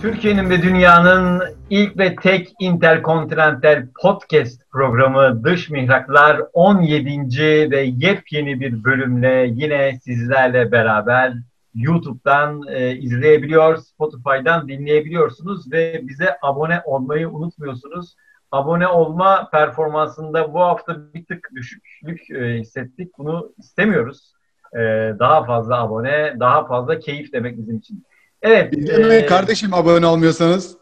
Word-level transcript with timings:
Türkiye'nin 0.00 0.50
ve 0.50 0.62
dünyanın 0.62 1.42
ilk 1.70 1.98
ve 1.98 2.16
tek 2.16 2.48
interkontinental 2.60 3.86
podcast 4.02 4.70
programı 4.72 5.44
Dış 5.44 5.70
Mihraklar 5.70 6.40
17. 6.52 7.70
ve 7.70 7.80
yepyeni 7.80 8.60
bir 8.60 8.84
bölümle 8.84 9.50
yine 9.54 9.98
sizlerle 10.04 10.72
beraber 10.72 11.32
YouTube'dan 11.74 12.62
e, 12.68 12.96
izleyebiliyor, 12.96 13.76
Spotify'dan 13.76 14.68
dinleyebiliyorsunuz 14.68 15.72
ve 15.72 16.00
bize 16.02 16.36
abone 16.42 16.82
olmayı 16.84 17.28
unutmuyorsunuz. 17.28 18.16
Abone 18.52 18.88
olma 18.88 19.48
performansında 19.50 20.54
bu 20.54 20.60
hafta 20.60 21.14
bir 21.14 21.24
tık 21.24 21.48
düşüklük 21.54 22.30
e, 22.30 22.58
hissettik. 22.58 23.18
Bunu 23.18 23.52
istemiyoruz. 23.58 24.32
E, 24.74 24.78
daha 25.18 25.44
fazla 25.44 25.80
abone, 25.80 26.36
daha 26.40 26.66
fazla 26.66 26.98
keyif 26.98 27.32
demek 27.32 27.58
bizim 27.58 27.76
için. 27.76 28.06
Evet. 28.42 28.88
E, 28.88 29.26
kardeşim 29.26 29.74
abone 29.74 30.06
olmuyorsanız. 30.06 30.76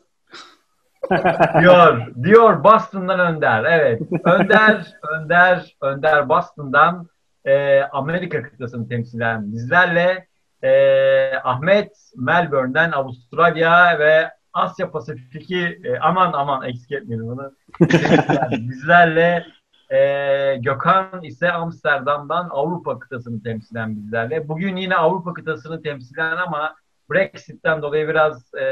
diyor, 1.61 2.07
diyor 2.23 2.65
Boston'dan 2.65 3.21
Önder. 3.21 3.65
Evet. 3.65 4.03
Önder, 4.25 4.87
Önder, 5.13 5.77
Önder 5.83 6.29
Boston'dan 6.29 7.09
e, 7.45 7.83
Amerika 7.83 8.43
kıtasını 8.43 8.89
temsilen 8.89 9.53
bizlerle 9.53 10.28
e, 10.63 11.33
Ahmet 11.45 11.93
Melbourne'den 12.17 12.93
Avustralya 12.93 13.99
ve 13.99 14.31
Asya 14.53 14.91
Pasifik'i 14.91 15.81
e, 15.85 15.99
aman 15.99 16.33
aman 16.33 16.63
eksik 16.65 16.93
etmeyelim 16.93 17.29
bunu. 17.29 17.53
bizlerle 18.69 19.47
e, 19.91 20.57
Gökhan 20.57 21.23
ise 21.23 21.53
Amsterdam'dan 21.53 22.49
Avrupa 22.51 22.99
kıtasını 22.99 23.43
temsilen 23.43 23.97
bizlerle. 23.97 24.49
Bugün 24.49 24.77
yine 24.77 24.97
Avrupa 24.97 25.35
kıtasını 25.35 25.83
temsilen 25.83 26.37
ama 26.37 26.75
Brexit'ten 27.11 27.83
dolayı 27.83 28.09
biraz 28.09 28.55
e, 28.55 28.65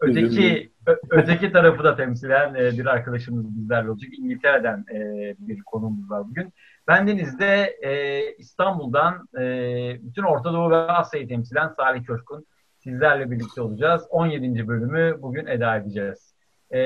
öteki 0.00 0.72
ö, 0.86 0.96
öteki 1.10 1.52
tarafı 1.52 1.84
da 1.84 1.96
temsilen 1.96 2.54
e, 2.54 2.72
bir 2.78 2.86
arkadaşımız 2.86 3.56
bizlerle 3.56 3.90
olacak. 3.90 4.10
İngiltere'den 4.18 4.84
e, 4.94 4.98
bir 5.38 5.62
konumuz 5.62 6.10
var 6.10 6.28
bugün. 6.28 6.52
Ben 6.88 7.06
Deniz'de 7.06 7.76
e, 7.82 8.22
İstanbul'dan 8.36 9.28
e, 9.38 9.42
bütün 10.02 10.22
Orta 10.22 10.52
Doğu 10.52 10.70
ve 10.70 10.76
Asya'yı 10.76 11.28
temsilen 11.28 11.68
Salih 11.68 12.04
Coşkun 12.04 12.46
sizlerle 12.78 13.30
birlikte 13.30 13.62
olacağız. 13.62 14.06
17. 14.10 14.68
bölümü 14.68 15.22
bugün 15.22 15.46
eda 15.46 15.76
edeceğiz. 15.76 16.34
E, 16.74 16.80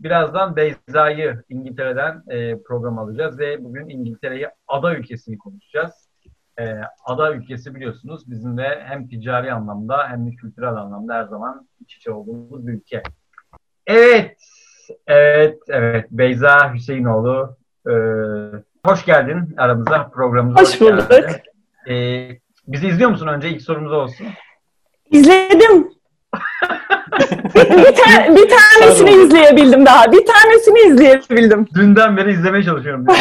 birazdan 0.00 0.56
Beyza'yı 0.56 1.42
İngiltere'den 1.48 2.22
e, 2.28 2.62
program 2.62 2.98
alacağız 2.98 3.38
ve 3.38 3.64
bugün 3.64 3.88
İngiltere'yi 3.88 4.48
ada 4.68 4.94
ülkesini 4.94 5.38
konuşacağız 5.38 6.08
e, 6.58 6.80
ada 7.04 7.32
ülkesi 7.32 7.74
biliyorsunuz 7.74 8.30
bizim 8.30 8.58
de 8.58 8.82
hem 8.84 9.08
ticari 9.08 9.52
anlamda 9.52 10.08
hem 10.08 10.26
de 10.26 10.30
kültürel 10.30 10.76
anlamda 10.76 11.14
her 11.14 11.24
zaman 11.24 11.68
iç 11.80 11.96
içe 11.96 12.12
olduğumuz 12.12 12.66
bir 12.66 12.72
ülke. 12.72 13.02
Evet, 13.86 14.36
evet, 15.06 15.58
evet. 15.68 16.06
Beyza 16.10 16.74
Hüseyinoğlu, 16.74 17.56
e, 17.86 17.92
hoş 18.84 19.04
geldin 19.04 19.54
aramıza 19.58 20.10
programımıza. 20.14 20.60
Hoş, 20.60 20.68
hoş 20.68 20.80
bulduk. 20.80 21.30
E, 21.88 21.94
bizi 22.66 22.88
izliyor 22.88 23.10
musun 23.10 23.26
önce? 23.26 23.48
ilk 23.48 23.62
sorumuz 23.62 23.92
olsun. 23.92 24.26
İzledim. 25.10 25.88
bir, 27.54 27.94
ta- 27.96 28.36
bir 28.36 28.48
tanesini 28.48 29.10
izleyebildim 29.10 29.86
daha. 29.86 30.12
Bir 30.12 30.26
tanesini 30.26 30.78
izleyebildim. 30.78 31.66
Dünden 31.74 32.16
beri 32.16 32.32
izlemeye 32.32 32.64
çalışıyorum. 32.64 33.06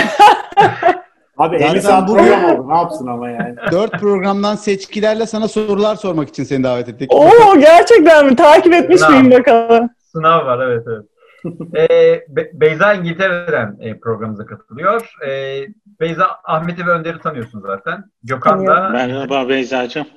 Abi 1.37 1.59
Zaten 1.59 1.73
50 1.73 1.81
saat 1.81 2.07
program 2.07 2.45
oldu. 2.45 2.69
Ne 2.69 2.77
yapsın 2.77 3.07
ama 3.07 3.29
yani. 3.29 3.55
Dört 3.71 3.91
programdan 3.91 4.55
seçkilerle 4.55 5.25
sana 5.25 5.47
sorular 5.47 5.95
sormak 5.95 6.29
için 6.29 6.43
seni 6.43 6.63
davet 6.63 6.89
ettik. 6.89 7.13
Oo 7.13 7.59
gerçekten 7.59 8.25
mi? 8.25 8.35
Takip 8.35 8.73
etmiş 8.73 8.99
Sınav. 8.99 9.11
miyim 9.11 9.31
bakalım? 9.31 9.89
Sınav 10.11 10.45
var 10.45 10.67
evet 10.67 10.83
evet. 10.87 11.05
ee, 11.75 12.25
Be- 12.29 12.51
Beyza 12.53 12.93
İngiltere'den 12.93 13.77
e, 13.79 13.99
programımıza 13.99 14.45
katılıyor. 14.45 15.15
Ee, 15.27 15.67
Beyza 15.99 16.27
Ahmet'i 16.43 16.87
ve 16.87 16.91
Önder'i 16.91 17.19
tanıyorsun 17.19 17.61
zaten. 17.61 18.03
Gökhan 18.23 18.67
da... 18.67 18.89
Merhaba 18.89 19.49
Beyza'cığım. 19.49 20.07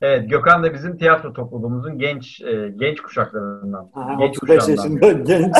Evet, 0.00 0.30
Gökhan 0.30 0.62
da 0.62 0.74
bizim 0.74 0.98
tiyatro 0.98 1.32
topluluğumuzun 1.32 1.98
genç 1.98 2.40
e, 2.40 2.72
genç 2.76 3.00
kuşaklarından. 3.00 3.90
Aha, 3.94 4.14
genç 4.14 4.36
35 4.42 4.68
yaşında 4.68 5.12
genç. 5.12 5.56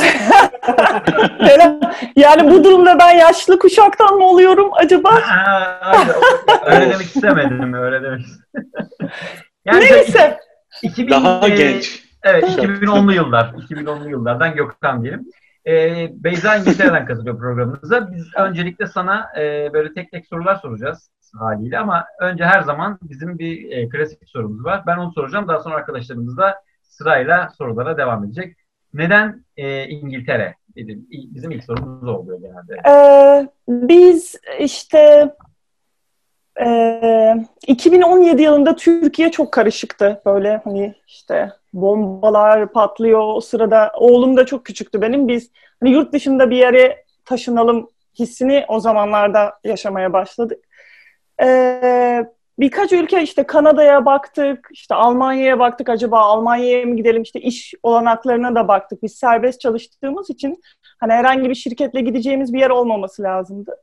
yani 2.16 2.50
bu 2.50 2.64
durumda 2.64 2.98
ben 2.98 3.10
yaşlı 3.10 3.58
kuşaktan 3.58 4.14
mı 4.16 4.26
oluyorum 4.26 4.70
acaba? 4.74 5.14
Ha, 5.22 5.78
hayır, 5.80 6.80
öyle 6.80 6.92
demek 6.92 7.06
istemedim. 7.06 7.74
Öyle 7.74 8.02
demek 8.02 8.20
istemedim. 8.20 8.66
Yani 9.64 9.84
Neyse. 9.84 10.38
2000, 10.82 11.10
Daha 11.10 11.48
e, 11.48 11.50
genç. 11.50 12.05
Evet, 12.26 12.44
2010'lu 12.44 13.12
yıllar. 13.12 13.46
2010'lu 13.46 14.10
yıllardan 14.10 14.54
Gökhan 14.54 15.02
diyelim. 15.02 15.26
Ee, 15.66 16.08
Beyza 16.12 16.56
İngiltere'den 16.56 17.06
katılıyor 17.06 17.38
programımıza. 17.38 18.12
Biz 18.12 18.26
öncelikle 18.36 18.86
sana 18.86 19.32
e, 19.38 19.70
böyle 19.72 19.94
tek 19.94 20.10
tek 20.10 20.26
sorular 20.26 20.54
soracağız 20.54 21.10
haliyle 21.38 21.78
ama 21.78 22.06
önce 22.20 22.44
her 22.44 22.62
zaman 22.62 22.98
bizim 23.02 23.38
bir 23.38 23.70
e, 23.70 23.88
klasik 23.88 24.28
sorumuz 24.28 24.64
var. 24.64 24.82
Ben 24.86 24.96
onu 24.96 25.12
soracağım. 25.12 25.48
Daha 25.48 25.60
sonra 25.60 25.74
arkadaşlarımız 25.74 26.36
da 26.36 26.62
sırayla 26.82 27.48
sorulara 27.58 27.98
devam 27.98 28.24
edecek. 28.24 28.56
Neden 28.94 29.44
e, 29.56 29.84
İngiltere? 29.84 30.54
Bizim 30.76 31.50
ilk 31.50 31.64
sorumuz 31.64 32.08
oluyor 32.08 32.40
genelde. 32.40 32.88
Ee, 32.88 33.48
biz 33.68 34.34
işte 34.60 35.30
e, 36.60 37.34
2017 37.66 38.42
yılında 38.42 38.76
Türkiye 38.76 39.30
çok 39.30 39.52
karışıktı. 39.52 40.22
Böyle 40.26 40.60
hani 40.64 40.94
işte 41.06 41.52
bombalar 41.72 42.72
patlıyor. 42.72 43.20
O 43.34 43.40
sırada 43.40 43.92
oğlum 43.96 44.36
da 44.36 44.46
çok 44.46 44.64
küçüktü 44.64 45.02
benim. 45.02 45.28
Biz 45.28 45.50
hani 45.80 45.90
yurt 45.90 46.12
dışında 46.12 46.50
bir 46.50 46.56
yere 46.56 47.04
taşınalım 47.24 47.90
hissini 48.18 48.64
o 48.68 48.80
zamanlarda 48.80 49.58
yaşamaya 49.64 50.12
başladık. 50.12 50.64
Ee, 51.42 52.24
birkaç 52.58 52.92
ülke 52.92 53.22
işte 53.22 53.42
Kanada'ya 53.42 54.04
baktık, 54.04 54.68
işte 54.72 54.94
Almanya'ya 54.94 55.58
baktık. 55.58 55.88
Acaba 55.88 56.20
Almanya'ya 56.20 56.86
mı 56.86 56.96
gidelim? 56.96 57.22
İşte 57.22 57.40
iş 57.40 57.74
olanaklarına 57.82 58.54
da 58.54 58.68
baktık. 58.68 59.02
Biz 59.02 59.14
serbest 59.14 59.60
çalıştığımız 59.60 60.30
için 60.30 60.62
hani 60.98 61.12
herhangi 61.12 61.50
bir 61.50 61.54
şirketle 61.54 62.00
gideceğimiz 62.00 62.52
bir 62.52 62.58
yer 62.58 62.70
olmaması 62.70 63.22
lazımdı. 63.22 63.76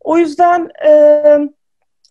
O 0.00 0.18
yüzden 0.18 0.70
e, 0.86 1.48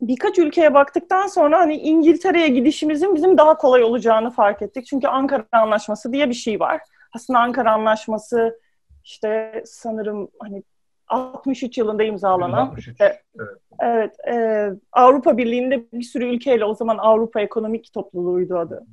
birkaç 0.02 0.40
ülkeye 0.40 0.74
baktıktan 0.74 1.28
sonra 1.28 1.60
hani 1.60 1.76
İngiltere'ye 1.76 2.48
gidişimizin 2.48 3.16
bizim 3.16 3.38
daha 3.38 3.58
kolay 3.58 3.84
olacağını 3.84 4.32
fark 4.32 4.62
ettik. 4.62 4.86
Çünkü 4.86 5.08
Ankara 5.08 5.46
Anlaşması 5.52 6.14
diye 6.14 6.30
bir 6.30 6.34
şey 6.34 6.60
var. 6.60 6.82
Aslında 7.16 7.40
Ankara 7.40 7.72
Anlaşması 7.72 8.60
işte 9.04 9.64
sanırım 9.66 10.30
hani 10.40 10.64
63 11.08 11.78
yılında 11.78 12.04
imzalanan 12.04 12.68
63, 12.68 12.88
işte, 12.88 13.22
evet, 13.40 13.58
evet 13.80 14.28
e, 14.28 14.70
Avrupa 14.92 15.38
Birliği'nde 15.38 15.92
bir 15.94 16.04
sürü 16.04 16.26
ülkeyle 16.26 16.66
o 16.66 16.74
zaman 16.74 16.98
Avrupa 16.98 17.42
Ekonomik 17.42 17.94
Topluluğu'ydu 17.94 18.58
adı. 18.58 18.86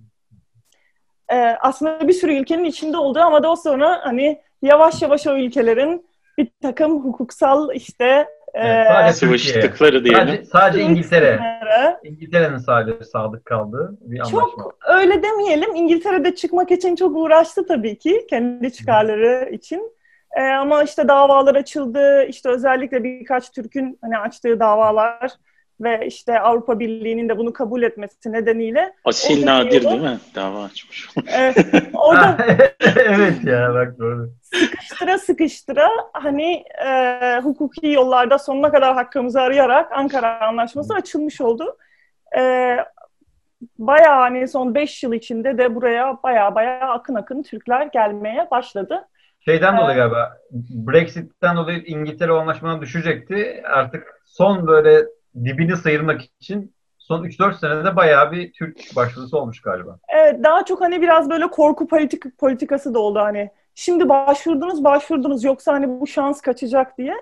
E, 1.32 1.36
aslında 1.60 2.08
bir 2.08 2.12
sürü 2.12 2.34
ülkenin 2.34 2.64
içinde 2.64 2.96
olduğu 2.96 3.20
ama 3.20 3.42
daha 3.42 3.56
sonra 3.56 4.00
hani 4.02 4.42
yavaş 4.62 5.02
yavaş 5.02 5.26
o 5.26 5.36
ülkelerin 5.36 6.06
bir 6.38 6.48
takım 6.62 7.04
hukuksal 7.04 7.74
işte 7.74 8.28
Evet, 8.54 8.86
sadece 8.88 9.12
sıvıştıkları 9.12 10.04
diyelim. 10.04 10.26
Sadece, 10.26 10.44
sadece 10.44 10.82
İngiltere. 10.82 11.40
İngiltere'nin 12.02 12.58
sadece 12.58 13.04
sadık 13.04 13.44
kaldığı 13.44 13.96
bir 14.00 14.18
anlaşma. 14.18 14.40
Çok 14.40 14.78
öyle 14.88 15.22
demeyelim. 15.22 15.74
İngiltere'de 15.74 16.34
çıkmak 16.34 16.70
için 16.70 16.96
çok 16.96 17.16
uğraştı 17.16 17.66
tabii 17.66 17.98
ki. 17.98 18.26
Kendi 18.30 18.72
çıkarları 18.72 19.50
için. 19.50 19.92
Ee, 20.36 20.40
ama 20.42 20.82
işte 20.82 21.08
davalar 21.08 21.54
açıldı. 21.54 22.24
İşte 22.24 22.48
özellikle 22.48 23.04
birkaç 23.04 23.50
Türk'ün 23.50 23.98
hani 24.02 24.18
açtığı 24.18 24.60
davalar 24.60 25.32
ve 25.80 26.06
işte 26.06 26.40
Avrupa 26.40 26.78
Birliği'nin 26.78 27.28
de 27.28 27.38
bunu 27.38 27.52
kabul 27.52 27.82
etmesi 27.82 28.32
nedeniyle 28.32 28.94
Asil 29.04 29.46
Nadir 29.46 29.82
yolu, 29.82 29.90
değil 29.90 30.02
mi? 30.02 30.18
Dava 30.34 30.64
açmış. 30.64 31.08
E, 31.32 31.54
orada 31.94 32.38
evet 32.96 33.44
ya 33.44 33.74
bak 33.74 33.98
doğru. 33.98 34.30
Sıkıştıra 34.42 35.18
sıkıştıra 35.18 35.88
hani 36.12 36.64
e, 36.86 37.40
hukuki 37.42 37.86
yollarda 37.86 38.38
sonuna 38.38 38.72
kadar 38.72 38.94
hakkımızı 38.94 39.40
arayarak 39.40 39.92
Ankara 39.92 40.40
Anlaşması 40.40 40.94
açılmış 40.94 41.40
oldu. 41.40 41.76
E, 42.38 42.76
bayağı 43.78 44.18
hani 44.18 44.48
son 44.48 44.74
5 44.74 45.02
yıl 45.02 45.12
içinde 45.12 45.58
de 45.58 45.74
buraya 45.74 46.18
bayağı 46.22 46.54
bayağı 46.54 46.90
akın 46.90 47.14
akın 47.14 47.42
Türkler 47.42 47.86
gelmeye 47.86 48.48
başladı. 48.50 49.08
Şeyden 49.44 49.76
dolayı 49.76 49.96
galiba 49.96 50.32
Brexit'ten 50.70 51.56
dolayı 51.56 51.78
İngiltere 51.78 52.32
anlaşmadan 52.32 52.80
düşecekti. 52.80 53.62
Artık 53.64 54.20
son 54.24 54.66
böyle 54.66 55.04
dibini 55.44 55.76
sıyırmak 55.76 56.20
için 56.40 56.74
son 56.98 57.24
3-4 57.24 57.58
senede 57.58 57.96
bayağı 57.96 58.32
bir 58.32 58.52
Türk 58.52 58.96
başvurusu 58.96 59.38
olmuş 59.38 59.60
galiba. 59.60 59.98
Evet 60.08 60.44
daha 60.44 60.64
çok 60.64 60.80
hani 60.80 61.02
biraz 61.02 61.30
böyle 61.30 61.46
korku 61.46 61.86
politik 61.86 62.38
politikası 62.38 62.94
da 62.94 62.98
oldu 62.98 63.18
hani. 63.18 63.50
Şimdi 63.74 64.08
başvurdunuz 64.08 64.84
başvurdunuz 64.84 65.44
yoksa 65.44 65.72
hani 65.72 66.00
bu 66.00 66.06
şans 66.06 66.40
kaçacak 66.40 66.98
diye. 66.98 67.14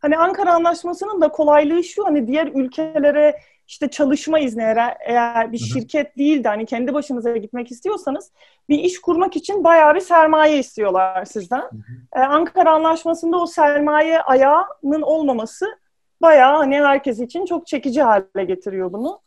Hani 0.00 0.18
Ankara 0.18 0.54
Anlaşması'nın 0.54 1.20
da 1.20 1.28
kolaylığı 1.28 1.84
şu 1.84 2.06
hani 2.06 2.26
diğer 2.26 2.46
ülkelere 2.46 3.40
işte 3.68 3.88
çalışma 3.90 4.38
izni 4.38 4.62
eğer, 4.62 4.96
eğer 5.06 5.52
bir 5.52 5.58
şirket 5.58 6.18
değil 6.18 6.44
de 6.44 6.48
hani 6.48 6.66
kendi 6.66 6.94
başınıza 6.94 7.36
gitmek 7.36 7.70
istiyorsanız 7.70 8.32
bir 8.68 8.78
iş 8.78 9.00
kurmak 9.00 9.36
için 9.36 9.64
bayağı 9.64 9.94
bir 9.94 10.00
sermaye 10.00 10.58
istiyorlar 10.58 11.24
sizden. 11.24 11.64
Ee, 12.16 12.20
Ankara 12.20 12.72
Anlaşması'nda 12.72 13.36
o 13.36 13.46
sermaye 13.46 14.20
ayağının 14.20 15.02
olmaması 15.02 15.66
bayağı 16.22 16.56
hani 16.56 16.76
herkes 16.80 17.20
için 17.20 17.44
çok 17.46 17.66
çekici 17.66 18.02
hale 18.02 18.44
getiriyor 18.44 18.92
bunu. 18.92 19.20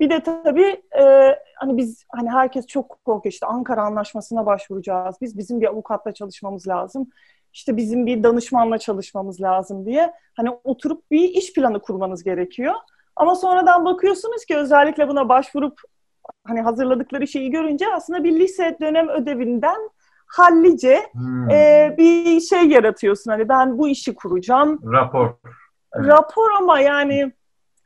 Bir 0.00 0.10
de 0.10 0.20
tabii 0.20 0.82
e, 1.00 1.34
hani 1.56 1.76
biz 1.76 2.04
hani 2.08 2.30
herkes 2.30 2.66
çok 2.66 2.98
korkuyor 3.04 3.32
işte 3.32 3.46
Ankara 3.46 3.82
Anlaşması'na 3.82 4.46
başvuracağız. 4.46 5.16
Biz 5.20 5.38
bizim 5.38 5.60
bir 5.60 5.66
avukatla 5.66 6.12
çalışmamız 6.12 6.68
lazım. 6.68 7.10
İşte 7.52 7.76
bizim 7.76 8.06
bir 8.06 8.22
danışmanla 8.22 8.78
çalışmamız 8.78 9.40
lazım 9.40 9.86
diye 9.86 10.12
hani 10.36 10.50
oturup 10.64 11.10
bir 11.10 11.28
iş 11.28 11.52
planı 11.52 11.80
kurmanız 11.80 12.24
gerekiyor. 12.24 12.74
Ama 13.16 13.34
sonradan 13.34 13.84
bakıyorsunuz 13.84 14.44
ki 14.44 14.56
özellikle 14.56 15.08
buna 15.08 15.28
başvurup 15.28 15.80
hani 16.46 16.60
hazırladıkları 16.60 17.26
şeyi 17.26 17.50
görünce 17.50 17.86
aslında 17.94 18.24
bir 18.24 18.32
lise 18.40 18.76
dönem 18.80 19.08
ödevinden 19.08 19.90
hallice 20.26 21.02
Hmm. 21.12 21.50
e, 21.50 21.94
bir 21.98 22.40
şey 22.40 22.68
yaratıyorsun. 22.68 23.30
Hani 23.30 23.48
ben 23.48 23.78
bu 23.78 23.88
işi 23.88 24.14
kuracağım. 24.14 24.80
Rapor. 24.92 25.30
Evet. 25.94 26.06
Rapor 26.06 26.50
ama 26.58 26.80
yani 26.80 27.32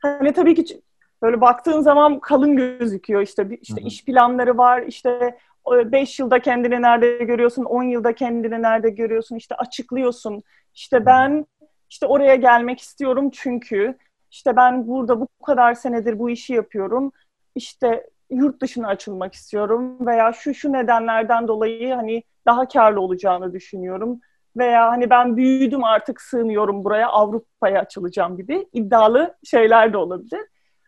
hani 0.01 0.33
tabii 0.33 0.55
ki 0.55 0.81
böyle 1.21 1.41
baktığın 1.41 1.81
zaman 1.81 2.19
kalın 2.19 2.55
gözüküyor. 2.55 3.21
İşte 3.21 3.47
işte 3.61 3.81
Hı 3.81 3.83
hı. 3.83 3.87
iş 3.87 4.05
planları 4.05 4.57
var. 4.57 4.81
İşte 4.81 5.37
5 5.71 6.19
yılda 6.19 6.39
kendini 6.39 6.81
nerede 6.81 7.23
görüyorsun? 7.23 7.63
10 7.63 7.83
yılda 7.83 8.15
kendini 8.15 8.61
nerede 8.61 8.89
görüyorsun? 8.89 9.35
İşte 9.35 9.55
açıklıyorsun. 9.55 10.43
İşte 10.73 11.05
ben 11.05 11.45
işte 11.89 12.05
oraya 12.05 12.35
gelmek 12.35 12.79
istiyorum 12.79 13.29
çünkü 13.33 13.97
işte 14.31 14.55
ben 14.55 14.87
burada 14.87 15.21
bu 15.21 15.27
kadar 15.45 15.73
senedir 15.73 16.19
bu 16.19 16.29
işi 16.29 16.53
yapıyorum. 16.53 17.11
İşte 17.55 18.09
yurt 18.29 18.61
dışına 18.61 18.87
açılmak 18.87 19.33
istiyorum 19.33 20.07
veya 20.07 20.33
şu 20.33 20.53
şu 20.53 20.73
nedenlerden 20.73 21.47
dolayı 21.47 21.93
hani 21.93 22.23
daha 22.45 22.67
karlı 22.67 23.01
olacağını 23.01 23.53
düşünüyorum 23.53 24.19
veya 24.57 24.91
hani 24.91 25.09
ben 25.09 25.37
büyüdüm 25.37 25.83
artık 25.83 26.21
sığmıyorum 26.21 26.83
buraya 26.83 27.09
Avrupa'ya 27.09 27.81
açılacağım 27.81 28.37
gibi 28.37 28.67
iddialı 28.73 29.35
şeyler 29.43 29.93
de 29.93 29.97
olabilir. 29.97 30.41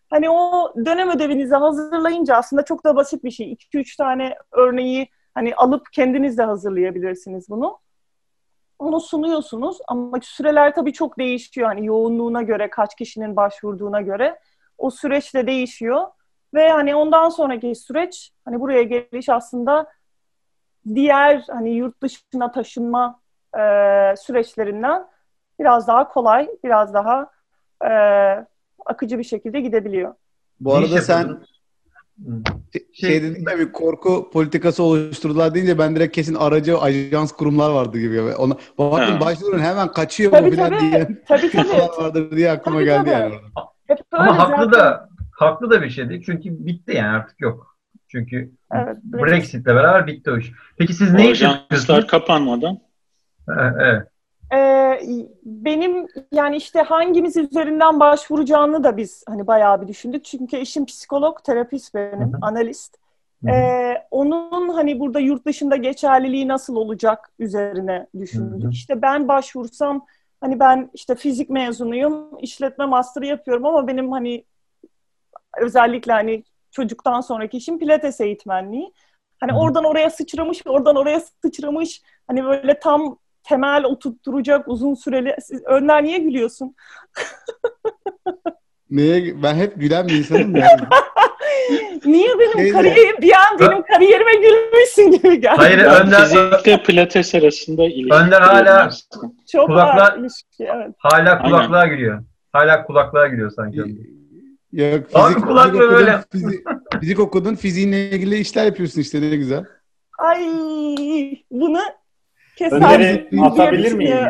Hani 0.10 0.30
o 0.30 0.74
dönem 0.86 1.10
ödevinizi 1.10 1.56
hazırlayınca 1.56 2.36
aslında 2.36 2.66
çok 2.66 2.84
da 2.86 2.96
basit 2.96 3.24
bir 3.24 3.32
şey. 3.32 3.52
2-3 3.52 3.98
tane 3.98 4.36
örneği 4.52 5.08
hani 5.34 5.56
alıp 5.56 5.94
kendiniz 5.94 6.38
de 6.38 6.44
hazırlayabilirsiniz 6.44 7.50
bunu. 7.50 7.80
Onu 8.80 9.02
sunuyorsunuz 9.02 9.78
ama 9.88 10.20
süreler 10.22 10.76
tabii 10.76 10.94
çok 10.94 11.20
değişiyor. 11.20 11.68
Hani 11.68 11.86
yoğunluğuna 11.86 12.42
göre, 12.42 12.70
kaç 12.70 12.96
kişinin 12.96 13.36
başvurduğuna 13.36 14.02
göre 14.02 14.40
o 14.78 14.90
süreç 14.92 15.34
de 15.34 15.48
değişiyor. 15.48 16.08
Ve 16.54 16.70
hani 16.70 16.96
ondan 16.96 17.30
sonraki 17.30 17.76
süreç 17.76 18.32
hani 18.46 18.60
buraya 18.60 18.84
geliş 18.84 19.30
aslında 19.30 19.88
diğer 20.96 21.44
hani 21.50 21.70
yurt 21.70 22.02
dışına 22.02 22.52
taşınma 22.52 23.20
e, 23.60 24.16
süreçlerinden 24.18 25.04
biraz 25.60 25.88
daha 25.88 26.08
kolay, 26.08 26.50
biraz 26.64 26.94
daha 26.94 27.30
e, 27.86 27.92
akıcı 28.86 29.18
bir 29.20 29.24
şekilde 29.24 29.60
gidebiliyor. 29.60 30.14
Bu 30.60 30.76
arada 30.76 31.02
sen 31.02 31.38
şey, 32.74 32.88
şey 32.94 33.24
dedin 33.24 33.46
ya 33.52 33.60
bir 33.60 33.72
korku 33.72 34.30
politikası 34.34 34.84
oluşturdular 34.84 35.54
deyince 35.56 35.78
ben 35.80 35.96
direkt 35.96 36.16
kesin 36.16 36.36
aracı 36.36 36.80
ajans 36.80 37.32
kurumlar 37.32 37.70
vardı 37.72 38.00
gibi. 38.00 38.22
Ona, 38.22 38.54
baktım 38.78 39.16
Ha. 39.16 39.20
başvurun 39.20 39.60
hemen 39.60 39.88
kaçıyor 39.88 40.32
Tabii 40.32 40.52
filan 40.52 40.70
tabii, 40.70 40.80
diyen 40.80 41.24
tabii 41.28 41.52
tabii. 41.52 41.68
vardır 42.04 42.32
diye 42.32 42.52
aklıma 42.52 42.78
Tabii, 42.78 42.86
geldi 42.86 42.98
tabii. 43.10 43.10
yani 43.10 43.34
orada. 43.36 43.72
Hep 43.88 44.00
öyle 44.14 44.24
Ama 44.24 44.38
haklı 44.40 44.66
zaten. 44.66 44.72
da 44.82 45.10
haklı 45.32 45.70
da 45.70 45.82
bir 45.82 45.90
şey 45.90 46.10
değil. 46.10 46.24
Çünkü 46.26 46.50
bitti 46.66 46.96
yani 46.96 47.08
artık 47.18 47.42
yok. 47.42 47.78
Çünkü 48.08 48.52
Evet, 48.74 48.98
Brexit'le 49.04 49.66
beraber 49.66 50.08
bitti 50.08 50.32
o 50.32 50.38
iş. 50.38 50.52
Peki 50.78 50.94
siz 50.94 51.14
O 51.14 51.18
ne 51.18 51.24
iş 51.32 51.42
ajanslar 51.42 51.60
yapıyorsunuz? 51.62 52.08
kapanmadan 52.08 52.78
Evet. 53.50 54.08
Ee, 54.54 55.00
benim 55.44 56.08
yani 56.32 56.56
işte 56.56 56.82
hangimiz 56.82 57.38
üzerinden 57.38 58.00
başvuracağını 58.00 58.84
da 58.84 58.98
biz 58.98 59.24
hani 59.28 59.48
bayağı 59.48 59.82
bir 59.82 59.88
düşündük. 59.88 60.26
Çünkü 60.26 60.58
eşim 60.58 60.86
psikolog, 60.86 61.44
terapist 61.44 61.96
benim, 61.96 62.34
Hı 62.34 62.38
hı. 62.38 62.40
analist. 62.42 62.98
Ee, 63.48 63.94
onun 64.12 64.70
hani 64.70 65.00
burada 65.00 65.20
yurt 65.20 65.46
dışında 65.46 65.76
geçerliliği 65.76 66.48
nasıl 66.48 66.76
olacak 66.76 67.32
üzerine 67.40 68.08
düşündük. 68.20 68.64
Hı 68.64 68.68
hı. 68.68 68.72
İşte 68.72 69.02
ben 69.02 69.28
başvursam 69.28 70.06
hani 70.42 70.60
ben 70.60 70.90
işte 70.94 71.16
fizik 71.16 71.50
mezunuyum, 71.50 72.30
işletme 72.40 72.86
master'ı 72.86 73.26
yapıyorum 73.26 73.66
ama 73.66 73.88
benim 73.88 74.12
hani 74.12 74.46
özellikle 75.58 76.12
hani 76.12 76.44
çocuktan 76.72 77.22
sonraki 77.22 77.58
işim 77.58 77.80
pilates 77.80 78.22
eğitmenliği. 78.22 78.94
Hani 79.40 79.52
Hı 79.52 79.56
hı. 79.56 79.60
oradan 79.60 79.84
oraya 79.84 80.10
sıçramış, 80.10 80.62
oradan 80.68 80.96
oraya 80.96 81.20
sıçramış. 81.20 82.02
Hani 82.28 82.44
böyle 82.46 82.80
tam 82.80 83.18
temel 83.50 83.84
oturtturacak 83.84 84.68
uzun 84.68 84.94
süreli. 84.94 85.36
Siz, 85.42 85.64
Önder 85.66 86.04
niye 86.04 86.18
gülüyorsun? 86.18 86.76
Neye, 88.90 89.44
ben 89.44 89.56
hep 89.56 89.74
gülen 89.76 90.08
bir 90.08 90.14
insanım 90.18 90.56
yani. 90.56 90.82
Niye 92.06 92.30
benim 92.40 92.58
Neyse. 92.58 92.72
kariyerim 92.74 93.22
bir 93.22 93.32
an 93.34 93.60
benim 93.60 93.84
kariyerime 93.84 94.36
gülmüşsün 94.36 95.12
gibi 95.12 95.42
geldi. 95.42 95.56
Hayır 95.58 95.78
ben 95.78 96.08
Önder, 96.08 96.22
fizikle 96.26 96.84
pilates 96.84 97.36
arasında 97.36 97.84
ilişki 97.84 98.14
Önder 98.16 98.42
hala-. 98.42 98.90
Çok 99.52 99.70
Kulaklar- 99.70 100.20
ilişki, 100.20 100.64
evet. 100.76 100.96
hala 100.98 101.42
kulaklığa 101.42 101.88
gülüyor. 101.88 102.24
Hala 102.54 102.86
kulaklığa 102.86 103.28
gülüyor 103.28 103.52
sanki. 103.52 103.78
Yok, 104.72 105.04
Abi 105.14 105.34
fizik, 105.34 105.48
kulak 105.48 105.66
fizik, 105.72 105.80
böyle. 105.82 106.12
okudun, 106.16 106.24
fizik, 106.32 106.68
fizik 107.00 107.20
okudun, 107.20 107.56
fiziğinle 107.56 108.10
ilgili 108.10 108.38
işler 108.38 108.66
yapıyorsun 108.66 109.02
işte 109.02 109.22
ne 109.22 109.36
güzel. 109.36 109.64
Ay 110.20 110.40
bunu 111.52 111.80
keser. 112.58 112.78
Öneri 112.78 113.28
atabilir 113.42 113.94
miyim? 113.94 114.18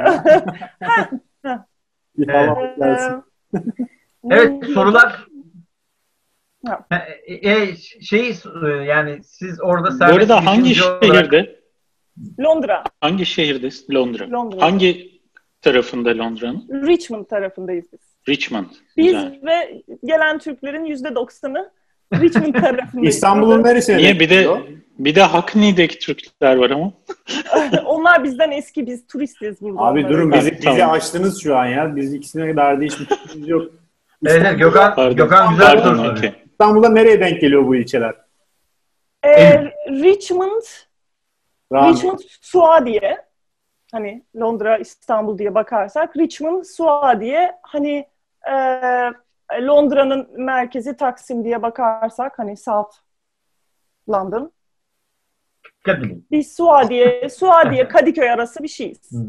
Evet. 2.29 3.11
Evet 4.31 4.65
sorular. 4.65 5.25
E, 7.27 7.51
e, 7.51 7.75
şey 8.01 8.29
e, 8.29 8.67
yani 8.69 9.23
siz 9.23 9.61
orada 9.61 9.87
Bu 9.87 9.91
serbest 9.97 10.17
arada 10.31 10.45
hangi 10.45 10.83
olarak- 10.83 11.03
şehirde? 11.03 11.59
Londra, 12.39 12.83
Hangi 13.01 13.25
şehirde? 13.25 13.69
Londra. 13.93 14.31
Londra. 14.31 14.61
Hangi 14.61 15.21
tarafında 15.61 16.17
Londra'nın? 16.17 16.87
Richmond 16.87 17.25
tarafındayız 17.25 17.85
biz. 17.93 17.99
Richmond. 18.29 18.65
Biz 18.97 19.05
Güzel. 19.05 19.39
ve 19.43 19.81
gelen 20.03 20.37
Türklerin 20.39 20.85
yüzde 20.85 21.15
doksanı 21.15 21.71
Richmond 22.13 22.53
tarafındayız. 22.53 23.15
İstanbul'un 23.15 23.63
neresine? 23.63 23.97
Niye 23.97 24.19
bir 24.19 24.29
de 24.29 24.47
bir 24.99 25.15
de 25.15 25.21
Hackney'deki 25.21 25.99
Türkler 25.99 26.55
var 26.55 26.69
ama. 26.69 26.91
Onlar 27.85 28.23
bizden 28.23 28.51
eski, 28.51 28.87
biz 28.87 29.07
turistiz 29.07 29.61
burada. 29.61 29.81
Abi 29.81 29.99
onlara. 29.99 30.09
durun 30.13 30.31
bizi, 30.31 30.51
bizi 30.51 30.61
tamam. 30.61 30.91
açtınız 30.91 31.43
şu 31.43 31.57
an 31.57 31.65
ya. 31.65 31.95
Biz 31.95 32.13
ikisine 32.13 32.51
kadar 32.51 32.81
hiç 32.81 32.99
bir 32.99 33.47
yok. 33.47 33.71
Evet, 34.25 34.41
evet, 34.45 34.59
Gökhan, 34.59 34.95
Pardon. 34.95 35.15
Gökhan 35.15 35.49
güzel 35.49 35.83
soru 35.83 35.97
Pardon, 35.97 36.11
okey. 36.11 36.31
İstanbul'da 36.51 36.89
nereye 36.89 37.19
denk 37.19 37.41
geliyor 37.41 37.67
bu 37.67 37.75
ilçeler? 37.75 38.15
Ee, 39.25 39.63
Richmond, 39.89 40.61
Rahmi. 41.73 41.93
Richmond, 41.93 42.19
Suadiye. 42.41 43.17
Hani 43.91 44.23
Londra, 44.39 44.77
İstanbul 44.77 45.37
diye 45.37 45.55
bakarsak 45.55 46.17
Richmond, 46.17 46.63
Suadiye. 46.63 47.51
Hani 47.61 48.07
e, 48.47 48.55
Londra'nın 49.53 50.27
merkezi 50.37 50.97
Taksim 50.97 51.43
diye 51.43 51.61
bakarsak 51.61 52.39
hani 52.39 52.57
South 52.57 52.95
London. 54.09 54.51
Kadın. 55.85 56.25
Biz 56.31 56.55
Suadiye, 56.55 57.29
Suadiye, 57.29 57.87
Kadıköy 57.87 58.31
arası 58.31 58.63
bir 58.63 58.67
şeyiz. 58.67 59.11
Hı. 59.11 59.25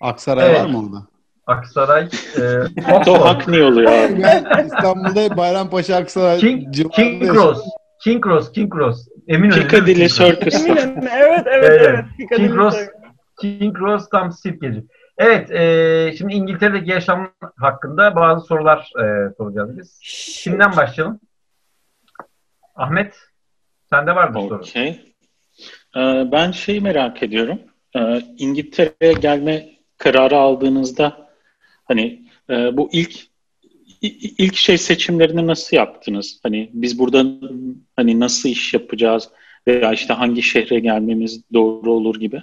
Aksaray 0.00 0.46
Evet. 0.50 0.60
var 0.60 0.66
mı 0.70 0.78
orada? 0.78 1.06
Aksaray, 1.46 2.08
e, 2.36 2.40
O 2.92 2.96
Oxford, 2.98 3.20
Hackney 3.20 3.62
oluyor 3.62 3.92
abi. 3.92 4.22
Ben 4.22 4.64
İstanbul'da 4.66 5.36
Bayrampaşa 5.36 5.96
Aksaray 5.96 6.38
King, 6.38 6.74
King. 6.92 7.32
Cross, 7.32 7.62
King 8.04 8.24
Cross, 8.24 8.52
King 8.52 8.72
Cross. 8.74 9.08
Eminönü. 9.28 9.54
Piccadilly. 9.68 10.08
Circus. 10.08 10.54
Eminönü, 10.54 11.08
evet, 11.12 11.42
evet, 11.46 11.80
Evet. 11.80 12.04
evet. 12.18 12.30
King 12.36 12.54
Cross. 12.54 12.76
King 13.40 13.78
Cross 13.78 14.08
tam 14.08 14.32
sirkeci. 14.32 14.84
Evet, 15.18 15.50
e, 15.50 16.14
şimdi 16.18 16.34
İngiltere'deki 16.34 16.90
yaşam 16.90 17.32
hakkında 17.56 18.16
bazı 18.16 18.46
sorular 18.46 18.92
e, 19.00 19.34
soracağız 19.38 19.78
biz. 19.78 19.98
Kimden 20.42 20.76
başlayalım? 20.76 21.20
Ahmet, 22.74 23.16
sende 23.90 24.14
var 24.14 24.28
mı 24.28 24.40
soru? 24.42 24.54
Okey. 24.54 25.14
Ee, 25.96 26.24
ben 26.32 26.50
şeyi 26.50 26.80
merak 26.80 27.22
ediyorum. 27.22 27.60
Ee, 27.96 28.20
İngiltere'ye 28.38 29.12
gelme 29.12 29.68
kararı 29.98 30.36
aldığınızda 30.36 31.30
hani 31.84 32.28
e, 32.50 32.76
bu 32.76 32.88
ilk 32.92 33.34
İ- 34.02 34.34
ilk 34.44 34.56
şey 34.56 34.78
seçimlerini 34.78 35.46
nasıl 35.46 35.76
yaptınız? 35.76 36.40
Hani 36.42 36.70
biz 36.72 36.98
burada 36.98 37.24
hani 37.96 38.20
nasıl 38.20 38.48
iş 38.48 38.74
yapacağız 38.74 39.28
veya 39.66 39.92
işte 39.92 40.14
hangi 40.14 40.42
şehre 40.42 40.78
gelmemiz 40.78 41.42
doğru 41.52 41.92
olur 41.92 42.20
gibi. 42.20 42.42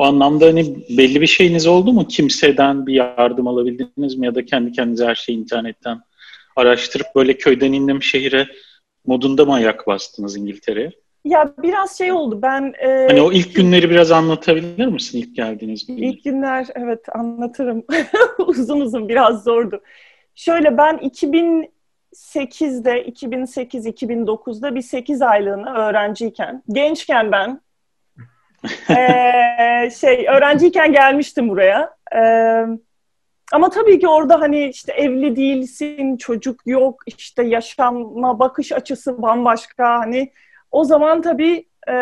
O 0.00 0.04
anlamda 0.04 0.46
hani 0.46 0.76
belli 0.98 1.20
bir 1.20 1.26
şeyiniz 1.26 1.66
oldu 1.66 1.92
mu? 1.92 2.08
Kimseden 2.08 2.86
bir 2.86 2.94
yardım 2.94 3.46
alabildiniz 3.46 4.16
mi 4.16 4.26
ya 4.26 4.34
da 4.34 4.44
kendi 4.44 4.72
kendinize 4.72 5.06
her 5.06 5.14
şeyi 5.14 5.38
internetten 5.38 6.00
araştırıp 6.56 7.06
böyle 7.14 7.38
köyden 7.38 7.72
indim 7.72 8.02
şehire 8.02 8.48
modunda 9.06 9.44
mı 9.44 9.54
ayak 9.54 9.86
bastınız 9.86 10.36
İngiltere'ye? 10.36 10.90
Ya 11.24 11.54
biraz 11.62 11.98
şey 11.98 12.12
oldu. 12.12 12.42
Ben 12.42 12.74
e, 12.82 13.06
Hani 13.08 13.20
o 13.20 13.32
ilk 13.32 13.54
günleri 13.54 13.90
biraz 13.90 14.12
anlatabilir 14.12 14.86
misin 14.86 15.18
ilk 15.18 15.36
geldiğiniz 15.36 15.86
günleri? 15.86 16.06
ilk 16.06 16.24
günler 16.24 16.66
evet 16.74 17.00
anlatırım. 17.14 17.84
uzun 18.38 18.80
uzun 18.80 19.08
biraz 19.08 19.44
zordu. 19.44 19.80
Şöyle 20.34 20.78
ben 20.78 20.96
2008'de 20.96 23.08
2008-2009'da 23.08 24.74
bir 24.74 24.82
8 24.82 25.22
aylığına 25.22 25.88
öğrenciyken 25.88 26.62
gençken 26.68 27.32
ben 27.32 27.60
e, 28.90 29.90
şey 29.90 30.26
öğrenciyken 30.28 30.92
gelmiştim 30.92 31.48
buraya. 31.48 31.94
E, 32.14 32.20
ama 33.52 33.70
tabii 33.70 33.98
ki 33.98 34.08
orada 34.08 34.40
hani 34.40 34.68
işte 34.68 34.92
evli 34.92 35.36
değilsin, 35.36 36.16
çocuk 36.16 36.60
yok, 36.66 37.02
işte 37.06 37.42
yaşama 37.42 38.38
bakış 38.38 38.72
açısı 38.72 39.22
bambaşka. 39.22 39.98
Hani 39.98 40.32
o 40.70 40.84
zaman 40.84 41.22
tabii 41.22 41.66
e, 41.88 41.94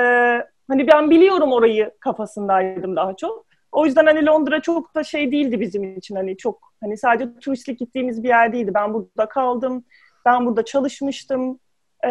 hani 0.68 0.86
ben 0.86 1.10
biliyorum 1.10 1.52
orayı 1.52 1.90
kafasındaydım 2.00 2.96
daha 2.96 3.16
çok. 3.16 3.46
O 3.72 3.86
yüzden 3.86 4.06
hani 4.06 4.26
Londra 4.26 4.60
çok 4.62 4.94
da 4.94 5.04
şey 5.04 5.32
değildi 5.32 5.60
bizim 5.60 5.96
için 5.96 6.16
hani 6.16 6.36
çok 6.36 6.72
hani 6.80 6.96
sadece 6.98 7.38
turistlik 7.40 7.78
gittiğimiz 7.78 8.22
bir 8.22 8.28
yer 8.28 8.52
değildi. 8.52 8.70
Ben 8.74 8.94
burada 8.94 9.28
kaldım, 9.28 9.84
ben 10.24 10.46
burada 10.46 10.64
çalışmıştım. 10.64 11.58
E, 12.06 12.10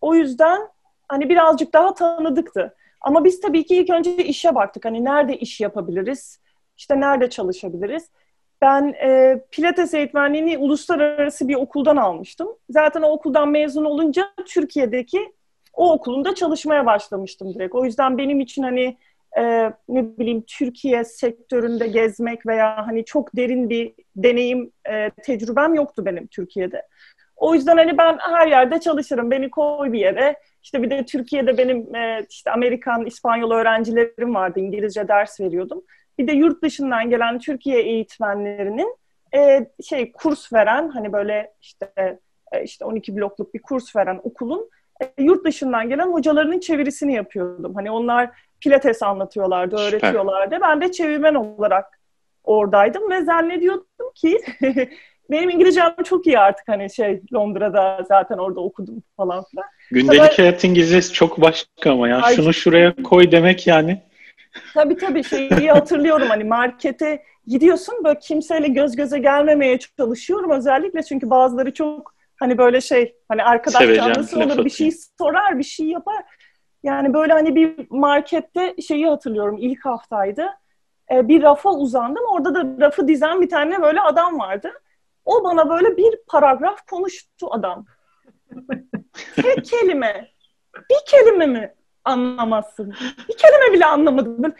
o 0.00 0.14
yüzden 0.14 0.60
hani 1.08 1.28
birazcık 1.28 1.72
daha 1.72 1.94
tanıdıktı. 1.94 2.74
Ama 3.00 3.24
biz 3.24 3.40
tabii 3.40 3.64
ki 3.64 3.76
ilk 3.76 3.90
önce 3.90 4.16
işe 4.16 4.54
baktık. 4.54 4.84
Hani 4.84 5.04
nerede 5.04 5.36
iş 5.36 5.60
yapabiliriz? 5.60 6.40
İşte 6.76 7.00
nerede 7.00 7.30
çalışabiliriz? 7.30 8.10
Ben 8.62 8.94
e, 9.02 9.40
Pilates 9.50 9.94
eğitmenliğini 9.94 10.58
uluslararası 10.58 11.48
bir 11.48 11.54
okuldan 11.54 11.96
almıştım. 11.96 12.48
Zaten 12.70 13.02
o 13.02 13.08
okuldan 13.08 13.48
mezun 13.48 13.84
olunca 13.84 14.30
Türkiye'deki 14.46 15.32
o 15.72 15.92
okulunda 15.92 16.34
çalışmaya 16.34 16.86
başlamıştım 16.86 17.54
direkt. 17.54 17.74
O 17.74 17.84
yüzden 17.84 18.18
benim 18.18 18.40
için 18.40 18.62
hani 18.62 18.96
e, 19.38 19.42
ne 19.88 20.18
bileyim 20.18 20.44
Türkiye 20.46 21.04
sektöründe 21.04 21.86
gezmek 21.86 22.46
veya 22.46 22.86
hani 22.86 23.04
çok 23.04 23.36
derin 23.36 23.70
bir 23.70 23.94
deneyim 24.16 24.72
e, 24.90 25.10
tecrübem 25.10 25.74
yoktu 25.74 26.06
benim 26.06 26.26
Türkiye'de. 26.26 26.82
O 27.36 27.54
yüzden 27.54 27.76
hani 27.76 27.98
ben 27.98 28.18
her 28.18 28.46
yerde 28.46 28.80
çalışırım. 28.80 29.30
Beni 29.30 29.50
koy 29.50 29.92
bir 29.92 29.98
yere. 29.98 30.36
İşte 30.62 30.82
bir 30.82 30.90
de 30.90 31.04
Türkiye'de 31.04 31.58
benim 31.58 31.94
e, 31.94 32.26
işte 32.30 32.50
Amerikan, 32.50 33.06
İspanyol 33.06 33.50
öğrencilerim 33.50 34.34
vardı. 34.34 34.60
İngilizce 34.60 35.08
ders 35.08 35.40
veriyordum. 35.40 35.82
Bir 36.18 36.26
de 36.26 36.32
yurt 36.32 36.62
dışından 36.62 37.10
gelen 37.10 37.38
Türkiye 37.38 37.82
eğitmenlerinin 37.82 38.96
e, 39.34 39.66
şey 39.88 40.12
kurs 40.12 40.52
veren 40.52 40.88
hani 40.88 41.12
böyle 41.12 41.52
işte 41.60 42.18
e, 42.52 42.64
işte 42.64 42.84
12 42.84 43.16
blokluk 43.16 43.54
bir 43.54 43.62
kurs 43.62 43.96
veren 43.96 44.20
okulun 44.22 44.70
e, 45.02 45.22
yurt 45.22 45.44
dışından 45.44 45.88
gelen 45.88 46.12
hocalarının 46.12 46.60
çevirisini 46.60 47.14
yapıyordum. 47.14 47.74
Hani 47.74 47.90
onlar 47.90 48.30
pilates 48.60 49.02
anlatıyorlardı, 49.02 49.76
öğretiyorlardı. 49.76 50.58
Ben 50.62 50.80
de 50.80 50.92
çevirmen 50.92 51.34
olarak 51.34 52.00
oradaydım 52.44 53.10
ve 53.10 53.24
zannediyordum 53.24 54.12
ki 54.14 54.40
benim 55.30 55.50
İngilizcem 55.50 55.94
çok 56.04 56.26
iyi 56.26 56.38
artık 56.38 56.68
hani 56.68 56.90
şey 56.90 57.22
Londra'da 57.34 58.04
zaten 58.08 58.38
orada 58.38 58.60
okudum 58.60 59.02
falan 59.16 59.44
filan. 59.44 59.66
Gündelik 59.90 60.20
Tabii- 60.20 60.36
hayat 60.36 60.64
İngilizcesi 60.64 61.12
çok 61.12 61.40
başka 61.40 61.92
ama 61.92 62.08
ya. 62.08 62.20
Ay- 62.22 62.36
Şunu 62.36 62.52
şuraya 62.52 62.94
koy 63.02 63.32
demek 63.32 63.66
yani. 63.66 64.02
Tabii 64.74 64.96
tabii 64.96 65.24
şeyi 65.24 65.48
hatırlıyorum 65.70 66.28
hani 66.28 66.44
markete 66.44 67.22
gidiyorsun 67.46 67.94
böyle 68.04 68.18
kimseyle 68.18 68.68
göz 68.68 68.96
göze 68.96 69.18
gelmemeye 69.18 69.78
çalışıyorum 69.98 70.50
özellikle 70.50 71.02
çünkü 71.02 71.30
bazıları 71.30 71.74
çok 71.74 72.14
hani 72.40 72.58
böyle 72.58 72.80
şey 72.80 73.16
hani 73.28 73.44
arkadaş 73.44 73.96
canlısı 73.96 74.38
olur 74.38 74.64
bir 74.64 74.70
şey 74.70 74.92
sorar 75.18 75.58
bir 75.58 75.64
şey 75.64 75.86
yapar. 75.86 76.24
Yani 76.82 77.14
böyle 77.14 77.32
hani 77.32 77.54
bir 77.54 77.86
markette 77.90 78.74
şeyi 78.88 79.06
hatırlıyorum 79.06 79.56
ilk 79.60 79.84
haftaydı. 79.84 80.46
Ee, 81.12 81.28
bir 81.28 81.42
rafa 81.42 81.72
uzandım 81.72 82.24
orada 82.32 82.54
da 82.54 82.86
rafı 82.86 83.08
dizen 83.08 83.40
bir 83.40 83.48
tane 83.48 83.82
böyle 83.82 84.00
adam 84.00 84.38
vardı. 84.38 84.72
O 85.24 85.44
bana 85.44 85.70
böyle 85.70 85.96
bir 85.96 86.14
paragraf 86.26 86.86
konuştu 86.86 87.48
adam. 87.50 87.86
Tek 89.36 89.64
kelime. 89.64 90.30
Bir 90.90 91.06
kelime 91.06 91.46
mi 91.46 91.74
anlamazsın? 92.04 92.94
Bir 93.28 93.36
kelime 93.36 93.72
bile 93.72 93.86
anlamadım. 93.86 94.54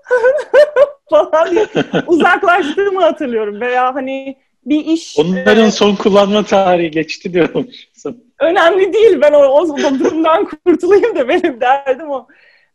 Falan 1.10 1.50
diye 1.50 1.66
uzaklaştığımı 2.06 3.00
hatırlıyorum. 3.00 3.60
Veya 3.60 3.94
hani 3.94 4.38
bir 4.64 4.84
iş 4.84 5.18
Onların 5.18 5.66
e, 5.66 5.70
son 5.70 5.94
kullanma 5.94 6.42
tarihi 6.42 6.90
geçti 6.90 7.32
diyorum. 7.32 7.68
önemli 8.40 8.92
değil. 8.92 9.20
Ben 9.20 9.32
o, 9.32 9.38
o 9.38 9.68
durumdan 9.98 10.44
kurtulayım 10.44 11.16
da 11.16 11.28
benim 11.28 11.60
derdim 11.60 12.10
o. 12.10 12.26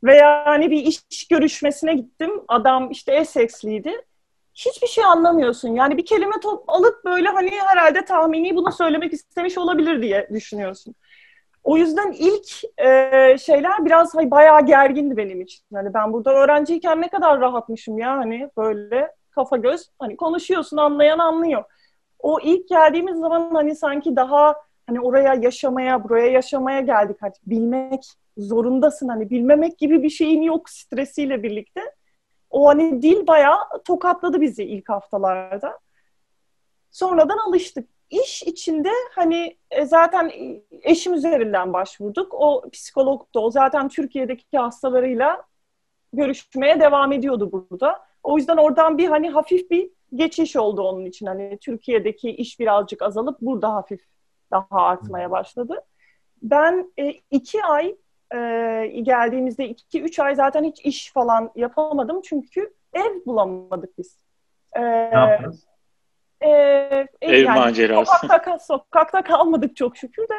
Veya 0.03 0.45
hani 0.45 0.71
bir 0.71 0.85
iş 0.85 1.27
görüşmesine 1.29 1.93
gittim. 1.93 2.31
Adam 2.47 2.91
işte 2.91 3.11
Essex'liydi. 3.11 3.93
Hiçbir 4.55 4.87
şey 4.87 5.05
anlamıyorsun. 5.05 5.69
Yani 5.69 5.97
bir 5.97 6.05
kelime 6.05 6.39
top 6.43 6.69
alıp 6.69 7.05
böyle 7.05 7.29
hani 7.29 7.51
herhalde 7.51 8.05
tahmini 8.05 8.55
bunu 8.55 8.71
söylemek 8.71 9.13
istemiş 9.13 9.57
olabilir 9.57 10.01
diye 10.01 10.29
düşünüyorsun. 10.33 10.95
O 11.63 11.77
yüzden 11.77 12.11
ilk 12.11 12.63
e, 12.85 13.37
şeyler 13.37 13.85
biraz 13.85 14.15
hani, 14.15 14.31
bayağı 14.31 14.65
gergindi 14.65 15.17
benim 15.17 15.41
için. 15.41 15.65
Hani 15.73 15.93
ben 15.93 16.13
burada 16.13 16.33
öğrenciyken 16.33 17.01
ne 17.01 17.09
kadar 17.09 17.39
rahatmışım 17.39 17.97
ya 17.97 18.17
hani 18.17 18.49
böyle 18.57 19.11
kafa 19.31 19.57
göz 19.57 19.89
hani 19.99 20.17
konuşuyorsun 20.17 20.77
anlayan 20.77 21.19
anlıyor. 21.19 21.63
O 22.19 22.39
ilk 22.43 22.69
geldiğimiz 22.69 23.19
zaman 23.19 23.49
hani 23.53 23.75
sanki 23.75 24.15
daha 24.15 24.55
hani 24.87 25.01
oraya 25.01 25.33
yaşamaya, 25.33 26.03
buraya 26.03 26.27
yaşamaya 26.27 26.81
geldik. 26.81 27.17
Hani 27.19 27.33
bilmek 27.45 28.05
zorundasın 28.37 29.07
hani 29.07 29.29
bilmemek 29.29 29.77
gibi 29.77 30.03
bir 30.03 30.09
şeyin 30.09 30.41
yok 30.41 30.69
stresiyle 30.69 31.43
birlikte. 31.43 31.81
O 32.53 32.67
hani 32.67 33.01
dil 33.01 33.27
bayağı 33.27 33.83
tokatladı 33.85 34.41
bizi 34.41 34.63
ilk 34.63 34.89
haftalarda. 34.89 35.79
Sonradan 36.91 37.37
alıştık. 37.37 37.89
İş 38.09 38.43
içinde 38.43 38.91
hani 39.15 39.57
e, 39.71 39.85
zaten 39.85 40.31
eşim 40.81 41.13
üzerinden 41.13 41.73
başvurduk. 41.73 42.33
O 42.33 42.69
psikolog 42.73 43.33
da 43.35 43.39
o 43.39 43.51
zaten 43.51 43.89
Türkiye'deki 43.89 44.57
hastalarıyla 44.57 45.43
görüşmeye 46.13 46.79
devam 46.79 47.11
ediyordu 47.11 47.51
burada. 47.51 48.05
O 48.23 48.37
yüzden 48.37 48.57
oradan 48.57 48.97
bir 48.97 49.07
hani 49.07 49.29
hafif 49.29 49.71
bir 49.71 49.89
geçiş 50.15 50.55
oldu 50.55 50.81
onun 50.81 51.05
için. 51.05 51.25
Hani 51.25 51.57
Türkiye'deki 51.61 52.29
iş 52.29 52.59
birazcık 52.59 53.01
azalıp 53.01 53.41
burada 53.41 53.73
hafif 53.73 54.01
daha 54.51 54.65
artmaya 54.69 55.31
başladı. 55.31 55.81
Ben 56.41 56.93
e, 56.99 57.13
iki 57.31 57.63
ay 57.63 57.95
e, 58.33 58.99
geldiğimizde 59.03 59.67
iki 59.69 60.01
üç 60.01 60.19
ay 60.19 60.35
zaten 60.35 60.63
hiç 60.63 60.85
iş 60.85 61.11
falan 61.13 61.51
yapamadım 61.55 62.21
çünkü 62.21 62.73
ev 62.93 63.25
bulamadık 63.25 63.97
biz. 63.97 64.17
E, 64.73 64.81
Ne 64.81 65.09
yaptınız? 65.13 65.65
e, 66.41 66.49
Ev 67.21 67.49
macerası. 67.55 68.11
Sokakta, 68.21 68.59
sokakta 68.59 69.21
kalmadık 69.23 69.75
çok 69.75 69.97
şükür 69.97 70.23
de 70.23 70.33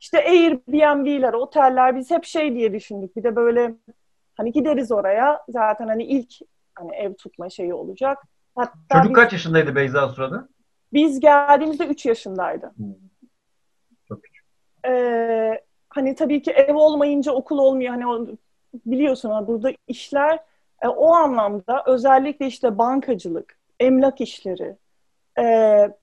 işte 0.00 0.18
Airbnb'ler, 0.24 1.32
oteller 1.32 1.96
biz 1.96 2.10
hep 2.10 2.24
şey 2.24 2.54
diye 2.54 2.72
düşündük. 2.72 3.16
Bir 3.16 3.22
de 3.22 3.36
böyle 3.36 3.74
hani 4.36 4.52
gideriz 4.52 4.92
oraya 4.92 5.40
zaten 5.48 5.88
hani 5.88 6.04
ilk 6.04 6.32
hani 6.74 6.96
ev 6.96 7.14
tutma 7.14 7.50
şeyi 7.50 7.74
olacak. 7.74 8.18
Hatta 8.54 8.72
Çocuk 8.92 9.08
biz, 9.10 9.14
kaç 9.16 9.32
yaşındaydı 9.32 9.74
Beyza 9.74 10.08
sırada? 10.08 10.48
biz 10.92 11.20
geldiğimizde 11.20 11.86
3 11.86 12.06
yaşındaydı. 12.06 12.72
Çok 14.08 14.22
küçük. 14.22 14.44
Ee, 14.86 15.60
hani 15.90 16.14
tabii 16.14 16.42
ki 16.42 16.50
ev 16.50 16.74
olmayınca 16.74 17.32
okul 17.32 17.58
olmuyor. 17.58 17.90
Hani 17.90 18.06
o, 18.06 18.26
biliyorsun 18.86 19.30
ha, 19.30 19.46
burada 19.46 19.72
işler 19.88 20.38
e, 20.82 20.88
o 20.88 21.12
anlamda 21.12 21.82
özellikle 21.86 22.46
işte 22.46 22.78
bankacılık, 22.78 23.58
emlak 23.80 24.20
işleri 24.20 24.76
e, 25.38 25.44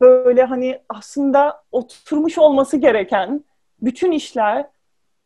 böyle 0.02 0.44
hani 0.44 0.80
aslında 0.90 1.64
oturmuş 1.72 2.38
olması 2.38 2.78
gereken 2.78 3.44
bütün 3.82 4.12
işler 4.12 4.66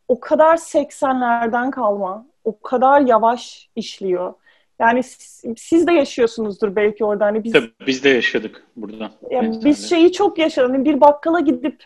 o 0.08 0.20
kadar 0.20 0.56
80'lerden 0.56 1.70
kalma, 1.70 2.26
o 2.44 2.60
kadar 2.60 3.00
yavaş 3.00 3.68
işliyor. 3.76 4.34
Yani 4.78 5.02
siz, 5.02 5.44
siz 5.56 5.86
de 5.86 5.92
yaşıyorsunuzdur 5.92 6.76
belki 6.76 7.04
orada. 7.04 7.26
Hani 7.26 7.44
biz 7.44 7.52
Tabii 7.52 7.72
biz 7.86 8.04
de 8.04 8.08
yaşadık 8.08 8.66
burada. 8.76 9.10
ya 9.30 9.42
Benzerleri. 9.42 9.64
biz 9.64 9.88
şeyi 9.88 10.12
çok 10.12 10.38
yaşadık. 10.38 10.70
Hani 10.74 10.84
Bir 10.84 11.00
bakkala 11.00 11.40
gidip 11.40 11.84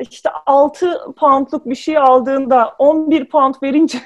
işte 0.00 0.30
6 0.46 1.14
poundluk 1.16 1.66
bir 1.66 1.74
şey 1.74 1.98
aldığında 1.98 2.74
11 2.78 3.24
pound 3.24 3.54
verince 3.62 3.98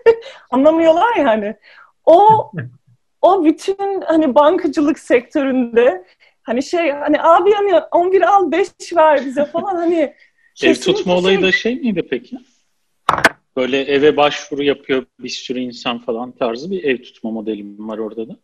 anlamıyorlar 0.50 1.16
yani. 1.16 1.56
O 2.04 2.50
o 3.22 3.44
bütün 3.44 4.00
hani 4.00 4.34
bankacılık 4.34 4.98
sektöründe 4.98 6.04
Hani 6.42 6.62
şey 6.62 6.90
hani 6.90 7.22
abi 7.22 7.52
hani 7.52 7.74
11 7.92 8.22
al 8.22 8.50
5 8.50 8.68
ver 8.96 9.26
bize 9.26 9.44
falan 9.44 9.76
hani 9.76 10.14
Ev 10.62 10.74
tutma 10.74 11.16
olayı 11.16 11.36
şey- 11.38 11.46
da 11.46 11.52
şey 11.52 11.74
miydi 11.74 12.06
peki? 12.10 12.38
Böyle 13.56 13.82
eve 13.82 14.16
başvuru 14.16 14.62
yapıyor 14.62 15.06
bir 15.18 15.28
sürü 15.28 15.58
insan 15.58 15.98
falan 15.98 16.32
tarzı 16.32 16.70
bir 16.70 16.84
ev 16.84 17.02
tutma 17.02 17.30
modelim 17.30 17.88
var 17.88 17.98
orada 17.98 18.28
da. 18.28 18.36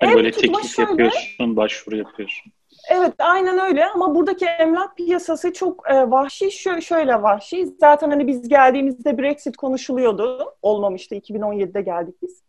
Hani 0.00 0.12
Ev 0.12 0.14
böyle 0.16 0.30
teklif 0.30 0.76
şöyle- 0.76 0.90
yapıyorsun, 0.90 1.56
başvuru 1.56 1.96
yapıyorsun. 1.96 2.52
Evet 2.88 3.14
aynen 3.18 3.58
öyle 3.58 3.86
ama 3.86 4.14
buradaki 4.14 4.46
emlak 4.46 4.96
piyasası 4.96 5.52
çok 5.52 5.90
e, 5.90 6.10
vahşi 6.10 6.44
Şö- 6.44 6.82
şöyle 6.82 7.22
vahşi. 7.22 7.66
Zaten 7.80 8.10
hani 8.10 8.26
biz 8.26 8.48
geldiğimizde 8.48 9.18
Brexit 9.18 9.56
konuşuluyordu. 9.56 10.54
Olmamıştı 10.62 11.14
2017'de 11.14 11.82
geldik 11.82 12.14
biz. 12.22 12.42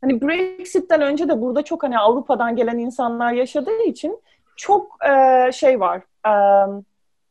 Hani 0.00 0.20
Brexit'ten 0.22 1.00
önce 1.00 1.28
de 1.28 1.42
burada 1.42 1.62
çok 1.62 1.82
hani 1.82 1.98
Avrupa'dan 1.98 2.56
gelen 2.56 2.78
insanlar 2.78 3.32
yaşadığı 3.32 3.82
için 3.82 4.20
çok 4.56 4.96
e, 5.10 5.52
şey 5.52 5.80
var. 5.80 6.02
E, 6.26 6.32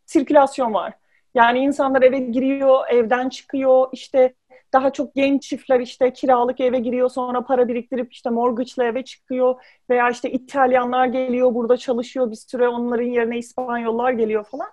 sirkülasyon 0.05 0.73
var. 0.73 0.93
Yani 1.35 1.59
insanlar 1.59 2.01
eve 2.01 2.19
giriyor, 2.19 2.79
evden 2.89 3.29
çıkıyor. 3.29 3.87
işte 3.91 4.33
daha 4.73 4.93
çok 4.93 5.15
genç 5.15 5.43
çiftler 5.43 5.79
işte 5.79 6.13
kiralık 6.13 6.59
eve 6.59 6.79
giriyor 6.79 7.09
sonra 7.09 7.43
para 7.43 7.67
biriktirip 7.67 8.13
işte 8.13 8.29
mortgage'la 8.29 8.83
eve 8.83 9.03
çıkıyor 9.03 9.55
veya 9.89 10.09
işte 10.09 10.31
İtalyanlar 10.31 11.05
geliyor 11.05 11.53
burada 11.53 11.77
çalışıyor 11.77 12.31
bir 12.31 12.35
süre 12.35 12.67
onların 12.67 13.05
yerine 13.05 13.37
İspanyollar 13.37 14.11
geliyor 14.11 14.43
falan. 14.43 14.67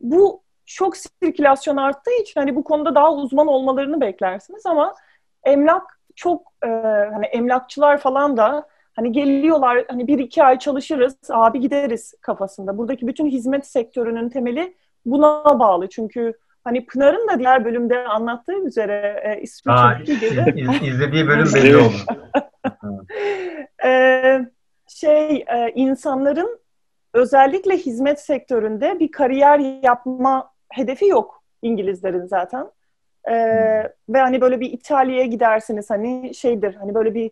Bu 0.00 0.42
çok 0.66 0.96
sirkülasyon 0.96 1.76
arttığı 1.76 2.20
için 2.22 2.40
hani 2.40 2.56
bu 2.56 2.64
konuda 2.64 2.94
daha 2.94 3.14
uzman 3.14 3.46
olmalarını 3.46 4.00
beklersiniz 4.00 4.66
ama 4.66 4.94
emlak 5.44 6.00
çok 6.16 6.52
e, 6.64 6.68
hani 7.12 7.26
emlakçılar 7.26 7.98
falan 7.98 8.36
da 8.36 8.66
hani 8.96 9.12
geliyorlar 9.12 9.84
hani 9.88 10.06
bir 10.06 10.18
iki 10.18 10.44
ay 10.44 10.58
çalışırız 10.58 11.16
abi 11.30 11.60
gideriz 11.60 12.14
kafasında. 12.20 12.78
Buradaki 12.78 13.06
bütün 13.06 13.26
hizmet 13.26 13.66
sektörünün 13.66 14.28
temeli 14.28 14.76
buna 15.06 15.58
bağlı 15.58 15.88
çünkü 15.88 16.34
hani 16.64 16.86
Pınar'ın 16.86 17.28
da 17.28 17.38
diğer 17.38 17.64
bölümde 17.64 17.98
anlattığı 17.98 18.64
üzere 18.66 19.22
e, 19.24 19.40
ismi 19.42 19.72
Aa, 19.72 19.98
çok 19.98 20.08
iyi 20.08 20.20
gibi. 20.20 20.60
iz- 20.60 20.88
izlediği 20.94 21.26
bölüm 21.28 21.46
belli 21.54 21.76
oldu. 21.76 21.94
Ee, 23.84 24.40
şey 24.88 25.36
e, 25.36 25.72
insanların 25.74 26.58
özellikle 27.14 27.76
hizmet 27.76 28.20
sektöründe 28.20 29.00
bir 29.00 29.10
kariyer 29.12 29.58
yapma 29.82 30.50
hedefi 30.72 31.06
yok 31.06 31.42
İngilizlerin 31.62 32.26
zaten. 32.26 32.66
Ee, 33.30 33.34
ve 34.08 34.18
hani 34.18 34.40
böyle 34.40 34.60
bir 34.60 34.72
İtalya'ya 34.72 35.26
gidersiniz 35.26 35.90
hani 35.90 36.34
şeydir 36.34 36.74
hani 36.74 36.94
böyle 36.94 37.14
bir 37.14 37.30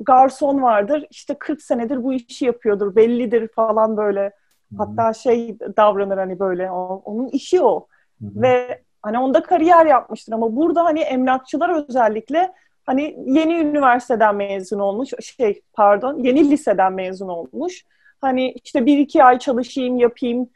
garson 0.00 0.62
vardır 0.62 1.06
işte 1.10 1.34
40 1.34 1.62
senedir 1.62 2.04
bu 2.04 2.12
işi 2.12 2.44
yapıyordur 2.44 2.96
bellidir 2.96 3.48
falan 3.48 3.96
böyle 3.96 4.32
hatta 4.78 5.12
şey 5.12 5.58
davranır 5.76 6.18
hani 6.18 6.38
böyle 6.38 6.70
onun 6.70 7.28
işi 7.28 7.62
o 7.62 7.86
ve 8.20 8.82
hani 9.02 9.18
onda 9.18 9.42
kariyer 9.42 9.86
yapmıştır 9.86 10.32
ama 10.32 10.56
burada 10.56 10.84
hani 10.84 11.00
emlakçılar 11.00 11.84
özellikle 11.88 12.52
hani 12.86 13.16
yeni 13.26 13.54
üniversiteden 13.54 14.34
mezun 14.34 14.78
olmuş 14.78 15.10
şey 15.20 15.62
pardon 15.72 16.18
yeni 16.18 16.50
liseden 16.50 16.92
mezun 16.92 17.28
olmuş. 17.28 17.84
Hani 18.20 18.54
işte 18.64 18.86
bir 18.86 18.98
iki 18.98 19.24
ay 19.24 19.38
çalışayım 19.38 19.98
yapayım 19.98 20.48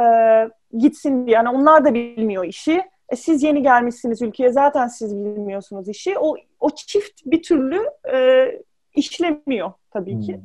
e, 0.00 0.04
gitsin 0.78 1.26
diye. 1.26 1.36
Yani 1.36 1.48
onlar 1.48 1.84
da 1.84 1.94
bilmiyor 1.94 2.44
işi. 2.44 2.82
E, 3.08 3.16
siz 3.16 3.42
yeni 3.42 3.62
gelmişsiniz 3.62 4.22
ülkeye 4.22 4.52
zaten 4.52 4.88
siz 4.88 5.16
bilmiyorsunuz 5.16 5.88
işi. 5.88 6.18
O 6.18 6.36
o 6.60 6.70
çift 6.70 7.20
bir 7.26 7.42
türlü 7.42 7.90
e, 8.12 8.48
işlemiyor 8.94 9.72
tabii 9.90 10.20
ki. 10.20 10.40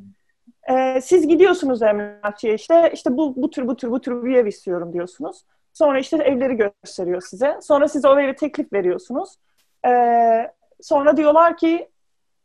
Ee, 0.70 1.00
siz 1.00 1.28
gidiyorsunuz 1.28 1.82
emlakçıya 1.82 2.54
işte 2.54 2.90
işte 2.94 3.16
bu 3.16 3.34
bu 3.36 3.50
tür 3.50 3.68
bu 3.68 3.76
tür 3.76 3.90
bu 3.90 4.00
tür 4.00 4.24
bir 4.24 4.34
ev 4.34 4.46
istiyorum 4.46 4.92
diyorsunuz. 4.92 5.44
Sonra 5.74 5.98
işte 5.98 6.16
evleri 6.16 6.56
gösteriyor 6.56 7.20
size. 7.20 7.58
Sonra 7.62 7.88
siz 7.88 8.04
o 8.04 8.20
eve 8.20 8.36
teklif 8.36 8.72
veriyorsunuz. 8.72 9.34
Ee, 9.86 10.50
sonra 10.80 11.16
diyorlar 11.16 11.56
ki 11.56 11.88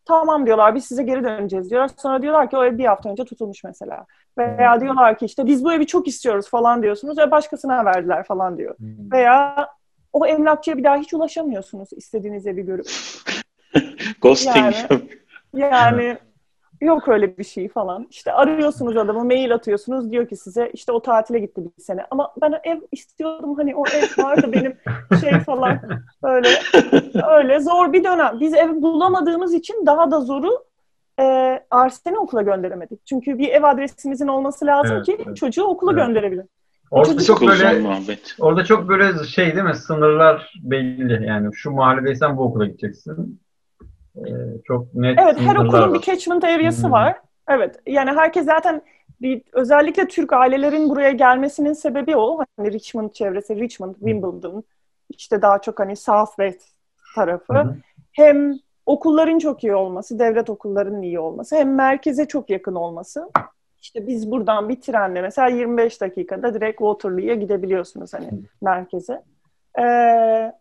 tamam 0.06 0.46
diyorlar 0.46 0.76
biz 0.76 0.86
size 0.86 1.04
geri 1.04 1.24
döneceğiz 1.24 1.70
diyorlar. 1.70 1.92
Sonra 1.98 2.22
diyorlar 2.22 2.50
ki 2.50 2.58
o 2.58 2.64
ev 2.64 2.78
bir 2.78 2.86
hafta 2.86 3.10
önce 3.10 3.26
tutulmuş 3.26 3.64
mesela. 3.64 4.06
Veya 4.38 4.82
diyorlar 4.82 5.18
ki 5.18 5.26
işte 5.26 5.46
biz 5.46 5.64
bu 5.64 5.74
evi 5.74 5.86
çok 5.88 6.08
istiyoruz 6.08 6.50
falan 6.50 6.84
diyorsunuz 6.84 7.18
ve 7.18 7.32
başkasına 7.32 7.86
verdiler 7.86 8.24
falan 8.24 8.58
diyor. 8.58 8.76
Veya 9.12 9.70
o 10.14 10.26
emlakçıya 10.26 10.78
bir 10.78 10.84
daha 10.84 10.98
hiç 10.98 11.14
ulaşamıyorsunuz 11.14 11.90
istediğiniz 11.94 12.48
evi 12.48 12.66
görüp. 12.66 12.86
Ghosting. 14.22 14.56
Yani- 14.56 15.10
Yani 15.54 16.18
yok 16.82 17.08
öyle 17.08 17.38
bir 17.38 17.44
şey 17.44 17.70
falan. 17.70 18.08
İşte 18.10 18.34
arıyorsunuz 18.34 18.98
adamı, 18.98 19.26
mail 19.26 19.54
atıyorsunuz. 19.54 20.12
Diyor 20.12 20.28
ki 20.28 20.36
size 20.36 20.70
işte 20.74 20.92
o 20.92 21.02
tatile 21.02 21.40
gitti 21.40 21.62
bir 21.78 21.84
sene. 21.84 22.06
Ama 22.12 22.34
ben 22.42 22.60
ev 22.64 22.78
istiyordum 22.92 23.56
hani 23.56 23.76
o 23.76 23.84
ev 23.88 24.24
vardı 24.24 24.50
benim 24.54 24.78
şey 25.22 25.40
falan. 25.40 25.80
Böyle 26.24 26.50
öyle 27.32 27.60
zor 27.60 27.94
bir 27.94 28.04
dönem. 28.04 28.40
Biz 28.40 28.54
ev 28.54 28.70
bulamadığımız 28.82 29.54
için 29.54 29.86
daha 29.86 30.12
da 30.12 30.22
zoru 30.22 30.64
e, 31.20 31.60
Arsen'i 31.72 32.18
okula 32.18 32.42
gönderemedik. 32.42 33.06
Çünkü 33.06 33.38
bir 33.38 33.50
ev 33.50 33.64
adresimizin 33.64 34.28
olması 34.28 34.66
lazım 34.66 34.96
Evet, 34.96 35.06
ki 35.06 35.18
evet. 35.26 35.38
çocuğu 35.38 35.64
okula 35.64 35.92
Evet. 35.94 36.06
gönderebilelim. 36.06 36.48
Orada 36.92 37.24
çok 37.24 37.42
böyle 37.42 37.80
muhabbet. 37.80 38.36
orada 38.40 38.66
çok 38.66 38.90
böyle 38.90 39.24
şey 39.24 39.54
değil 39.56 39.66
mi? 39.66 39.76
Sınırlar 39.76 40.54
belli. 40.62 41.28
Yani 41.28 41.50
şu 41.54 41.72
mahalledeysen 41.72 42.38
bu 42.38 42.44
okula 42.44 42.66
gideceksin. 42.66 43.40
Ee, 44.28 44.62
çok 44.68 44.94
net 44.94 45.20
Evet, 45.20 45.40
her 45.40 45.56
okulun 45.56 45.90
bir 45.94 45.96
var. 45.98 46.02
catchment 46.02 46.44
areası 46.44 46.88
Hı. 46.88 46.92
var. 46.92 47.18
Evet, 47.50 47.80
yani 47.88 48.12
herkes 48.12 48.46
zaten 48.46 48.82
bir, 49.22 49.42
özellikle 49.54 50.08
Türk 50.08 50.34
ailelerin 50.34 50.90
buraya 50.90 51.12
gelmesinin 51.12 51.74
sebebi 51.74 52.18
o. 52.18 52.40
Hani 52.58 52.72
Richmond 52.72 53.12
çevresi, 53.12 53.56
Richmond, 53.56 53.96
Wimbledon, 53.96 54.64
işte 55.10 55.42
daha 55.42 55.62
çok 55.62 55.80
hani 55.80 55.96
Southwest 55.96 56.62
tarafı. 57.16 57.54
Hı 57.54 57.60
hı. 57.60 57.76
Hem 58.12 58.60
okulların 58.86 59.40
çok 59.40 59.64
iyi 59.64 59.76
olması, 59.76 60.20
devlet 60.20 60.50
okullarının 60.50 61.02
iyi 61.02 61.20
olması, 61.20 61.56
hem 61.56 61.76
merkeze 61.76 62.28
çok 62.28 62.50
yakın 62.50 62.76
olması. 62.76 63.30
İşte 63.82 64.08
biz 64.08 64.32
buradan 64.32 64.70
bir 64.70 64.82
trenle 64.82 65.22
mesela 65.22 65.48
25 65.48 66.02
dakikada 66.02 66.54
direkt 66.54 66.78
Waterloo'ya 66.78 67.36
gidebiliyorsunuz 67.36 68.14
hani 68.14 68.30
merkeze. 68.62 69.24
Ee, 69.80 70.54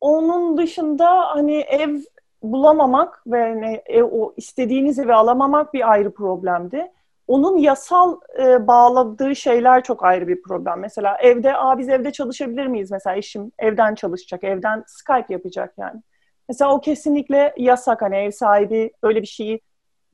onun 0.00 0.56
dışında 0.58 1.36
hani 1.36 1.56
ev 1.56 1.96
bulamamak 2.42 3.22
ve 3.26 3.42
hani 3.42 3.82
ev, 3.86 4.04
o 4.04 4.34
istediğiniz 4.36 4.98
evi 4.98 5.14
alamamak 5.14 5.74
bir 5.74 5.92
ayrı 5.92 6.14
problemdi. 6.14 6.92
Onun 7.26 7.56
yasal 7.56 8.20
e, 8.38 8.66
bağladığı 8.66 9.36
şeyler 9.36 9.82
çok 9.82 10.04
ayrı 10.04 10.28
bir 10.28 10.42
problem. 10.42 10.80
Mesela 10.80 11.18
evde, 11.18 11.56
aa 11.56 11.78
biz 11.78 11.88
evde 11.88 12.12
çalışabilir 12.12 12.66
miyiz? 12.66 12.90
Mesela 12.90 13.16
eşim 13.16 13.52
evden 13.58 13.94
çalışacak, 13.94 14.44
evden 14.44 14.84
Skype 14.86 15.34
yapacak 15.34 15.74
yani. 15.78 16.02
Mesela 16.48 16.72
o 16.72 16.80
kesinlikle 16.80 17.54
yasak 17.56 18.02
hani 18.02 18.16
ev 18.16 18.30
sahibi 18.30 18.90
öyle 19.02 19.22
bir 19.22 19.26
şeyi 19.26 19.60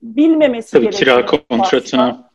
bilmemesi 0.02 0.72
Tabii 0.72 0.84
gerekiyor. 0.84 1.26
kira 1.26 1.40
kontratına 1.48 2.32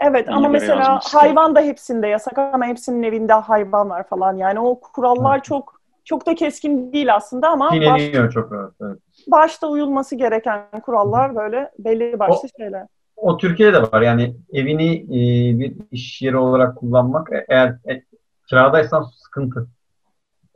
Evet 0.00 0.28
ama 0.28 0.48
mesela 0.48 1.00
hayvan 1.02 1.54
da 1.54 1.60
hepsinde 1.60 2.06
yasak 2.06 2.38
ama 2.38 2.66
hepsinin 2.66 3.02
evinde 3.02 3.32
hayvan 3.32 3.90
var 3.90 4.08
falan. 4.08 4.36
Yani 4.36 4.60
o 4.60 4.80
kurallar 4.80 5.42
çok 5.42 5.80
çok 6.04 6.26
da 6.26 6.34
keskin 6.34 6.92
değil 6.92 7.14
aslında 7.14 7.48
ama 7.48 7.70
baş, 7.70 7.74
Çiğneniyor 7.74 8.32
çok 8.32 8.52
rahat. 8.52 8.72
Evet. 8.82 8.98
Başta 9.30 9.66
uyulması 9.66 10.16
gereken 10.16 10.62
kurallar 10.82 11.36
böyle 11.36 11.70
belli 11.78 12.18
başlı 12.18 12.48
şeyler. 12.58 12.86
O 13.16 13.36
Türkiye'de 13.36 13.76
de 13.76 13.82
var. 13.82 14.02
Yani 14.02 14.36
evini 14.52 14.94
e, 14.96 15.58
bir 15.58 15.72
iş 15.92 16.22
yeri 16.22 16.36
olarak 16.36 16.76
kullanmak 16.76 17.32
e- 17.32 17.44
eğer 17.48 17.68
e, 17.68 18.02
kiradaysan 18.48 19.02
sıkıntı. 19.02 19.66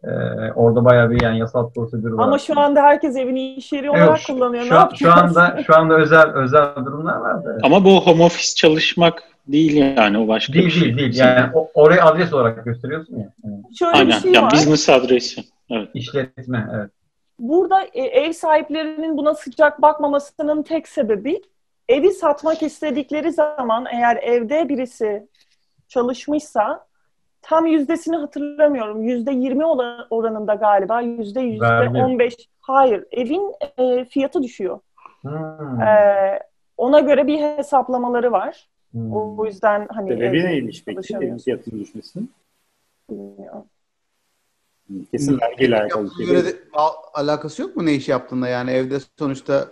E, 0.04 0.08
orada 0.54 0.84
bayağı 0.84 1.10
bir 1.10 1.22
yani 1.22 1.38
yasal 1.38 1.70
prosedür 1.70 2.10
var. 2.12 2.24
Ama 2.24 2.38
şu 2.38 2.60
anda 2.60 2.82
herkes 2.82 3.16
evini 3.16 3.54
iş 3.54 3.72
yeri 3.72 3.86
Yok, 3.86 3.96
olarak 3.96 4.18
şu, 4.18 4.32
kullanıyor. 4.34 4.64
şu, 4.64 4.74
ne 4.74 4.78
an- 4.78 4.94
şu 4.94 5.12
anda 5.12 5.62
şu 5.66 5.76
anda 5.76 5.94
özel 5.96 6.32
özel 6.34 6.74
durumlar 6.76 7.16
var 7.16 7.44
da. 7.44 7.58
Ama 7.62 7.84
bu 7.84 8.00
home 8.06 8.24
office 8.24 8.54
çalışmak 8.56 9.22
değil 9.48 9.96
yani 9.96 10.18
o 10.18 10.28
başka 10.28 10.52
bir 10.52 10.58
Değil 10.58 10.70
şey. 10.70 10.82
değil 10.82 10.96
değil. 10.98 11.16
Yani 11.18 11.50
o, 11.54 11.70
orayı 11.74 12.04
adres 12.04 12.32
olarak 12.32 12.64
gösteriyorsun 12.64 13.16
ya. 13.16 13.32
Yani 13.44 13.62
Şöyle 13.78 13.92
bir 13.94 13.98
Aynen. 13.98 14.18
şey 14.18 14.32
yani 14.32 14.44
var. 14.44 14.52
business 14.52 14.88
adresi. 14.88 15.40
Evet. 15.70 15.88
işletme 15.94 16.68
evet. 16.74 16.90
Burada 17.38 17.82
e, 17.82 18.02
ev 18.02 18.32
sahiplerinin 18.32 19.16
buna 19.16 19.34
sıcak 19.34 19.82
bakmamasının 19.82 20.62
tek 20.62 20.88
sebebi 20.88 21.42
evi 21.88 22.10
satmak 22.10 22.62
istedikleri 22.62 23.32
zaman 23.32 23.86
eğer 23.92 24.16
evde 24.16 24.68
birisi 24.68 25.28
çalışmışsa 25.88 26.86
tam 27.42 27.66
yüzdesini 27.66 28.16
hatırlamıyorum. 28.16 29.02
Yüzde 29.02 29.32
yirmi 29.32 29.66
oranında 30.10 30.54
galiba. 30.54 31.00
Yüzde 31.00 31.40
yüzde 31.40 31.88
on 32.04 32.18
beş. 32.18 32.34
Hayır. 32.60 33.04
Evin 33.10 33.52
e, 33.78 34.04
fiyatı 34.04 34.42
düşüyor. 34.42 34.80
Hmm. 35.22 35.80
E, 35.80 36.38
ona 36.76 37.00
göre 37.00 37.26
bir 37.26 37.40
hesaplamaları 37.40 38.32
var. 38.32 38.68
Hmm. 38.90 39.12
O 39.16 39.44
yüzden 39.44 39.88
hani 39.90 40.08
Sebebi 40.12 40.44
neymiş 40.44 40.84
peki? 40.84 41.16
Evin 41.16 41.38
fiyatının 41.38 41.80
düşmesinin? 41.80 42.30
bilmiyorum. 43.10 43.64
Kesin 45.10 45.40
vergiyle 45.40 45.80
alakalı 45.80 46.08
şey 46.16 46.26
göre 46.26 46.44
de 46.44 46.56
alakası 47.14 47.62
yok 47.62 47.76
mu 47.76 47.86
ne 47.86 47.92
iş 47.94 48.08
yaptığında 48.08 48.48
yani 48.48 48.70
evde 48.70 48.96
sonuçta. 49.18 49.64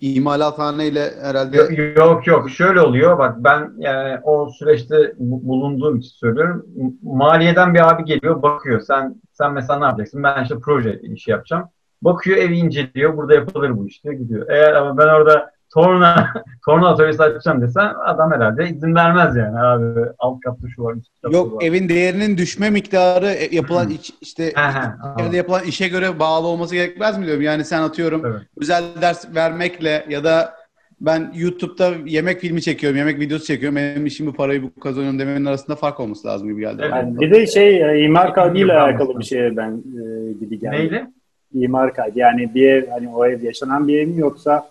İmalathaneyle 0.00 1.10
herhalde 1.22 1.56
Yok 1.56 1.96
yok, 1.98 2.26
yok. 2.26 2.50
şöyle 2.50 2.80
oluyor 2.80 3.18
bak 3.18 3.34
ben 3.38 3.72
yani 3.78 4.18
o 4.24 4.48
süreçte 4.50 5.14
bu- 5.18 5.48
bulunduğum 5.48 5.96
için 5.96 6.10
söylüyorum. 6.10 6.66
Maliyeden 7.02 7.74
bir 7.74 7.88
abi 7.88 8.04
geliyor 8.04 8.42
bakıyor 8.42 8.80
sen 8.80 9.14
sen 9.32 9.52
mesela 9.52 9.78
ne 9.78 9.84
yapacaksın? 9.84 10.22
Ben 10.22 10.42
işte 10.42 10.54
proje 10.64 11.00
işi 11.02 11.30
yapacağım. 11.30 11.64
Bakıyor 12.02 12.36
evi 12.36 12.58
inceliyor 12.58 13.16
burada 13.16 13.34
yapılır 13.34 13.76
bu 13.78 13.86
işte 13.88 14.14
gidiyor. 14.14 14.46
Eğer 14.50 14.72
ama 14.72 14.98
ben 14.98 15.06
orada 15.06 15.50
torna 15.74 16.32
torna 16.66 16.88
atölyesi 16.88 17.22
açacağım 17.22 17.62
desem 17.62 17.92
adam 18.06 18.32
herhalde 18.32 18.68
izin 18.68 18.94
vermez 18.94 19.36
yani 19.36 19.58
abi 19.60 20.00
alt 20.18 20.40
katta 20.40 20.68
şu 20.76 20.82
var 20.82 20.94
üst 20.94 21.22
katta 21.22 21.36
yok 21.36 21.52
var. 21.56 21.62
evin 21.64 21.88
değerinin 21.88 22.36
düşme 22.38 22.70
miktarı 22.70 23.26
e, 23.26 23.56
yapılan 23.56 23.90
iç- 23.90 24.14
işte 24.20 24.44
He 24.44 24.50
he, 24.60 24.78
anladım. 25.02 25.26
evde 25.28 25.36
yapılan 25.36 25.64
işe 25.64 25.88
göre 25.88 26.18
bağlı 26.18 26.46
olması 26.46 26.74
gerekmez 26.74 27.18
mi 27.18 27.26
diyorum? 27.26 27.42
Yani 27.42 27.64
sen 27.64 27.82
atıyorum 27.82 28.22
Evet. 28.26 28.40
özel 28.60 28.84
ders 29.00 29.34
vermekle 29.34 30.06
ya 30.08 30.24
da 30.24 30.54
ben 31.00 31.32
YouTube'da 31.34 31.92
yemek 32.06 32.40
filmi 32.40 32.62
çekiyorum, 32.62 32.98
yemek 32.98 33.20
videosu 33.20 33.44
çekiyorum. 33.44 33.76
Benim 33.76 34.06
işim 34.06 34.26
bu 34.26 34.32
parayı 34.32 34.62
bu 34.62 34.80
kazanıyorum 34.80 35.18
demenin 35.18 35.44
arasında 35.44 35.76
fark 35.76 36.00
olması 36.00 36.28
lazım 36.28 36.48
gibi 36.48 36.60
geldi. 36.60 36.76
Evet. 36.82 36.92
bana. 36.92 36.98
Yani 37.00 37.20
bir 37.20 37.30
de 37.30 37.46
şey 37.46 37.82
e, 37.90 38.04
imar 38.04 38.34
kaydıyla 38.34 38.82
alakalı 38.84 39.18
bir 39.18 39.24
şeye 39.24 39.56
ben 39.56 39.70
e, 39.72 40.32
gibi 40.32 40.58
geldi. 40.58 40.76
Neydi? 40.76 41.06
İmar 41.54 41.94
kaydı. 41.94 42.18
Yani 42.18 42.54
bir 42.54 42.68
ev 42.68 42.90
hani 42.90 43.08
o 43.08 43.26
ev 43.26 43.42
yaşanan 43.42 43.88
bir 43.88 43.98
ev 43.98 44.08
mi 44.08 44.20
yoksa 44.20 44.68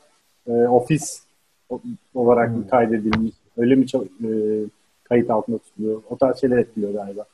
e, 0.48 0.52
ofis 0.52 1.22
olarak 2.14 2.50
mı 2.50 2.56
Hmm. 2.58 2.68
kaydedilmiş? 2.68 3.34
Öyle 3.58 3.76
mi 3.76 3.86
e, 4.24 4.30
kayıt 5.04 5.30
altında 5.30 5.58
tutuluyor? 5.58 6.02
O 6.10 6.18
tarz 6.18 6.42
şeyler 6.42 6.58
etkiliyor 6.58 6.94
galiba. 6.94 7.26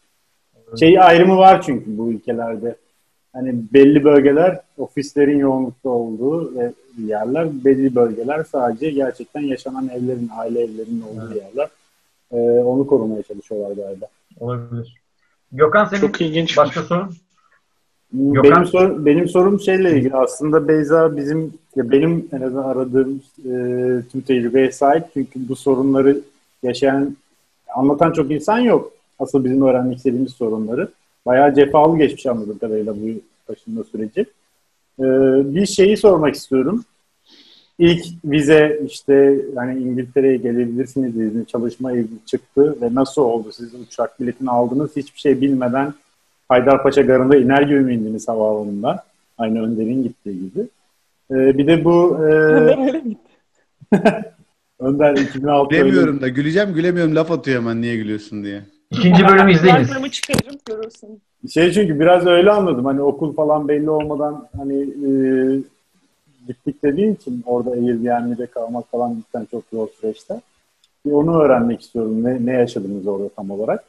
Şey 0.80 1.00
ayrımı 1.00 1.38
var 1.38 1.62
çünkü 1.62 1.98
bu 1.98 2.12
ülkelerde. 2.12 2.76
Hani 3.34 3.56
belli 3.74 4.04
bölgeler 4.04 4.60
ofislerin 4.78 5.38
yoğunlukta 5.40 5.90
olduğu 5.90 6.56
ve 6.56 6.72
yerler, 7.06 7.48
belli 7.66 7.96
bölgeler 7.96 8.44
sadece 8.44 8.92
gerçekten 8.92 9.42
yaşanan 9.42 9.90
evlerin, 9.90 10.30
aile 10.38 10.62
evlerinin 10.64 11.02
olduğu 11.02 11.36
yerler. 11.38 11.68
E, 12.32 12.38
onu 12.64 12.88
korumaya 12.88 13.24
çalışıyorlar 13.24 13.76
galiba. 13.76 14.06
Olabilir. 14.40 14.96
Gökhan 15.52 15.86
senin 15.86 16.02
Çok 16.02 16.22
ilginç. 16.22 16.58
başka 16.58 16.84
sorun? 16.84 17.14
Benim, 18.14 18.34
Gökhan? 18.34 18.64
sor, 18.64 19.06
benim 19.06 19.30
sorum 19.30 19.62
şeyle 19.62 19.98
ilgili 19.98 20.16
aslında 20.16 20.68
Beyza 20.68 21.18
bizim 21.18 21.54
ya 21.76 21.92
benim 21.92 22.28
en 22.32 22.42
azından 22.42 22.64
aradığım 22.64 23.22
e, 23.40 23.52
tüm 24.12 24.22
tecrübeye 24.22 24.72
sahip 24.72 25.04
çünkü 25.14 25.50
bu 25.50 25.56
sorunları 25.56 26.22
yaşayan 26.64 27.18
anlatan 27.76 28.12
çok 28.12 28.32
insan 28.32 28.60
yok. 28.60 28.92
Asıl 29.20 29.44
bizim 29.44 29.62
öğrenmek 29.62 29.98
istediğimiz 29.98 30.32
sorunları. 30.34 30.90
Bayağı 31.26 31.56
cefalı 31.56 31.98
geçmiş 31.98 32.26
anladığım 32.26 32.58
kadarıyla 32.58 32.96
bu 32.96 33.08
taşınma 33.48 33.84
süreci. 33.84 34.26
E, 35.00 35.06
bir 35.56 35.66
şeyi 35.66 35.98
sormak 35.98 36.36
istiyorum. 36.36 36.84
İlk 37.80 38.06
vize 38.26 38.82
işte 38.88 39.42
hani 39.56 39.80
İngiltere'ye 39.80 40.38
gelebilirsiniz 40.38 41.18
izni 41.18 41.46
çalışma 41.46 41.92
izni 41.92 42.18
çıktı 42.26 42.78
ve 42.82 42.96
nasıl 42.96 43.22
oldu? 43.22 43.52
Siz 43.52 43.74
uçak 43.74 44.20
biletini 44.20 44.50
aldınız 44.50 44.96
hiçbir 44.96 45.20
şey 45.20 45.42
bilmeden 45.42 45.94
Haydarpaşa 46.56 47.02
Garı'nda 47.02 47.36
iner 47.38 47.62
gibi 47.62 47.80
mi 47.80 47.94
indiniz 47.94 48.28
havaalanından? 48.28 49.00
Aynı 49.38 49.64
Önder'in 49.64 50.04
gittiği 50.04 50.40
gibi. 50.40 50.60
Ee, 51.32 51.58
bir 51.58 51.68
de 51.68 51.86
bu 51.86 52.18
e? 52.26 52.32
Önder 54.80 55.16
2006 55.16 55.76
öyle- 55.76 55.84
Gülemiyorum 55.84 56.22
da 56.22 56.28
güleceğim 56.28 56.74
gülemiyorum 56.74 57.16
laf 57.16 57.32
atıyor 57.32 57.62
hemen 57.62 57.82
niye 57.82 57.96
gülüyorsun 57.96 58.44
diye. 58.44 58.62
İkinci 58.92 59.28
bölümü 59.28 59.54
izleyiniz. 59.54 59.88
Kulaklığımı 59.88 60.10
çıkarırım 60.12 60.60
görürsün. 60.66 61.22
Şey 61.54 61.72
çünkü 61.72 62.00
biraz 62.00 62.26
öyle 62.28 62.52
anladım. 62.52 62.86
Hani 62.86 63.02
okul 63.02 63.34
falan 63.34 63.68
belli 63.68 63.90
olmadan 63.90 64.48
hani 64.58 64.82
e, 64.82 65.12
gittik 66.48 66.84
dediği 66.84 67.16
için 67.16 67.44
orada 67.46 67.70
Airbnb'de 67.72 68.46
kalmak 68.46 68.92
falan 68.92 69.16
cidden 69.16 69.46
çok 69.52 69.64
zor 69.74 69.88
süreçte. 70.02 70.42
Bir 71.06 71.12
onu 71.12 71.42
öğrenmek 71.42 71.82
istiyorum. 71.82 72.24
Ne, 72.24 72.46
ne 72.46 72.52
yaşadınız 72.54 73.08
orada 73.08 73.30
tam 73.30 73.52
olarak? 73.52 73.84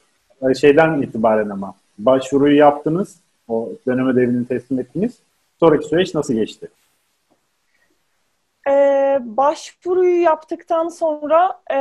E, 0.50 0.54
şeyden 0.54 1.02
itibaren 1.02 1.48
ama 1.48 1.74
başvuruyu 1.98 2.56
yaptınız. 2.56 3.20
O 3.48 3.68
dönem 3.86 4.08
ödevini 4.08 4.48
teslim 4.48 4.78
ettiniz. 4.78 5.18
Sonraki 5.60 5.86
süreç 5.86 6.14
nasıl 6.14 6.34
geçti? 6.34 6.68
Ee, 8.68 9.18
başvuruyu 9.20 10.22
yaptıktan 10.22 10.88
sonra 10.88 11.60
e, 11.74 11.76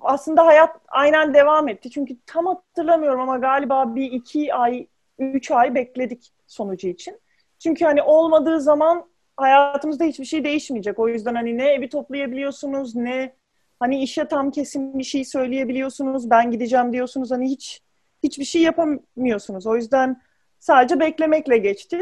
aslında 0.00 0.46
hayat 0.46 0.76
aynen 0.88 1.34
devam 1.34 1.68
etti. 1.68 1.90
Çünkü 1.90 2.16
tam 2.26 2.46
hatırlamıyorum 2.46 3.20
ama 3.20 3.38
galiba 3.38 3.94
bir 3.94 4.12
iki 4.12 4.54
ay, 4.54 4.86
üç 5.18 5.50
ay 5.50 5.74
bekledik 5.74 6.32
sonucu 6.46 6.88
için. 6.88 7.20
Çünkü 7.58 7.84
hani 7.84 8.02
olmadığı 8.02 8.60
zaman 8.60 9.04
hayatımızda 9.36 10.04
hiçbir 10.04 10.24
şey 10.24 10.44
değişmeyecek. 10.44 10.98
O 10.98 11.08
yüzden 11.08 11.34
hani 11.34 11.58
ne 11.58 11.66
evi 11.66 11.88
toplayabiliyorsunuz 11.88 12.94
ne 12.94 13.32
hani 13.80 14.02
işe 14.02 14.28
tam 14.28 14.50
kesin 14.50 14.98
bir 14.98 15.04
şey 15.04 15.24
söyleyebiliyorsunuz. 15.24 16.30
Ben 16.30 16.50
gideceğim 16.50 16.92
diyorsunuz. 16.92 17.30
Hani 17.30 17.50
hiç 17.50 17.82
hiçbir 18.24 18.44
şey 18.44 18.62
yapamıyorsunuz. 18.62 19.66
O 19.66 19.76
yüzden 19.76 20.20
sadece 20.58 21.00
beklemekle 21.00 21.58
geçti. 21.58 22.00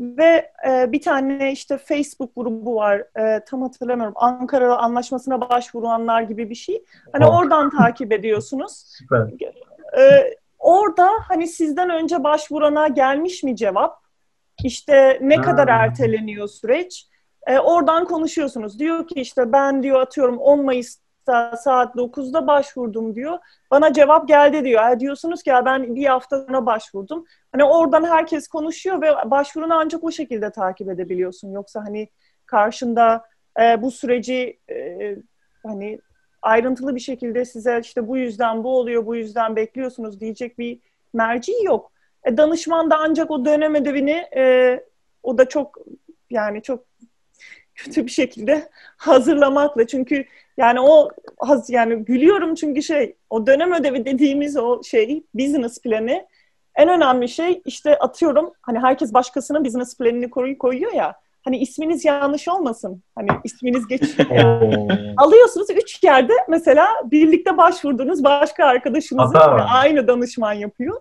Ve 0.00 0.50
e, 0.68 0.92
bir 0.92 1.00
tane 1.02 1.52
işte 1.52 1.78
Facebook 1.78 2.36
grubu 2.36 2.74
var. 2.74 3.04
E, 3.18 3.44
tam 3.44 3.62
hatırlamıyorum. 3.62 4.14
Ankara 4.16 4.76
Anlaşması'na 4.76 5.40
başvuranlar 5.50 6.22
gibi 6.22 6.50
bir 6.50 6.54
şey. 6.54 6.84
Hani 7.12 7.26
Oh. 7.26 7.38
oradan 7.38 7.70
takip 7.70 8.12
ediyorsunuz. 8.12 8.72
Süper. 8.98 9.26
E, 9.98 10.34
orada 10.58 11.08
hani 11.28 11.46
sizden 11.48 11.90
önce 11.90 12.24
başvurana 12.24 12.88
gelmiş 12.88 13.42
mi 13.42 13.56
cevap? 13.56 14.00
İşte 14.64 15.18
ne 15.22 15.36
Ha. 15.36 15.42
kadar 15.42 15.68
erteleniyor 15.68 16.48
süreç? 16.48 17.06
E, 17.46 17.58
oradan 17.58 18.04
konuşuyorsunuz. 18.04 18.78
Diyor 18.78 19.08
ki 19.08 19.14
işte 19.20 19.52
ben 19.52 19.82
diyor 19.82 20.00
atıyorum 20.00 20.38
10 20.38 20.64
Mayıs'ta 20.64 21.02
saat 21.56 21.96
9'da 21.96 22.46
başvurdum 22.46 23.14
diyor. 23.14 23.38
Bana 23.70 23.92
cevap 23.92 24.28
geldi 24.28 24.64
diyor. 24.64 24.82
Ha, 24.82 25.00
diyorsunuz 25.00 25.42
ki 25.42 25.50
ya 25.50 25.64
ben 25.64 25.94
bir 25.94 26.06
hafta 26.06 26.44
sonra 26.44 26.66
başvurdum. 26.66 27.24
Hani 27.52 27.64
oradan 27.64 28.04
herkes 28.04 28.48
konuşuyor 28.48 29.02
ve 29.02 29.30
başvurunu 29.30 29.74
ancak 29.74 30.04
o 30.04 30.10
şekilde 30.10 30.50
takip 30.50 30.88
edebiliyorsun. 30.88 31.52
Yoksa 31.52 31.80
hani 31.80 32.08
karşında 32.46 33.24
e, 33.60 33.82
bu 33.82 33.90
süreci 33.90 34.58
e, 34.70 35.16
hani 35.66 36.00
ayrıntılı 36.42 36.94
bir 36.94 37.00
şekilde 37.00 37.44
size 37.44 37.80
işte 37.82 38.08
bu 38.08 38.16
yüzden 38.16 38.64
bu 38.64 38.78
oluyor, 38.78 39.06
bu 39.06 39.16
yüzden 39.16 39.56
bekliyorsunuz 39.56 40.20
diyecek 40.20 40.58
bir 40.58 40.78
merci 41.14 41.52
yok. 41.64 41.92
E, 42.24 42.36
danışman 42.36 42.90
da 42.90 42.98
ancak 42.98 43.30
o 43.30 43.44
dönem 43.44 43.74
ödevini 43.74 44.24
e, 44.36 44.84
o 45.22 45.38
da 45.38 45.48
çok 45.48 45.78
yani 46.30 46.62
çok 46.62 46.84
kötü 47.74 48.06
bir 48.06 48.10
şekilde 48.10 48.70
hazırlamakla 48.96 49.86
çünkü 49.86 50.24
yani 50.60 50.80
o 50.80 51.08
haz 51.38 51.70
yani 51.70 52.04
gülüyorum 52.04 52.54
çünkü 52.54 52.82
şey 52.82 53.16
o 53.30 53.46
dönem 53.46 53.72
ödevi 53.72 54.04
dediğimiz 54.04 54.56
o 54.56 54.82
şey 54.82 55.22
business 55.34 55.80
planı 55.80 56.26
en 56.74 56.88
önemli 56.88 57.28
şey 57.28 57.62
işte 57.64 57.98
atıyorum 57.98 58.52
hani 58.62 58.78
herkes 58.78 59.14
başkasının 59.14 59.64
business 59.64 59.98
planını 59.98 60.30
koy- 60.30 60.58
koyuyor 60.58 60.92
ya 60.92 61.14
hani 61.44 61.58
isminiz 61.58 62.04
yanlış 62.04 62.48
olmasın 62.48 63.02
hani 63.14 63.28
isminiz 63.44 63.86
geçiyor 63.88 64.28
alıyorsunuz 65.16 65.70
üç 65.70 66.04
yerde 66.04 66.32
mesela 66.48 66.86
birlikte 67.04 67.56
başvurduğunuz 67.56 68.24
başka 68.24 68.64
arkadaşınızın 68.64 69.38
hani 69.38 69.62
aynı 69.62 70.08
danışman 70.08 70.52
yapıyor. 70.52 71.00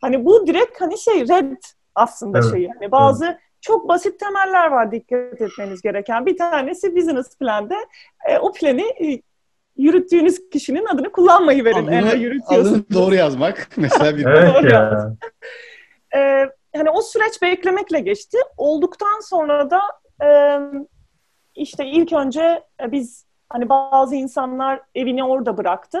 Hani 0.00 0.24
bu 0.24 0.46
direkt 0.46 0.80
hani 0.80 0.98
şey 0.98 1.28
red 1.28 1.56
aslında 1.94 2.38
Evet, 2.38 2.50
şey. 2.50 2.62
Yani 2.62 2.92
bazı 2.92 3.38
çok 3.60 3.88
basit 3.88 4.20
temeller 4.20 4.66
var 4.66 4.92
dikkat 4.92 5.40
etmeniz 5.40 5.82
gereken. 5.82 6.26
Bir 6.26 6.36
tanesi 6.36 6.96
business 6.96 7.38
planda 7.38 7.76
e, 8.28 8.38
o 8.38 8.52
planı 8.52 8.80
e, 8.80 9.22
yürüttüğünüz 9.76 10.50
kişinin 10.50 10.86
adını 10.86 11.12
kullanmayı 11.12 11.64
verin. 11.64 11.86
eğer 11.88 12.02
Adını, 12.02 12.16
yürütüyorsunuz. 12.22 12.72
adını 12.72 12.84
doğru 12.94 13.14
yazmak 13.14 13.68
mesela 13.76 14.16
bir 14.16 14.26
Evet 14.26 14.72
ya. 14.72 15.12
Ee, 16.16 16.50
hani 16.76 16.90
o 16.90 17.02
süreç 17.02 17.42
beklemekle 17.42 18.00
geçti. 18.00 18.38
Olduktan 18.56 19.20
sonra 19.20 19.70
da 19.70 19.80
e, 20.24 20.28
işte 21.54 21.86
ilk 21.86 22.12
önce 22.12 22.64
e, 22.82 22.92
biz 22.92 23.26
hani 23.48 23.68
bazı 23.68 24.14
insanlar 24.14 24.80
evini 24.94 25.24
orada 25.24 25.56
bıraktı. 25.56 25.98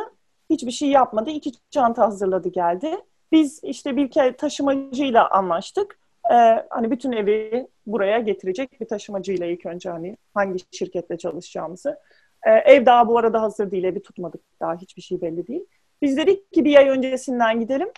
Hiçbir 0.50 0.70
şey 0.70 0.88
yapmadı. 0.88 1.30
İki 1.30 1.52
çanta 1.70 2.02
hazırladı 2.02 2.48
geldi. 2.48 2.96
Biz 3.32 3.64
işte 3.64 3.96
bir 3.96 4.10
kere 4.10 4.36
taşımacıyla 4.36 5.30
anlaştık. 5.30 5.99
Ee, 6.32 6.66
hani 6.70 6.90
bütün 6.90 7.12
evi 7.12 7.66
buraya 7.86 8.18
getirecek 8.18 8.80
bir 8.80 8.88
taşımacıyla 8.88 9.46
ilk 9.46 9.66
önce 9.66 9.90
hani 9.90 10.16
hangi 10.34 10.64
şirketle 10.70 11.18
çalışacağımızı. 11.18 11.98
Ee, 12.46 12.50
ev 12.50 12.86
daha 12.86 13.08
bu 13.08 13.18
arada 13.18 13.42
hazır 13.42 13.70
değil. 13.70 13.84
Evi 13.84 14.02
tutmadık 14.02 14.40
daha 14.60 14.76
hiçbir 14.76 15.02
şey 15.02 15.20
belli 15.20 15.46
değil. 15.46 15.64
Biz 16.02 16.16
dedik 16.16 16.52
ki 16.52 16.64
bir 16.64 16.76
ay 16.76 16.88
öncesinden 16.88 17.60
gidelim 17.60 17.88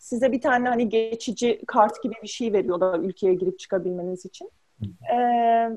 size 0.00 0.32
bir 0.32 0.40
tane 0.40 0.68
hani 0.68 0.88
geçici 0.88 1.60
kart 1.66 2.02
gibi 2.02 2.14
bir 2.22 2.28
şey 2.28 2.52
veriyorlar 2.52 2.98
ülkeye 2.98 3.34
girip 3.34 3.58
çıkabilmeniz 3.58 4.24
için. 4.26 4.50
Ee, 5.12 5.70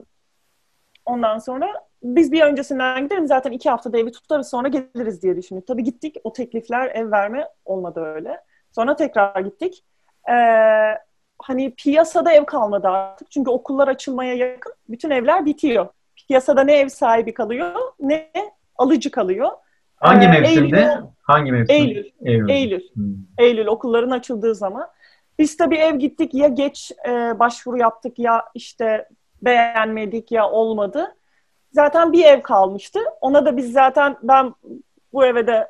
ondan 1.06 1.38
sonra 1.38 1.67
biz 2.04 2.32
bir 2.32 2.41
öncesinden 2.41 3.04
gidelim 3.04 3.28
zaten 3.28 3.52
iki 3.52 3.69
haftada 3.69 3.98
evi 3.98 4.12
tutarız 4.12 4.50
sonra 4.50 4.67
geliriz 4.67 5.22
diye 5.24 5.38
düşündük. 5.38 5.67
Tabii 5.67 5.84
gittik 5.84 6.15
o 6.24 6.34
teklifler 6.34 6.88
ev 6.88 7.12
verme 7.12 7.48
olmadı 7.65 8.02
öyle. 8.02 8.41
Sonra 8.72 8.96
tekrar 8.96 9.41
gittik. 9.41 9.84
Ee, 10.30 10.34
hani 11.39 11.72
piyasada 11.76 12.32
ev 12.34 12.46
kalmadı 12.46 12.88
artık 12.88 13.32
çünkü 13.32 13.52
okullar 13.52 13.88
açılmaya 13.88 14.34
yakın 14.36 14.74
bütün 14.89 15.10
evler 15.10 15.46
bitiyor 15.46 15.88
piyasada 16.28 16.63
ne 16.63 16.74
ev 16.80 16.88
sahibi 16.88 17.34
kalıyor 17.34 17.72
ne 18.00 18.32
alıcı 18.76 19.12
kalıyor. 19.12 19.50
Hangi 19.96 20.26
Ee, 20.26 20.30
mevsimde? 20.30 20.78
Eylül- 20.80 21.04
Hangi 21.22 21.52
mevsim? 21.52 21.76
Eylül. 21.76 22.06
Eylül. 22.26 22.50
Eylül. 22.50 22.82
Hmm. 22.93 23.15
Eylül 23.38 23.67
okulların 23.67 24.12
açıldığı 24.12 24.56
zaman. 24.56 24.88
Biz 25.39 25.58
tabii 25.58 25.76
ev 25.78 25.96
gittik 25.96 26.34
ya 26.34 26.48
geç 26.48 26.91
e, 27.08 27.39
başvuru 27.39 27.78
yaptık 27.78 28.19
ya 28.19 28.46
işte 28.56 29.10
beğenmedik 29.41 30.32
ya 30.32 30.50
olmadı. 30.50 31.15
Zaten 31.72 32.13
bir 32.13 32.26
ev 32.26 32.41
kalmıştı. 32.41 33.00
Ona 33.22 33.46
da 33.46 33.58
biz 33.58 33.72
zaten 33.72 34.15
ben 34.24 34.54
bu 35.13 35.26
eve 35.26 35.48
de 35.48 35.67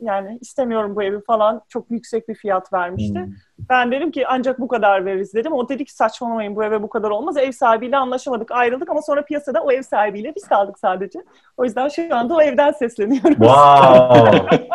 yani 0.00 0.38
istemiyorum 0.40 0.96
bu 0.96 1.02
evi 1.02 1.20
falan 1.20 1.62
çok 1.68 1.90
yüksek 1.90 2.28
bir 2.28 2.34
fiyat 2.34 2.72
vermişti. 2.72 3.18
Hmm. 3.18 3.32
Ben 3.70 3.92
dedim 3.92 4.10
ki 4.10 4.26
ancak 4.26 4.60
bu 4.60 4.68
kadar 4.68 5.04
veririz 5.04 5.34
dedim. 5.34 5.52
O 5.52 5.68
dedi 5.68 5.84
ki 5.84 5.94
saçmalamayın 5.94 6.56
bu 6.56 6.64
eve 6.64 6.82
bu 6.82 6.88
kadar 6.88 7.10
olmaz. 7.10 7.36
Ev 7.36 7.52
sahibiyle 7.52 7.96
anlaşamadık 7.96 8.52
ayrıldık 8.52 8.90
ama 8.90 9.02
sonra 9.02 9.24
piyasada 9.24 9.62
o 9.62 9.72
ev 9.72 9.82
sahibiyle 9.82 10.34
biz 10.36 10.48
kaldık 10.48 10.78
sadece. 10.78 11.24
O 11.56 11.64
yüzden 11.64 11.88
şu 11.88 12.16
anda 12.16 12.34
o 12.34 12.42
evden 12.42 12.72
sesleniyoruz. 12.72 13.36
Wow. 13.36 14.68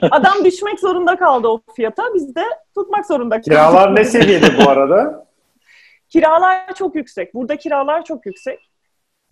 Adam 0.10 0.44
düşmek 0.44 0.80
zorunda 0.80 1.16
kaldı 1.16 1.48
o 1.48 1.60
fiyata. 1.76 2.02
Biz 2.14 2.34
de 2.34 2.44
tutmak 2.74 3.06
zorunda 3.06 3.34
kaldık. 3.34 3.44
Kiralar 3.44 3.96
ne 3.96 4.04
seviyede 4.04 4.46
bu 4.64 4.70
arada? 4.70 5.26
Kiralar 6.08 6.74
çok 6.74 6.94
yüksek. 6.94 7.34
Burada 7.34 7.56
kiralar 7.56 8.04
çok 8.04 8.26
yüksek. 8.26 8.70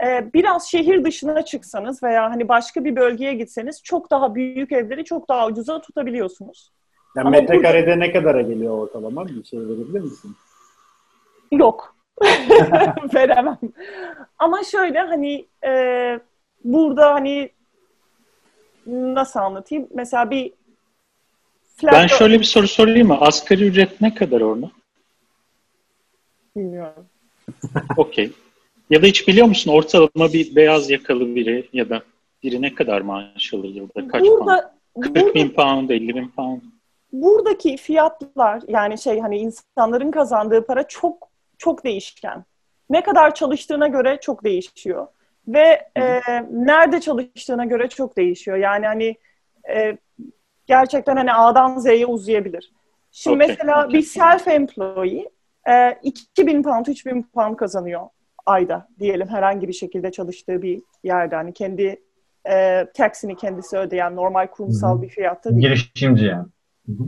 Ee, 0.02 0.30
biraz 0.34 0.68
şehir 0.68 1.04
dışına 1.04 1.44
çıksanız 1.44 2.02
veya 2.02 2.30
hani 2.30 2.48
başka 2.48 2.84
bir 2.84 2.96
bölgeye 2.96 3.34
gitseniz 3.34 3.82
çok 3.82 4.10
daha 4.10 4.34
büyük 4.34 4.72
evleri 4.72 5.04
çok 5.04 5.28
daha 5.28 5.46
ucuza 5.46 5.80
tutabiliyorsunuz. 5.80 6.72
Yani 7.16 7.28
Ama 7.28 7.36
metrekarede 7.36 7.98
ne 7.98 8.12
kadara 8.12 8.42
geliyor 8.42 8.78
ortalama? 8.78 9.28
Bir 9.28 9.44
şey 9.44 9.60
verebilir 9.60 10.00
misin? 10.00 10.36
Yok. 11.52 11.96
Veremem. 13.14 13.58
Ama 14.38 14.64
şöyle 14.64 14.98
hani 14.98 15.46
e, 15.66 16.20
burada 16.64 17.14
hani 17.14 17.50
nasıl 18.86 19.40
anlatayım? 19.40 19.88
Mesela 19.94 20.30
bir 20.30 20.52
flat 21.76 21.92
Ben 21.92 22.06
şöyle 22.06 22.38
bir 22.40 22.44
soru 22.44 22.68
sorayım 22.68 23.08
mı? 23.08 23.18
Asgari 23.20 23.64
ücret 23.64 24.00
ne 24.00 24.14
kadar 24.14 24.40
orada? 24.40 24.70
bilmiyorum. 26.56 27.06
Okey. 27.96 28.32
Ya 28.90 29.02
da 29.02 29.06
hiç 29.06 29.28
biliyor 29.28 29.46
musun 29.46 29.70
ortalama 29.72 30.32
bir 30.32 30.56
beyaz 30.56 30.90
yakalı 30.90 31.34
biri 31.34 31.68
ya 31.72 31.90
da 31.90 32.02
biri 32.42 32.62
ne 32.62 32.74
kadar 32.74 33.00
maaş 33.00 33.54
alır 33.54 33.68
yılda? 33.68 34.08
Kaç 34.08 34.22
pound? 34.22 34.40
Burada 34.40 34.74
40 35.00 35.16
burada 35.16 35.34
bin 35.34 35.48
pound, 35.48 35.90
50 35.90 36.14
bin 36.14 36.28
pound. 36.28 36.60
buradaki 37.12 37.76
fiyatlar 37.76 38.62
yani 38.68 38.98
şey 38.98 39.20
hani 39.20 39.38
insanların 39.38 40.10
kazandığı 40.10 40.66
para 40.66 40.88
çok 40.88 41.28
çok 41.58 41.84
değişken. 41.84 42.44
Ne 42.90 43.02
kadar 43.02 43.34
çalıştığına 43.34 43.88
göre 43.88 44.18
çok 44.20 44.44
değişiyor. 44.44 45.06
Ve 45.48 45.88
e, 45.96 46.20
nerede 46.50 47.00
çalıştığına 47.00 47.64
göre 47.64 47.88
çok 47.88 48.16
değişiyor. 48.16 48.56
Yani 48.56 48.86
hani 48.86 49.16
e, 49.74 49.98
gerçekten 50.66 51.16
hani 51.16 51.32
A'dan 51.32 51.78
Z'ye 51.78 52.06
uzayabilir. 52.06 52.72
Şimdi 53.10 53.36
Okey, 53.36 53.48
mesela 53.48 53.86
okey. 53.86 54.00
bir 54.00 54.04
self-employee 54.04 55.28
e, 55.68 55.98
2000 56.02 56.62
pound, 56.62 56.86
3000 56.86 57.22
pound 57.22 57.56
kazanıyor 57.56 58.08
ayda 58.46 58.88
diyelim 58.98 59.28
herhangi 59.28 59.68
bir 59.68 59.72
şekilde 59.72 60.12
çalıştığı 60.12 60.62
bir 60.62 60.82
yerde. 61.04 61.36
Hani 61.36 61.52
kendi 61.52 62.02
e, 62.50 62.86
taksini 62.94 63.36
kendisi 63.36 63.76
ödeyen 63.76 64.16
normal 64.16 64.46
kurumsal 64.46 65.02
bir 65.02 65.08
fiyatta 65.08 65.50
değil 65.50 65.62
Girişimci 65.62 66.24
yani. 66.24 66.46
Hı 66.86 66.92
hı. 66.92 67.04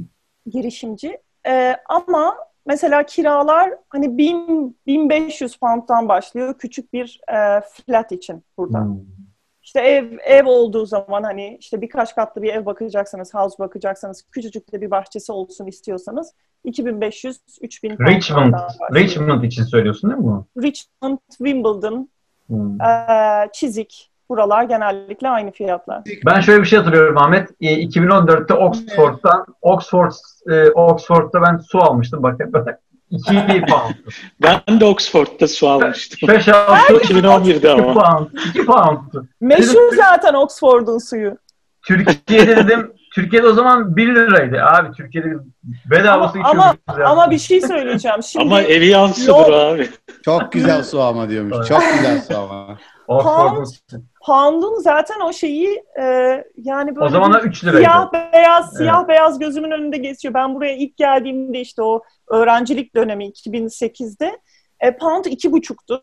girişimci. 0.50 1.18
Ee, 1.46 1.76
ama 1.88 2.36
mesela 2.66 3.06
kiralar 3.06 3.74
hani 3.88 4.18
1000 4.18 4.76
1500 4.86 5.56
pound'dan 5.56 6.08
başlıyor 6.08 6.54
küçük 6.58 6.92
bir 6.92 7.20
e, 7.28 7.60
flat 7.60 8.12
için 8.12 8.42
burada. 8.58 8.80
Hmm. 8.80 9.15
İşte 9.66 9.80
ev 9.80 10.04
ev 10.24 10.46
olduğu 10.46 10.86
zaman 10.86 11.22
hani 11.22 11.56
işte 11.60 11.80
birkaç 11.80 12.14
katlı 12.14 12.42
bir 12.42 12.54
ev 12.54 12.66
bakacaksanız, 12.66 13.34
house 13.34 13.58
bakacaksanız, 13.58 14.22
küçücük 14.32 14.72
de 14.72 14.80
bir 14.80 14.90
bahçesi 14.90 15.32
olsun 15.32 15.66
istiyorsanız 15.66 16.32
2500 16.64 17.40
3000 17.60 17.90
Richmond. 17.90 18.54
Richmond 18.94 19.42
için 19.42 19.62
söylüyorsun 19.62 20.10
değil 20.10 20.20
mi 20.20 20.26
bunu? 20.26 20.46
Richmond, 20.62 21.18
Wimbledon, 21.30 22.08
Hmm. 22.46 22.80
e, 22.80 23.48
Çizik 23.52 24.10
buralar 24.28 24.64
genellikle 24.64 25.28
aynı 25.28 25.50
fiyatlar. 25.50 26.02
Ben 26.26 26.40
şöyle 26.40 26.60
bir 26.62 26.66
şey 26.66 26.78
hatırlıyorum 26.78 27.18
Ahmet. 27.18 27.50
E, 27.60 27.74
2014'te 27.80 28.54
Oxford'dan 28.54 29.46
Oxford 29.62 30.12
e, 30.50 30.70
Oxford'da 30.70 31.42
ben 31.42 31.58
su 31.58 31.78
almıştım 31.78 32.22
bak 32.22 32.40
hep 32.40 32.52
böyle 32.52 32.78
2 33.10 33.66
pound. 33.66 33.94
Ben 34.42 34.80
de 34.80 34.84
Oxford'da 34.84 35.48
su 35.48 35.68
almıştım. 35.68 36.28
5 36.28 36.48
6 36.48 36.92
2011'de 36.92 37.56
2 37.56 37.70
ama. 37.70 37.94
pound. 37.94 38.26
2 38.48 38.66
pound. 38.66 38.98
Meşhur 39.40 39.96
zaten 39.96 40.34
Oxford'un 40.34 40.98
suyu. 40.98 41.36
Türkiye'de 41.86 42.56
dedim 42.56 42.92
Türkiye'de 43.14 43.46
o 43.46 43.52
zaman 43.52 43.96
1 43.96 44.14
liraydı 44.14 44.62
abi. 44.62 44.92
Türkiye'de 44.96 45.28
bedavası 45.90 46.38
Ama, 46.38 46.48
ama, 46.50 46.74
içiyorduk. 46.82 46.98
ya. 47.00 47.08
ama 47.08 47.30
bir 47.30 47.38
şey 47.38 47.60
söyleyeceğim. 47.60 48.22
Şimdi 48.22 48.44
Ama 48.44 48.62
evi 48.62 48.86
yansıdır 48.86 49.52
abi. 49.52 49.90
Çok 50.24 50.52
güzel 50.52 50.82
su 50.82 51.02
ama 51.02 51.28
diyormuş. 51.28 51.68
Çok 51.68 51.82
güzel 51.92 52.22
su 52.22 52.38
ama. 52.38 52.78
Oxford'un 53.08 53.64
Pound'un 54.26 54.78
zaten 54.78 55.20
o 55.20 55.32
şeyi 55.32 55.84
e, 56.00 56.04
yani 56.56 56.96
böyle 56.96 57.06
o 57.06 57.08
zamanlar 57.08 57.44
bir 57.44 57.48
3 57.48 57.64
liraydı. 57.64 57.78
siyah 57.78 58.12
beyaz 58.12 58.76
siyah 58.76 59.08
beyaz 59.08 59.38
gözümün 59.38 59.70
önünde 59.70 59.96
geçiyor. 59.96 60.34
Ben 60.34 60.54
buraya 60.54 60.76
ilk 60.76 60.96
geldiğimde 60.96 61.60
işte 61.60 61.82
o 61.82 62.02
öğrencilik 62.28 62.94
dönemi 62.96 63.28
2008'de 63.28 64.38
e, 64.80 64.96
pound 64.96 65.24
iki 65.24 65.52
buçuktu 65.52 66.02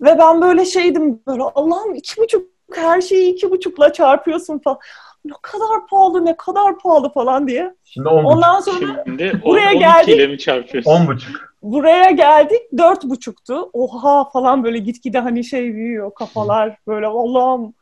ve 0.00 0.18
ben 0.18 0.42
böyle 0.42 0.64
şeydim 0.64 1.22
böyle 1.28 1.42
Allah'ım 1.42 1.94
iki 1.94 2.20
buçuk 2.20 2.46
her 2.74 3.00
şeyi 3.00 3.32
iki 3.32 3.50
buçukla 3.50 3.92
çarpıyorsun 3.92 4.58
falan. 4.58 4.78
Ne 5.24 5.34
kadar 5.42 5.86
pahalı 5.90 6.24
ne 6.24 6.36
kadar 6.36 6.78
pahalı 6.78 7.12
falan 7.12 7.48
diye. 7.48 7.74
Şimdi 7.84 8.08
10 8.08 8.24
Ondan 8.24 8.60
sonra 8.60 9.04
Şimdi 9.06 9.40
Buraya 9.44 9.68
12 9.68 9.78
geldik. 9.78 10.08
ile 10.16 10.26
mi 10.26 10.38
çarpıyorsun? 10.38 10.90
10 10.90 11.06
buçuk. 11.06 11.53
Buraya 11.72 12.10
geldik 12.10 12.62
dört 12.78 13.04
buçuktu. 13.04 13.70
Oha 13.72 14.30
falan 14.30 14.64
böyle 14.64 14.78
gitgide 14.78 15.18
hani 15.18 15.44
şey 15.44 15.74
büyüyor 15.74 16.14
kafalar 16.14 16.76
böyle 16.86 17.06
Allah'ım. 17.06 17.74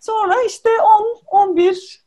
Sonra 0.00 0.34
işte 0.46 0.68
10, 1.30 1.48
11 1.48 2.04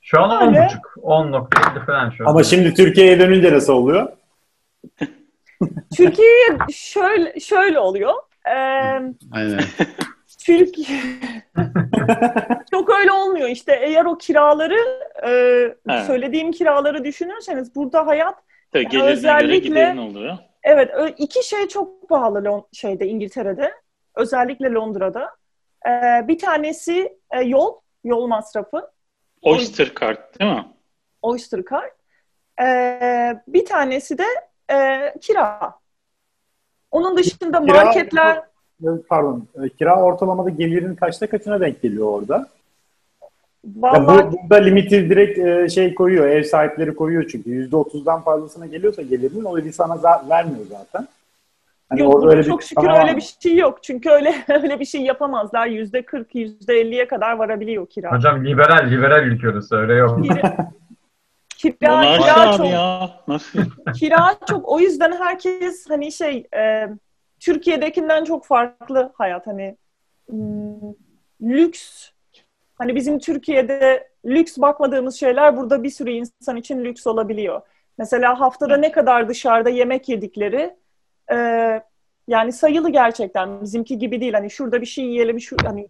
Şu 0.00 0.20
an 0.22 0.30
10 0.30 0.46
Öyle. 0.48 0.66
buçuk. 0.66 1.04
10.7 1.04 1.86
falan 1.86 2.10
şu 2.10 2.24
an. 2.24 2.30
Ama 2.30 2.42
şimdi 2.44 2.74
Türkiye'ye 2.74 3.18
dönünce 3.20 3.52
nasıl 3.52 3.72
oluyor? 3.72 4.12
Türkiye'ye 5.96 6.48
şöyle 6.72 7.40
şöyle 7.40 7.78
oluyor. 7.78 8.14
Ee, 8.46 8.50
Aynen. 9.32 9.60
Türkiye 10.46 11.00
çok 12.70 12.90
öyle 12.90 13.12
olmuyor 13.12 13.48
işte 13.48 13.78
eğer 13.82 14.04
o 14.04 14.18
kiraları 14.18 14.78
e, 15.26 15.30
Evet. 15.90 16.06
söylediğim 16.06 16.52
kiraları 16.52 17.04
düşünürseniz 17.04 17.74
burada 17.74 18.06
hayat 18.06 18.34
Tabii 18.72 19.02
özellikle- 19.02 20.00
oluyor. 20.00 20.38
Evet 20.62 20.90
iki 21.18 21.46
şey 21.48 21.68
çok 21.68 22.08
pahalı 22.08 22.38
Lon- 22.38 22.66
şeyde 22.72 23.06
İngiltere'de 23.06 23.72
özellikle 24.14 24.72
Londra'da 24.72 25.30
Ee, 25.88 26.28
bir 26.28 26.38
tanesi 26.38 27.18
e, 27.30 27.40
yol 27.42 27.74
yol 28.04 28.26
masrafı 28.26 28.90
Oyster 29.42 29.94
kart 29.94 30.40
değil 30.40 30.50
mi? 30.52 30.66
Oyster 31.22 31.60
Card 31.70 31.90
Ee, 32.62 33.42
bir 33.48 33.66
tanesi 33.66 34.18
de 34.18 34.24
e, 34.72 35.14
kira 35.20 35.74
onun 36.90 37.16
dışında 37.16 37.56
Kira- 37.58 37.74
marketler 37.84 38.42
Pardon. 39.08 39.48
e, 39.64 39.68
Kira 39.68 40.02
ortalamada 40.02 40.50
gelirin 40.50 40.94
kaçta 40.94 41.26
kaçına 41.26 41.60
denk 41.60 41.82
geliyor 41.82 42.06
orada? 42.06 42.46
Ya 43.64 43.72
vallahi 43.82 44.32
bu, 44.32 44.36
burada 44.42 44.56
limiti 44.64 45.10
direkt 45.10 45.38
e, 45.38 45.68
şey 45.68 45.94
koyuyor. 45.94 46.28
Ev 46.28 46.42
sahipleri 46.42 46.94
koyuyor 46.94 47.28
çünkü. 47.28 47.50
%30'dan 47.50 48.20
fazlasına 48.22 48.66
geliyorsa 48.66 49.02
gelirinin 49.02 49.44
o 49.44 49.58
evi 49.58 49.72
sana 49.72 49.94
za- 49.94 50.28
vermiyor 50.28 50.66
zaten. 50.70 51.08
Hani 51.88 52.00
Yok, 52.00 52.24
öyle 52.26 52.38
bir 52.38 52.44
çok 52.44 52.62
şükür 52.62 52.74
kısıtlama 52.76 52.98
var 52.98 53.08
öyle 53.08 53.16
bir 53.16 53.34
şey 53.42 53.56
yok. 53.56 53.82
Çünkü 53.82 54.10
öyle 54.10 54.34
öyle 54.48 54.80
bir 54.80 54.84
şey 54.84 55.00
yapamazlar. 55.00 55.66
Yüzde 55.66 56.02
40, 56.02 56.34
yüzde 56.34 56.82
50'ye 56.82 57.08
kadar 57.08 57.32
varabiliyor 57.32 57.86
kira. 57.86 58.12
Hocam 58.12 58.44
liberal 58.44 58.90
liberal 58.90 59.24
ülke 59.24 59.48
orası 59.48 59.76
öyle 59.76 59.94
yok. 59.94 60.24
Kira, 60.24 60.68
kira, 62.18 62.56
çok, 62.56 62.70
ya. 62.70 63.10
Nasıl? 63.28 63.58
kira 63.94 64.34
çok. 64.48 64.68
O 64.68 64.80
yüzden 64.80 65.12
herkes 65.12 65.90
hani 65.90 66.12
şey 66.12 66.46
e, 66.56 66.88
Türkiye'dekinden 67.40 68.24
çok 68.24 68.46
farklı 68.46 69.12
hayat. 69.14 69.46
Hani 69.46 69.76
hmm, 70.30 70.94
lüks. 71.42 72.10
Hani 72.78 72.94
bizim 72.94 73.18
Türkiye'de 73.18 74.08
lüks 74.26 74.58
bakmadığımız 74.58 75.20
şeyler 75.20 75.56
burada 75.56 75.82
bir 75.82 75.90
sürü 75.90 76.10
insan 76.10 76.56
için 76.56 76.84
lüks 76.84 77.06
olabiliyor. 77.06 77.60
Mesela 77.98 78.40
haftada 78.40 78.76
ne 78.76 78.92
kadar 78.92 79.28
dışarıda 79.28 79.70
yemek 79.70 80.08
yedikleri 80.08 80.76
e, 81.32 81.36
yani 82.28 82.52
sayılı 82.52 82.90
gerçekten 82.90 83.62
bizimki 83.62 83.98
gibi 83.98 84.20
değil. 84.20 84.32
Hani 84.32 84.50
şurada 84.50 84.80
bir 84.80 84.86
şey 84.86 85.04
yiyelim 85.04 85.40
şu 85.40 85.56
hani 85.64 85.88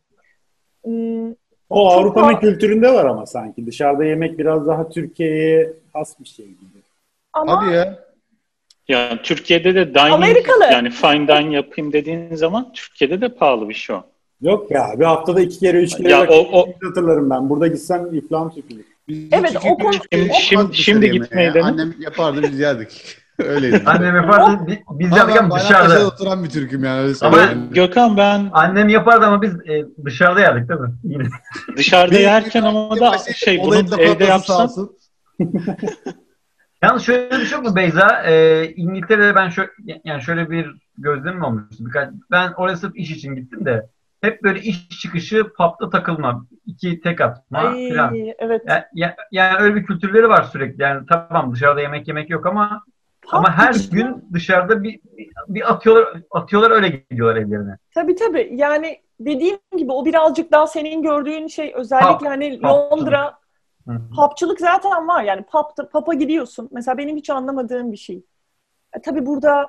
hmm, 0.84 1.30
O 1.70 1.90
Avrupa'nın 1.90 2.34
fa- 2.34 2.40
kültüründe 2.40 2.94
var 2.94 3.04
ama 3.04 3.26
sanki. 3.26 3.66
Dışarıda 3.66 4.04
yemek 4.04 4.38
biraz 4.38 4.66
daha 4.66 4.88
Türkiye'ye 4.88 5.72
has 5.92 6.20
bir 6.20 6.28
şey 6.28 6.46
gibi. 6.46 6.82
ama 7.32 7.62
Hadi 7.62 7.74
ya. 7.74 7.98
Ya 8.88 9.22
Türkiye'de 9.22 9.74
de 9.74 9.94
dining 9.94 10.12
Amerikalı. 10.12 10.64
yani 10.64 10.90
fine 10.90 11.28
dine 11.28 11.54
yapayım 11.54 11.92
dediğin 11.92 12.34
zaman 12.34 12.72
Türkiye'de 12.72 13.20
de 13.20 13.28
pahalı 13.28 13.68
bir 13.68 13.74
şey 13.74 13.96
o. 13.96 14.02
Yok 14.42 14.70
ya 14.70 14.86
bir 14.98 15.04
haftada 15.04 15.40
iki 15.40 15.58
kere 15.58 15.82
üç 15.82 15.96
kere 15.96 16.08
Ya 16.10 16.26
o- 16.28 16.60
o- 16.60 16.66
hatırlarım 16.88 17.30
ben. 17.30 17.50
Burada 17.50 17.66
gitsem 17.66 18.14
iflam. 18.14 18.52
Biz 19.08 19.18
Evet, 19.32 19.56
o 19.70 19.76
konu- 19.78 19.92
Şimdi- 20.12 20.30
şimdi- 20.40 20.76
şimdi 20.76 21.10
gitmeyi 21.10 21.54
dene. 21.54 21.62
Annem 21.64 21.94
yapardı 22.00 22.42
biz 22.42 22.58
yerdik. 22.60 23.16
Öyleydi. 23.38 23.82
Annem 23.86 24.16
yapardı 24.16 24.66
bi- 24.66 24.82
biz 24.90 25.06
Ama 25.12 25.18
yaptık 25.18 25.36
ben 25.38 25.44
ama 25.44 25.58
dışarıda. 25.60 26.06
oturan 26.06 26.44
bir 26.44 26.48
Türk'üm 26.50 26.84
yani. 26.84 27.00
Öyle 27.00 27.14
Ama- 27.22 27.36
söyleyeyim. 27.36 27.68
Gökhan 27.72 28.16
ben 28.16 28.48
Annem 28.52 28.88
yapardı 28.88 29.26
ama 29.26 29.42
biz 29.42 29.52
e, 29.54 29.86
dışarıda 30.04 30.40
yerdik 30.40 30.68
değil 30.68 30.80
mi? 30.80 30.88
Yine. 31.04 31.24
dışarıda 31.76 32.18
yerken 32.18 32.62
ama 32.62 33.00
da 33.00 33.18
şey 33.18 33.58
olayın 33.62 33.86
bunu 33.86 33.98
da 33.98 34.02
evde 34.02 34.24
yapsan. 34.24 34.70
Yalnız 36.82 37.02
şöyle 37.02 37.30
bir 37.40 37.44
şey 37.46 37.58
mu 37.58 37.76
Beyza? 37.76 38.22
Ee, 38.26 38.72
İngiltere'de 38.76 39.34
ben 39.34 39.48
şöyle, 39.48 39.70
yani 40.04 40.22
şöyle 40.22 40.50
bir 40.50 40.66
gözlemim 40.98 41.42
olmuştu. 41.42 41.86
Birkaç, 41.86 42.08
ben 42.30 42.52
oraya 42.52 42.76
sırf 42.76 42.96
iş 42.96 43.10
için 43.10 43.34
gittim 43.36 43.64
de 43.64 43.86
hep 44.20 44.42
böyle 44.42 44.60
iş 44.60 44.88
çıkışı 44.88 45.44
pub'da 45.44 45.90
takılma, 45.90 46.46
iki 46.66 47.00
tek 47.00 47.20
atma 47.20 47.58
Ay, 47.58 47.88
falan. 47.88 48.14
evet. 48.38 48.62
Ya, 48.66 48.88
ya- 48.94 49.16
yani 49.32 49.56
öyle 49.62 49.74
bir 49.76 49.84
kültürleri 49.86 50.28
var 50.28 50.42
sürekli. 50.42 50.82
Yani 50.82 51.06
tamam 51.06 51.54
dışarıda 51.54 51.80
yemek 51.80 52.08
yemek 52.08 52.30
yok 52.30 52.46
ama 52.46 52.84
ama 53.32 53.52
her 53.52 53.72
Pub- 53.72 53.90
gün 53.90 54.24
dışarıda 54.32 54.82
bir, 54.82 55.00
bir, 55.48 55.72
atıyorlar 55.72 56.22
atıyorlar 56.30 56.70
öyle 56.70 56.88
gidiyorlar 56.88 57.36
evlerine. 57.36 57.78
Tabii 57.94 58.14
tabii. 58.14 58.50
Yani 58.52 59.00
dediğim 59.20 59.58
gibi 59.78 59.92
o 59.92 60.04
birazcık 60.04 60.52
daha 60.52 60.66
senin 60.66 61.02
gördüğün 61.02 61.46
şey 61.46 61.72
özellikle 61.76 62.18
Pub. 62.18 62.26
hani. 62.26 62.62
Londra. 62.62 63.38
Pub'çılık 64.16 64.60
zaten 64.60 65.08
var. 65.08 65.22
Yani 65.22 65.42
pub'da, 65.42 65.88
pub'a 65.88 66.14
gidiyorsun. 66.14 66.68
Mesela 66.72 66.98
benim 66.98 67.16
hiç 67.16 67.30
anlamadığım 67.30 67.92
bir 67.92 67.96
şey. 67.96 68.22
E, 68.92 69.00
tabii 69.00 69.26
burada 69.26 69.66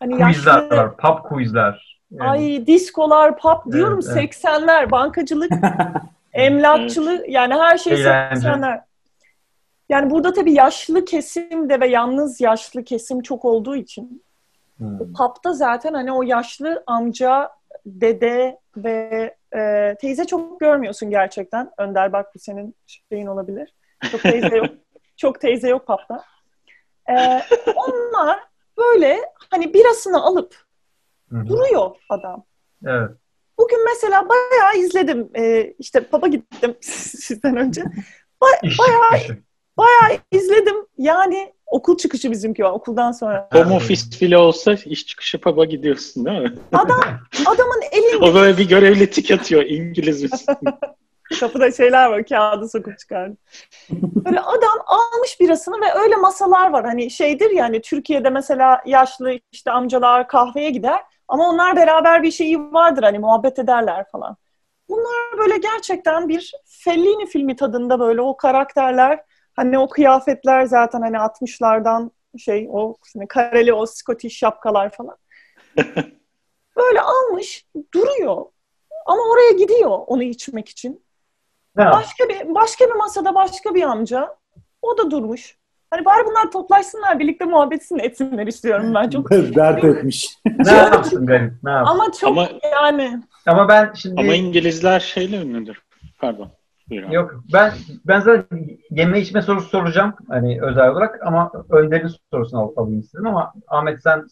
hani 0.00 0.16
Quizler 0.16 0.62
yaşlı 0.62 0.76
var, 0.76 0.96
pub 0.96 1.18
quizler. 1.28 1.97
Yani 2.10 2.30
ay 2.30 2.66
diskolar, 2.66 3.38
pub 3.38 3.72
diyorum 3.72 4.00
Evet, 4.06 4.16
evet. 4.18 4.34
80'ler, 4.34 4.90
bankacılık, 4.90 5.50
emlakçılık 6.32 7.28
yani 7.28 7.54
her 7.54 7.78
şey 7.78 7.92
Eğlence. 7.92 8.48
80'ler. 8.48 8.80
Yani 9.88 10.10
burada 10.10 10.32
tabii 10.32 10.52
yaşlı 10.52 11.04
kesim 11.04 11.68
de 11.68 11.80
ve 11.80 11.88
yalnız 11.88 12.40
yaşlı 12.40 12.84
kesim 12.84 13.22
çok 13.22 13.44
olduğu 13.44 13.76
için 13.76 14.22
hmm. 14.76 14.98
Pub'da 14.98 15.52
zaten 15.52 15.94
hani 15.94 16.12
o 16.12 16.22
yaşlı 16.22 16.82
amca, 16.86 17.50
dede 17.86 18.58
ve 18.76 19.34
e, 19.56 19.94
teyze 20.00 20.24
çok 20.24 20.60
görmüyorsun 20.60 21.10
gerçekten. 21.10 21.70
Önder 21.78 22.12
bak 22.12 22.34
bu 22.34 22.38
senin 22.38 22.74
şeyin 23.10 23.26
olabilir. 23.26 23.74
Çok 24.10 24.22
teyze 24.22 24.56
yok. 24.56 24.70
çok 25.16 25.40
teyze 25.40 25.68
yok 25.68 25.86
pub'da. 25.86 26.24
E, 27.10 27.42
onlar 27.74 28.40
böyle 28.78 29.18
hani 29.50 29.74
birasını 29.74 30.22
alıp 30.22 30.67
Hı 31.30 31.36
hı. 31.38 31.48
duruyor 31.48 31.90
adam. 32.08 32.44
Evet. 32.86 33.10
Bugün 33.58 33.84
mesela 33.84 34.28
bayağı 34.28 34.76
izledim. 34.76 35.30
E, 35.36 35.72
işte 35.78 36.00
pub'a 36.00 36.26
gittim 36.26 36.76
sizden 36.80 37.56
önce. 37.56 37.82
İş 38.62 38.78
Bayağı-. 38.78 39.38
Bayağı 39.76 40.18
izledim. 40.32 40.76
Yani 40.98 41.52
okul 41.66 41.96
çıkışı 41.96 42.30
bizimki 42.30 42.64
var. 42.64 42.70
Okuldan 42.70 43.12
sonra. 43.12 43.48
home 43.52 43.74
office 43.74 44.20
bile 44.20 44.38
olsa 44.38 44.72
iş 44.84 45.06
çıkışı 45.06 45.40
pub'a 45.40 45.64
gidiyorsun 45.64 46.24
değil 46.24 46.40
mi? 46.40 46.54
Adam 46.72 47.00
adamın 47.46 47.82
elinde 47.92 48.16
O 48.24 48.34
böyle 48.34 48.58
bir 48.58 48.68
görevli 48.68 49.10
tik 49.10 49.30
atıyor 49.30 49.62
İngiliz 49.62 50.22
misin? 50.22 50.56
Kapıda 51.40 51.72
şeyler 51.72 52.06
var, 52.06 52.26
kağıdı 52.26 52.68
sokup 52.68 52.98
çıkardı. 52.98 53.36
Böyle 53.90 54.40
adam 54.40 54.78
almış 54.86 55.40
birasını 55.40 55.80
ve 55.80 55.94
öyle 55.94 56.16
masalar 56.16 56.70
var. 56.70 56.84
Hani 56.84 57.10
şeydir 57.10 57.50
yani 57.50 57.80
Türkiye'de 57.80 58.30
mesela 58.30 58.82
yaşlı 58.86 59.38
işte 59.52 59.70
amcalar 59.70 60.28
kahveye 60.28 60.70
gider 60.70 61.00
ama 61.28 61.48
onlar 61.48 61.76
beraber 61.76 62.22
bir 62.22 62.30
şeyi 62.30 62.58
vardır 62.72 63.02
hani 63.02 63.18
muhabbet 63.18 63.58
ederler 63.58 64.06
falan. 64.12 64.36
Bunlar 64.88 65.38
böyle 65.38 65.58
gerçekten 65.58 66.28
bir 66.28 66.52
Fellini 66.66 67.26
filmi 67.26 67.56
tadında 67.56 68.00
böyle 68.00 68.20
o 68.22 68.36
karakterler 68.36 69.20
hani 69.56 69.78
o 69.78 69.88
kıyafetler 69.88 70.64
zaten 70.66 71.00
hani 71.02 71.18
60'lardan 71.18 72.10
şey 72.38 72.68
o 72.72 72.96
hani 73.16 73.28
kareli 73.28 73.72
o 73.72 73.86
Scottish 73.86 74.36
şapkalar 74.38 74.90
falan. 74.90 75.16
Böyle 76.76 77.00
almış 77.00 77.66
duruyor 77.94 78.46
ama 79.06 79.22
oraya 79.22 79.50
gidiyor 79.52 79.98
onu 80.06 80.22
içmek 80.22 80.68
için. 80.68 81.04
Yap- 81.78 81.94
Başka 81.94 82.28
bir 82.28 82.54
başka 82.54 82.86
bir 82.86 82.94
masada 82.94 83.34
başka 83.34 83.74
bir 83.74 83.82
amca. 83.82 84.36
O 84.82 84.98
da 84.98 85.10
durmuş. 85.10 85.57
Hani 85.90 86.04
bari 86.04 86.26
bunlar 86.26 86.50
toplaşsınlar, 86.50 87.18
birlikte 87.18 87.44
muhabbetsin 87.44 87.98
etsinler 87.98 88.46
istiyorum 88.46 88.94
ben 88.94 89.10
çok. 89.10 89.30
Dert 89.56 89.84
etmiş. 89.84 90.38
Ne 90.58 90.72
yapsın 90.72 91.26
garip? 91.26 91.52
Ne 91.62 91.70
yapsın? 91.70 91.94
Ama 91.94 92.12
çok 92.20 92.30
Ama- 92.30 92.48
yani 92.72 93.22
Ama 93.46 93.68
ben 93.68 93.92
şimdi 93.94 94.20
Ama 94.20 94.34
İngilizler 94.34 95.00
şeyle 95.00 95.42
ünlüdür. 95.42 95.82
Pardon. 96.18 96.48
Buyur 96.90 97.02
abi. 97.02 97.14
yok 97.14 97.44
ben 97.52 97.72
ben 98.06 98.20
zaten 98.20 98.66
yeme 98.90 99.20
içme 99.20 99.42
sorusu 99.42 99.68
soracağım 99.68 100.14
hani 100.28 100.62
özel 100.62 100.88
olarak 100.88 101.26
ama 101.26 101.52
Önder'in 101.70 102.10
sorusunu 102.32 102.60
al, 102.60 102.72
alayım 102.76 103.00
istedim 103.00 103.26
ama 103.26 103.52
Ahmet 103.68 104.02
sen 104.02 104.24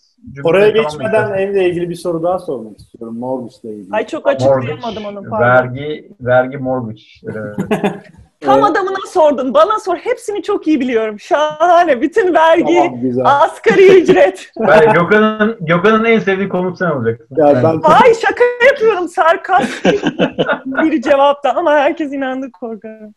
Oraya 0.44 0.68
geçmeden 0.68 1.32
evle 1.32 1.68
ilgili 1.68 1.90
bir 1.90 1.94
soru 1.94 2.22
daha 2.22 2.38
sormak 2.38 2.78
istiyorum. 2.78 3.18
Mortgage'le 3.18 3.70
ilgili. 3.72 3.94
ay 3.94 4.06
çok 4.06 4.28
açıklayamadım 4.28 5.04
onu 5.04 5.28
pardon. 5.30 5.40
vergi 5.40 6.12
vergi 6.20 6.58
mortgage. 6.58 7.02
Evet. 8.46 8.54
Tam 8.54 8.64
adamına 8.64 8.96
sordun. 9.08 9.54
Bana 9.54 9.78
sor. 9.78 9.96
Hepsini 9.96 10.42
çok 10.42 10.66
iyi 10.66 10.80
biliyorum. 10.80 11.20
Şahane. 11.20 12.00
Bütün 12.02 12.34
vergi, 12.34 12.74
Tamam 12.76 13.00
güzel. 13.00 13.24
asgari 13.26 13.86
ücret. 14.02 14.50
ben 14.60 14.92
Gökhan'ın 14.92 15.56
Gökhan'ın 15.60 16.04
en 16.04 16.18
sevdiği 16.18 16.48
konuk 16.48 16.78
sen 16.78 16.90
olacaksın. 16.90 17.26
Ya 17.36 17.46
ben 17.54 17.80
Ay 17.82 18.14
şaka 18.14 18.44
yapıyorum. 18.70 19.08
Sarkastik 19.08 20.04
bir 20.82 21.02
cevapta 21.02 21.52
ama 21.52 21.72
herkes 21.72 22.12
inandı 22.12 22.52
korkarım. 22.52 23.14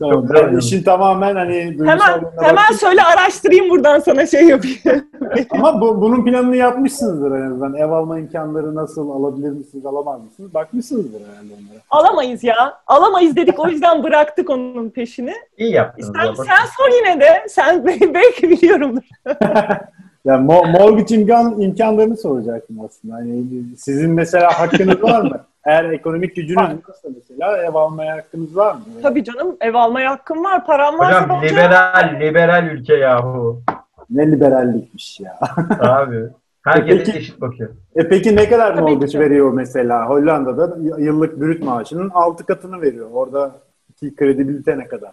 Tamam, 0.00 0.26
ben 0.34 0.44
güzel. 0.50 0.58
işin 0.58 0.82
tamamen 0.82 1.36
hani 1.36 1.54
Hemen 1.78 1.98
hemen 2.40 2.56
baktım. 2.56 2.76
söyle 2.80 3.02
araştırayım 3.02 3.70
buradan 3.70 3.98
sana 3.98 4.26
şey 4.26 4.44
yapayım. 4.48 4.78
Ama 5.50 5.80
bu, 5.80 6.00
bunun 6.00 6.24
planını 6.24 6.56
yapmışsınızdır 6.56 7.30
en 7.30 7.50
azından. 7.50 7.74
Ev 7.74 7.90
alma 7.90 8.18
imkanları 8.18 8.74
nasıl 8.74 9.10
alabilir 9.10 9.50
misiniz, 9.50 9.86
alamaz 9.86 10.20
mısınız? 10.24 10.54
Bakmışsınızdır 10.54 11.20
herhalde 11.20 11.52
onlara. 11.52 11.80
Alamayız 11.90 12.44
ya. 12.44 12.74
Alamayız 12.86 13.36
dedik 13.36 13.58
o 13.58 13.68
yüzden 13.68 14.02
bıraktık 14.02 14.50
onun 14.50 14.90
peşini. 14.90 15.34
İyi 15.58 15.72
yaptınız. 15.72 16.12
Sen, 16.16 16.24
ya, 16.26 16.32
bak. 16.38 16.46
sen 16.46 16.66
sor 16.76 16.96
yine 16.98 17.20
de. 17.20 17.46
Sen 17.48 17.86
belki 18.14 18.50
biliyorumdur. 18.50 19.02
Yani 20.24 20.46
mo- 20.46 20.72
mortgage 20.80 21.14
imkan, 21.14 21.60
imkanlarını 21.60 22.16
soracaktım 22.16 22.76
aslında. 22.86 23.14
Hani 23.14 23.44
sizin 23.78 24.10
mesela 24.10 24.60
hakkınız 24.60 25.02
var 25.02 25.20
mı? 25.22 25.40
Eğer 25.64 25.84
ekonomik 25.84 26.36
gücünüz 26.36 26.56
Var. 26.56 26.76
varsa 26.88 27.08
mesela 27.14 27.56
ev 27.62 27.74
almaya 27.74 28.16
hakkınız 28.16 28.56
var 28.56 28.74
mı? 28.74 28.80
Tabii 29.02 29.24
canım 29.24 29.56
ev 29.60 29.74
almaya 29.74 30.10
hakkım 30.10 30.44
var. 30.44 30.66
Param 30.66 30.98
varsa 30.98 31.22
Hocam 31.24 31.42
liberal 31.42 32.16
liberal 32.20 32.66
ülke 32.66 32.94
yahu. 32.94 33.62
Ne 34.10 34.32
liberallikmiş 34.32 35.20
ya. 35.20 35.38
Abi. 35.80 36.28
Herkese 36.64 36.98
Peki- 37.04 37.18
eşit 37.18 37.40
bakıyor. 37.40 37.70
E 37.96 38.08
peki 38.08 38.36
ne 38.36 38.48
kadar 38.48 38.74
Tabii 38.76 38.80
mortgage 38.90 39.12
ki. 39.12 39.20
veriyor 39.20 39.52
mesela? 39.52 40.08
Hollanda'da 40.08 40.76
y- 40.80 41.04
yıllık 41.04 41.40
brüt 41.40 41.62
maaşının 41.64 42.10
6 42.14 42.46
katını 42.46 42.80
veriyor. 42.82 43.08
Orada 43.12 43.50
ki 43.96 44.14
kredibilite 44.16 44.78
ne 44.78 44.88
kadar? 44.88 45.10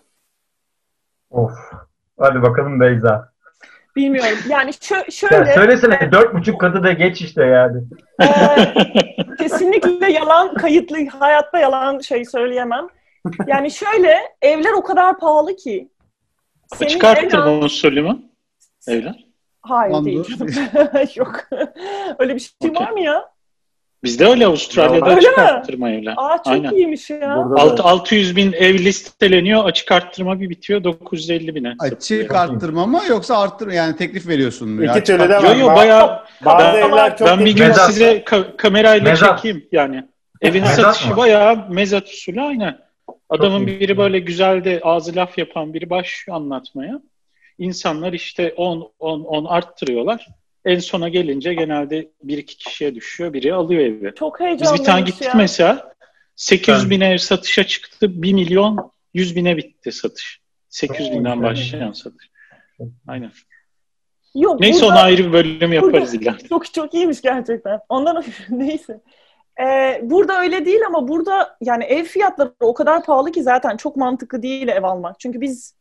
Of. 1.31 1.51
Hadi 2.19 2.41
bakalım 2.41 2.79
Beyza. 2.79 3.29
Bilmiyorum. 3.97 4.37
Yani 4.49 4.69
şö- 4.71 4.95
Ya 4.95 5.11
şöyle 5.11 5.53
söylesene 5.53 6.09
dört 6.11 6.33
buçuk 6.33 6.61
katı 6.61 6.83
da 6.83 6.91
geç 6.91 7.21
işte 7.21 7.43
yani. 7.45 7.81
e, 8.21 8.27
kesinlikle 9.39 10.11
yalan 10.11 10.53
kayıtlı 10.53 11.07
hayatta 11.07 11.59
yalan 11.59 11.99
şey 11.99 12.25
söyleyemem. 12.25 12.87
Yani 13.47 13.71
şöyle 13.71 14.17
evler 14.41 14.71
o 14.71 14.83
kadar 14.83 15.19
pahalı 15.19 15.55
ki. 15.55 15.89
Senin 16.75 16.89
Açık 16.89 17.03
arttırma 17.03 17.57
az- 17.57 17.63
usulü 17.63 18.01
mü? 18.01 18.17
Evler. 18.87 19.25
Hayır 19.61 19.93
Lan 19.93 20.05
değil. 20.05 20.37
Yok. 21.15 21.35
Öyle 22.19 22.35
bir 22.35 22.39
şey 22.39 22.69
Okey. 22.69 22.85
var 22.85 22.91
mı 22.91 22.99
ya? 22.99 23.29
Bizde 24.03 24.25
öyle 24.25 24.47
Avustralya'da 24.47 25.05
Öyle 25.09 25.15
açık 25.17 25.37
mi? 25.37 25.43
arttırma 25.43 25.89
evler. 25.91 26.13
Aa 26.17 26.37
çok 26.37 26.47
Aynen. 26.47 26.71
iyiymiş 26.71 27.09
ya. 27.09 27.19
Burada 27.45 27.57
da- 27.57 27.61
Alt, 27.61 27.79
600 27.79 28.35
bin 28.35 28.53
ev 28.53 28.73
listeleniyor. 28.73 29.65
Açık 29.65 29.91
arttırma 29.91 30.39
bir 30.39 30.49
bitiyor. 30.49 30.83
950 30.83 31.55
bine. 31.55 31.73
Açık 31.79 32.35
arttırma 32.35 32.85
mı 32.85 33.01
yoksa 33.09 33.37
arttırma 33.39 33.73
yani 33.73 33.95
teklif 33.95 34.27
veriyorsun 34.27 34.69
mu? 34.69 34.83
İki 34.83 35.03
türlü 35.03 35.29
de 35.29 35.35
var. 35.35 35.43
Yo 35.55 35.59
yo 35.59 35.67
Ba- 35.67 35.75
bayağı 35.75 36.23
Bazı 36.45 36.77
Ben- 36.77 36.89
evler 36.89 37.17
çok 37.17 37.27
ben 37.27 37.45
bir 37.45 37.55
gün 37.55 37.67
Mezat. 37.67 37.87
size 37.87 38.17
ka- 38.17 38.57
kamerayla 38.57 39.09
Mezat. 39.09 39.37
çekeyim 39.37 39.65
yani. 39.71 40.03
Evin 40.41 40.61
Mezat 40.61 40.75
satışı 40.75 41.09
mı? 41.09 41.17
bayağı 41.17 41.69
mezat 41.69 42.07
usulü 42.09 42.41
aynen. 42.41 42.77
Adamın 43.29 43.59
Çok 43.59 43.67
iyi. 43.69 43.79
biri 43.79 43.97
böyle 43.97 44.19
güzel 44.19 44.63
de 44.63 44.79
ağzı 44.83 45.15
laf 45.15 45.37
yapan 45.37 45.73
biri 45.73 45.89
başlıyor 45.89 46.37
anlatmaya. 46.37 46.99
İnsanlar 47.57 48.13
işte 48.13 48.53
10 48.57 48.91
10 48.99 49.23
10 49.23 49.45
arttırıyorlar. 49.45 50.27
En 50.67 50.79
sona 50.79 51.09
gelince 51.09 51.53
genelde 51.53 52.11
bir 52.23 52.37
iki 52.37 52.57
kişiye 52.57 52.95
düşüyor. 52.95 53.33
Biri 53.33 53.53
alıyor 53.53 53.81
evi. 53.81 54.13
Çok 54.15 54.39
Biz 54.39 54.45
heyecanlıymış 54.45 54.79
bir 54.79 54.85
tane 54.85 55.01
gittik 55.01 55.27
ya. 55.27 55.33
mesela. 55.35 55.93
800 56.35 56.83
Ben- 56.83 56.89
bin 56.89 57.01
ev 57.01 57.17
satışa 57.17 57.63
çıktı. 57.63 58.21
1 58.21 58.33
milyon 58.33 58.91
100 59.13 59.35
bine 59.35 59.57
bitti 59.57 59.91
satış. 59.91 60.41
800 60.69 61.09
Çok 61.09 61.17
binden 61.17 61.43
başlayan 61.43 61.91
satış. 61.91 62.29
Aynen. 63.07 63.31
Yok, 64.35 64.59
Neyse 64.59 64.81
burada- 64.81 64.93
ona 64.93 65.01
ayrı 65.01 65.27
bir 65.27 65.33
bölüm 65.33 65.73
yaparız 65.73 66.13
burada- 66.13 66.23
ileride. 66.31 66.47
Çok 66.47 66.73
çok 66.73 66.93
iyiymiş 66.93 67.21
gerçekten. 67.21 67.79
Ondan 67.89 68.23
neyse. 68.49 69.01
Ee, 69.61 69.99
burada 70.03 70.41
öyle 70.41 70.65
değil 70.65 70.79
ama 70.87 71.07
burada 71.07 71.57
yani 71.61 71.83
ev 71.83 72.03
fiyatları 72.03 72.53
o 72.59 72.73
kadar 72.73 73.03
pahalı 73.03 73.31
ki 73.31 73.43
zaten 73.43 73.77
çok 73.77 73.95
mantıklı 73.97 74.43
değil 74.43 74.67
ev 74.67 74.83
almak. 74.83 75.19
Çünkü 75.19 75.41
biz 75.41 75.75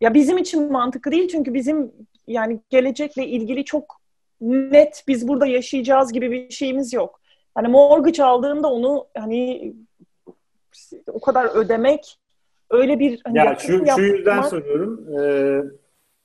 ya 0.00 0.14
bizim 0.14 0.38
için 0.38 0.72
mantıklı 0.72 1.10
değil 1.12 1.28
çünkü 1.28 1.54
bizim 1.54 1.92
yani 2.26 2.60
gelecekle 2.70 3.26
ilgili 3.26 3.64
çok 3.64 3.95
net 4.40 5.04
biz 5.08 5.28
burada 5.28 5.46
yaşayacağız 5.46 6.12
gibi 6.12 6.30
bir 6.30 6.50
şeyimiz 6.50 6.92
yok. 6.92 7.20
Hani 7.54 7.68
mortgage 7.68 8.22
aldığında 8.22 8.72
onu 8.72 9.06
hani 9.16 9.72
o 11.12 11.20
kadar 11.20 11.44
ödemek 11.56 12.18
öyle 12.70 12.98
bir 12.98 13.20
hani 13.24 13.38
Ya 13.38 13.56
şu, 13.58 13.72
yatırım 13.72 13.96
şu 13.96 14.02
yüzden 14.02 14.30
yapmak- 14.34 14.50
soruyorum. 14.50 15.00
Ee, 15.18 15.62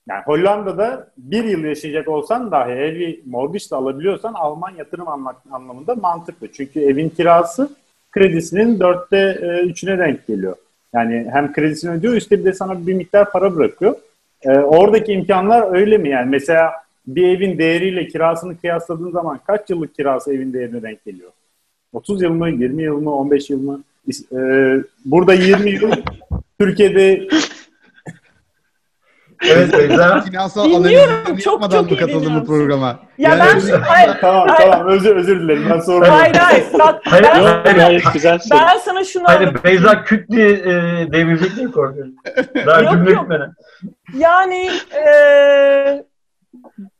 yani 0.08 0.22
Hollanda'da 0.24 1.10
bir 1.18 1.44
yıl 1.44 1.64
yaşayacak 1.64 2.08
olsan 2.08 2.50
dahi 2.50 2.70
evi 2.70 3.22
mortgage 3.26 3.64
de 3.70 3.76
alabiliyorsan 3.76 4.34
Alman 4.34 4.70
yatırım 4.78 5.08
anlamında 5.50 5.94
mantıklı. 5.94 6.52
Çünkü 6.52 6.80
evin 6.80 7.08
kirası 7.08 7.70
kredisinin 8.10 8.80
dörtte 8.80 9.38
e, 9.42 9.66
üçüne 9.66 9.98
denk 9.98 10.26
geliyor. 10.26 10.56
Yani 10.94 11.28
hem 11.32 11.52
kredisini 11.52 11.90
ödüyor 11.90 12.14
üstte 12.14 12.38
bir 12.38 12.44
de 12.44 12.52
sana 12.52 12.86
bir 12.86 12.94
miktar 12.94 13.30
para 13.32 13.56
bırakıyor. 13.56 13.96
Ee, 14.42 14.50
oradaki 14.58 15.12
imkanlar 15.12 15.74
öyle 15.74 15.98
mi? 15.98 16.08
Yani 16.08 16.30
mesela 16.30 16.72
bir 17.06 17.28
evin 17.36 17.58
değeriyle 17.58 18.06
kirasını 18.08 18.60
kıyasladığın 18.60 19.10
zaman 19.10 19.40
kaç 19.46 19.70
yıllık 19.70 19.94
kirası 19.94 20.34
evin 20.34 20.52
değerine 20.52 20.82
denk 20.82 21.04
geliyor? 21.04 21.30
30 21.92 22.22
yıl 22.22 22.30
mı, 22.32 22.50
20 22.50 22.82
yıl 22.82 23.00
mı, 23.00 23.14
15 23.14 23.50
yıl 23.50 23.62
mı? 23.62 23.82
Ee, 24.32 24.76
burada 25.04 25.34
20 25.34 25.70
yıl, 25.70 25.92
Türkiye'de 26.60 27.28
Evet 29.50 29.72
Beyza. 29.78 30.20
Finansal 30.24 30.64
analizlerini 30.64 31.40
çok- 31.40 31.52
yapmadan 31.52 31.82
çok 31.82 31.90
mı 31.90 31.96
katıldın 31.98 32.40
bu 32.40 32.46
programa? 32.46 32.98
Ya 33.18 33.30
ben 33.30 33.60
hayır, 33.80 34.16
tamam 34.20 34.48
hayır, 34.48 34.70
tamam 34.72 34.88
özür 34.88 35.16
özür 35.16 35.40
dilerim 35.40 35.66
ben 35.70 35.80
sormuyorum. 35.80 36.18
hayır, 36.18 36.34
hayır. 36.34 36.64
Bak, 36.78 37.00
Hayır, 37.04 37.24
ben, 37.24 37.40
Yok, 37.42 37.76
gayet 37.76 38.02
güzel 38.12 38.38
soru. 38.38 38.58
ben 38.60 38.78
sana 38.78 39.04
şunu 39.04 39.24
Hayır 39.28 39.40
anlatayım. 39.40 39.64
Beyza 39.64 40.04
küt 40.04 40.30
diye 40.30 40.48
e, 40.50 40.64
devirecek 41.12 41.56
diye 41.56 41.66
korkuyorum. 41.70 42.12
Daha 42.66 42.80
Yok, 42.82 42.92
cümle 42.92 43.10
yok. 43.10 43.22
bitmeden. 43.22 43.52
Yani 44.18 44.70
eee, 44.94 46.04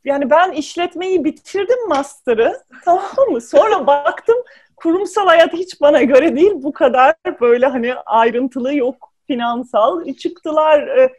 yani 0.04 0.30
ben 0.30 0.52
işletmeyi 0.52 1.24
bitirdim 1.24 1.88
master'ı. 1.88 2.62
Tamam 2.84 3.30
mı? 3.30 3.40
Sonra 3.40 3.86
baktım 3.86 4.36
kurumsal 4.82 5.26
hayat 5.26 5.52
hiç 5.52 5.80
bana 5.80 6.02
göre 6.02 6.36
değil. 6.36 6.52
Bu 6.54 6.72
kadar 6.72 7.14
böyle 7.40 7.66
hani 7.66 7.94
ayrıntılı 7.94 8.74
yok 8.74 9.12
finansal. 9.26 10.14
Çıktılar 10.14 10.86
e, 10.86 11.12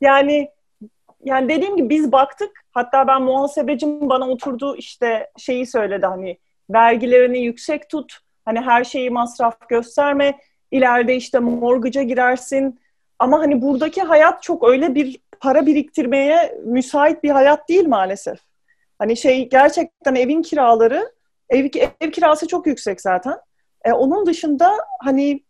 yani 0.00 0.48
yani 1.24 1.48
dediğim 1.48 1.76
gibi 1.76 1.90
biz 1.90 2.12
baktık. 2.12 2.50
Hatta 2.72 3.06
ben 3.06 3.22
muhasebecim 3.22 4.08
bana 4.08 4.28
oturdu 4.28 4.76
işte 4.76 5.30
şeyi 5.36 5.66
söyledi 5.66 6.06
hani 6.06 6.38
vergilerini 6.70 7.38
yüksek 7.38 7.90
tut. 7.90 8.18
Hani 8.44 8.60
her 8.60 8.84
şeyi 8.84 9.10
masraf 9.10 9.68
gösterme. 9.68 10.38
İleride 10.70 11.16
işte 11.16 11.38
mortgage'a 11.38 12.02
girersin. 12.02 12.80
Ama 13.18 13.38
hani 13.38 13.62
buradaki 13.62 14.02
hayat 14.02 14.42
çok 14.42 14.68
öyle 14.68 14.94
bir 14.94 15.20
para 15.40 15.66
biriktirmeye 15.66 16.60
müsait 16.64 17.22
bir 17.24 17.30
hayat 17.30 17.68
değil 17.68 17.88
maalesef. 17.88 18.38
Hani 18.98 19.16
şey 19.16 19.48
gerçekten 19.48 20.14
evin 20.14 20.42
kiraları, 20.42 21.12
ev, 21.48 21.68
ev 22.00 22.10
kirası 22.10 22.48
çok 22.48 22.66
yüksek 22.66 23.00
zaten. 23.00 23.38
E, 23.84 23.92
onun 23.92 24.26
dışında 24.26 24.72
hani 25.00 25.42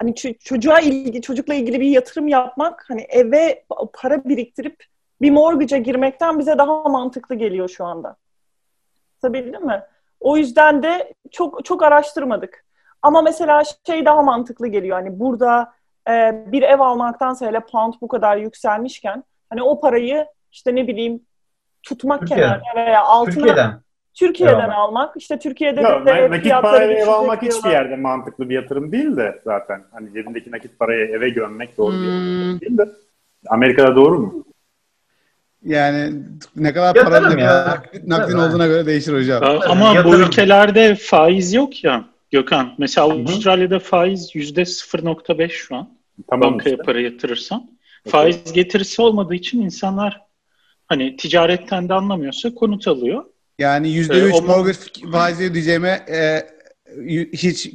hani 0.00 0.14
çocuğa 0.40 0.80
ilgi, 0.80 1.22
çocukla 1.22 1.54
ilgili 1.54 1.80
bir 1.80 1.90
yatırım 1.90 2.28
yapmak, 2.28 2.84
hani 2.88 3.00
eve 3.00 3.64
pa- 3.70 3.90
para 3.92 4.24
biriktirip 4.24 4.84
bir 5.20 5.30
mortgage'a 5.30 5.78
girmekten 5.78 6.38
bize 6.38 6.58
daha 6.58 6.82
mantıklı 6.82 7.34
geliyor 7.34 7.68
şu 7.68 7.84
anda. 7.84 8.16
Tabii 9.22 9.44
değil 9.44 9.64
mi? 9.64 9.82
O 10.20 10.36
yüzden 10.36 10.82
de 10.82 11.14
çok 11.30 11.64
çok 11.64 11.82
araştırmadık. 11.82 12.64
Ama 13.02 13.22
mesela 13.22 13.62
şey 13.86 14.04
daha 14.04 14.22
mantıklı 14.22 14.66
geliyor. 14.66 14.96
Hani 14.96 15.20
burada 15.20 15.72
e, 16.08 16.32
bir 16.52 16.62
ev 16.62 16.80
almaktansa 16.80 17.46
hele 17.46 17.60
pound 17.60 17.94
bu 18.00 18.08
kadar 18.08 18.36
yükselmişken 18.36 19.24
hani 19.50 19.62
o 19.62 19.80
parayı 19.80 20.26
işte 20.52 20.74
ne 20.74 20.86
bileyim 20.88 21.20
tutmak 21.82 22.20
Türkiye'den. 22.20 22.60
kenarına 22.60 22.86
veya 22.86 23.02
altına 23.02 23.34
Türkiye'den. 23.34 23.80
Türkiye'den 24.14 24.54
Eyvallah. 24.60 24.78
almak. 24.78 25.16
İşte 25.16 25.38
Türkiye'de 25.38 25.80
Yok, 25.80 26.06
de 26.06 26.22
na- 26.22 26.30
nakit 26.30 26.52
parayla 26.52 26.94
ev 26.94 27.08
almak 27.08 27.42
hiçbir 27.42 27.70
yerde 27.70 27.96
mantıklı 27.96 28.48
bir 28.48 28.54
yatırım 28.54 28.92
değil 28.92 29.16
de 29.16 29.40
zaten. 29.44 29.84
Hani 29.92 30.12
cebindeki 30.12 30.50
nakit 30.50 30.78
parayı 30.78 31.06
eve 31.06 31.28
gömmek 31.28 31.78
doğru 31.78 31.92
bir 31.92 31.98
yatırım 32.06 32.60
değil 32.60 32.78
de. 32.78 32.88
Amerika'da 33.48 33.96
doğru 33.96 34.18
mu? 34.18 34.44
Yani 35.64 36.12
ne 36.56 36.72
kadar 36.72 36.86
Yatırım 36.86 37.08
paranın 37.08 37.36
ne 37.36 37.42
ya. 37.42 37.82
nakdin 38.06 38.38
olduğuna 38.38 38.66
göre 38.66 38.86
değişir 38.86 39.14
hocam. 39.14 39.42
Ama 39.68 40.04
bu 40.04 40.14
ülkelerde 40.16 40.94
faiz 40.94 41.54
yok 41.54 41.84
ya 41.84 42.04
Gökhan. 42.32 42.74
Mesela 42.78 43.08
hı. 43.08 43.12
Avustralya'da 43.12 43.78
faiz 43.78 44.30
yüzde 44.34 44.64
0.5 44.64 45.48
şu 45.50 45.76
an. 45.76 45.98
Tamam 46.30 46.52
bankaya 46.52 46.74
işte. 46.74 46.82
para 46.84 47.00
yatırırsan. 47.00 47.70
Faiz 48.08 48.52
getirisi 48.52 49.02
olmadığı 49.02 49.34
için 49.34 49.62
insanlar 49.62 50.20
hani 50.86 51.16
ticaretten 51.16 51.88
de 51.88 51.94
anlamıyorsa 51.94 52.54
konut 52.54 52.88
alıyor. 52.88 53.24
Yani 53.58 53.90
yüzde 53.90 54.18
Ee, 54.18 54.22
üç 54.22 54.34
o- 54.34 54.42
mortgage 54.42 54.78
faizi 55.12 55.44
ödeyeceğime 55.44 55.88
e, 56.08 56.46
hiç 57.32 57.70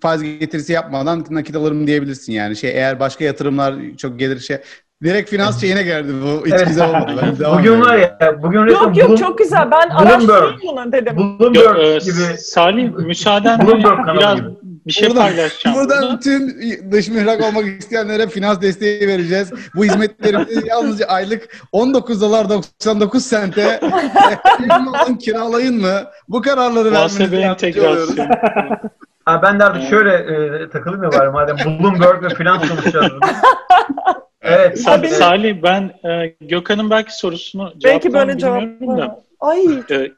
faiz 0.00 0.22
getirisi 0.22 0.72
yapmadan 0.72 1.26
nakit 1.30 1.56
alırım 1.56 1.86
diyebilirsin 1.86 2.32
yani. 2.32 2.56
Şey 2.56 2.70
eğer 2.70 3.00
başka 3.00 3.24
yatırımlar 3.24 3.74
çok 3.96 4.18
gelir 4.18 4.40
şey 4.40 4.56
direkt 5.04 5.30
finans 5.30 5.60
şeyine 5.60 5.82
geldi 5.82 6.12
bu. 6.22 6.46
Hiç 6.46 6.52
Evet. 6.52 6.66
güzel 6.68 6.88
olmadı. 6.88 7.20
Ben 7.22 7.38
devam 7.38 7.58
Bugün 7.58 7.80
var 7.80 7.96
ya, 7.96 8.18
bugün 8.42 8.58
Yok 8.66 8.96
yok 8.96 9.10
Bloom- 9.10 9.16
çok 9.18 9.38
güzel. 9.38 9.70
Ben 9.70 9.90
Bloomberg. 9.90 10.30
araştırayım 10.30 10.60
bunu 10.76 10.92
dedim. 10.92 11.16
Bloomberg 11.16 11.64
Yok, 11.64 11.78
e, 11.78 11.98
gibi 11.98 12.38
Salih 12.38 12.90
müsaadenle 12.92 13.66
biraz 14.16 14.36
gibi. 14.36 14.48
bir 14.86 14.92
şey 14.92 15.08
Buradan- 15.08 15.22
paylaşacağım. 15.22 15.76
Buradan 15.76 16.02
burada. 16.02 16.16
bütün 16.16 16.60
dış 16.92 17.08
mihrak 17.08 17.40
olmak 17.44 17.64
isteyenlere 17.80 18.26
finans 18.28 18.60
desteği 18.60 19.08
vereceğiz. 19.08 19.52
Bu 19.76 19.84
hizmetlerimizi 19.84 20.62
yalnızca 20.68 21.06
aylık 21.06 21.56
19 21.72 22.20
dolar 22.20 22.48
99 22.48 23.24
sente 23.24 23.80
alın 24.70 25.14
kiralayın 25.14 25.80
mı? 25.80 25.92
Bu 26.28 26.42
kararları 26.42 26.92
vermenizi 26.92 27.22
yardımcı 27.22 27.80
oluyoruz. 27.80 28.08
entegrasyonu. 28.18 28.28
Ha, 29.24 29.42
ben 29.42 29.60
de 29.60 29.64
artık 29.64 29.82
şöyle 29.90 30.12
e, 30.14 30.70
takılayım 30.70 31.04
mı 31.04 31.10
bari 31.18 31.30
madem 31.30 31.56
Bloomberg 31.80 32.22
ve 32.22 32.28
finans 32.28 32.68
konuşacağız. 32.68 33.12
evet. 34.46 34.78
Sa- 34.78 35.02
benim- 35.02 35.14
Salih 35.14 35.62
ben 35.62 35.82
e, 36.10 36.34
Gökhan'ın 36.40 36.90
belki 36.90 37.16
sorusunu 37.16 37.72
Belki 37.84 38.12
böyle 38.12 38.38
cevap. 38.38 38.62
bilmiyorum 38.62 38.98
da. 38.98 39.24
Ay. 39.40 39.66
E, 39.90 40.12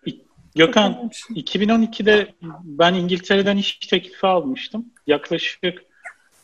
Gökhan 0.55 1.11
2012'de 1.35 2.27
ben 2.65 2.95
İngiltere'den 2.95 3.57
iş 3.57 3.79
teklifi 3.79 4.27
almıştım. 4.27 4.87
Yaklaşık 5.07 5.83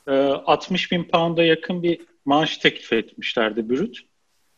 e, 0.09 0.13
60 0.13 0.93
bin 0.93 1.05
pound'a 1.05 1.43
yakın 1.45 1.83
bir 1.83 2.01
maaş 2.25 2.59
teklif 2.59 2.93
etmişlerdi 2.93 3.71
bürüt. 3.71 3.99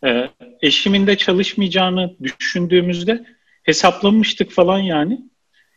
E, 0.05 0.29
eşimin 0.63 1.07
de 1.07 1.17
çalışmayacağını 1.17 2.15
düşündüğümüzde 2.23 3.25
hesaplamıştık 3.63 4.51
falan 4.51 4.79
yani. 4.79 5.21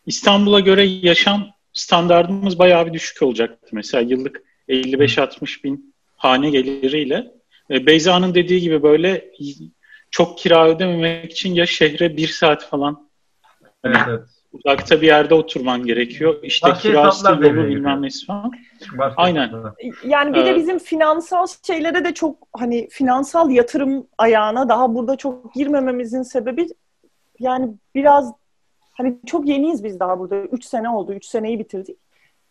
İstanbul'a 0.05 0.59
göre 0.59 0.83
yaşam 0.83 1.47
standartımız 1.73 2.59
bayağı 2.59 2.87
bir 2.87 2.93
düşük 2.93 3.21
olacaktı. 3.21 3.67
Mesela 3.71 4.01
yıllık 4.01 4.41
55-60 4.69 5.63
bin 5.63 5.95
hane 6.15 6.49
geliriyle. 6.49 7.31
E, 7.71 7.85
Beyza'nın 7.85 8.35
dediği 8.35 8.61
gibi 8.61 8.83
böyle 8.83 9.31
çok 10.11 10.37
kira 10.37 10.67
ödememek 10.67 11.31
için 11.31 11.53
ya 11.53 11.65
şehre 11.65 12.17
bir 12.17 12.27
saat 12.27 12.65
falan 12.65 13.09
Evet, 13.83 13.97
evet. 14.07 14.21
uzakta 14.53 15.01
bir 15.01 15.07
yerde 15.07 15.33
oturman 15.33 15.83
gerekiyor. 15.83 16.39
İşte 16.43 16.69
Başka 16.69 16.89
kirası, 16.89 17.31
yolu 17.31 17.67
bilmem 17.67 18.01
nesi 18.01 18.25
falan. 18.25 18.51
Başka 18.97 19.21
Aynen. 19.21 19.51
Yani 20.05 20.35
bir 20.35 20.45
de 20.45 20.55
bizim 20.55 20.79
finansal 20.79 21.47
şeylere 21.67 22.05
de 22.05 22.13
çok 22.13 22.47
hani 22.53 22.87
finansal 22.89 23.49
yatırım 23.49 24.07
ayağına 24.17 24.69
daha 24.69 24.95
burada 24.95 25.15
çok 25.15 25.53
girmememizin 25.53 26.23
sebebi 26.23 26.67
yani 27.39 27.73
biraz 27.95 28.33
hani 28.97 29.17
çok 29.25 29.47
yeniyiz 29.47 29.83
biz 29.83 29.99
daha 29.99 30.19
burada. 30.19 30.35
Üç 30.35 30.65
sene 30.65 30.89
oldu. 30.89 31.13
Üç 31.13 31.25
seneyi 31.25 31.59
bitirdik. 31.59 31.97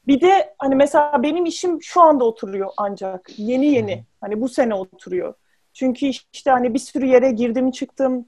Bir 0.08 0.20
de 0.20 0.54
hani 0.58 0.74
mesela 0.74 1.22
benim 1.22 1.46
işim 1.46 1.82
şu 1.82 2.00
anda 2.00 2.24
oturuyor 2.24 2.70
ancak. 2.76 3.30
Yeni 3.36 3.66
yeni. 3.66 4.04
Hani 4.20 4.40
bu 4.40 4.48
sene 4.48 4.74
oturuyor. 4.74 5.34
Çünkü 5.72 6.06
işte 6.32 6.50
hani 6.50 6.74
bir 6.74 6.78
sürü 6.78 7.06
yere 7.06 7.30
girdim 7.30 7.70
çıktım. 7.70 8.26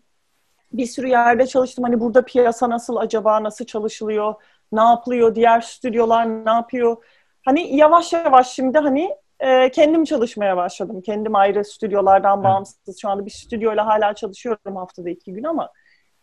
Bir 0.72 0.86
sürü 0.86 1.08
yerde 1.08 1.46
çalıştım. 1.46 1.84
Hani 1.84 2.00
burada 2.00 2.24
piyasa 2.24 2.70
nasıl 2.70 2.96
acaba 2.96 3.42
nasıl 3.42 3.64
çalışılıyor? 3.64 4.34
Ne 4.72 4.80
yapılıyor? 4.80 5.34
Diğer 5.34 5.60
stüdyolar 5.60 6.44
ne 6.46 6.50
yapıyor? 6.50 7.04
Hani 7.44 7.76
yavaş 7.76 8.12
yavaş 8.12 8.50
şimdi 8.50 8.78
hani 8.78 9.16
e, 9.40 9.70
kendim 9.70 10.04
çalışmaya 10.04 10.56
başladım. 10.56 11.00
Kendim 11.00 11.34
ayrı 11.34 11.64
stüdyolardan 11.64 12.44
bağımsız. 12.44 13.00
Şu 13.00 13.08
anda 13.08 13.26
bir 13.26 13.30
stüdyoyla 13.30 13.86
hala 13.86 14.14
çalışıyorum 14.14 14.76
haftada 14.76 15.10
iki 15.10 15.32
gün 15.32 15.44
ama 15.44 15.72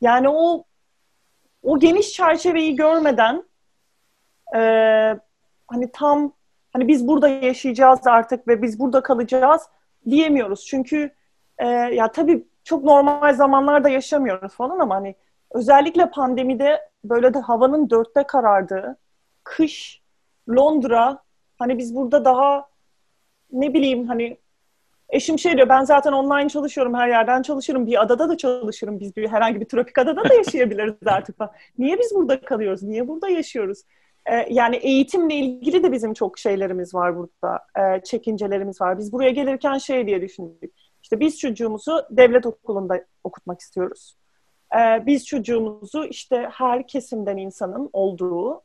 yani 0.02 0.30
o 0.30 0.64
o 1.64 1.80
geniş 1.80 2.12
çerçeveyi 2.12 2.76
görmeden 2.76 3.44
e, 4.56 4.62
hani 5.68 5.92
tam 5.94 6.34
hani 6.74 6.88
biz 6.88 7.08
burada 7.08 7.28
yaşayacağız 7.28 8.08
artık 8.08 8.48
ve 8.48 8.62
biz 8.62 8.80
burada 8.80 9.04
kalacağız 9.04 9.62
diyemiyoruz. 10.10 10.66
Çünkü 10.66 11.12
e, 11.58 11.68
ya 11.68 12.12
tabii 12.12 12.48
çok 12.64 12.84
normal 12.84 13.34
zamanlarda 13.34 13.90
yaşamıyoruz 13.90 14.54
falan 14.54 14.80
ama 14.80 14.96
hani 14.96 15.16
özellikle 15.52 16.10
pandemide 16.10 16.90
böyle 17.04 17.34
de 17.34 17.40
havanın 17.40 17.90
dörtte 17.90 18.24
karardığı, 18.24 18.98
kış, 19.44 20.02
Londra. 20.50 21.24
Hani 21.60 21.78
biz 21.78 21.96
burada 21.96 22.26
daha 22.26 22.68
ne 23.52 23.74
bileyim 23.74 24.08
hani 24.08 24.38
eşim 25.10 25.40
şey 25.40 25.58
diyor 25.58 25.70
ben 25.70 25.84
zaten 25.84 26.12
online 26.14 26.50
çalışıyorum 26.50 26.94
her 26.94 27.08
yerden 27.08 27.42
çalışırım 27.42 27.88
bir 27.88 28.02
adada 28.02 28.30
da 28.30 28.38
çalışırım 28.38 29.00
biz 29.00 29.16
bir 29.16 29.28
herhangi 29.28 29.60
bir 29.60 29.66
tropik 29.66 29.98
adada 29.98 30.30
da 30.30 30.34
yaşayabiliriz 30.38 30.96
artık 31.06 31.38
falan. 31.38 31.52
Niye 31.78 32.00
biz 32.00 32.16
burada 32.16 32.42
kalıyoruz? 32.42 32.84
Niye 32.84 33.08
burada 33.08 33.30
yaşıyoruz? 33.30 33.84
Ee, 34.32 34.48
yani 34.50 34.76
eğitimle 34.76 35.36
ilgili 35.36 35.84
de 35.84 35.92
bizim 35.92 36.14
çok 36.14 36.40
şeylerimiz 36.40 36.96
var 36.96 37.18
burada. 37.18 37.60
Ee, 37.80 38.02
çekincelerimiz 38.04 38.82
var. 38.82 38.98
Biz 38.98 39.14
buraya 39.14 39.32
gelirken 39.32 39.78
şey 39.78 40.08
diye 40.08 40.22
düşündük. 40.22 40.74
İşte 41.04 41.20
biz 41.20 41.40
çocuğumuzu 41.40 42.06
devlet 42.10 42.46
okulunda 42.46 43.04
okutmak 43.24 43.60
istiyoruz. 43.60 44.16
Ee, 44.76 45.06
biz 45.06 45.26
çocuğumuzu 45.26 46.04
işte 46.04 46.50
her 46.52 46.88
kesimden 46.88 47.38
insanın 47.38 47.90
olduğu, 47.94 48.62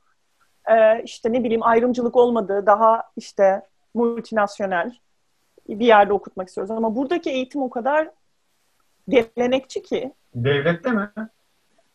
e, 0.70 1.02
işte 1.02 1.32
ne 1.32 1.44
bileyim 1.44 1.62
ayrımcılık 1.62 2.16
olmadığı, 2.16 2.66
daha 2.66 3.02
işte 3.16 3.62
multinasyonel 3.94 4.96
bir 5.68 5.86
yerde 5.86 6.12
okutmak 6.12 6.48
istiyoruz. 6.48 6.70
Ama 6.70 6.96
buradaki 6.96 7.30
eğitim 7.30 7.62
o 7.62 7.70
kadar 7.70 8.10
gelenekçi 9.08 9.82
ki. 9.82 10.12
Devlette 10.34 10.90
mi? 10.90 11.08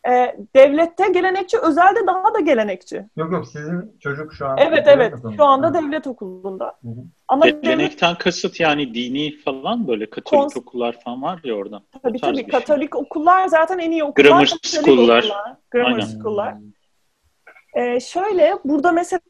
E, 0.08 0.36
devlette 0.56 1.08
gelenekçi, 1.08 1.58
özelde 1.58 2.06
daha 2.06 2.34
da 2.34 2.40
gelenekçi. 2.40 3.04
Yok 3.16 3.32
yok 3.32 3.46
sizin 3.48 3.96
çocuk 4.00 4.34
şu 4.34 4.46
an. 4.46 4.58
Evet 4.58 4.84
evet 4.86 5.14
şu 5.36 5.44
anda 5.44 5.74
devlet 5.74 6.06
okulunda. 6.06 6.64
Hı 6.82 6.88
hı. 6.88 7.04
Ama 7.28 7.48
Gelenekten 7.48 8.14
kasıt 8.14 8.60
yani 8.60 8.94
dini 8.94 9.36
falan 9.36 9.88
böyle 9.88 10.10
katolik 10.10 10.42
Kons- 10.42 10.58
okullar 10.58 11.00
falan 11.04 11.22
var 11.22 11.40
ya 11.44 11.54
orada. 11.54 11.82
Tabii 12.02 12.20
tabii 12.20 12.36
şey. 12.36 12.46
Katolik 12.48 12.96
okullar 12.96 13.46
zaten 13.46 13.78
en 13.78 13.90
iyi 13.90 14.04
okullar. 14.04 14.28
Grammar 14.28 14.44
Katolik 14.44 14.66
school'lar. 14.66 15.18
okullar, 15.18 15.56
Grammar 15.70 15.90
Aynen. 15.90 16.06
school'lar. 16.06 16.54
Ee, 17.74 18.00
şöyle 18.00 18.54
burada 18.64 18.92
mesela 18.92 19.20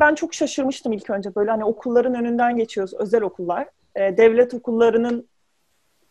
ben 0.00 0.14
çok 0.14 0.34
şaşırmıştım 0.34 0.92
ilk 0.92 1.10
önce 1.10 1.34
böyle 1.34 1.50
hani 1.50 1.64
okulların 1.64 2.14
önünden 2.14 2.56
geçiyoruz 2.56 2.94
özel 2.94 3.22
okullar. 3.22 3.68
Ee, 3.96 4.16
devlet 4.16 4.54
okullarının 4.54 5.28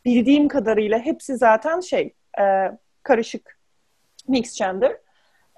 bildiğim 0.05 0.47
kadarıyla 0.47 0.99
hepsi 0.99 1.37
zaten 1.37 1.79
şey 1.79 2.13
e, 2.39 2.43
karışık 3.03 3.62
mixed 4.27 4.65
gender. 4.65 4.97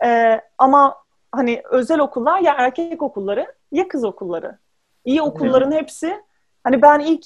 Ee, 0.05 0.41
ama 0.57 0.95
hani 1.32 1.61
özel 1.72 1.99
okullar 1.99 2.39
ya 2.39 2.55
erkek 2.57 3.01
okulları 3.01 3.53
ya 3.72 3.88
kız 3.88 4.03
okulları. 4.03 4.57
İyi 5.05 5.22
okulların 5.22 5.72
hepsi 5.72 6.22
hani 6.63 6.82
ben 6.82 6.99
ilk 6.99 7.26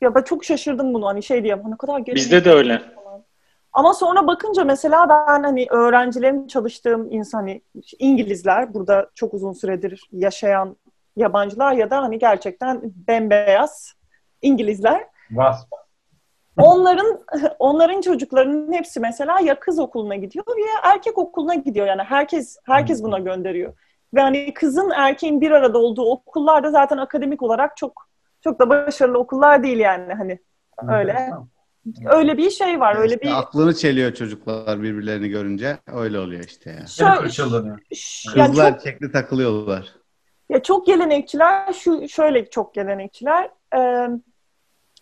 ya 0.00 0.14
ben 0.14 0.22
çok 0.22 0.44
şaşırdım 0.44 0.94
bunu 0.94 1.06
hani 1.06 1.22
şey 1.22 1.44
diyeyim 1.44 1.70
ne 1.70 1.76
kadar 1.76 1.98
gelenek- 1.98 2.14
Bizde 2.16 2.44
de 2.44 2.50
öyle. 2.50 2.78
falan. 2.78 3.24
Ama 3.72 3.94
sonra 3.94 4.26
bakınca 4.26 4.64
mesela 4.64 5.08
ben 5.08 5.42
hani 5.42 5.66
öğrencilerim 5.70 6.46
çalıştığım 6.46 7.12
insan 7.12 7.38
hani 7.38 7.62
İngilizler 7.98 8.74
burada 8.74 9.10
çok 9.14 9.34
uzun 9.34 9.52
süredir 9.52 10.08
yaşayan 10.12 10.76
yabancılar 11.16 11.72
ya 11.72 11.90
da 11.90 12.02
hani 12.02 12.18
gerçekten 12.18 12.80
bembeyaz 12.84 13.94
İngilizler. 14.42 15.06
Wasp. 15.28 15.68
Onların 16.62 17.20
onların 17.58 18.00
çocuklarının 18.00 18.72
hepsi 18.72 19.00
mesela 19.00 19.40
ya 19.40 19.60
kız 19.60 19.78
okuluna 19.78 20.16
gidiyor 20.16 20.44
ya 20.58 20.92
erkek 20.92 21.18
okuluna 21.18 21.54
gidiyor. 21.54 21.86
Yani 21.86 22.02
herkes 22.02 22.56
herkes 22.64 23.02
buna 23.02 23.18
gönderiyor. 23.18 23.72
Ve 24.14 24.20
hani 24.20 24.54
kızın 24.54 24.90
erkeğin 24.90 25.40
bir 25.40 25.50
arada 25.50 25.78
olduğu 25.78 26.10
okullar 26.10 26.64
da 26.64 26.70
zaten 26.70 26.96
akademik 26.98 27.42
olarak 27.42 27.76
çok 27.76 28.08
çok 28.44 28.58
da 28.58 28.68
başarılı 28.68 29.18
okullar 29.18 29.62
değil 29.62 29.78
yani 29.78 30.14
hani 30.14 30.38
öyle 30.88 31.30
öyle 32.06 32.36
bir 32.36 32.50
şey 32.50 32.80
var 32.80 32.96
öyle 32.96 33.14
İşte 33.14 33.26
bir 33.26 33.38
aklını 33.38 33.74
çeliyor 33.74 34.14
çocuklar 34.14 34.82
birbirlerini 34.82 35.28
görünce. 35.28 35.78
Öyle 35.92 36.18
oluyor 36.18 36.44
işte 36.44 36.70
ya. 36.70 36.86
Şöyle. 36.86 37.30
Ş- 37.94 38.30
yani 38.36 38.48
Kızlar 38.50 38.72
çok, 38.72 38.80
çekli 38.80 39.12
takılıyorlar. 39.12 39.88
ya 40.48 40.62
çok 40.62 40.86
gelenekçiler 40.86 41.72
şu 41.72 42.08
şöyle 42.08 42.50
çok 42.50 42.74
gelenekçiler 42.74 43.50
e, 43.76 44.08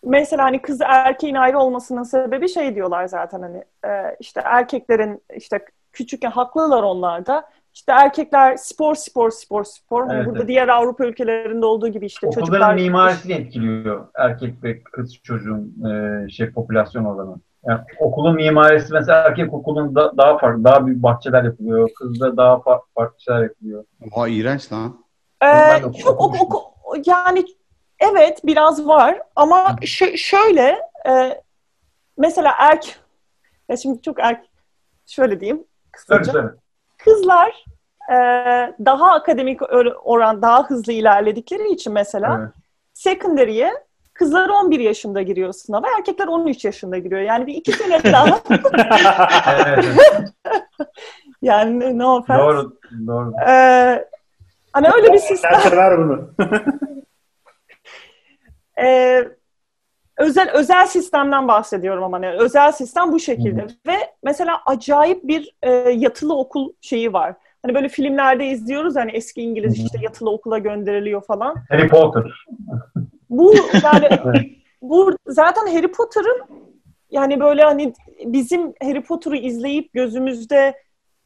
mesela 0.04 0.44
hani 0.44 0.62
kız 0.62 0.80
erkeğin 0.80 1.34
ayrı 1.34 1.58
olmasının 1.58 2.02
sebebi 2.02 2.48
şey 2.48 2.74
diyorlar 2.74 3.06
zaten 3.06 3.42
hani 3.42 3.64
e, 3.84 4.16
işte 4.20 4.40
erkeklerin 4.44 5.22
işte 5.36 5.64
küçükken 5.92 6.30
haklılar 6.30 6.82
onlar 6.82 7.26
da 7.26 7.44
işte 7.74 7.92
erkekler 7.92 8.56
spor 8.56 8.94
spor 8.94 9.30
spor 9.30 9.64
spor 9.64 10.06
Hani 10.06 10.16
Evet, 10.16 10.26
burada 10.26 10.38
evet. 10.38 10.48
diğer 10.48 10.68
Avrupa 10.68 11.04
ülkelerinde 11.04 11.66
olduğu 11.66 11.88
gibi 11.88 12.06
işte 12.06 12.26
Okulların 12.26 12.46
çocuklar 12.50 12.74
mimarisini 12.74 13.32
etkiliyor 13.32 14.06
erkek 14.14 14.64
ve 14.64 14.82
kız 14.82 15.14
çocuğun 15.22 15.84
e, 15.90 16.28
şey 16.30 16.50
popülasyon 16.50 17.04
oranı. 17.04 17.36
Yani 17.66 17.80
okulun 17.98 18.34
mimarisi 18.34 18.92
mesela 18.92 19.22
erkek 19.22 19.54
okulunda 19.54 20.16
daha 20.16 20.38
farklı, 20.38 20.64
daha 20.64 20.86
büyük 20.86 21.02
bahçeler 21.02 21.44
yapılıyor. 21.44 21.90
Kızda 21.98 22.36
daha 22.36 22.54
fa- 22.54 22.80
farklı 22.94 23.20
şeyler 23.20 23.42
yapılıyor. 23.42 23.84
Oha 24.12 24.28
iğrenç 24.28 24.72
lan. 24.72 25.04
Ee, 25.42 25.80
çok 26.02 26.20
oku, 26.20 26.36
oku- 26.40 27.02
yani 27.06 27.44
evet 28.00 28.40
biraz 28.44 28.86
var 28.86 29.22
ama 29.36 29.58
şö- 29.80 30.16
şöyle 30.16 30.78
e, 31.08 31.42
mesela 32.18 32.54
erk 32.58 32.98
ya 33.68 33.76
şimdi 33.76 34.02
çok 34.02 34.20
erk 34.20 34.44
şöyle 35.06 35.40
diyeyim 35.40 35.64
kısaca 35.92 36.54
kızlar 36.98 37.64
e, 38.10 38.14
daha 38.84 39.12
akademik 39.12 39.60
or- 39.60 39.94
oran 39.94 40.42
daha 40.42 40.66
hızlı 40.66 40.92
ilerledikleri 40.92 41.68
için 41.70 41.92
mesela 41.92 42.38
Evet. 42.40 42.52
secondary'e 42.94 43.72
kızlar 44.14 44.48
11 44.48 44.80
yaşında 44.80 45.22
giriyor 45.22 45.52
sınava 45.52 45.86
erkekler 45.98 46.26
13 46.26 46.64
yaşında 46.64 46.98
giriyor 46.98 47.20
yani 47.20 47.46
bir 47.46 47.54
iki 47.54 47.72
sene 47.72 48.02
daha 48.04 48.40
Evet, 49.66 49.84
yani 51.42 51.98
no 51.98 52.16
offense 52.16 52.42
doğru, 52.42 52.76
doğru. 53.06 53.32
Ee, 53.48 54.04
hani 54.72 54.88
öyle 54.94 55.12
bir 55.12 55.18
sistem 55.18 55.52
Derse 55.52 55.76
ver 55.76 55.98
bunu. 55.98 56.30
Ee, 58.80 59.28
özel 60.16 60.50
özel 60.50 60.86
sistemden 60.86 61.48
bahsediyorum 61.48 62.04
ama 62.04 62.16
hani 62.16 62.30
özel 62.30 62.72
sistem 62.72 63.12
bu 63.12 63.20
şekilde 63.20 63.66
ve 63.86 63.96
mesela 64.22 64.60
acayip 64.66 65.24
bir 65.28 65.54
e, 65.62 65.70
yatılı 65.90 66.36
okul 66.38 66.72
şeyi 66.80 67.12
var. 67.12 67.34
Hani 67.62 67.74
böyle 67.74 67.88
filmlerde 67.88 68.46
izliyoruz 68.46 68.96
hani 68.96 69.10
eski 69.10 69.42
İngiliz 69.42 69.78
Hı 69.78 69.82
hı. 69.82 69.84
işte 69.84 69.98
yatılı 70.02 70.30
okula 70.30 70.58
gönderiliyor 70.58 71.22
falan. 71.22 71.56
Harry 71.68 71.88
Potter. 71.88 72.46
Bu 73.30 73.54
yani 73.84 74.08
bu 74.82 75.16
zaten 75.26 75.66
Harry 75.66 75.92
Potter'ın 75.92 76.42
yani 77.10 77.40
böyle 77.40 77.62
hani 77.62 77.92
bizim 78.24 78.74
Harry 78.82 79.02
Potter'ı 79.02 79.36
izleyip 79.36 79.92
gözümüzde 79.92 80.74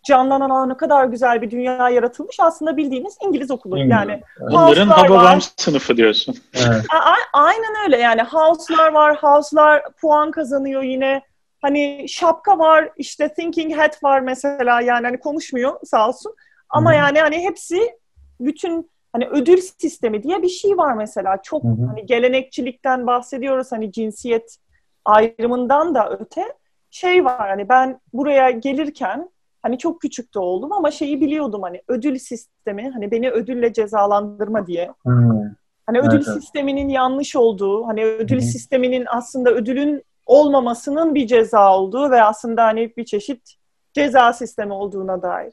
canlanan 0.05 0.50
"Aa, 0.50 0.66
ne 0.66 0.76
kadar 0.76 1.05
güzel 1.05 1.42
bir 1.42 1.50
dünya 1.50 1.88
yaratılmış 1.88 2.40
aslında 2.40 2.76
bildiğiniz 2.76 3.16
İngiliz 3.26 3.50
okulu 3.50 3.76
İngiliz. 3.78 3.90
yani. 3.92 4.22
Var. 4.40 4.78
Hababam 4.78 5.40
sınıfı 5.57 5.96
diyorsun. 5.96 6.36
Evet. 6.55 6.84
A- 6.94 7.38
aynen 7.40 7.84
öyle 7.84 7.96
yani 7.98 8.22
house'lar 8.22 8.92
var, 8.92 9.16
house'lar 9.16 9.82
puan 10.00 10.30
kazanıyor 10.30 10.82
yine. 10.82 11.22
Hani 11.62 12.05
şapka 12.09 12.59
var, 12.59 12.90
işte 12.96 13.28
thinking 13.34 13.76
hat 13.76 14.05
var 14.05 14.20
mesela 14.20 14.80
yani 14.80 15.07
hani 15.07 15.18
konuşmuyor 15.20 15.76
sağ 15.84 16.09
olsun. 16.09 16.34
Ama 16.68 16.90
Hı 16.90 16.94
hı. 16.94 16.98
yani 16.98 17.20
hani 17.20 17.38
hepsi 17.38 17.98
bütün 18.40 18.90
hani 19.12 19.28
ödül 19.28 19.57
sistemi 19.57 20.22
diye 20.22 20.42
bir 20.42 20.48
şey 20.48 20.76
var 20.78 20.92
mesela. 20.94 21.42
Çok 21.42 21.64
Hı 21.64 21.68
hı. 21.68 21.86
hani 21.86 22.07
gelenekçilikten 22.07 23.07
bahsediyoruz 23.07 23.72
hani 23.72 23.92
cinsiyet 23.92 24.57
ayrımından 25.05 25.94
da 25.94 26.11
öte 26.20 26.53
şey 26.90 27.24
var 27.24 27.48
hani 27.48 27.68
ben 27.68 28.00
buraya 28.12 28.50
gelirken 28.50 29.30
hani 29.62 29.78
çok 29.78 30.00
küçüktü 30.00 30.38
oğlum 30.38 30.72
ama 30.72 30.90
şeyi 30.90 31.20
biliyordum 31.20 31.62
hani 31.62 31.82
ödül 31.88 32.18
sistemi 32.18 32.90
hani 32.90 33.10
beni 33.10 33.30
ödülle 33.30 33.72
cezalandırma 33.72 34.66
diye. 34.66 34.92
Hmm. 35.02 35.42
Hani 35.86 35.98
ödül 35.98 36.16
Evet, 36.16 36.24
evet. 36.28 36.42
sisteminin 36.42 36.88
yanlış 36.88 37.36
olduğu, 37.36 37.86
hani 37.86 38.04
ödül 38.04 38.36
hı. 38.36 38.42
sisteminin 38.42 39.04
aslında 39.08 39.50
ödülün 39.50 40.02
olmamasının 40.26 41.14
bir 41.14 41.26
ceza 41.26 41.76
olduğu 41.78 42.10
ve 42.10 42.22
aslında 42.22 42.64
hani 42.64 42.96
bir 42.96 43.04
çeşit 43.04 43.54
ceza 43.92 44.32
sistemi 44.32 44.72
olduğuna 44.72 45.22
dair. 45.22 45.52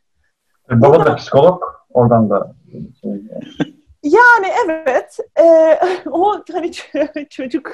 E, 0.72 0.82
Baba 0.82 1.06
da 1.06 1.16
psikolog. 1.16 1.64
Oradan 1.94 2.30
da 2.30 2.56
Yani 4.04 4.48
evet, 4.66 5.18
e, 5.40 5.80
o 6.12 6.44
hani 6.52 6.72
çocuk 7.30 7.72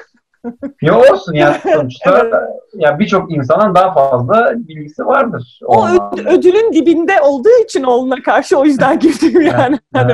Ya 0.82 1.00
olsun 1.00 1.34
ya 1.34 1.54
sonuçta 1.74 2.26
ya 2.74 3.00
birçok 3.00 3.32
insanın 3.32 3.76
daha 3.76 3.94
fazla 3.94 4.52
bilgisi 4.56 5.06
vardır. 5.06 5.60
o 5.66 5.78
onunla. 5.78 5.98
öd- 5.98 6.28
ödülün 6.38 6.74
dibinde 6.74 7.22
olduğu 7.22 7.64
için 7.64 7.84
oğluna 7.84 8.16
karşı 8.24 8.58
o 8.58 8.66
yüzden 8.66 9.00
güldüm 9.00 9.42
yani. 9.42 9.80
Hani 9.94 10.14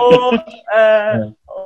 o, 0.00 0.34
e, 0.78 1.12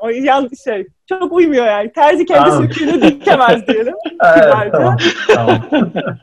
o 0.00 0.08
yanlış 0.08 0.60
şey. 0.64 0.86
Çok 1.08 1.32
uymuyor 1.32 1.66
yani. 1.66 1.92
Terzi 1.92 2.26
kendi 2.26 2.40
Anladım. 2.50 2.62
söküğünü 2.72 3.02
dikemez 3.02 3.66
diyelim. 3.66 3.94
Evet, 4.36 4.72
tamam. 4.72 4.96
tamam. 5.34 5.58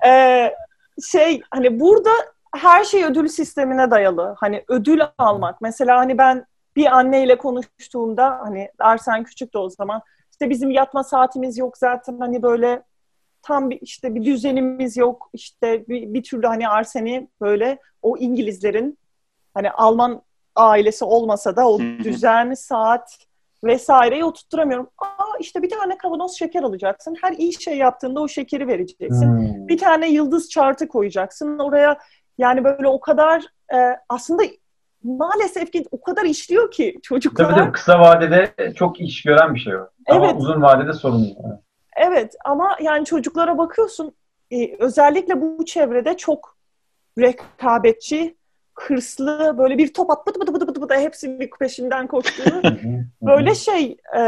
Ee, 0.07 0.53
şey 1.11 1.41
hani 1.51 1.79
burada 1.79 2.09
her 2.55 2.83
şey 2.83 3.05
ödül 3.05 3.27
sistemine 3.27 3.91
dayalı. 3.91 4.35
Hani 4.39 4.63
ödül 4.67 5.01
almak. 5.17 5.61
Mesela 5.61 5.97
hani 5.97 6.17
ben 6.17 6.45
bir 6.75 6.97
anneyle 6.97 7.37
konuştuğumda 7.37 8.39
hani 8.43 8.69
Arsen 8.79 9.23
küçüktü 9.23 9.57
o 9.57 9.69
zaman. 9.69 10.01
İşte 10.41 10.49
bizim 10.49 10.71
yatma 10.71 11.03
saatimiz 11.03 11.57
yok 11.57 11.77
zaten 11.77 12.17
hani 12.19 12.43
böyle 12.43 12.83
tam 13.41 13.69
bir 13.69 13.79
işte 13.81 14.15
bir 14.15 14.25
düzenimiz 14.25 14.97
yok. 14.97 15.29
İşte 15.33 15.87
bir, 15.87 16.13
bir 16.13 16.23
türlü 16.23 16.47
hani 16.47 16.69
Arsen'i 16.69 17.27
böyle 17.41 17.79
o 18.01 18.17
İngilizlerin 18.17 18.97
hani 19.53 19.71
Alman 19.71 20.21
ailesi 20.55 21.05
olmasa 21.05 21.55
da 21.55 21.69
o 21.69 21.79
düzen, 21.79 22.53
saat 22.53 23.17
vesaireyi 23.63 24.25
oturtturamıyorum. 24.25 24.89
Aa 24.97 25.37
işte 25.39 25.61
bir 25.61 25.69
tane 25.69 25.97
kavanoz 25.97 26.37
şeker 26.37 26.63
alacaksın. 26.63 27.15
Her 27.21 27.33
iyi 27.33 27.61
şey 27.61 27.77
yaptığında 27.77 28.21
o 28.21 28.27
şekeri 28.27 28.67
vereceksin. 28.67 29.27
Hmm. 29.27 29.67
Bir 29.67 29.77
tane 29.77 30.09
yıldız 30.09 30.49
chartı 30.49 30.87
koyacaksın. 30.87 31.59
Oraya 31.59 31.97
yani 32.37 32.63
böyle 32.63 32.87
o 32.87 32.99
kadar 32.99 33.43
e, 33.73 33.77
aslında 34.09 34.43
maalesef 35.03 35.71
ki 35.71 35.85
o 35.91 36.01
kadar 36.01 36.25
işliyor 36.25 36.71
ki 36.71 36.91
Tabii 36.93 37.01
çocuklara. 37.01 37.55
tabii 37.55 37.71
kısa 37.71 37.99
vadede 37.99 38.73
çok 38.75 39.01
iş 39.01 39.23
gören 39.23 39.55
bir 39.55 39.59
şey 39.59 39.75
o. 39.75 39.90
Ama 40.09 40.25
Evet. 40.25 40.35
uzun 40.41 40.61
vadede 40.61 40.93
sorun. 40.93 41.23
Evet. 41.23 41.59
Evet 41.95 42.35
ama 42.45 42.77
yani 42.81 43.05
çocuklara 43.05 43.57
bakıyorsun 43.57 44.13
e, 44.51 44.75
özellikle 44.79 45.41
bu 45.41 45.65
çevrede 45.65 46.17
çok 46.17 46.57
rekabetçi, 47.19 48.35
hırslı, 48.75 49.55
böyle 49.57 49.77
bir 49.77 49.93
top 49.93 50.09
at 50.09 50.27
bıdı 50.27 50.39
bıdı 50.39 50.53
bıdı 50.53 50.67
bıdı 50.67 50.81
bıdı 50.81 50.93
hepsi 50.93 51.39
bir 51.39 51.49
peşinden 51.59 52.07
koştuğu 52.07 52.43
Hı 52.43 52.67
hı, 52.67 52.67
hı. 52.67 53.05
böyle 53.21 53.55
şey 53.55 53.97
e, 54.17 54.21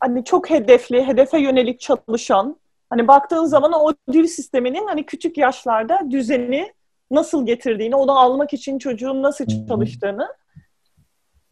hani 0.00 0.24
çok 0.24 0.50
hedefli, 0.50 1.06
hedefe 1.06 1.38
yönelik 1.38 1.80
çalışan 1.80 2.56
hani 2.90 3.08
baktığın 3.08 3.44
zaman 3.44 3.72
o 3.72 3.92
ödül 4.08 4.26
sisteminin 4.26 4.86
hani 4.86 5.06
küçük 5.06 5.38
yaşlarda 5.38 6.10
düzeni 6.10 6.72
nasıl 7.10 7.46
getirdiğini, 7.46 7.96
onu 7.96 8.18
almak 8.18 8.52
için 8.52 8.78
çocuğun 8.78 9.22
nasıl 9.22 9.46
çalıştığını 9.68 10.28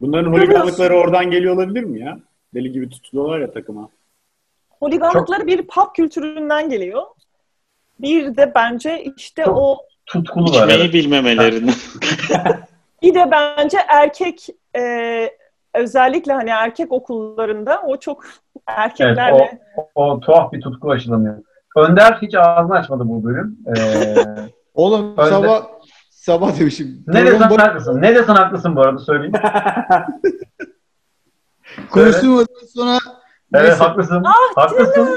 Bunların 0.01 0.31
Görüyorsun. 0.31 0.53
holiganlıkları 0.53 0.97
oradan 0.97 1.31
geliyor 1.31 1.55
olabilir 1.55 1.83
mi 1.83 1.99
ya? 1.99 2.19
Deli 2.53 2.71
gibi 2.71 2.89
tutuluyorlar 2.89 3.39
ya 3.39 3.51
takıma. 3.51 3.89
holiganlıkları 4.79 5.47
bir 5.47 5.67
pop 5.67 5.95
kültüründen 5.95 6.69
geliyor. 6.69 7.03
Bir 7.99 8.37
de 8.37 8.51
bence 8.55 9.03
işte 9.17 9.43
Çok- 9.43 9.57
o 9.57 9.77
Tutkulu 10.05 10.43
var. 10.45 10.49
İçmeyi 10.67 10.79
evet. 10.81 10.93
bilmemelerini. 10.93 11.71
Bir 13.01 13.13
de 13.13 13.31
bence 13.31 13.77
erkek 13.87 14.47
e, 14.77 14.83
özellikle 15.73 16.33
hani 16.33 16.49
erkek 16.49 16.91
okullarında 16.91 17.81
o 17.81 17.97
çok 17.99 18.23
Evet, 18.25 18.63
erkeklerle 18.65 19.59
o, 19.95 20.03
o 20.05 20.19
tuhaf 20.19 20.51
bir 20.53 20.61
tutku 20.61 20.91
aşılanıyor. 20.91 21.43
Önder 21.77 22.17
hiç 22.21 22.35
ağzını 22.35 22.73
açmadı 22.75 23.03
bu 23.05 23.23
bölüm. 23.23 23.57
Ee, 23.77 24.15
Oğlum 24.73 25.17
Önde- 25.17 25.29
sabah 25.29 25.63
sabah 26.09 26.59
demişim. 26.59 27.03
ne 27.07 27.25
desen 27.25 27.49
haklısın. 27.49 28.01
Ne 28.01 28.15
desen 28.15 28.35
haklısın 28.35 28.75
bu 28.75 28.81
arada 28.81 28.99
söyleyeyim. 28.99 29.33
Konuştuğum 31.91 32.45
sonra 32.75 32.97
Evet 33.53 33.67
Neyse. 33.69 33.83
haklısın. 33.83 34.23
Ah 34.25 34.55
haklısın. 34.63 35.09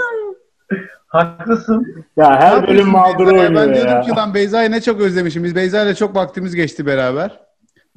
Haklısın. 1.06 2.04
ya 2.16 2.40
her 2.40 2.52
yapıyorsun 2.52 2.68
bölüm 2.76 2.88
mağduru 2.88 3.30
Beyza 3.30 3.42
ya? 3.42 3.48
oynuyor 3.48 3.66
Ben 3.68 3.74
diyordum 3.74 3.92
ya. 3.92 4.00
ki 4.00 4.10
lan 4.16 4.34
Beyza'yı 4.34 4.70
ne 4.70 4.80
çok 4.80 5.00
özlemişim. 5.00 5.44
Biz 5.44 5.56
Beyza 5.56 5.82
ile 5.82 5.94
çok 5.94 6.16
vaktimiz 6.16 6.54
geçti 6.54 6.86
beraber. 6.86 7.40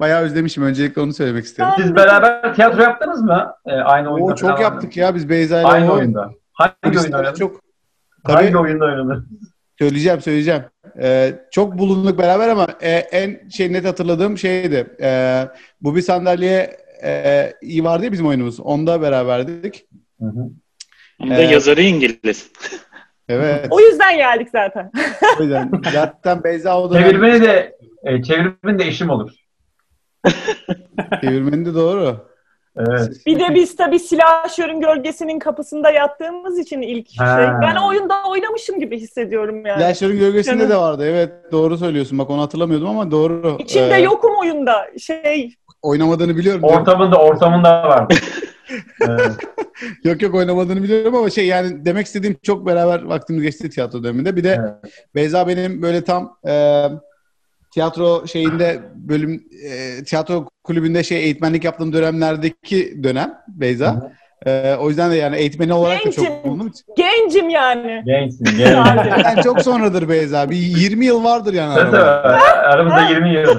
Bayağı 0.00 0.22
özlemişim. 0.22 0.64
Öncelikle 0.64 1.00
onu 1.02 1.12
söylemek 1.12 1.44
istedim. 1.44 1.68
Ben- 1.78 1.82
Siz 1.82 1.96
beraber 1.96 2.54
tiyatro 2.54 2.82
yaptınız 2.82 3.22
mı? 3.22 3.52
Ee, 3.66 3.72
aynı 3.72 4.12
oyunda. 4.12 4.32
Oo, 4.32 4.34
çok 4.36 4.50
falan 4.50 4.60
yaptık 4.62 4.96
ya 4.96 5.14
biz 5.14 5.28
Beyza 5.28 5.60
ile. 5.60 5.66
Aynı 5.66 5.92
oyunda. 5.92 6.30
Hangi 6.52 6.98
oyunda 7.00 7.16
oynadınız? 7.16 7.38
çok 7.38 7.60
Hangi 8.24 8.46
Tabii. 8.46 8.58
oyunda 8.58 8.84
oynadınız? 8.84 9.24
söyleyeceğim 9.78 10.20
söyleyeceğim. 10.20 10.62
Ee, 11.00 11.34
çok 11.50 11.78
bulunduk 11.78 12.18
beraber 12.18 12.48
ama 12.48 12.66
e, 12.80 12.90
en 12.90 13.48
şey 13.48 13.72
net 13.72 13.84
hatırladığım 13.84 14.38
şeydi. 14.38 14.86
E, 15.00 15.42
bu 15.80 15.96
bir 15.96 16.02
sandalye 16.02 16.76
e, 17.04 17.52
iyi 17.62 17.84
vardı 17.84 18.04
ya 18.04 18.12
bizim 18.12 18.26
oyunumuz. 18.26 18.60
Onda 18.60 19.02
beraberdik. 19.02 19.86
Hı 20.20 20.26
hı. 20.26 20.50
De 21.30 21.34
Evet. 21.34 21.50
yazarı 21.52 21.82
İngiliz. 21.82 22.50
Evet. 23.28 23.66
o 23.70 23.80
yüzden 23.80 24.16
geldik 24.16 24.48
zaten. 24.52 24.90
o 25.40 25.42
yüzden. 25.42 25.70
Zaten 25.92 26.44
Beyza 26.44 26.80
o 26.82 26.90
dönem 26.90 27.02
Çevirmeni 27.02 27.42
de 27.42 27.76
e, 28.04 28.22
çevirmenin 28.22 28.78
de 28.78 28.84
eşim 28.86 29.10
olur. 29.10 29.30
çevirmeni 31.20 31.66
de 31.66 31.74
doğru. 31.74 32.26
Evet. 32.76 33.08
Bir 33.26 33.40
de 33.40 33.54
biz 33.54 33.76
tabii 33.76 33.98
silahşörün 33.98 34.80
gölgesinin 34.80 35.38
kapısında 35.38 35.90
yattığımız 35.90 36.58
için 36.58 36.82
ilk 36.82 37.08
Ha. 37.20 37.36
şey. 37.36 37.68
Ben 37.68 37.76
oyunda 37.76 38.14
oynamışım 38.30 38.80
gibi 38.80 39.00
hissediyorum 39.00 39.66
yani. 39.66 39.82
Yaşların 39.82 40.18
gölgesinde 40.18 40.68
de 40.68 40.76
vardı. 40.76 41.06
Evet 41.06 41.32
doğru 41.52 41.78
söylüyorsun. 41.78 42.18
Bak 42.18 42.30
onu 42.30 42.42
hatırlamıyordum 42.42 42.88
ama 42.88 43.10
doğru. 43.10 43.56
İçinde 43.58 43.94
Ee, 43.94 44.00
yokum 44.00 44.32
oyunda. 44.40 44.86
Şey 44.98 45.54
Oynamadığını 45.82 46.36
biliyorum. 46.36 46.62
Ortamında 46.64 47.16
ortamında 47.16 47.82
var. 47.88 48.06
Evet. 49.00 49.30
Yok 50.04 50.22
yok 50.22 50.34
oynamadığını 50.34 50.82
biliyorum 50.82 51.14
ama 51.14 51.30
şey 51.30 51.46
yani 51.46 51.84
demek 51.84 52.06
istediğim 52.06 52.36
çok 52.42 52.66
beraber 52.66 53.02
vaktimiz 53.02 53.42
geçti 53.42 53.70
tiyatro 53.70 54.02
döneminde. 54.04 54.36
Bir 54.36 54.44
de 54.44 54.60
Evet. 54.60 54.94
Beyza 55.14 55.48
benim 55.48 55.82
böyle 55.82 56.04
tam 56.04 56.36
e, 56.48 56.84
tiyatro 57.74 58.26
şeyinde 58.26 58.80
bölüm 58.94 59.44
e, 59.64 60.04
tiyatro 60.04 60.48
kulübünde 60.64 61.02
şey 61.04 61.24
eğitmenlik 61.24 61.64
yaptığım 61.64 61.92
dönemlerdeki 61.92 63.02
dönem 63.04 63.34
Beyza. 63.48 64.12
E, 64.46 64.74
o 64.74 64.88
yüzden 64.88 65.10
de 65.10 65.16
yani 65.16 65.36
eğitmeni 65.36 65.72
olarak 65.72 66.06
da 66.06 66.12
çok 66.12 66.24
Gencim. 66.26 66.44
bulundum. 66.44 66.72
gencim 66.96 67.48
yani. 67.48 68.02
Gençsin. 68.06 68.44
genç. 68.58 68.76
Yani 69.24 69.42
çok 69.44 69.62
sonradır 69.62 70.08
Beyza. 70.08 70.50
Bir 70.50 70.56
20 70.56 71.06
yıl 71.06 71.24
vardır 71.24 71.54
yani 71.54 71.72
aramızda. 71.72 72.22
Aramızda 72.62 73.00
20 73.10 73.34
yıl. 73.34 73.56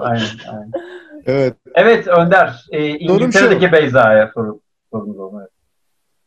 Aynen, 0.00 0.26
aynen. 0.50 0.70
Evet. 1.28 1.54
Evet 1.74 2.06
Önder, 2.06 2.64
e, 2.70 2.88
İngiltere'deki 2.88 3.72
Beyza'ya 3.72 4.30
soru, 4.34 4.60
sorumuz 4.92 5.18
oldu. 5.18 5.36
Evet. 5.40 5.50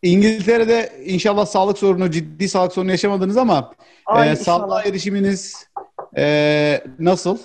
İngiltere'de 0.02 0.90
inşallah 1.06 1.46
sağlık 1.46 1.78
sorunu, 1.78 2.12
ciddi 2.12 2.50
sağlık 2.50 2.74
sorunu 2.74 2.92
yaşamadınız 2.92 3.38
ama 3.38 3.74
Ay, 4.06 4.32
e, 4.32 4.36
sağlığa 4.36 4.84
erişiminiz 4.84 5.68
e, 6.18 6.84
nasıl? 7.00 7.38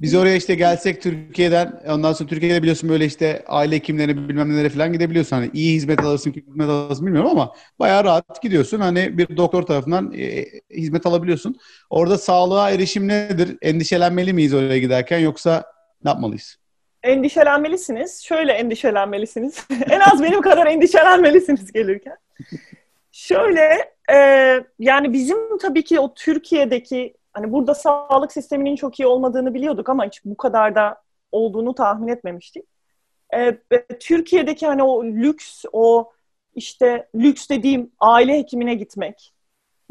Biz 0.00 0.14
oraya 0.14 0.36
işte 0.36 0.54
gelsek 0.54 1.02
Türkiye'den, 1.02 1.82
ondan 1.88 2.12
sonra 2.12 2.28
Türkiye'de 2.28 2.62
biliyorsun 2.62 2.90
böyle 2.90 3.04
işte 3.04 3.44
aile 3.46 3.76
hekimlerine 3.76 4.28
bilmem 4.28 4.52
nelere 4.52 4.68
falan 4.68 4.92
gidebiliyorsun. 4.92 5.36
Hani 5.36 5.50
iyi 5.54 5.74
hizmet 5.74 6.00
alırsın, 6.00 6.32
kötü 6.32 6.46
hizmet 6.46 6.68
alırsın 6.68 7.06
bilmiyorum 7.06 7.30
ama 7.30 7.52
bayağı 7.78 8.04
rahat 8.04 8.42
gidiyorsun. 8.42 8.80
Hani 8.80 9.18
bir 9.18 9.36
doktor 9.36 9.62
tarafından 9.62 10.12
e, 10.12 10.44
hizmet 10.70 11.06
alabiliyorsun. 11.06 11.56
Orada 11.90 12.18
sağlığa 12.18 12.70
erişim 12.70 13.08
nedir? 13.08 13.58
Endişelenmeli 13.62 14.32
miyiz 14.32 14.54
oraya 14.54 14.78
giderken 14.78 15.18
yoksa 15.18 15.64
ne 16.04 16.10
yapmalıyız? 16.10 16.61
Endişelenmelisiniz. 17.02 18.22
Şöyle 18.24 18.52
endişelenmelisiniz. 18.52 19.66
en 19.90 20.00
az 20.00 20.22
benim 20.22 20.40
kadar 20.40 20.66
endişelenmelisiniz 20.66 21.72
gelirken. 21.72 22.16
Şöyle 23.12 23.94
e, 24.12 24.16
yani 24.78 25.12
bizim 25.12 25.58
tabii 25.58 25.84
ki 25.84 26.00
o 26.00 26.14
Türkiye'deki 26.14 27.14
hani 27.32 27.52
burada 27.52 27.74
sağlık 27.74 28.32
sisteminin 28.32 28.76
çok 28.76 29.00
iyi 29.00 29.06
olmadığını 29.06 29.54
biliyorduk 29.54 29.88
ama 29.88 30.06
hiç 30.06 30.24
bu 30.24 30.36
kadar 30.36 30.74
da 30.74 31.02
olduğunu 31.32 31.74
tahmin 31.74 32.08
etmemiştik. 32.08 32.64
E, 33.34 33.58
Türkiye'deki 34.00 34.66
hani 34.66 34.82
o 34.82 35.04
lüks, 35.04 35.64
o 35.72 36.12
işte 36.54 37.08
lüks 37.14 37.48
dediğim 37.48 37.90
aile 38.00 38.38
hekimine 38.38 38.74
gitmek 38.74 39.32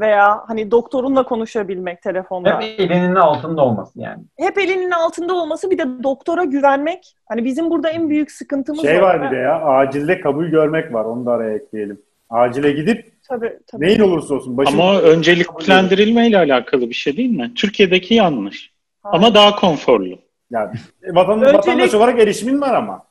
veya 0.02 0.44
hani 0.48 0.72
doktorunla 0.72 1.24
konuşabilmek 1.24 2.02
telefonda 2.02 2.60
Hep 2.62 2.80
elinin 2.80 3.16
altında 3.16 3.62
olması 3.66 4.00
yani. 4.02 4.24
hep 4.40 4.58
elinin 4.58 4.92
altında 4.92 5.34
olması 5.34 5.72
bir 5.72 5.78
de 5.78 6.04
doktora 6.04 6.44
güvenmek. 6.44 7.16
Hani 7.30 7.46
bizim 7.46 7.70
burada 7.70 7.90
en 7.90 8.10
büyük 8.10 8.32
sıkıntımız 8.32 8.82
Şey 8.82 9.00
o. 9.00 9.02
var 9.02 9.22
bir 9.24 9.32
de 9.38 9.40
ya 9.42 9.62
acilde 9.62 10.22
kabul 10.22 10.46
görmek 10.46 10.94
var. 10.94 11.06
Onu 11.06 11.26
da 11.26 11.32
araya 11.32 11.56
ekleyelim. 11.56 12.02
Acile 12.30 12.72
gidip 12.72 13.12
Tabii 13.30 13.60
tabii. 13.68 13.86
neyin 13.86 14.00
olursa 14.00 14.34
olsun 14.36 14.58
başın 14.58 14.74
Ama 14.80 15.00
önceliklendirilme 15.02 16.28
ile 16.28 16.38
alakalı 16.38 16.82
bir 16.90 16.94
şey 16.94 17.18
değil 17.18 17.38
mi? 17.38 17.52
Türkiye'deki 17.56 18.14
yanlış. 18.14 18.72
Hayır. 19.04 19.16
Ama 19.16 19.36
daha 19.36 19.56
konforlu. 19.56 20.16
yani 20.52 20.70
vatan, 21.12 21.40
Öncelik- 21.42 21.54
vatandaş 21.58 21.94
olarak 21.94 22.20
erişimin 22.20 22.62
var 22.62 22.74
ama. 22.74 23.04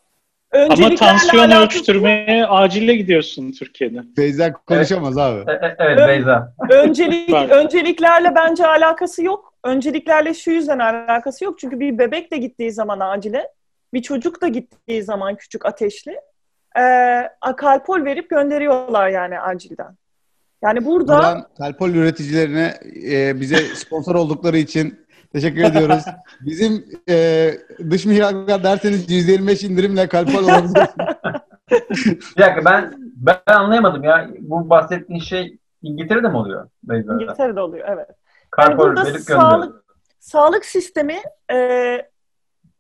Ama 0.52 0.94
tansiyon 0.94 1.50
alakası- 1.50 1.78
ölçtürmeye 1.78 2.46
acile 2.46 2.94
gidiyorsun 2.96 3.52
Türkiye'de. 3.52 4.00
Beyza 4.16 4.52
konuşamaz 4.52 5.18
abi. 5.18 5.50
E- 5.50 5.52
e- 5.52 5.76
evet 5.78 5.98
Ö- 5.98 6.08
Beyza. 6.08 6.54
Öncelik, 6.70 7.30
önceliklerle 7.50 8.34
bence 8.34 8.66
alakası 8.66 9.24
yok. 9.24 9.54
Önceliklerle 9.64 10.34
şu 10.34 10.50
yüzden 10.50 10.78
alakası 10.78 11.44
yok. 11.44 11.58
Çünkü 11.58 11.80
bir 11.80 11.98
bebek 11.98 12.32
de 12.32 12.36
gittiği 12.36 12.72
zaman 12.72 13.00
acile, 13.00 13.48
bir 13.94 14.02
çocuk 14.02 14.42
da 14.42 14.48
gittiği 14.48 15.02
zaman 15.02 15.36
küçük 15.36 15.66
ateşli, 15.66 16.16
e, 16.78 17.52
kalpol 17.56 18.04
verip 18.04 18.30
gönderiyorlar 18.30 19.08
yani 19.08 19.40
acilden. 19.40 19.96
Yani 20.62 20.84
burada 20.84 21.16
Buradan 21.16 21.46
Kalpol 21.58 21.90
üreticilerine 21.90 22.74
e, 23.12 23.40
bize 23.40 23.56
sponsor 23.56 24.14
oldukları 24.14 24.58
için 24.58 25.06
teşekkür 25.32 25.62
ediyoruz. 25.62 26.04
Bizim 26.40 26.84
e, 27.08 27.50
dış 27.90 28.06
mihraklar 28.06 28.64
derseniz 28.64 29.10
%25 29.10 29.66
indirimle 29.66 30.08
Kalpol 30.08 30.48
alabilirsiniz. 30.48 30.88
Bir 32.36 32.42
dakika 32.42 32.64
ben 32.64 32.94
ben 33.16 33.54
anlayamadım 33.54 34.04
ya. 34.04 34.30
Bu 34.38 34.70
bahsettiğin 34.70 35.20
şey 35.20 35.58
İngiltere'de 35.82 36.28
mi 36.28 36.36
oluyor 36.36 36.68
Beyza'da? 36.82 37.22
İngiltere'de 37.22 37.60
oluyor, 37.60 37.88
evet. 37.88 38.08
Karpol 38.50 38.78
burada 38.78 39.04
verip 39.04 39.20
sağlık- 39.20 39.60
gönderiyor. 39.62 39.82
sağlık 40.20 40.64
sistemi 40.64 41.16
e, 41.52 41.56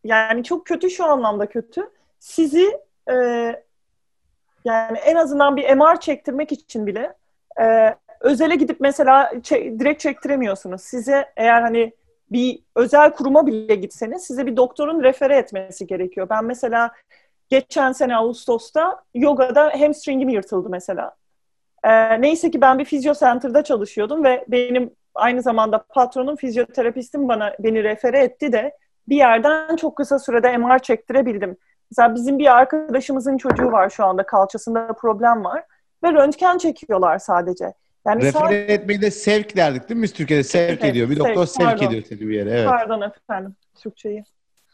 yani 0.04 0.44
çok 0.44 0.66
kötü 0.66 0.90
şu 0.90 1.04
anlamda 1.04 1.46
kötü. 1.46 1.90
Sizi 2.18 2.78
e, 3.10 3.14
yani 4.64 4.98
en 4.98 5.14
azından 5.14 5.56
bir 5.56 5.76
MR 5.76 6.00
çektirmek 6.00 6.52
için 6.52 6.86
bile 6.86 7.12
e, 7.60 7.94
özele 8.20 8.54
gidip 8.56 8.80
mesela 8.80 9.32
çe- 9.32 9.78
direkt 9.80 10.00
çektiremiyorsunuz. 10.00 10.82
Size 10.82 11.32
eğer 11.36 11.62
hani 11.62 11.92
bir 12.32 12.58
özel 12.76 13.12
kuruma 13.12 13.46
bile 13.46 13.74
gitseniz 13.74 14.24
size 14.24 14.46
bir 14.46 14.56
doktorun 14.56 15.02
refere 15.02 15.36
etmesi 15.36 15.86
gerekiyor. 15.86 16.28
Ben 16.30 16.44
mesela 16.44 16.90
geçen 17.48 17.92
sene 17.92 18.16
Ağustos'ta 18.16 19.02
yogada 19.14 19.72
hamstringim 19.80 20.28
yırtıldı 20.28 20.68
mesela. 20.68 21.16
Ee, 21.84 22.20
neyse 22.20 22.50
ki 22.50 22.60
ben 22.60 22.78
bir 22.78 22.84
fizyocenter'da 22.84 23.64
çalışıyordum 23.64 24.24
ve 24.24 24.44
benim 24.48 24.90
aynı 25.14 25.42
zamanda 25.42 25.84
patronum 25.88 26.36
fizyoterapistim 26.36 27.28
bana 27.28 27.54
beni 27.58 27.84
refere 27.84 28.18
etti 28.18 28.52
de 28.52 28.76
bir 29.08 29.16
yerden 29.16 29.76
çok 29.76 29.96
kısa 29.96 30.18
sürede 30.18 30.56
MR 30.56 30.78
çektirebildim. 30.78 31.56
Mesela 31.90 32.14
bizim 32.14 32.38
bir 32.38 32.56
arkadaşımızın 32.56 33.36
çocuğu 33.36 33.72
var 33.72 33.90
şu 33.90 34.04
anda 34.04 34.26
kalçasında 34.26 34.92
problem 34.92 35.44
var 35.44 35.64
ve 36.04 36.12
röntgen 36.12 36.58
çekiyorlar 36.58 37.18
sadece. 37.18 37.72
Yani 38.10 38.22
Refere 38.22 38.42
sadece... 38.42 38.72
etmeyi 38.72 39.00
de 39.00 39.10
sevk 39.10 39.56
derdik 39.56 39.88
değil 39.88 39.98
mi 39.98 40.02
biz 40.02 40.12
Türkiye'de? 40.12 40.42
Sevk 40.42 40.70
evet, 40.70 40.84
ediyor. 40.84 41.10
Bir 41.10 41.16
sevk, 41.16 41.26
doktor 41.26 41.46
sevk 41.46 41.66
pardon. 41.66 41.86
ediyor 41.86 42.02
seni 42.08 42.20
bir 42.20 42.34
yere. 42.34 42.50
Evet. 42.50 42.68
Pardon 42.68 43.00
efendim 43.00 43.54
Türkçeyi. 43.82 44.24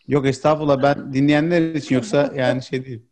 Yok 0.09 0.27
estağfurullah 0.27 0.83
ben 0.83 1.13
dinleyenler 1.13 1.75
için 1.75 1.95
yoksa 1.95 2.31
yani 2.35 2.63
şey 2.63 2.87
değil. 2.87 3.03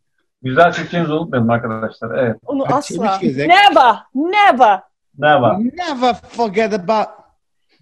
Güzel 0.43 0.73
Türkçenizi 0.73 1.13
unutmayalım 1.13 1.51
arkadaşlar. 1.51 2.19
Evet. 2.19 2.37
Onu 2.47 2.65
ben 2.71 2.73
asla. 2.73 3.19
Never, 3.23 3.95
never. 4.15 4.81
Never. 5.19 5.59
Never 5.59 6.15
forget 6.15 6.75
about. 6.75 7.09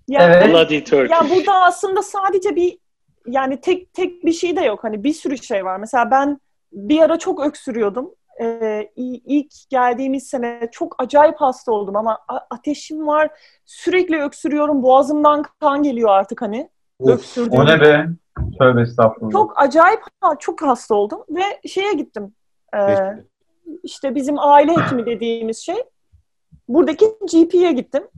Ya, 0.09 0.23
evet. 0.23 0.53
Bloody 0.53 0.85
Turkish. 0.85 1.11
Ya 1.11 1.31
burada 1.31 1.65
aslında 1.65 2.03
sadece 2.03 2.57
bir 2.57 2.79
yani 3.27 3.61
tek 3.61 3.95
tek 3.95 4.25
bir 4.25 4.33
şey 4.33 4.57
de 4.57 4.61
yok. 4.61 4.85
Hani 4.85 5.05
bir 5.05 5.13
sürü 5.13 5.39
şey 5.39 5.65
var. 5.65 5.77
Mesela 5.77 6.11
ben 6.11 6.39
bir 6.73 7.03
ara 7.03 7.19
çok 7.19 7.47
öksürüyordum. 7.47 8.11
Ee, 8.41 8.93
ilk 8.97 9.53
geldiğimiz 9.69 10.27
sene 10.27 10.69
çok 10.73 11.03
acayip 11.03 11.41
hasta 11.41 11.73
oldum 11.73 11.97
ama 11.97 12.19
ateşim 12.51 13.07
var. 13.07 13.31
Sürekli 13.65 14.23
öksürüyorum. 14.23 14.83
Boğazımdan 14.83 15.45
kan 15.61 15.83
geliyor 15.83 16.11
artık 16.11 16.43
hani. 16.43 16.71
Of, 16.99 17.39
o 17.51 17.67
ne 17.67 17.81
be? 17.81 18.07
Tövbe 18.59 18.83
estağfurullah. 18.83 19.33
Çok 19.33 19.53
acayip 19.57 20.01
çok 20.39 20.63
hasta 20.63 20.95
oldum 20.95 21.25
ve 21.31 21.69
şeye 21.69 21.93
gittim. 21.93 22.35
Ee, 22.77 22.97
işte 23.83 24.15
bizim 24.15 24.39
aile 24.39 24.77
hekimi 24.77 25.07
dediğimiz 25.07 25.59
şey. 25.59 25.77
Buradaki 26.69 27.07
GP'ye 27.33 27.73
gittim. 27.73 28.09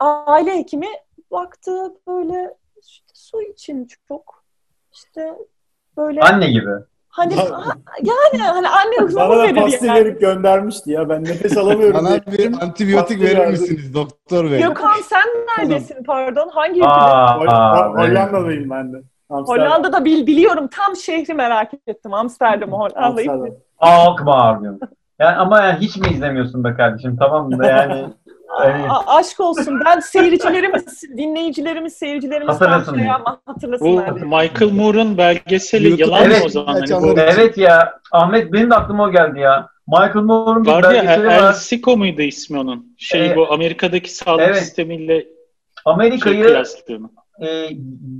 Aile 0.00 0.58
hekimi 0.58 0.86
baktı 1.30 1.94
böyle 2.06 2.54
işte 2.82 3.06
su 3.14 3.42
için 3.42 3.88
çok 4.08 4.44
işte 4.92 5.34
böyle 5.96 6.20
anne 6.20 6.50
gibi. 6.50 6.70
Hani 7.18 7.34
yani 8.02 8.42
hani 8.42 8.68
anne 8.68 8.96
ıhlamur 9.02 9.36
Bana 9.36 9.48
da 9.48 9.60
pastı 9.60 9.86
yani. 9.86 10.00
verip 10.00 10.20
göndermişti 10.20 10.90
ya. 10.90 11.08
Ben 11.08 11.24
nefes 11.24 11.56
alamıyorum. 11.56 12.04
Bana 12.04 12.20
bir 12.26 12.62
antibiyotik 12.62 13.22
verir 13.22 13.46
misiniz 13.46 13.94
doktor 13.94 14.50
bey? 14.50 14.62
Gökhan 14.62 15.00
sen 15.02 15.24
neredesin 15.58 16.04
pardon? 16.04 16.48
Hangi 16.48 16.78
ülkede? 16.78 16.90
Hollanda'dayım 17.50 18.70
ben 18.70 18.92
de. 18.92 19.02
Amsterdam. 19.30 19.66
Hollanda'da 19.66 20.04
bil, 20.04 20.26
biliyorum. 20.26 20.68
Tam 20.68 20.96
şehri 20.96 21.34
merak 21.34 21.70
ettim. 21.86 22.14
Amsterdam, 22.14 22.72
Hollanda'yı. 22.72 23.54
Alkmaar 23.78 24.62
diyorum. 24.62 24.80
Yani 25.18 25.36
ama 25.36 25.62
yani 25.62 25.78
hiç 25.80 25.96
mi 25.96 26.08
izlemiyorsun 26.08 26.64
be 26.64 26.74
kardeşim? 26.74 27.16
Tamam 27.16 27.48
mı? 27.50 27.66
Yani 27.66 28.06
A- 28.88 29.16
aşk 29.16 29.40
olsun. 29.40 29.80
Ben 29.84 30.00
seyircilerimiz, 30.00 31.02
dinleyicilerimiz, 31.16 31.92
seyircilerimiz 31.92 32.54
Hatırlasın 32.54 32.98
şey 32.98 33.10
ama 33.10 33.40
hatırlasınlar. 33.46 34.20
Bu 34.20 34.26
Michael 34.26 34.72
Moore'un 34.72 35.18
belgeseli 35.18 36.00
yalan 36.00 36.24
evet, 36.24 36.38
mı 36.38 36.44
o 36.46 36.48
zaman? 36.48 36.72
Hani 36.72 37.02
bu... 37.02 37.20
Evet 37.20 37.58
ya. 37.58 37.98
Ahmet 38.12 38.52
benim 38.52 38.70
de 38.70 38.74
aklıma 38.74 39.04
o 39.04 39.10
geldi 39.12 39.38
ya. 39.38 39.68
Michael 39.86 40.24
Moore'un 40.24 40.64
bir 40.64 40.70
Vardı 40.70 40.88
belgeseli 40.90 41.26
ya, 41.26 41.32
El, 41.32 41.42
var. 41.42 41.48
El 41.48 41.52
Siko 41.52 41.96
muydu 41.96 42.22
ismi 42.22 42.58
onun? 42.58 42.94
Şey 42.98 43.30
ee, 43.30 43.36
bu 43.36 43.52
Amerika'daki 43.52 44.14
sağlık 44.14 44.40
evet. 44.40 44.56
sistemiyle 44.56 45.26
Amerika'yı 45.84 46.64
şey 46.64 46.96
e, 47.40 47.70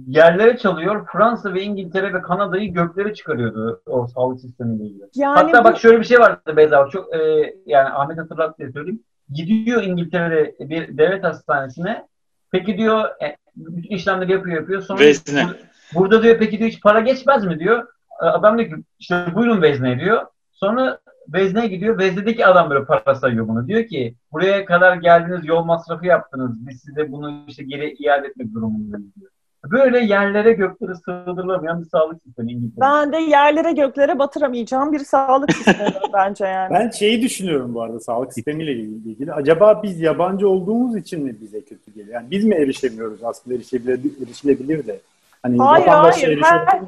yerlere 0.07 0.57
çalıyor. 0.57 1.07
Fransa 1.13 1.55
ve 1.55 1.63
İngiltere 1.63 2.15
ve 2.15 2.23
Kanada'yı 2.23 2.73
göklere 2.73 3.15
çıkarıyordu 3.15 3.83
o 3.87 4.07
sağlık 4.07 4.41
sistemiyle 4.41 4.85
ilgili. 4.85 5.05
Yani 5.15 5.35
Hatta 5.35 5.61
bu... 5.61 5.65
bak 5.65 5.79
şöyle 5.79 6.01
bir 6.01 6.05
şey 6.05 6.19
vardı 6.19 6.57
Beyza. 6.57 6.89
Çok 6.93 7.15
e, 7.15 7.19
yani 7.67 7.89
Ahmet 7.89 8.19
hatırlat 8.19 8.59
diye 8.59 8.73
söyleyeyim. 8.73 9.03
Gidiyor 9.33 9.83
İngiltere'de 9.83 10.71
bir 10.71 10.99
devlet 10.99 11.25
hastanesine. 11.25 12.07
Peki 12.51 12.79
diyor 12.79 13.05
e, 13.23 13.37
bütün 13.57 13.97
işlemleri 13.97 14.33
yapıyor 14.33 14.61
yapıyor. 14.61 14.83
Sonra 14.83 15.01
Vezne. 15.01 15.47
Burada 15.95 16.23
diyor 16.23 16.39
peki 16.39 16.59
diyor 16.59 16.71
hiç 16.71 16.81
para 16.81 17.01
geçmez 17.01 17.45
mi 17.45 17.59
diyor. 17.59 17.87
E, 18.23 18.25
adam 18.25 18.59
diyor 18.59 18.71
ki 18.71 18.77
işte 18.99 19.27
buyurun 19.35 19.63
vezne 19.63 20.01
diyor. 20.01 20.27
Sonra 20.53 20.99
vezne 21.29 21.67
gidiyor. 21.67 21.99
Veznedeki 21.99 22.47
adam 22.47 22.71
böyle 22.71 22.85
para 22.85 23.15
sayıyor 23.15 23.49
bunu. 23.49 23.69
Diyor 23.69 23.87
ki 23.87 24.15
buraya 24.33 24.65
kadar 24.65 24.97
geldiniz 24.97 25.47
yol 25.47 25.65
masrafı 25.65 26.07
yaptınız. 26.07 26.67
Biz 26.69 26.81
size 26.81 27.13
bunu 27.13 27.45
işte 27.49 27.65
geri 27.65 27.93
iade 27.93 28.27
etmek 28.27 28.55
durumundayız 28.55 29.15
diyor. 29.15 29.31
Böyle 29.65 29.99
yerlere 29.99 30.53
göklere 30.53 30.95
sığdırılamayan 30.95 31.83
bir 31.83 31.89
sağlık 31.89 32.23
sistemi 32.23 32.53
İngiltere. 32.53 32.81
Ben 32.81 33.13
de 33.13 33.17
yerlere 33.17 33.73
göklere 33.73 34.19
batıramayacağım 34.19 34.93
bir 34.93 34.99
sağlık 34.99 35.53
sistemi 35.57 35.95
bence 36.13 36.45
yani. 36.45 36.75
Ben 36.75 36.91
şeyi 36.91 37.23
düşünüyorum 37.23 37.75
bu 37.75 37.83
arada 37.83 38.01
sağlık 38.01 38.33
sistemiyle 38.33 38.73
ilgili. 38.73 39.33
Acaba 39.33 39.83
biz 39.83 40.01
yabancı 40.01 40.49
olduğumuz 40.49 40.97
için 40.97 41.25
mi 41.25 41.37
bize 41.41 41.61
kötü 41.61 41.95
geliyor? 41.95 42.15
Yani 42.15 42.31
biz 42.31 42.45
mi 42.45 42.55
erişemiyoruz 42.55 43.25
aslında 43.25 43.57
erişebilir, 43.57 44.27
erişilebilir 44.27 44.87
de? 44.87 45.01
Hani 45.43 45.59
hayır 45.59 45.87
hayır. 45.87 46.43
Her, 46.43 46.67
her, 46.67 46.81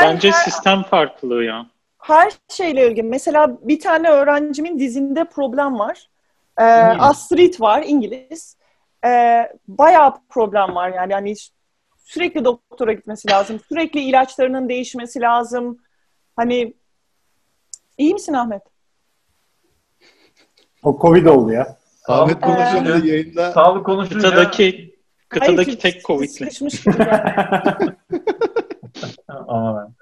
Bence 0.00 0.30
her, 0.30 0.44
sistem 0.44 0.82
farklı 0.82 1.44
ya. 1.44 1.66
Her 1.98 2.32
şeyle 2.48 2.88
ilgili. 2.88 3.02
Mesela 3.02 3.58
bir 3.62 3.80
tane 3.80 4.10
öğrencimin 4.10 4.78
dizinde 4.78 5.24
problem 5.24 5.78
var. 5.78 6.08
Ee, 6.58 6.62
Astrid 6.62 7.60
var 7.60 7.84
İngiliz. 7.86 8.56
Ee, 9.06 9.48
bayağı 9.68 10.14
problem 10.28 10.74
var 10.74 10.92
yani. 10.94 11.12
yani 11.12 11.34
sürekli 12.10 12.44
doktora 12.44 12.92
gitmesi 12.92 13.30
lazım. 13.30 13.60
Sürekli 13.68 14.00
ilaçlarının 14.00 14.68
değişmesi 14.68 15.20
lazım. 15.20 15.78
Hani 16.36 16.74
iyi 17.98 18.12
misin 18.12 18.32
Ahmet? 18.32 18.62
O 20.82 20.98
Covid 21.00 21.26
oldu 21.26 21.52
ya. 21.52 21.76
Ahmet 22.08 22.40
konuşunca 22.40 22.98
ee, 22.98 23.08
yayında. 23.08 23.52
Sağlık 23.52 23.86
konuşunca. 23.86 24.30
Kıtadaki, 24.30 24.96
kıtadaki 25.28 25.66
Hayır, 25.66 25.78
tek 25.78 26.04
Covid'li. 26.04 26.44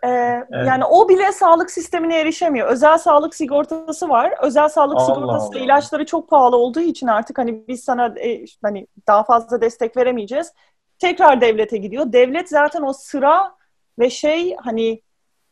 ee, 0.04 0.08
evet. 0.08 0.66
Yani 0.66 0.84
o 0.84 1.08
bile 1.08 1.32
sağlık 1.32 1.70
sistemine 1.70 2.20
erişemiyor. 2.20 2.68
Özel 2.68 2.98
sağlık 2.98 3.34
sigortası 3.34 4.08
var. 4.08 4.34
Özel 4.42 4.68
sağlık 4.68 4.96
Allah 4.96 5.14
sigortası 5.14 5.48
Allah. 5.48 5.58
ilaçları 5.58 6.06
çok 6.06 6.30
pahalı 6.30 6.56
olduğu 6.56 6.80
için 6.80 7.06
artık 7.06 7.38
hani 7.38 7.68
biz 7.68 7.84
sana 7.84 8.06
e, 8.06 8.44
hani 8.62 8.86
daha 9.06 9.24
fazla 9.24 9.60
destek 9.60 9.96
veremeyeceğiz 9.96 10.52
tekrar 10.98 11.40
devlete 11.40 11.76
gidiyor. 11.76 12.12
Devlet 12.12 12.48
zaten 12.48 12.82
o 12.82 12.92
sıra 12.92 13.54
ve 13.98 14.10
şey 14.10 14.56
hani 14.56 15.02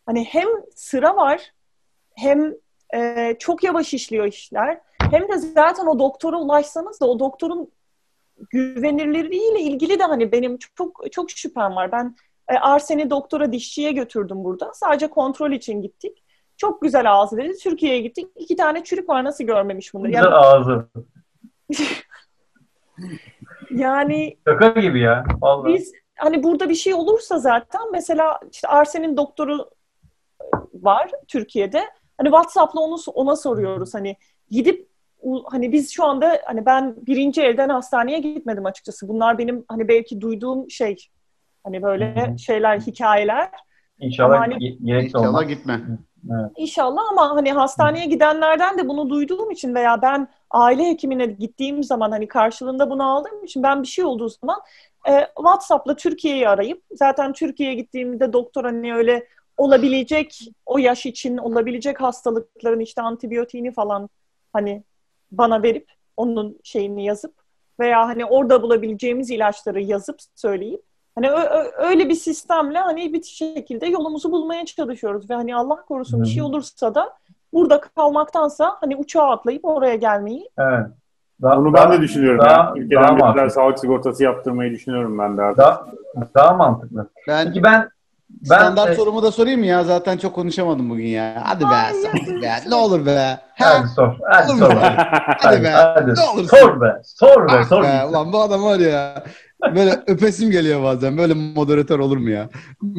hani 0.07 0.25
hem 0.25 0.49
sıra 0.75 1.17
var 1.17 1.53
hem 2.15 2.55
e, 2.95 3.35
çok 3.39 3.65
yavaş 3.65 3.95
işliyor 3.95 4.27
işler. 4.27 4.81
Hem 5.11 5.29
de 5.29 5.39
zaten 5.39 5.87
o 5.87 5.99
doktora 5.99 6.37
ulaşsanız 6.37 7.01
da 7.01 7.07
o 7.07 7.19
doktorun 7.19 7.71
güvenilirliğiyle 8.51 9.61
ilgili 9.61 9.99
de 9.99 10.05
hani 10.05 10.33
benim 10.33 10.59
çok 10.59 11.13
çok 11.13 11.31
şüphem 11.31 11.77
var. 11.77 11.93
Ben 11.93 12.17
e, 12.49 12.55
Arsen'i 12.55 13.11
doktora 13.11 13.53
dişçiye 13.53 13.93
götürdüm 13.93 14.45
burada. 14.45 14.71
Sadece 14.75 15.07
kontrol 15.07 15.53
için 15.53 15.83
gittik. 15.83 16.23
Çok 16.57 16.83
güzel 16.83 17.13
ağzı 17.13 17.37
dedi. 17.37 17.59
Türkiye'ye 17.63 18.01
gittik. 18.01 18.27
İki 18.37 18.57
tane 18.57 18.85
çürük 18.85 19.09
var 19.09 19.25
nasıl 19.25 19.45
görmemiş. 19.45 19.91
Güzel 19.91 20.13
yani... 20.13 20.29
ağzı. 20.29 20.89
yani 23.71 24.37
Şaka 24.49 24.81
gibi 24.81 25.01
ya. 25.01 25.25
Vallahi. 25.41 25.75
Biz 25.75 25.93
hani 26.17 26.43
burada 26.43 26.69
bir 26.69 26.75
şey 26.75 26.95
olursa 26.95 27.39
zaten 27.39 27.83
mesela 27.93 28.41
işte 28.53 28.69
Arsen'in 28.69 29.17
doktoru 29.17 29.71
var 30.75 31.11
Türkiye'de. 31.29 31.83
Hani 32.19 32.27
WhatsApp'la 32.27 32.81
onu 32.81 32.97
ona 33.15 33.37
soruyoruz 33.37 33.95
hani 33.95 34.17
gidip 34.51 34.89
hani 35.45 35.73
biz 35.73 35.93
şu 35.93 36.05
anda 36.05 36.41
hani 36.45 36.67
ben 36.67 36.97
birinci 37.07 37.43
elden 37.43 37.69
hastaneye 37.69 38.19
gitmedim 38.19 38.67
açıkçası. 38.67 39.09
Bunlar 39.09 39.39
benim 39.39 39.65
hani 39.69 39.89
belki 39.89 40.21
duyduğum 40.21 40.71
şey 40.71 40.97
hani 41.65 41.83
böyle 41.83 42.35
şeyler 42.39 42.81
hikayeler. 42.81 43.51
İnşallah 43.99 44.41
hani, 44.41 44.65
İnşallah 45.05 45.49
gitme. 45.49 45.81
Evet. 46.31 46.53
İnşallah 46.57 47.03
ama 47.11 47.31
hani 47.31 47.53
hastaneye 47.53 48.07
gidenlerden 48.07 48.79
de 48.79 48.89
bunu 48.89 49.11
duyduğum 49.11 49.51
için 49.51 49.75
veya 49.75 50.03
ben 50.03 50.29
aile 50.51 50.85
hekimine 50.89 51.27
gittiğim 51.27 51.85
zaman 51.85 52.11
hani 52.11 52.29
karşılığında 52.29 52.91
bunu 52.91 53.11
aldığım 53.11 53.45
için 53.45 53.63
ben 53.63 53.83
bir 53.83 53.89
şey 53.89 54.05
olduğu 54.05 54.29
zaman 54.29 54.61
e, 55.09 55.27
WhatsApp'la 55.37 55.97
Türkiye'yi 55.97 56.49
arayıp 56.49 56.83
zaten 56.93 57.33
Türkiye'ye 57.33 57.75
gittiğimde 57.75 58.33
doktor 58.33 58.65
hani 58.65 58.95
öyle 58.95 59.27
olabilecek 59.57 60.39
o 60.67 60.79
yaş 60.79 61.07
için 61.07 61.37
olabilecek 61.37 62.01
hastalıkların 62.01 62.81
işte 62.81 63.03
antibiyotiğini 63.03 63.73
falan 63.73 64.09
hani 64.53 64.83
bana 65.31 65.63
verip 65.63 65.93
onun 66.17 66.61
şeyini 66.65 67.05
yazıp 67.05 67.35
veya 67.81 68.07
hani 68.07 68.25
orada 68.25 68.63
bulabileceğimiz 68.63 69.31
ilaçları 69.31 69.81
yazıp 69.81 70.17
söyleyip 70.35 70.83
hani 71.17 71.31
öyle 71.79 72.09
bir 72.09 72.15
sistemle 72.15 72.79
hani 72.79 73.13
bir 73.13 73.23
şekilde 73.23 73.87
yolumuzu 73.87 74.33
bulmaya 74.33 74.65
çalışıyoruz 74.67 75.31
ve 75.31 75.35
hani 75.35 75.57
Allah 75.57 75.85
korusun 75.89 76.23
bir 76.23 76.29
şey 76.29 76.43
olursa 76.43 76.95
da 76.95 77.13
burada 77.53 77.81
kalmaktansa 77.81 78.77
hani 78.81 78.97
uçağa 78.97 79.31
atlayıp 79.31 79.65
oraya 79.65 79.95
gelmeyi 79.95 80.51
evet. 80.59 80.87
Daha, 81.43 81.59
Onu 81.59 81.75
ben 81.75 81.93
de 81.93 82.01
düşünüyorum. 82.01 82.45
Daha, 82.45 82.53
yani. 82.63 82.79
Ülkeden 82.79 83.21
daha 83.21 83.45
bir 83.45 83.51
sağlık 83.51 83.79
sigortası 83.79 84.23
yaptırmayı 84.25 84.71
düşünüyorum 84.73 85.19
ben 85.19 85.37
de 85.37 85.43
artık. 85.43 85.59
Daha, 85.59 85.87
daha 86.35 86.55
mantıklı. 86.55 87.09
Ben 87.29 87.47
Peki 87.47 87.63
ben 87.63 87.89
ben 88.31 88.57
standart 88.57 88.91
e, 88.91 88.95
sorumu 88.95 89.23
da 89.23 89.33
sorayım 89.33 89.61
mı 89.61 89.67
ya? 89.67 89.85
Zaten 89.85 90.19
çok 90.19 90.35
konuşamadım 90.35 90.91
bugün 90.91 91.07
ya. 91.07 91.43
Hadi 91.45 91.65
be, 91.65 91.67
hadi 92.13 92.43
be. 92.43 92.51
Ne 92.69 92.75
olur 92.75 93.07
be. 93.07 93.39
hadi 93.55 93.79
Ha? 93.79 93.87
sor. 93.97 94.17
Hadi 94.31 94.53
Olur 94.53 94.59
sor. 94.59 94.71
Hadi, 94.71 94.97
Hadi 95.41 95.63
be. 95.65 95.69
hadi. 95.69 96.15
Ne 96.15 96.23
olursun. 96.35 96.57
Sor 96.57 96.81
be. 96.81 97.01
Sor 97.05 97.49
be. 97.49 97.53
Ah 97.53 97.65
Sor. 97.65 97.83
be, 97.83 97.87
gitsin. 97.87 98.09
ulan 98.09 98.33
bu 98.33 98.41
adam 98.41 98.65
var 98.65 98.79
ya. 98.79 99.25
Böyle 99.75 100.03
öpesim 100.07 100.51
geliyor 100.51 100.83
bazen. 100.83 101.19
Böyle 101.19 101.35
moderatör 101.35 101.99
olur 101.99 102.17
mu 102.17 102.31
ya? 102.31 102.51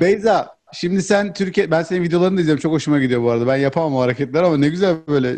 Beyza, 0.00 0.48
şimdi 0.72 1.02
sen 1.02 1.32
Türkiye, 1.32 1.70
ben 1.70 1.82
senin 1.82 2.02
videolarını 2.02 2.36
da 2.36 2.40
izliyorum. 2.40 2.60
Çok 2.60 2.72
hoşuma 2.72 2.98
gidiyor 2.98 3.22
bu 3.22 3.30
arada. 3.30 3.46
Ben 3.46 3.56
yapamam 3.56 3.94
o 3.94 4.00
hareketler 4.00 4.42
ama 4.42 4.56
ne 4.56 4.68
güzel 4.68 4.96
böyle 5.08 5.36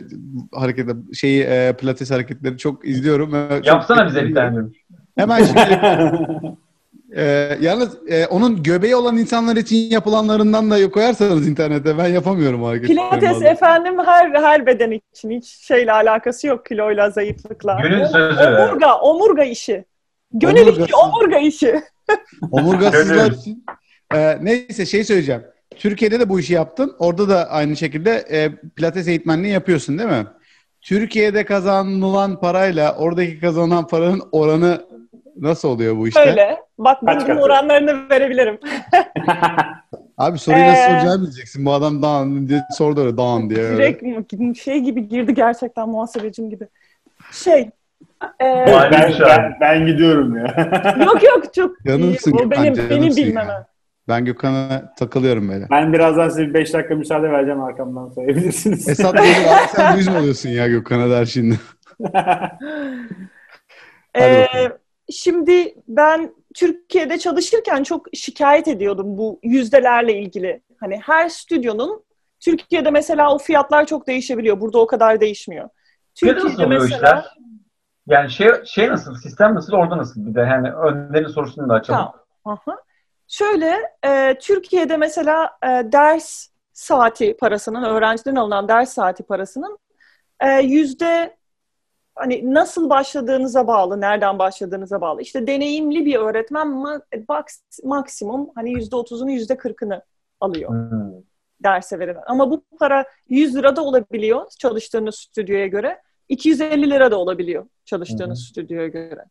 hareketler, 0.53 0.97
şeyi, 1.15 1.43
e, 1.43 1.77
pilates 1.79 2.11
hareketleri 2.11 2.59
çok 2.59 2.89
izliyorum. 2.89 3.31
çok 3.31 3.67
Yapsana 3.67 4.07
bize 4.07 4.25
bir 4.25 4.35
tane. 4.35 4.59
Hemen 5.17 5.45
şimdi. 5.45 5.61
e, 7.17 7.57
yalnız 7.61 7.99
e, 8.09 8.27
onun 8.27 8.63
göbeği 8.63 8.97
olan 8.97 9.17
insanlar 9.17 9.57
için 9.57 9.91
yapılanlarından 9.91 10.71
da 10.71 10.91
koyarsanız 10.91 11.49
internete 11.49 11.99
ben 11.99 12.09
yapamıyorum 12.09 12.63
hareketleri. 12.63 12.97
Pilates 12.97 13.31
bazen. 13.31 13.47
efendim 13.47 13.99
her 14.07 14.31
her 14.31 14.67
beden 14.67 15.01
için 15.13 15.31
hiç 15.31 15.47
şeyle 15.47 15.93
alakası 15.93 16.47
yok 16.47 16.67
kiloyla 16.67 17.11
zayıflıkla. 17.11 17.81
Gönül 17.83 18.07
sözü. 18.07 18.41
Omurga, 18.41 18.99
omurga 18.99 19.45
işi. 19.45 19.85
Gönül 20.33 20.61
Omurgası. 20.61 20.83
işi, 20.83 20.97
omurga 20.97 21.39
işi. 21.39 21.81
Omurgasızlar 22.51 23.31
için. 23.31 23.65
Ee, 24.15 24.39
neyse 24.41 24.87
şey 24.87 25.05
söyleyeceğim. 25.05 25.43
Türkiye'de 25.77 26.21
de 26.21 26.29
bu 26.29 26.41
işi 26.41 26.53
yaptın. 26.53 26.97
Orada 26.99 27.29
da 27.29 27.51
aynı 27.51 27.77
şekilde 27.77 28.25
e, 28.31 28.51
pilates 28.77 29.09
eğitmenliği 29.09 29.53
yapıyorsun 29.53 29.99
değil 29.99 30.11
mi? 30.11 30.27
Türkiye'de 30.81 31.45
kazanılan 31.45 32.41
parayla 32.41 32.97
oradaki 32.97 33.41
kazanılan 33.41 33.87
paranın 33.87 34.23
oranı 34.33 34.87
nasıl 35.37 35.69
oluyor 35.69 35.97
bu 35.97 36.09
işte? 36.09 36.21
Öyle. 36.21 36.61
Bak 36.79 36.99
Kaç 37.07 37.29
bunun 37.29 37.37
oranlarını 37.37 38.11
verebilirim. 38.11 38.59
Abi 40.19 40.39
soruyu 40.39 40.65
nasıl 40.65 40.83
Ee, 40.83 40.87
soracağını 40.91 41.23
bileceksin. 41.23 41.65
Bu 41.65 41.73
adam 41.73 42.03
dağın 42.03 42.49
diye 42.49 42.63
sordu 42.79 43.01
öyle 43.01 43.17
dağın 43.17 43.51
diye. 43.51 43.61
Öyle. 43.61 43.77
Direkt 44.01 44.59
şey 44.59 44.81
gibi 44.81 45.09
girdi 45.09 45.35
gerçekten 45.35 45.89
muhasebecim 45.89 46.51
gibi. 46.51 46.69
Şey. 47.33 47.71
e, 48.41 48.47
Vay. 48.47 48.91
ben, 48.93 49.13
ben, 49.27 49.57
ben 49.61 49.87
gidiyorum 49.87 50.37
ya. 50.37 50.71
yok 51.07 51.23
yok 51.23 51.55
çok 51.55 51.85
Canımsın 51.87 52.33
iyi. 52.33 52.47
O 52.47 52.51
benim, 52.51 52.75
benim 52.91 53.03
ya. 53.11 53.17
bilmem. 53.17 53.49
Ben 54.09 54.25
Gökhan'a 54.25 54.95
takılıyorum 54.99 55.49
böyle. 55.49 55.67
ben 55.71 55.93
birazdan 55.93 56.29
size 56.29 56.49
bir 56.49 56.55
5 56.55 56.75
dakika 56.75 56.95
müsaade 56.95 57.31
vereceğim 57.33 57.63
arkamdan 57.63 58.09
sayabilirsiniz. 58.09 58.89
Esat 58.89 59.17
gelir 59.17 59.29
abi 59.47 59.69
sen 59.77 59.99
düz 59.99 60.09
mü 60.09 60.19
oluyorsun 60.19 60.49
ya 60.49 60.69
Gökhan'a 60.69 61.11
der 61.11 61.25
şimdi. 61.25 61.59
Ee. 64.19 64.47
Şimdi 65.13 65.75
ben 65.89 66.35
Türkiye'de 66.55 67.19
çalışırken 67.19 67.83
çok 67.83 68.07
şikayet 68.15 68.69
ediyordum 68.69 69.19
bu 69.19 69.41
yüzdelerle 69.43 70.21
ilgili. 70.21 70.63
Hani 70.81 70.97
her 70.97 71.29
stüdyonun 71.29 72.05
Türkiye'de 72.41 72.91
mesela 72.91 73.35
o 73.35 73.39
fiyatlar 73.39 73.87
çok 73.87 74.07
değişebiliyor. 74.07 74.61
Burada 74.61 74.79
o 74.79 74.87
kadar 74.87 75.21
değişmiyor. 75.21 75.69
Türkiye'de 76.15 76.45
nasıl 76.45 76.63
oluyor 76.63 76.89
işler? 76.89 77.25
Yani 78.07 78.31
şey, 78.31 78.49
şey 78.65 78.89
nasıl, 78.89 79.15
sistem 79.15 79.55
nasıl, 79.55 79.73
orada 79.73 79.99
nasıl? 79.99 80.27
Bir 80.27 80.35
de 80.35 80.41
yani 80.41 80.73
önlerin 80.73 81.29
sorusunu 81.29 81.69
da 81.69 81.75
açalım. 81.75 82.01
Tamam. 82.01 82.15
Aha. 82.45 82.79
Şöyle, 83.29 83.77
e, 84.07 84.39
Türkiye'de 84.41 84.97
mesela 84.97 85.51
e, 85.63 85.93
ders 85.93 86.49
saati 86.73 87.37
parasının, 87.37 87.83
öğrenciden 87.83 88.35
alınan 88.35 88.69
ders 88.69 88.93
saati 88.93 89.23
parasının 89.23 89.79
e, 90.41 90.49
yüzde 90.61 91.37
hani 92.21 92.55
nasıl 92.55 92.91
başladığınıza 92.91 93.67
bağlı, 93.67 94.01
nereden 94.01 94.39
başladığınıza 94.39 95.01
bağlı. 95.01 95.23
İşte 95.23 95.47
deneyimli 95.47 96.07
bir 96.07 96.17
öğretmen 96.17 96.67
ma- 96.67 97.03
maksimum 97.85 98.51
hani 98.55 98.73
yüzde 98.73 98.97
otuzunu, 98.97 99.31
yüzde 99.31 99.57
kırkını 99.57 100.03
alıyor 100.41 100.71
Hmm. 100.71 101.13
derse 101.65 101.99
verilen. 101.99 102.23
Ama 102.27 102.51
bu 102.51 102.65
para 102.79 103.05
100 103.29 103.57
lira 103.57 103.77
da 103.77 103.85
olabiliyor 103.85 104.47
çalıştığınız 104.59 105.15
stüdyoya 105.15 105.67
göre. 105.67 106.01
250 106.29 106.91
lira 106.91 107.11
da 107.11 107.19
olabiliyor 107.19 107.67
çalıştığınız 107.85 108.39
hı. 108.39 108.43
stüdyoya 108.43 108.89
göre. 108.89 109.25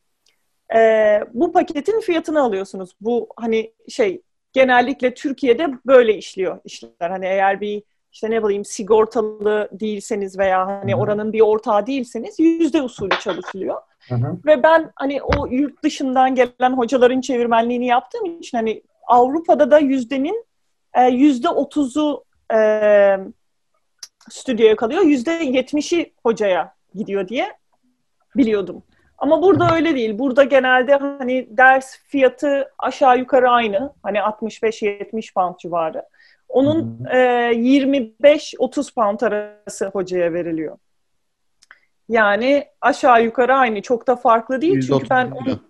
Ee, 0.76 1.20
bu 1.34 1.52
paketin 1.52 2.00
fiyatını 2.00 2.42
alıyorsunuz. 2.42 2.92
Bu 3.02 3.30
hani 3.38 3.74
şey 3.90 4.22
genellikle 4.54 5.14
Türkiye'de 5.14 5.68
böyle 5.86 6.18
işliyor 6.18 6.60
işler. 6.64 7.10
Hani 7.10 7.26
eğer 7.26 7.62
bir 7.62 7.84
işte 8.20 8.32
ne 8.32 8.44
bileyim 8.44 8.66
sigortalı 8.66 9.70
değilseniz 9.72 10.40
veya 10.40 10.68
hani 10.68 10.94
Hı 10.94 10.98
hı. 10.98 11.02
oranın 11.02 11.34
bir 11.34 11.42
ortağı 11.42 11.88
değilseniz 11.88 12.40
yüzde 12.40 12.82
usulü 12.82 13.20
çalışılıyor. 13.24 13.76
Hı 14.10 14.16
hı. 14.16 14.38
Ve 14.46 14.64
ben 14.64 14.92
hani 14.96 15.22
o 15.22 15.48
yurt 15.48 15.84
dışından 15.84 16.36
gelen 16.36 16.78
hocaların 16.78 17.22
çevirmenliğini 17.22 17.86
yaptığım 17.86 18.26
için 18.26 18.58
hani 18.58 18.84
Avrupa'da 19.08 19.72
da 19.72 19.80
yüzdenin 19.80 20.46
e, 20.94 21.04
yüzde 21.04 21.50
otuzu 21.50 22.24
e, 22.54 23.18
stüdyoya 24.30 24.76
kalıyor. 24.76 25.02
Yüzde 25.02 25.32
yetmişi 25.32 26.14
hocaya 26.24 26.76
gidiyor 26.96 27.28
diye 27.28 27.54
biliyordum. 28.36 28.84
Ama 29.18 29.42
burada 29.42 29.76
öyle 29.76 29.96
değil. 29.96 30.20
Burada 30.20 30.44
genelde 30.44 30.96
hani 30.96 31.48
ders 31.58 31.98
fiyatı 32.08 32.72
aşağı 32.80 33.18
yukarı 33.18 33.50
aynı. 33.50 33.94
Hani 34.04 34.18
65-70 34.18 35.34
pound 35.34 35.56
civarı. 35.58 36.06
Onun 36.50 37.06
e, 37.12 37.18
25-30 37.54 38.94
pound 38.94 39.22
arası 39.22 39.88
hocaya 39.88 40.34
veriliyor. 40.34 40.78
Yani 42.10 42.66
aşağı 42.82 43.24
yukarı 43.24 43.56
aynı. 43.56 43.82
Çok 43.82 44.08
da 44.08 44.16
farklı 44.16 44.62
değil. 44.62 44.82
Çünkü 44.82 45.06
%30 45.06 45.10
ben 45.10 45.32
onun, 45.32 45.62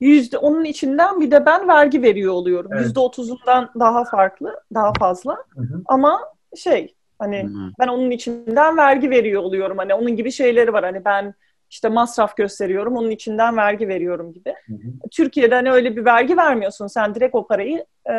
yüzde, 0.00 0.38
onun 0.38 0.64
içinden 0.64 1.20
bir 1.20 1.30
de 1.30 1.46
ben 1.46 1.68
vergi 1.68 2.02
veriyor 2.02 2.32
oluyorum. 2.32 2.70
Evet. 2.74 2.84
Yüzde 2.84 3.00
otuzundan 3.00 3.70
daha 3.80 4.04
farklı, 4.04 4.60
daha 4.74 4.92
fazla. 4.92 5.36
Hı 5.56 5.60
hı. 5.62 5.82
Ama 5.86 6.20
şey 6.56 6.94
hani 7.18 7.42
Hı. 7.44 7.72
ben 7.80 7.88
onun 7.88 8.10
içinden 8.10 8.76
vergi 8.76 9.10
veriyor 9.10 9.42
oluyorum. 9.42 9.78
Hani 9.78 9.94
onun 9.94 10.16
gibi 10.16 10.32
şeyleri 10.32 10.72
var. 10.72 10.84
Hani 10.84 11.04
ben 11.04 11.34
işte 11.70 11.88
masraf 11.88 12.36
gösteriyorum, 12.36 12.96
onun 12.96 13.10
içinden 13.10 13.56
vergi 13.56 13.88
veriyorum 13.88 14.32
gibi. 14.32 14.54
Hı 14.66 14.72
hı. 14.74 15.08
Türkiye'de 15.10 15.54
hani 15.54 15.70
öyle 15.72 15.96
bir 15.96 16.04
vergi 16.04 16.36
vermiyorsun. 16.36 16.86
Sen 16.86 17.14
direkt 17.14 17.34
o 17.34 17.46
parayı 17.46 17.84
e, 18.06 18.12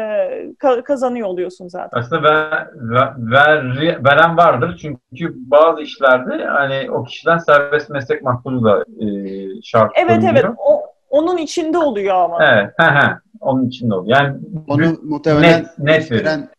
ka- 0.59 0.83
kazanıyor 0.83 1.27
oluyorsun 1.27 1.67
zaten. 1.67 1.99
Aslında 1.99 2.23
ver, 2.23 2.67
ver, 2.75 3.81
ver- 3.81 4.05
veren 4.05 4.37
vardır 4.37 4.77
çünkü 4.81 5.33
bazı 5.35 5.81
işlerde 5.81 6.45
hani 6.45 6.91
o 6.91 7.03
kişiden 7.03 7.37
serbest 7.37 7.89
meslek 7.89 8.21
makbulu 8.23 8.63
da 8.63 8.85
e, 8.99 9.07
şart 9.63 9.91
Evet 9.95 10.23
evet. 10.31 10.45
O, 10.57 10.81
onun 11.09 11.37
içinde 11.37 11.77
oluyor 11.77 12.15
ama. 12.15 12.45
Evet. 12.45 12.73
he 12.77 12.83
he. 12.83 13.11
Onun 13.41 13.67
içinde 13.67 13.93
oluyor. 13.95 14.17
Yani 14.17 14.37
Onu 14.67 14.99
muhtemelen 15.03 15.59
net, 15.59 15.79
net 15.79 16.11
veren 16.11 16.49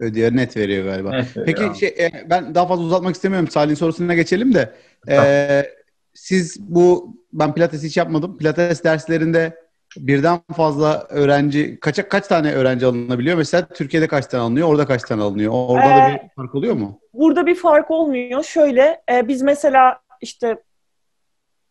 ödüyor, 0.00 0.36
net 0.36 0.56
veriyor 0.56 0.84
galiba. 0.84 1.10
Net 1.10 1.36
veriyor. 1.36 1.46
Peki 1.58 1.78
şey, 1.78 1.88
e, 1.88 2.10
ben 2.30 2.54
daha 2.54 2.66
fazla 2.66 2.84
uzatmak 2.84 3.14
istemiyorum. 3.14 3.48
Salih'in 3.48 3.74
sorusuna 3.74 4.14
geçelim 4.14 4.54
de. 4.54 4.72
e, 5.08 5.77
siz 6.18 6.56
bu 6.60 7.16
ben 7.32 7.54
pilates 7.54 7.82
hiç 7.82 7.96
yapmadım. 7.96 8.38
Pilates 8.38 8.84
derslerinde 8.84 9.56
birden 9.96 10.40
fazla 10.56 11.06
öğrenci 11.08 11.80
kaça 11.80 12.08
kaç 12.08 12.26
tane 12.26 12.52
öğrenci 12.52 12.86
alınabiliyor? 12.86 13.36
Mesela 13.36 13.66
Türkiye'de 13.68 14.06
kaç 14.06 14.26
tane 14.26 14.42
alınıyor? 14.42 14.68
Orada 14.68 14.86
kaç 14.86 15.02
tane 15.02 15.22
alınıyor? 15.22 15.52
Orada 15.54 15.86
da 15.88 16.10
Ee, 16.10 16.14
bir 16.24 16.28
fark 16.36 16.54
oluyor 16.54 16.74
mu? 16.74 17.00
Burada 17.12 17.46
bir 17.46 17.54
fark 17.54 17.90
olmuyor. 17.90 18.42
Şöyle 18.42 19.02
e, 19.12 19.28
biz 19.28 19.42
mesela 19.42 20.00
işte 20.20 20.62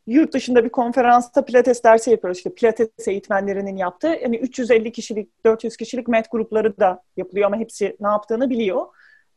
yurt 0.08 0.34
dışında 0.34 0.64
bir 0.66 0.70
konferansta 0.70 1.46
pilates 1.46 1.84
dersi 1.84 2.12
yapıyoruz. 2.12 2.38
İşte 2.38 2.54
pilates 2.56 3.08
eğitmenlerinin 3.08 3.78
yaptığı. 3.78 4.18
Yani 4.24 4.38
350 4.38 4.92
kişilik, 4.92 5.46
400 5.46 5.78
kişilik 5.78 6.08
met 6.08 6.32
grupları 6.32 6.80
da 6.80 7.04
yapılıyor 7.18 7.48
ama 7.48 7.58
hepsi 7.58 7.98
ne 8.00 8.08
yaptığını 8.08 8.50
biliyor. 8.50 8.86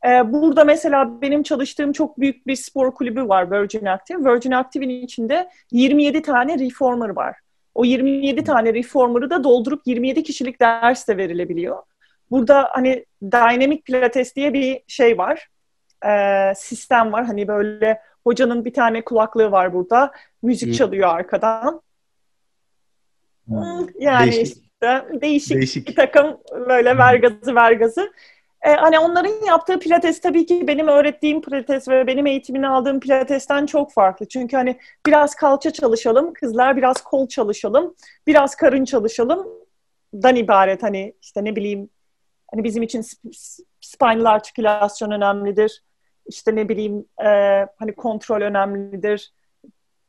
E, 0.07 0.33
burada 0.33 0.65
mesela 0.65 1.23
benim 1.23 1.43
çalıştığım 1.43 1.93
çok 1.93 2.21
büyük 2.21 2.47
bir 2.47 2.57
spor 2.57 2.95
kulübü 2.95 3.29
var 3.29 3.51
Virgin 3.51 3.87
Active. 3.87 4.33
Virgin 4.33 4.51
Active'in 4.51 4.91
içinde 4.91 5.51
27 5.73 6.23
tane 6.23 6.59
reformer 6.59 7.09
var. 7.09 7.37
O 7.75 7.85
27 7.85 8.45
tane 8.45 8.75
reformer'ı 8.75 9.31
da 9.31 9.45
doldurup 9.45 9.83
27 9.87 10.23
kişilik 10.23 10.61
ders 10.61 11.09
de 11.09 11.17
verilebiliyor. 11.17 11.83
Burada 12.31 12.69
hani 12.73 13.07
dynamic 13.23 13.81
pilates 13.81 14.37
diye 14.37 14.53
bir 14.53 14.83
şey 14.87 15.19
var. 15.19 15.49
E, 16.07 16.53
sistem 16.57 17.13
var. 17.13 17.25
Hani 17.25 17.49
böyle 17.49 18.01
hocanın 18.25 18.65
bir 18.65 18.73
tane 18.75 19.05
kulaklığı 19.05 19.51
var 19.51 19.75
burada. 19.75 20.13
Müzik 20.43 20.75
çalıyor 20.75 21.09
arkadan. 21.09 21.83
Yani 23.99 24.33
Değişik. 24.33 24.57
işte 24.57 25.05
değişik, 25.13 25.57
Değişik. 25.57 25.89
bir 25.89 25.95
takım 25.95 26.41
böyle 26.69 26.97
ver 26.97 27.15
gazı 27.73 28.13
Ee, 28.63 28.71
hani 28.71 28.99
onların 28.99 29.47
yaptığı 29.47 29.79
pilates 29.79 30.21
tabii 30.21 30.47
ki 30.47 30.69
benim 30.69 30.89
öğrettiğim 30.89 31.41
pilates 31.43 31.89
ve 31.89 32.07
benim 32.07 32.27
eğitimini 32.27 32.69
aldığım 32.69 33.01
pilatesten 33.01 33.67
çok 33.67 33.93
farklı. 33.93 34.29
Çünkü 34.29 34.57
hani 34.57 34.79
biraz 35.07 35.35
kalça 35.35 35.71
çalışalım, 35.71 36.33
kızlar 36.33 36.77
biraz 36.77 37.03
kol 37.03 37.29
çalışalım, 37.29 37.95
biraz 38.27 38.55
karın 38.55 38.85
çalışalım 38.85 39.47
dan 40.15 40.37
ibaret 40.37 40.83
hani 40.83 41.15
işte 41.23 41.45
ne 41.45 41.57
bileyim 41.57 41.91
hani 42.53 42.65
bizim 42.65 42.83
için 42.83 43.03
sp- 43.03 43.63
spinal 43.81 44.25
artikülasyon 44.25 45.11
önemlidir. 45.11 45.83
işte 46.27 46.57
ne 46.57 46.69
bileyim 46.69 47.05
e, 47.25 47.29
hani 47.79 47.95
kontrol 47.97 48.41
önemlidir, 48.41 49.33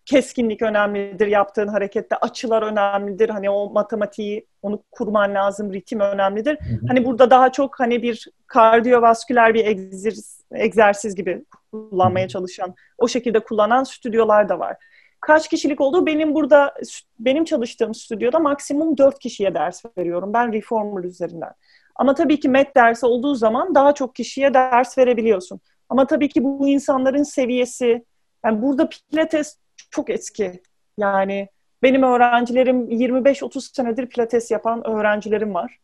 keskinlik 0.05 0.61
önemlidir 0.61 1.27
yaptığın 1.27 1.67
harekette, 1.67 2.15
açılar 2.15 2.61
önemlidir. 2.61 3.29
Hani 3.29 3.49
o 3.49 3.69
matematiği 3.69 4.45
onu 4.61 4.83
kurman 4.91 5.35
lazım, 5.35 5.73
ritim 5.73 5.99
önemlidir. 5.99 6.57
Hı 6.59 6.73
hı. 6.73 6.79
Hani 6.87 7.05
burada 7.05 7.29
daha 7.29 7.51
çok 7.51 7.79
hani 7.79 8.01
bir 8.01 8.27
kardiyovasküler 8.47 9.53
bir 9.53 9.65
egzersiz, 9.65 10.41
egzersiz 10.53 11.15
gibi 11.15 11.45
kullanmaya 11.71 12.27
çalışan, 12.27 12.75
o 12.97 13.07
şekilde 13.07 13.39
kullanan 13.39 13.83
stüdyolar 13.83 14.49
da 14.49 14.59
var. 14.59 14.77
Kaç 15.21 15.47
kişilik 15.47 15.81
olduğu 15.81 16.05
benim 16.05 16.35
burada 16.35 16.73
benim 17.19 17.45
çalıştığım 17.45 17.93
stüdyoda 17.93 18.39
maksimum 18.39 18.97
dört 18.97 19.19
kişiye 19.19 19.53
ders 19.53 19.83
veriyorum. 19.97 20.33
Ben 20.33 20.53
reformer 20.53 21.03
üzerinden. 21.03 21.51
Ama 21.95 22.15
tabii 22.15 22.39
ki 22.39 22.49
MET 22.49 22.75
dersi 22.75 23.05
olduğu 23.05 23.35
zaman 23.35 23.75
daha 23.75 23.93
çok 23.93 24.15
kişiye 24.15 24.53
ders 24.53 24.97
verebiliyorsun. 24.97 25.59
Ama 25.89 26.07
tabii 26.07 26.29
ki 26.29 26.43
bu 26.43 26.67
insanların 26.67 27.23
seviyesi, 27.23 28.05
yani 28.45 28.61
burada 28.61 28.89
pilates 28.89 29.57
çok 29.91 30.09
eski. 30.09 30.61
Yani 30.97 31.49
benim 31.83 32.03
öğrencilerim 32.03 32.89
25-30 32.89 33.75
senedir 33.75 34.07
pilates 34.07 34.51
yapan 34.51 34.87
öğrencilerim 34.87 35.53
var. 35.53 35.77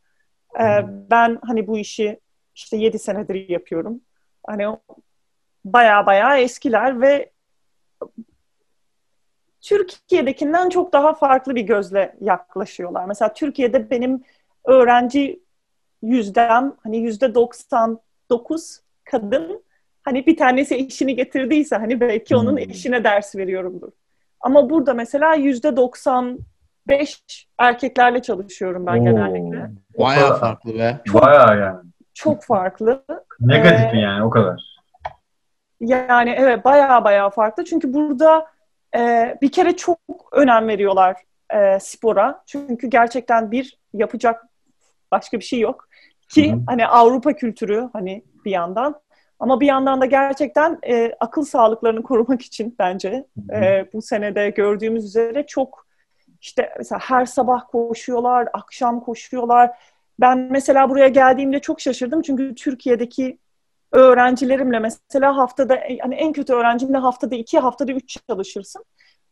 Ee, 0.60 0.86
ben 1.10 1.40
hani 1.42 1.68
bu 1.68 1.78
işi 1.78 2.20
işte 2.56 2.78
7 2.78 3.00
senedir 3.00 3.50
yapıyorum. 3.50 4.02
Hani 4.48 4.78
baya 5.66 6.06
baya 6.06 6.38
eskiler 6.38 7.02
ve 7.02 7.32
Türkiye'dekinden 9.62 10.70
çok 10.70 10.94
daha 10.94 11.14
farklı 11.14 11.56
bir 11.56 11.62
gözle 11.62 12.16
yaklaşıyorlar. 12.22 13.06
Mesela 13.06 13.34
Türkiye'de 13.34 13.90
benim 13.90 14.24
öğrenci 14.66 15.40
yüzdem 16.02 16.76
hani 16.84 16.98
yüzde 16.98 17.36
99 17.36 18.80
kadın 19.04 19.64
hani 20.04 20.26
bir 20.26 20.38
tanesi 20.38 20.76
eşini 20.76 21.16
getirdiyse 21.16 21.76
hani 21.76 22.00
belki 22.00 22.36
onun 22.36 22.58
eşine 22.58 23.04
ders 23.04 23.36
veriyorumdur. 23.36 23.92
Ama 24.42 24.70
burada 24.70 24.94
mesela 24.94 25.34
yüzde 25.34 25.78
95 25.78 27.48
erkeklerle 27.58 28.22
çalışıyorum 28.22 28.86
ben 28.86 29.00
Oo. 29.00 29.04
genellikle. 29.04 29.72
Bayağı 30.00 30.40
farklı 30.40 30.76
be. 30.76 31.02
Çok, 31.06 31.22
Bayağı 31.22 31.60
yani. 31.60 31.80
Çok 32.14 32.44
farklı. 32.44 33.04
Negatif 33.40 33.94
ee, 33.94 33.98
yani 33.98 34.24
o 34.24 34.30
kadar. 34.30 34.62
Yani 35.80 36.30
evet 36.30 36.66
bayağı 36.66 37.04
bayağı 37.04 37.30
farklı. 37.30 37.66
Çünkü 37.66 37.94
burada 37.94 38.48
e, 38.96 39.36
bir 39.42 39.52
kere 39.52 39.76
çok 39.76 40.00
önem 40.32 40.68
veriyorlar 40.68 41.16
e, 41.54 41.80
spora. 41.80 42.44
Çünkü 42.46 42.88
gerçekten 42.88 43.52
bir 43.52 43.78
yapacak 43.94 44.46
başka 45.12 45.40
bir 45.40 45.44
şey 45.44 45.60
yok. 45.60 45.88
Ki 46.30 46.52
Hı-hı. 46.52 46.62
hani 46.68 46.88
Avrupa 46.88 47.34
kültürü 47.34 47.90
hani 47.94 48.24
bir 48.46 48.52
yandan 48.52 49.02
ama 49.40 49.60
bir 49.60 49.68
yandan 49.68 50.02
da 50.02 50.06
gerçekten 50.06 50.80
e, 50.88 51.14
akıl 51.20 51.44
sağlıklarını 51.44 52.04
korumak 52.04 52.42
için 52.42 52.76
bence 52.80 53.26
e, 53.54 53.86
bu 53.94 54.02
senede 54.02 54.50
gördüğümüz 54.50 55.06
üzere 55.06 55.46
çok 55.48 55.88
işte 56.42 56.74
mesela 56.78 57.00
her 57.00 57.26
sabah 57.26 57.68
koşuyorlar, 57.72 58.48
akşam 58.54 59.00
koşuyorlar. 59.00 59.72
Ben 60.20 60.48
mesela 60.52 60.90
buraya 60.90 61.08
geldiğimde 61.08 61.60
çok 61.60 61.82
şaşırdım 61.82 62.22
çünkü 62.22 62.56
Türkiye'deki 62.56 63.40
öğrencilerimle 63.92 64.80
mesela 64.80 65.38
haftada 65.38 65.76
yani 65.90 66.16
en 66.16 66.34
kötü 66.34 66.54
öğrencimle 66.54 66.98
haftada 66.98 67.36
iki, 67.36 67.60
haftada 67.60 67.92
üç 67.92 68.18
çalışırsın. 68.30 68.86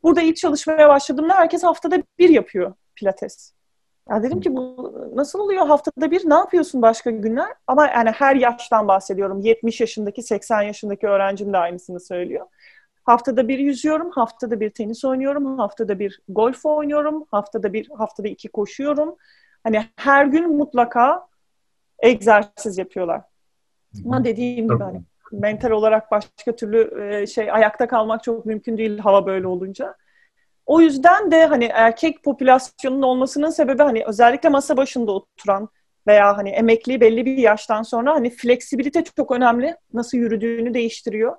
Burada 0.04 0.22
ilk 0.22 0.38
çalışmaya 0.38 0.90
başladığımda 0.90 1.34
herkes 1.34 1.64
haftada 1.64 1.98
bir 2.20 2.30
yapıyor 2.30 2.74
pilates. 2.96 3.54
Ya 4.10 4.24
dedim 4.24 4.42
ki 4.42 4.56
bu 4.56 4.94
nasıl 5.16 5.40
oluyor 5.40 5.68
haftada 5.68 6.12
bir 6.12 6.30
ne 6.30 6.34
yapıyorsun 6.34 6.82
başka 6.82 7.12
günler? 7.12 7.48
Ama 7.68 7.88
yani 7.88 8.10
her 8.10 8.36
yaştan 8.36 8.88
bahsediyorum. 8.88 9.42
70 9.42 9.82
yaşındaki 9.82 10.24
80 10.24 10.62
yaşındaki 10.62 11.08
öğrencim 11.08 11.54
de 11.54 11.58
aynısını 11.58 12.00
söylüyor. 12.00 12.46
Haftada 13.04 13.48
bir 13.48 13.60
yüzüyorum, 13.60 14.12
haftada 14.12 14.60
bir 14.60 14.70
tenis 14.70 15.06
oynuyorum, 15.06 15.58
haftada 15.58 16.00
bir 16.00 16.22
golf 16.30 16.66
oynuyorum, 16.66 17.26
haftada 17.32 17.74
bir 17.74 17.90
haftada 17.90 18.28
iki 18.28 18.48
koşuyorum. 18.48 19.16
Hani 19.64 19.86
her 19.96 20.26
gün 20.26 20.58
mutlaka 20.58 21.28
egzersiz 22.00 22.78
yapıyorlar. 22.78 23.22
Ama 24.06 24.24
dediğim 24.24 24.68
gibi 24.68 24.84
hani 24.84 25.02
mental 25.32 25.72
olarak 25.72 26.12
başka 26.12 26.56
türlü 26.56 27.28
şey 27.28 27.52
ayakta 27.52 27.88
kalmak 27.88 28.24
çok 28.24 28.46
mümkün 28.46 28.78
değil 28.78 28.98
hava 28.98 29.26
böyle 29.26 29.48
olunca. 29.48 29.96
O 30.66 30.82
yüzden 30.82 31.32
de 31.32 31.46
hani 31.46 31.66
erkek 31.66 32.24
popülasyonunun 32.24 33.02
olmasının 33.02 33.50
sebebi 33.50 33.84
hani 33.84 34.04
özellikle 34.06 34.50
masa 34.50 34.78
başında 34.78 35.12
oturan 35.12 35.70
veya 36.08 36.38
hani 36.38 36.50
emekli 36.50 37.02
belli 37.02 37.26
bir 37.26 37.38
yaştan 37.38 37.84
sonra 37.84 38.14
hani 38.14 38.30
fleksibilite 38.30 39.04
çok 39.04 39.32
önemli. 39.32 39.76
Nasıl 39.94 40.18
yürüdüğünü 40.18 40.74
değiştiriyor. 40.74 41.36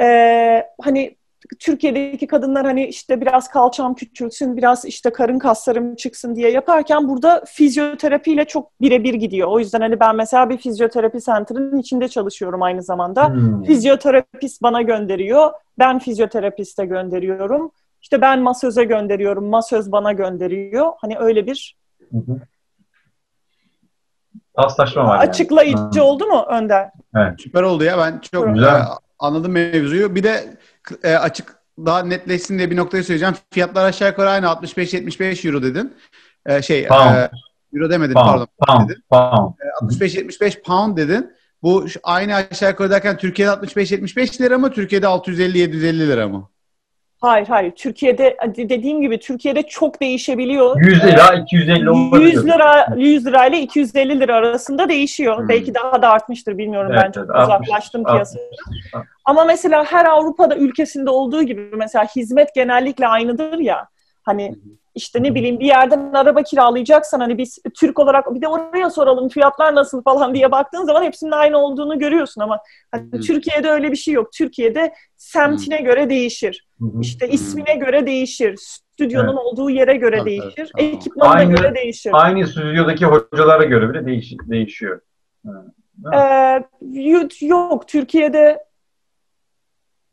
Ee, 0.00 0.66
hani 0.80 1.19
Türkiye'deki 1.58 2.26
kadınlar 2.26 2.66
hani 2.66 2.86
işte 2.86 3.20
biraz 3.20 3.48
kalçam 3.48 3.94
küçülsün, 3.94 4.56
biraz 4.56 4.84
işte 4.84 5.10
karın 5.10 5.38
kaslarım 5.38 5.96
çıksın 5.96 6.36
diye 6.36 6.50
yaparken 6.50 7.08
burada 7.08 7.44
fizyoterapiyle 7.46 8.44
çok 8.44 8.80
birebir 8.80 9.14
gidiyor. 9.14 9.48
O 9.48 9.58
yüzden 9.58 9.80
hani 9.80 10.00
ben 10.00 10.16
mesela 10.16 10.50
bir 10.50 10.56
fizyoterapi 10.56 11.20
center'ın 11.20 11.78
içinde 11.78 12.08
çalışıyorum 12.08 12.62
aynı 12.62 12.82
zamanda. 12.82 13.28
Hmm. 13.28 13.62
Fizyoterapist 13.62 14.62
bana 14.62 14.82
gönderiyor, 14.82 15.52
ben 15.78 15.98
fizyoterapiste 15.98 16.86
gönderiyorum. 16.86 17.70
İşte 18.02 18.20
ben 18.20 18.40
masöze 18.40 18.84
gönderiyorum, 18.84 19.44
masöz 19.44 19.92
bana 19.92 20.12
gönderiyor. 20.12 20.92
Hani 21.00 21.18
öyle 21.18 21.46
bir 21.46 21.76
Paslaşma 24.54 25.04
var. 25.04 25.18
Açıklayıcı 25.18 25.78
yani. 25.78 26.00
oldu 26.00 26.26
mu 26.26 26.44
Önder? 26.48 26.90
Evet. 27.16 27.40
Süper 27.40 27.62
oldu 27.62 27.84
ya. 27.84 27.98
Ben 27.98 28.20
çok 28.32 28.54
güzel 28.54 28.82
anladım 29.18 29.52
mevzuyu. 29.52 30.14
Bir 30.14 30.22
de 30.22 30.56
e, 31.02 31.14
açık 31.14 31.56
daha 31.78 32.02
netleşsin 32.02 32.58
diye 32.58 32.70
bir 32.70 32.76
noktayı 32.76 33.04
söyleyeceğim. 33.04 33.34
Fiyatlar 33.50 33.84
aşağı 33.84 34.08
yukarı 34.08 34.30
aynı 34.30 34.46
65-75 34.46 35.48
euro 35.48 35.62
dedin. 35.62 35.94
E, 36.46 36.62
şey 36.62 36.86
pound. 36.86 37.14
E, 37.16 37.30
euro 37.74 37.90
demedin 37.90 38.14
pound. 38.14 38.26
pardon. 38.26 38.48
Pound. 38.66 38.88
Dedin. 38.88 39.02
Pound. 39.10 39.54
E, 39.60 39.94
65-75 39.94 40.62
pound 40.62 40.96
dedin. 40.96 41.32
Bu 41.62 41.86
aynı 42.02 42.34
aşağı 42.34 42.70
yukarı 42.70 42.90
derken 42.90 43.16
Türkiye'de 43.16 43.52
65-75 43.52 44.40
lira 44.40 44.58
mı? 44.58 44.72
Türkiye'de 44.72 45.06
650-750 45.06 45.98
lira 45.98 46.28
mı? 46.28 46.50
Hayır 47.20 47.46
hayır. 47.46 47.70
Türkiye'de 47.70 48.36
dediğim 48.56 49.00
gibi 49.00 49.18
Türkiye'de 49.18 49.62
çok 49.62 50.00
değişebiliyor. 50.00 50.80
100 50.80 51.04
lira 51.04 51.34
250 51.34 51.90
olabilir. 51.90 52.32
100 52.32 52.46
lira 52.46 52.86
100 52.96 53.26
lira 53.26 53.46
ile 53.46 53.60
250 53.60 54.20
lira 54.20 54.34
arasında 54.34 54.88
değişiyor. 54.88 55.38
Hmm. 55.38 55.48
Belki 55.48 55.74
daha 55.74 56.02
da 56.02 56.08
artmıştır 56.08 56.58
bilmiyorum 56.58 56.92
evet, 56.94 57.02
ben 57.04 57.12
çok 57.12 57.30
evet, 57.30 57.42
uzaklaştım 57.44 58.06
60, 58.06 58.12
piyasaya. 58.12 58.44
60. 58.94 59.08
Ama 59.24 59.44
mesela 59.44 59.84
her 59.84 60.04
Avrupa'da 60.04 60.56
ülkesinde 60.56 61.10
olduğu 61.10 61.42
gibi 61.42 61.70
mesela 61.76 62.04
hizmet 62.04 62.54
genellikle 62.54 63.06
aynıdır 63.06 63.58
ya. 63.58 63.88
Hani 64.22 64.54
işte 64.94 65.22
ne 65.22 65.34
bileyim 65.34 65.60
bir 65.60 65.66
yerden 65.66 66.12
araba 66.12 66.42
kiralayacaksan 66.42 67.20
hani 67.20 67.38
biz 67.38 67.58
Türk 67.74 67.98
olarak 67.98 68.34
bir 68.34 68.42
de 68.42 68.48
oraya 68.48 68.90
soralım 68.90 69.28
fiyatlar 69.28 69.74
nasıl 69.74 70.02
falan 70.02 70.34
diye 70.34 70.50
baktığın 70.50 70.84
zaman 70.84 71.02
hepsinin 71.02 71.30
aynı 71.30 71.58
olduğunu 71.58 71.98
görüyorsun 71.98 72.40
ama 72.40 72.58
hani 72.90 73.20
Türkiye'de 73.20 73.70
öyle 73.70 73.90
bir 73.92 73.96
şey 73.96 74.14
yok. 74.14 74.32
Türkiye'de 74.32 74.94
semtine 75.16 75.80
göre 75.80 76.10
değişir. 76.10 76.66
İşte 77.00 77.28
ismine 77.28 77.74
göre 77.74 78.06
değişir. 78.06 78.56
Stüdyonun 78.58 79.28
evet. 79.28 79.38
olduğu 79.38 79.70
yere 79.70 79.96
göre 79.96 80.16
evet, 80.16 80.26
değişir. 80.26 80.72
Evet. 80.78 80.94
Ekipmanına 80.94 81.34
aynı, 81.34 81.54
göre 81.54 81.74
değişir. 81.74 82.10
Aynı 82.14 82.46
stüdyodaki 82.46 83.06
hocalara 83.06 83.64
göre 83.64 83.90
bile 83.90 84.06
değiş, 84.06 84.32
değişiyor. 84.44 85.00
Ee, 86.14 86.64
yok 87.40 87.88
Türkiye'de 87.88 88.69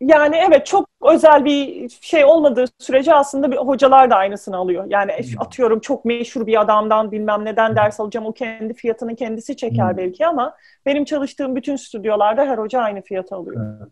yani 0.02 0.36
evet 0.48 0.66
çok 0.66 0.89
özel 1.02 1.45
bir 1.45 1.89
şey 2.02 2.26
olmadığı 2.26 2.66
sürece 2.80 3.14
aslında 3.14 3.52
bir 3.52 3.58
hocalar 3.58 4.10
da 4.10 4.16
aynısını 4.16 4.58
alıyor. 4.58 4.86
Yani 4.89 5.12
hmm. 5.12 5.41
atıyorum 5.41 5.80
çok 5.80 6.06
meşhur 6.06 6.48
bir 6.48 6.62
adamdan 6.62 7.12
bilmem 7.12 7.45
neden 7.45 7.76
ders 7.76 8.00
alacağım 8.00 8.26
o 8.26 8.32
kendi 8.32 8.74
fiyatını 8.74 9.16
kendisi 9.16 9.58
çeker 9.58 9.89
hmm. 9.89 9.98
belki 9.98 10.28
ama 10.28 10.56
benim 10.86 11.06
çalıştığım 11.06 11.56
bütün 11.56 11.76
stüdyolarda 11.76 12.45
her 12.45 12.58
hoca 12.58 12.80
aynı 12.80 13.02
fiyatı 13.02 13.36
alıyor. 13.36 13.88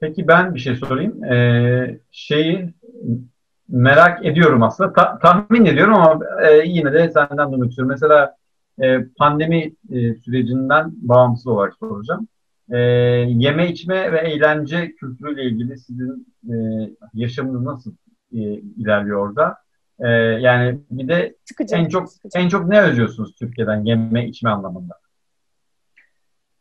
Peki 0.00 0.28
ben 0.28 0.54
bir 0.54 0.60
şey 0.60 0.76
sorayım. 0.76 1.24
Ee, 1.24 2.00
şeyi 2.10 2.74
merak 3.68 4.26
ediyorum 4.26 4.62
aslında. 4.62 4.92
Ta- 4.92 5.18
tahmin 5.18 5.64
ediyorum 5.64 5.94
ama 5.94 6.20
e, 6.48 6.62
yine 6.64 6.92
de 6.92 7.10
senden 7.10 7.52
duymak 7.52 7.68
istiyorum. 7.68 7.90
Mesela 7.90 8.36
e, 8.82 9.04
pandemi 9.18 9.72
e, 9.90 10.14
sürecinden 10.14 10.90
bağımsız 10.94 11.46
olarak 11.46 11.74
soracağım 11.76 12.28
e, 12.70 12.78
yeme 13.28 13.68
içme 13.68 14.12
ve 14.12 14.18
eğlence 14.18 14.92
kültürüyle 14.92 15.44
ilgili 15.44 15.78
sizin 15.78 16.34
e, 16.50 16.54
yaşamınız 17.14 17.62
nasıl 17.62 17.92
e, 18.32 18.38
ilerliyor 18.52 19.28
orada? 19.28 19.56
E, 20.00 20.08
yani 20.40 20.80
bir 20.90 21.08
de 21.08 21.34
sıkıcı, 21.44 21.74
en 21.74 21.88
çok 21.88 22.08
en 22.34 22.48
çok 22.48 22.68
ne 22.68 22.80
özlüyorsunuz 22.80 23.34
Türkiye'den 23.34 23.84
yeme 23.84 24.26
içme 24.26 24.50
anlamında? 24.50 24.94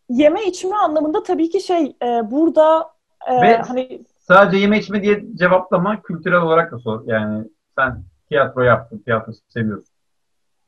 Yeme 0.10 0.46
içme 0.46 0.76
anlamında 0.76 1.24
tabii 1.24 1.50
ki 1.50 1.62
şey 1.62 1.96
e, 2.04 2.32
burada 2.32 2.90
e, 3.28 3.42
ve 3.42 3.58
hani 3.58 4.02
sadece 4.20 4.58
yeme 4.58 4.80
içme 4.80 5.04
diye 5.04 5.26
cevaplama 5.36 6.02
kültürel 6.02 6.42
olarak 6.42 6.72
da 6.72 6.80
sor. 6.80 7.08
Yani 7.08 7.48
sen 7.78 8.04
tiyatro 8.30 8.62
yaptın, 8.62 9.00
tiyatro 9.00 9.32
seviyorsun. 9.48 9.94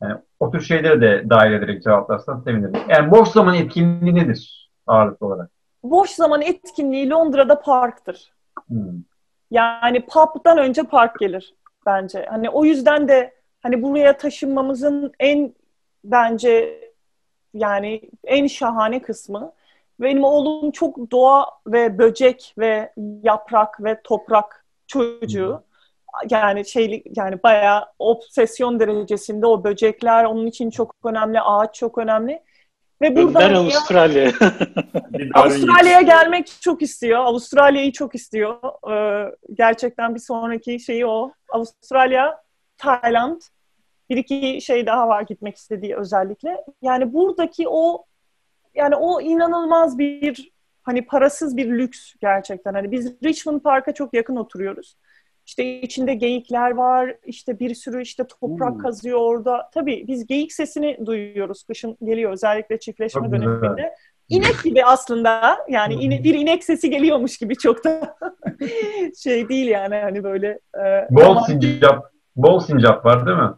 Yani 0.02 0.16
o 0.40 0.52
tür 0.52 0.62
şeyleri 0.62 1.02
de 1.02 1.30
dahil 1.30 1.54
ederek 1.54 1.84
cevaplarsan 1.84 2.40
sevinirim. 2.40 2.74
Yani 2.90 3.12
boş 3.12 3.30
zaman 3.30 3.56
etkinliği 3.56 4.16
nedir? 4.16 4.69
Ağırlıklı 4.90 5.28
olarak? 5.28 5.50
boş 5.84 6.10
zaman 6.10 6.42
etkinliği 6.42 7.10
Londra'da 7.10 7.62
parktır. 7.62 8.34
Hmm. 8.68 9.04
Yani 9.52 10.06
pub'dan 10.06 10.58
önce 10.58 10.84
park 10.84 11.20
gelir 11.20 11.56
bence. 11.86 12.26
Hani 12.30 12.50
o 12.50 12.66
yüzden 12.66 13.08
de 13.08 13.34
hani 13.60 13.82
buraya 13.84 14.18
taşınmamızın 14.18 15.12
en 15.20 15.54
bence 16.04 16.80
yani 17.54 18.02
en 18.24 18.48
şahane 18.48 19.02
kısmı 19.02 19.52
benim 20.00 20.24
oğlum 20.24 20.72
çok 20.72 21.12
doğa 21.12 21.46
ve 21.68 21.98
böcek 21.98 22.54
ve 22.58 22.94
yaprak 23.24 23.84
ve 23.84 24.02
toprak 24.04 24.66
çocuğu. 24.88 25.64
Yani 26.30 26.66
şey 26.66 27.04
yani 27.16 27.44
bayağı 27.44 27.86
obsesyon 28.00 28.80
derecesinde 28.80 29.46
o 29.46 29.64
böcekler 29.64 30.24
onun 30.26 30.46
için 30.46 30.70
çok 30.70 30.96
önemli, 31.04 31.42
ağaç 31.42 31.76
çok 31.76 31.98
önemli. 31.98 32.44
Ve 33.02 33.16
burada 33.16 33.40
Gönder 33.40 33.52
ya- 33.52 33.60
Avustralya. 33.60 34.32
Avustralya'ya 35.34 36.02
gelmek 36.02 36.48
çok 36.62 36.82
istiyor. 36.82 37.20
Avustralya'yı 37.20 37.92
çok 37.92 38.16
istiyor. 38.16 38.56
Ee, 38.92 39.32
gerçekten 39.54 40.16
bir 40.16 40.20
sonraki 40.20 40.80
şeyi 40.80 41.06
o. 41.06 41.32
Avustralya, 41.50 42.42
Tayland. 42.78 43.42
Bir 44.10 44.18
iki 44.18 44.62
şey 44.62 44.86
daha 44.86 45.08
var 45.08 45.22
gitmek 45.22 45.56
istediği 45.58 45.96
özellikle. 45.96 46.64
Yani 46.82 47.14
buradaki 47.14 47.66
o 47.70 48.06
yani 48.76 48.96
o 48.96 49.22
inanılmaz 49.22 49.98
bir 49.98 50.52
hani 50.84 51.06
parasız 51.06 51.58
bir 51.58 51.66
lüks 51.70 52.14
gerçekten. 52.22 52.74
Hani 52.74 52.92
biz 52.92 53.14
Richmond 53.24 53.62
Park'a 53.62 53.94
çok 53.94 54.14
yakın 54.14 54.36
oturuyoruz. 54.36 54.96
İşte 55.50 55.82
içinde 55.82 56.14
geyikler 56.14 56.72
var, 56.72 57.16
işte 57.26 57.60
bir 57.60 57.76
sürü 57.76 58.02
işte 58.02 58.24
toprak 58.28 58.74
Hmm. 58.74 58.78
kazıyor 58.78 59.20
orada. 59.22 59.70
Tabii 59.74 60.08
biz 60.08 60.28
geyik 60.28 60.54
sesini 60.54 60.98
duyuyoruz. 61.06 61.64
Kışın 61.64 61.98
geliyor 62.04 62.32
özellikle 62.32 62.80
çiftleşme 62.80 63.28
güzel. 63.28 63.42
döneminde. 63.42 63.96
İnek 64.30 64.64
gibi 64.64 64.86
aslında 64.86 65.58
yani 65.70 65.94
ine- 65.94 66.24
bir 66.24 66.34
inek 66.34 66.64
sesi 66.64 66.90
geliyormuş 66.90 67.38
gibi 67.38 67.56
çok 67.56 67.84
da 67.86 68.16
şey 69.24 69.50
değil 69.50 69.68
yani 69.68 69.96
hani 69.96 70.24
böyle 70.24 70.60
e, 70.76 71.08
Bol 71.10 71.22
ama 71.22 71.42
sincap, 71.42 72.12
bol 72.36 72.60
sincap 72.60 73.06
var 73.06 73.26
değil 73.26 73.38
mi? 73.38 73.52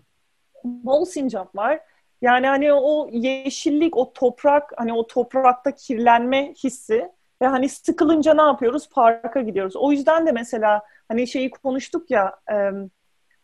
bol 0.64 1.06
sincap 1.06 1.56
var. 1.56 1.80
Yani 2.22 2.48
hani 2.48 2.74
o 2.74 3.10
yeşillik, 3.12 3.98
o 3.98 4.14
toprak, 4.14 4.72
hani 4.78 4.94
o 4.94 5.08
toprakta 5.08 5.72
kirlenme 5.76 6.54
hissi 6.64 7.10
ve 7.42 7.48
hani 7.48 7.70
sıkılınca 7.70 8.34
ne 8.34 8.42
yapıyoruz? 8.42 8.90
Parka 8.90 9.42
gidiyoruz. 9.42 9.76
O 9.76 9.92
yüzden 9.92 10.28
de 10.28 10.32
mesela 10.32 10.82
hani 11.08 11.28
şeyi 11.28 11.52
konuştuk 11.52 12.12
ya 12.12 12.36
e, 12.52 12.56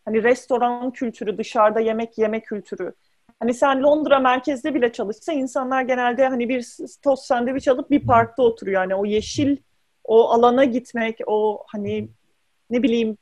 hani 0.04 0.22
restoran 0.22 0.90
kültürü, 0.90 1.38
dışarıda 1.38 1.80
yemek 1.80 2.18
yeme 2.18 2.40
kültürü. 2.40 2.92
Hani 3.40 3.54
sen 3.54 3.82
Londra 3.82 4.18
merkezde 4.18 4.74
bile 4.74 4.92
çalışsa 4.92 5.32
insanlar 5.32 5.82
genelde 5.82 6.28
hani 6.28 6.48
bir 6.48 6.66
tost 7.02 7.24
sandviç 7.24 7.68
alıp 7.68 7.90
bir 7.90 8.06
parkta 8.06 8.42
oturuyor. 8.42 8.82
Yani 8.82 8.94
o 8.94 9.04
yeşil, 9.04 9.56
o 10.04 10.28
alana 10.28 10.64
gitmek, 10.64 11.18
o 11.26 11.64
hani 11.66 12.08
ne 12.70 12.82
bileyim 12.82 13.18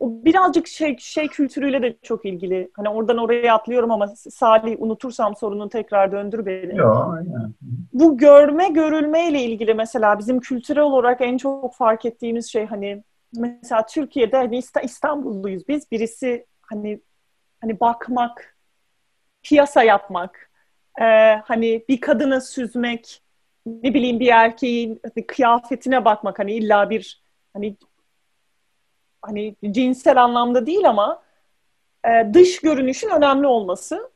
o 0.00 0.24
birazcık 0.24 0.66
şey 0.66 0.96
şey 0.98 1.28
kültürüyle 1.28 1.82
de 1.82 1.96
çok 2.02 2.24
ilgili. 2.24 2.70
Hani 2.74 2.88
oradan 2.88 3.18
oraya 3.18 3.54
atlıyorum 3.54 3.90
ama 3.90 4.06
Salih 4.16 4.76
unutursam 4.78 5.36
sorunu 5.36 5.68
tekrar 5.68 6.12
döndür 6.12 6.46
beni. 6.46 6.76
Yok. 6.76 7.14
aynen. 7.16 7.54
Bu 7.92 8.16
görme 8.18 8.68
görülme 8.68 9.28
ile 9.28 9.42
ilgili 9.42 9.74
mesela 9.74 10.18
bizim 10.18 10.40
kültürel 10.40 10.82
olarak 10.82 11.20
en 11.20 11.36
çok 11.36 11.74
fark 11.74 12.04
ettiğimiz 12.06 12.52
şey 12.52 12.66
hani 12.66 13.02
mesela 13.36 13.86
Türkiye'de 13.86 14.36
hani 14.36 14.58
İsta- 14.58 14.80
İstanbulluyuz 14.84 15.68
biz. 15.68 15.90
Birisi 15.90 16.46
hani 16.62 17.00
hani 17.60 17.80
bakmak, 17.80 18.56
piyasa 19.42 19.82
yapmak, 19.82 20.50
e, 21.00 21.04
hani 21.44 21.84
bir 21.88 22.00
kadını 22.00 22.40
süzmek, 22.40 23.22
ne 23.66 23.94
bileyim 23.94 24.20
bir 24.20 24.28
erkeğin 24.28 25.00
hani 25.14 25.26
kıyafetine 25.26 26.04
bakmak 26.04 26.38
hani 26.38 26.52
illa 26.52 26.90
bir 26.90 27.22
hani 27.52 27.76
hani 29.22 29.56
cinsel 29.70 30.22
anlamda 30.22 30.66
değil 30.66 30.88
ama 30.88 31.22
e, 32.04 32.34
dış 32.34 32.60
görünüşün 32.60 33.10
önemli 33.10 33.46
olması. 33.46 34.10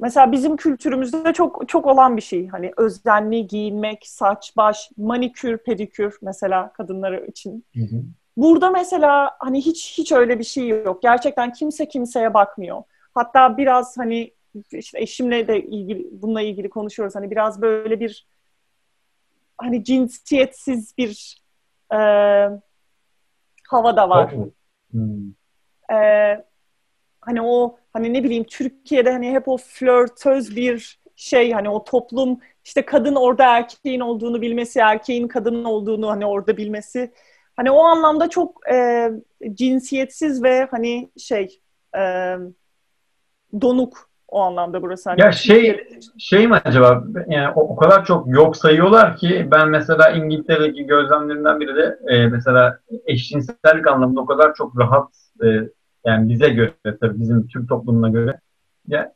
Mesela 0.00 0.32
bizim 0.32 0.56
kültürümüzde 0.56 1.32
çok 1.32 1.68
çok 1.68 1.86
olan 1.86 2.16
bir 2.16 2.22
şey. 2.22 2.48
Hani 2.48 2.72
özenli 2.76 3.46
giyinmek, 3.46 4.06
saç, 4.06 4.52
baş, 4.56 4.90
manikür, 4.96 5.58
pedikür 5.58 6.18
mesela 6.22 6.72
kadınlar 6.72 7.12
için. 7.12 7.64
Hı 7.74 7.82
hı. 7.82 8.02
Burada 8.36 8.70
mesela 8.70 9.30
hani 9.38 9.60
hiç 9.60 9.98
hiç 9.98 10.12
öyle 10.12 10.38
bir 10.38 10.44
şey 10.44 10.68
yok. 10.68 11.02
Gerçekten 11.02 11.52
kimse 11.52 11.88
kimseye 11.88 12.34
bakmıyor. 12.34 12.82
Hatta 13.14 13.56
biraz 13.56 13.98
hani 13.98 14.30
işte 14.72 15.00
eşimle 15.00 15.48
de 15.48 15.62
ilgili 15.62 16.08
bununla 16.12 16.42
ilgili 16.42 16.70
konuşuyoruz. 16.70 17.14
Hani 17.14 17.30
biraz 17.30 17.62
böyle 17.62 18.00
bir 18.00 18.26
hani 19.58 19.84
cinsiyetsiz 19.84 20.94
bir 20.98 21.42
e, 21.94 21.98
hava 23.72 23.96
da 23.96 24.08
var. 24.08 24.32
Hmm. 24.90 25.32
Ee, 25.92 26.44
hani 27.20 27.42
o 27.42 27.76
hani 27.92 28.12
ne 28.12 28.24
bileyim 28.24 28.44
Türkiye'de 28.44 29.12
hani 29.12 29.30
hep 29.30 29.48
o 29.48 29.56
flörtöz 29.56 30.56
bir 30.56 31.00
şey 31.16 31.52
hani 31.52 31.68
o 31.68 31.84
toplum 31.84 32.38
işte 32.64 32.84
kadın 32.84 33.14
orada 33.14 33.56
erkeğin 33.56 34.00
olduğunu 34.00 34.42
bilmesi, 34.42 34.78
erkeğin 34.78 35.28
kadının 35.28 35.64
olduğunu 35.64 36.10
hani 36.10 36.26
orada 36.26 36.56
bilmesi. 36.56 37.12
Hani 37.56 37.70
o 37.70 37.82
anlamda 37.82 38.30
çok 38.30 38.70
e, 38.72 39.10
cinsiyetsiz 39.54 40.42
ve 40.42 40.68
hani 40.70 41.10
şey 41.18 41.60
e, 41.96 42.36
donuk 43.60 44.11
o 44.32 44.40
anlamda 44.40 44.82
burası. 44.82 45.10
Hani 45.10 45.20
Ya 45.20 45.32
şey 45.32 45.86
şey 46.18 46.48
mi 46.48 46.60
acaba? 46.64 47.04
Yani 47.28 47.52
o, 47.54 47.60
o 47.60 47.76
kadar 47.76 48.04
çok 48.04 48.28
yok 48.28 48.56
sayıyorlar 48.56 49.16
ki 49.16 49.48
ben 49.50 49.68
mesela 49.68 50.10
İngiltere'deki 50.10 50.86
gözlemlerimden 50.86 51.60
biri 51.60 51.76
de 51.76 51.98
e, 52.08 52.26
mesela 52.26 52.78
eşcinsellik 53.06 53.86
anlamında 53.86 54.20
o 54.20 54.26
kadar 54.26 54.54
çok 54.54 54.78
rahat 54.78 55.08
e, 55.44 55.46
yani 56.06 56.28
bize 56.28 56.48
göre 56.48 56.72
tabii 57.00 57.20
bizim 57.20 57.48
Türk 57.48 57.68
toplumuna 57.68 58.08
göre 58.08 58.40
ya 58.86 59.12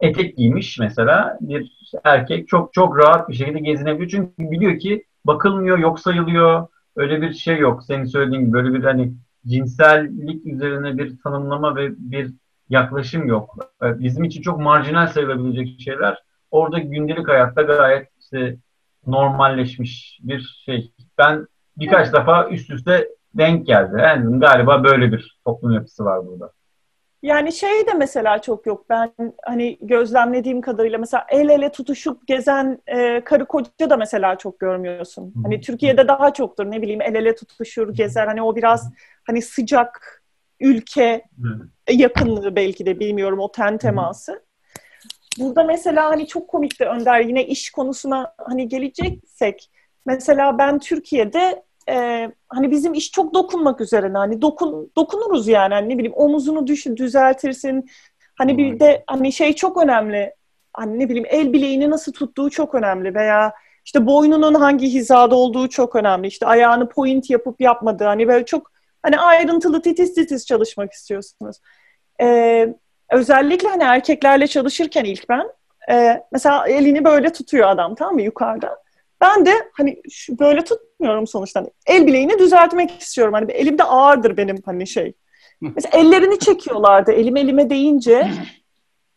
etek 0.00 0.36
giymiş 0.36 0.78
mesela 0.78 1.38
bir 1.40 1.72
erkek 2.04 2.48
çok 2.48 2.72
çok 2.72 2.98
rahat 2.98 3.28
bir 3.28 3.34
şekilde 3.34 3.58
gezinebiliyor. 3.58 4.10
Çünkü 4.10 4.50
biliyor 4.50 4.78
ki 4.78 5.04
bakılmıyor 5.24 5.78
yok 5.78 6.00
sayılıyor. 6.00 6.66
Öyle 6.96 7.22
bir 7.22 7.32
şey 7.32 7.58
yok. 7.58 7.82
Senin 7.82 8.04
söylediğin 8.04 8.40
gibi 8.42 8.52
böyle 8.52 8.74
bir 8.74 8.84
hani 8.84 9.14
cinsellik 9.46 10.46
üzerine 10.46 10.98
bir 10.98 11.18
tanımlama 11.24 11.76
ve 11.76 11.90
bir 11.98 12.32
yaklaşım 12.68 13.26
yok. 13.26 13.56
E, 13.82 13.98
Bizim 13.98 14.24
için 14.24 14.42
çok 14.42 14.58
marjinal 14.60 15.06
sayılabilecek 15.06 15.80
şeyler 15.80 16.22
orada 16.50 16.78
gündelik 16.78 17.28
hayatta 17.28 17.62
gayet 17.62 18.08
işte 18.20 18.56
normalleşmiş 19.06 20.18
bir 20.22 20.62
şey. 20.64 20.92
Ben 21.18 21.46
birkaç 21.76 22.12
defa 22.12 22.48
üst 22.48 22.70
üste 22.70 23.08
denk 23.34 23.66
geldi. 23.66 23.96
Yani 23.98 24.40
galiba 24.40 24.84
böyle 24.84 25.12
bir 25.12 25.38
toplum 25.44 25.72
yapısı 25.72 26.04
var 26.04 26.26
burada. 26.26 26.52
Yani 27.22 27.52
şey 27.52 27.86
de 27.86 27.94
mesela 27.94 28.42
çok 28.42 28.66
yok. 28.66 28.84
Ben 28.90 29.12
hani 29.44 29.78
gözlemlediğim 29.82 30.60
kadarıyla 30.60 30.98
mesela 30.98 31.26
el 31.30 31.48
ele 31.48 31.72
tutuşup 31.72 32.26
gezen 32.26 32.78
e, 32.86 33.24
karı 33.24 33.46
koca 33.46 33.90
da 33.90 33.96
mesela 33.96 34.38
çok 34.38 34.58
görmüyorsun. 34.60 35.34
Hani 35.42 35.60
Türkiye'de 35.60 36.08
daha 36.08 36.32
çoktur. 36.32 36.70
Ne 36.70 36.82
bileyim 36.82 37.00
el 37.02 37.14
ele 37.14 37.34
tutuşur, 37.34 37.94
gezer. 37.94 38.26
Hani 38.26 38.42
o 38.42 38.56
biraz 38.56 38.92
hani 39.26 39.42
sıcak 39.42 40.22
ülke 40.60 41.24
yakınlığı 41.90 42.56
belki 42.56 42.86
de 42.86 43.00
bilmiyorum 43.00 43.38
o 43.38 43.52
ten 43.52 43.78
teması. 43.78 44.46
Burada 45.38 45.64
mesela 45.64 46.04
hani 46.10 46.26
çok 46.26 46.48
komikti 46.48 46.84
Önder 46.84 47.20
yine 47.20 47.46
iş 47.46 47.70
konusuna 47.70 48.34
hani 48.38 48.68
geleceksek 48.68 49.70
mesela 50.06 50.58
ben 50.58 50.78
Türkiye'de 50.78 51.62
e, 51.88 52.28
hani 52.48 52.70
bizim 52.70 52.94
iş 52.94 53.10
çok 53.10 53.34
dokunmak 53.34 53.80
üzerine 53.80 54.18
hani 54.18 54.42
dokun 54.42 54.92
dokunuruz 54.96 55.48
yani 55.48 55.74
hani 55.74 55.88
ne 55.88 55.98
bileyim 55.98 56.16
omuzunu 56.16 56.66
düş, 56.66 56.86
düzeltirsin. 56.86 57.90
Hani 58.34 58.58
bir 58.58 58.80
de 58.80 59.04
hani 59.06 59.32
şey 59.32 59.52
çok 59.52 59.82
önemli 59.82 60.34
hani 60.72 60.98
ne 60.98 61.08
bileyim 61.08 61.26
el 61.28 61.52
bileğini 61.52 61.90
nasıl 61.90 62.12
tuttuğu 62.12 62.50
çok 62.50 62.74
önemli 62.74 63.14
veya 63.14 63.52
işte 63.84 64.06
boynunun 64.06 64.54
hangi 64.54 64.88
hizada 64.88 65.36
olduğu 65.36 65.68
çok 65.68 65.96
önemli. 65.96 66.26
İşte 66.26 66.46
ayağını 66.46 66.88
point 66.88 67.30
yapıp 67.30 67.60
yapmadığı 67.60 68.04
hani 68.04 68.28
böyle 68.28 68.44
çok 68.44 68.75
hani 69.06 69.18
ayrıntılı 69.18 69.82
titiz 69.82 70.14
titiz 70.14 70.46
çalışmak 70.46 70.92
istiyorsunuz. 70.92 71.56
Ee, 72.20 72.74
özellikle 73.10 73.68
hani 73.68 73.82
erkeklerle 73.82 74.46
çalışırken 74.46 75.04
ilk 75.04 75.28
ben 75.28 75.46
e, 75.90 76.22
mesela 76.32 76.68
elini 76.68 77.04
böyle 77.04 77.32
tutuyor 77.32 77.68
adam 77.68 77.94
tamam 77.94 78.14
mı 78.14 78.22
yukarıda. 78.22 78.78
Ben 79.20 79.46
de 79.46 79.52
hani 79.72 80.02
şu, 80.10 80.38
böyle 80.38 80.64
tutmuyorum 80.64 81.26
sonuçta. 81.26 81.60
Hani 81.60 81.70
el 81.86 82.06
bileğini 82.06 82.38
düzeltmek 82.38 83.02
istiyorum. 83.02 83.34
Hani 83.34 83.52
elimde 83.52 83.84
ağırdır 83.84 84.36
benim 84.36 84.56
hani 84.64 84.86
şey. 84.86 85.12
Mesela 85.60 85.98
ellerini 85.98 86.38
çekiyorlardı. 86.38 87.12
Elim 87.12 87.36
elime 87.36 87.70
değince 87.70 88.30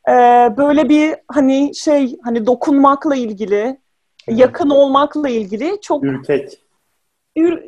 e, 0.10 0.14
böyle 0.58 0.90
bir 0.90 1.16
hani 1.28 1.76
şey 1.76 2.18
hani 2.24 2.46
dokunmakla 2.46 3.16
ilgili 3.16 3.78
yakın 4.28 4.70
olmakla 4.70 5.30
ilgili 5.30 5.82
çok 5.82 6.04
Ürkek. 6.04 6.60
ür, 7.38 7.64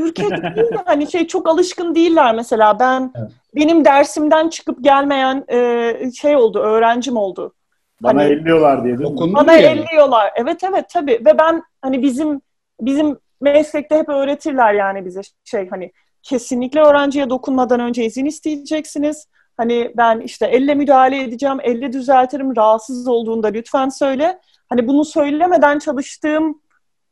ürkek 0.00 0.30
değil 0.30 0.70
de 0.72 0.82
hani 0.84 1.10
şey 1.10 1.26
çok 1.26 1.48
alışkın 1.48 1.94
değiller 1.94 2.34
mesela. 2.34 2.78
Ben 2.78 3.12
Evet. 3.16 3.30
benim 3.54 3.84
dersimden 3.84 4.48
çıkıp 4.48 4.84
gelmeyen 4.84 5.44
e, 5.52 6.10
şey 6.20 6.36
oldu, 6.36 6.58
öğrencim 6.58 7.16
oldu. 7.16 7.54
Bana 8.02 8.20
Hani- 8.22 8.32
elliyorlar 8.32 8.84
diye 8.84 8.98
Bana 8.98 9.52
yani? 9.52 9.80
elliyorlar. 9.80 10.32
Evet 10.36 10.64
evet 10.64 10.84
tabii. 10.92 11.20
Ve 11.26 11.38
ben 11.38 11.62
hani 11.82 12.02
bizim 12.02 12.40
bizim 12.80 13.18
meslekte 13.40 13.96
hep 13.98 14.08
öğretirler 14.08 14.74
yani 14.74 15.04
bize 15.04 15.20
şey 15.44 15.68
hani 15.68 15.92
kesinlikle 16.22 16.80
öğrenciye 16.80 17.30
dokunmadan 17.30 17.80
önce 17.80 18.04
izin 18.04 18.24
isteyeceksiniz. 18.26 19.26
Hani 19.56 19.92
ben 19.96 20.20
işte 20.20 20.46
elle 20.46 20.74
müdahale 20.74 21.22
edeceğim, 21.22 21.58
elle 21.62 21.92
düzeltirim, 21.92 22.56
rahatsız 22.56 23.08
olduğunda 23.08 23.48
lütfen 23.48 23.88
söyle. 23.88 24.38
Hani 24.68 24.88
bunu 24.88 25.04
söylemeden 25.04 25.78
çalıştığım 25.78 26.61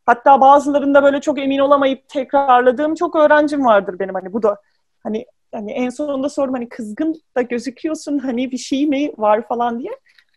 hatta 0.06 0.40
bazılarında 0.40 1.02
böyle 1.02 1.20
çok 1.20 1.38
emin 1.38 1.58
olamayıp 1.58 2.08
tekrarladığım 2.08 2.94
çok 2.94 3.16
öğrencim 3.16 3.64
vardır 3.64 3.98
benim 3.98 4.14
hani 4.14 4.32
bu 4.32 4.42
da 4.42 4.60
hani 5.02 5.26
hani 5.54 5.72
en 5.72 5.90
sonunda 5.90 6.28
sordum 6.28 6.54
hani 6.54 6.68
kızgın 6.68 7.14
da 7.36 7.42
gözüküyorsun 7.42 8.18
hani 8.18 8.50
bir 8.50 8.58
şey 8.58 8.86
mi 8.86 9.12
var 9.18 9.48
falan 9.48 9.80
diye. 9.80 9.92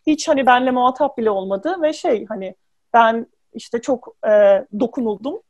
Hiç 0.06 0.28
hani 0.28 0.46
benle 0.46 0.70
muhatap 0.70 1.18
bile 1.18 1.30
olmadı 1.30 1.76
ve 1.82 1.92
şey 1.92 2.26
hani 2.26 2.54
ben 2.92 3.26
işte 3.54 3.80
çok 3.80 4.16
e, 4.28 4.64
dokunuldum. 4.80 5.40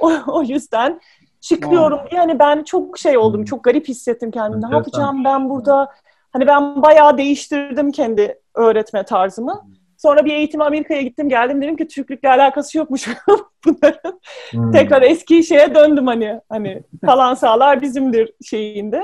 O, 0.00 0.12
o 0.26 0.42
yüzden 0.42 1.00
çıkıyorum 1.40 2.00
diye 2.10 2.20
hani 2.20 2.38
ben 2.38 2.62
çok 2.64 2.98
şey 2.98 3.18
oldum. 3.18 3.40
Hmm. 3.40 3.44
Çok 3.44 3.64
garip 3.64 3.88
hissettim 3.88 4.30
kendimi. 4.30 4.70
Ne 4.70 4.74
yapacağım 4.74 5.24
ben 5.24 5.50
burada? 5.50 5.92
Hani 6.32 6.46
ben 6.46 6.82
bayağı 6.82 7.18
değiştirdim 7.18 7.92
kendi 7.92 8.40
öğretme 8.54 9.04
tarzımı. 9.04 9.62
Sonra 10.02 10.24
bir 10.24 10.34
eğitim 10.34 10.60
Amerika'ya 10.60 11.02
gittim 11.02 11.28
geldim 11.28 11.62
dedim 11.62 11.76
ki 11.76 11.88
Türklükle 11.88 12.28
alakası 12.28 12.78
yokmuş 12.78 13.08
bunların. 13.66 14.20
Hmm. 14.50 14.72
Tekrar 14.72 15.02
eski 15.02 15.44
şeye 15.44 15.74
döndüm 15.74 16.06
hani 16.06 16.40
hani 16.48 16.82
kalan 17.06 17.34
sağlar 17.34 17.82
bizimdir 17.82 18.32
şeyinde. 18.44 19.02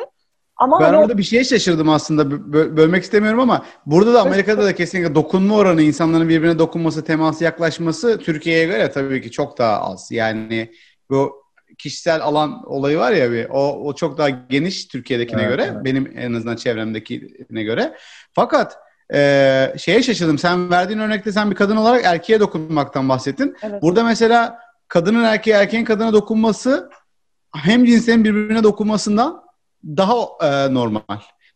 Ama 0.57 0.81
Ben 0.81 0.85
hani 0.85 0.97
orada 0.97 1.19
bir 1.19 1.23
şeye 1.23 1.45
şaşırdım 1.45 1.89
aslında. 1.89 2.23
Bö- 2.23 2.77
bölmek 2.77 3.03
istemiyorum 3.03 3.41
ama 3.41 3.65
burada 3.87 4.15
da 4.15 4.23
Amerika'da 4.23 4.65
da 4.65 4.75
kesinlikle 4.75 5.15
dokunma 5.15 5.57
oranı, 5.57 5.83
insanların 5.83 6.29
birbirine 6.29 6.59
dokunması, 6.59 7.05
teması, 7.05 7.45
yaklaşması 7.45 8.19
Türkiye'ye 8.19 8.67
göre 8.67 8.91
tabii 8.91 9.23
ki 9.23 9.31
çok 9.31 9.59
daha 9.59 9.81
az. 9.81 10.09
Yani 10.13 10.73
bu 11.11 11.33
kişisel 11.79 12.23
alan 12.23 12.63
olayı 12.67 12.99
var 12.99 13.13
ya 13.13 13.33
bir, 13.33 13.47
o, 13.51 13.85
o 13.87 13.95
çok 13.95 14.19
daha 14.19 14.29
geniş 14.29 14.87
Türkiye'dekine 14.87 15.43
Evet, 15.43 15.51
göre. 15.51 15.71
evet. 15.73 15.85
Benim 15.85 16.13
en 16.17 16.33
azından 16.35 16.57
çevremdekine 16.57 17.63
göre. 17.63 17.97
Fakat 18.35 18.79
e, 19.15 19.73
şeye 19.79 20.03
şaşırdım. 20.03 20.39
Sen 20.39 20.71
verdiğin 20.71 20.99
örnekte 20.99 21.33
sen 21.33 21.51
bir 21.51 21.57
kadın 21.57 21.77
olarak 21.77 22.05
erkeğe 22.05 22.41
dokunmaktan 22.41 23.09
bahsettin. 23.09 23.57
evet. 23.63 23.83
Burada 23.83 24.05
mesela 24.05 24.59
kadının 24.89 25.25
erkeğe, 25.25 25.57
erkeğin 25.57 25.85
kadına 25.85 26.13
dokunması 26.13 26.91
hem 27.55 27.85
cinslerin 27.85 28.25
birbirine 28.25 28.63
dokunmasından 28.65 29.43
daha 29.85 30.15
e, 30.43 30.75
normal. 30.75 31.01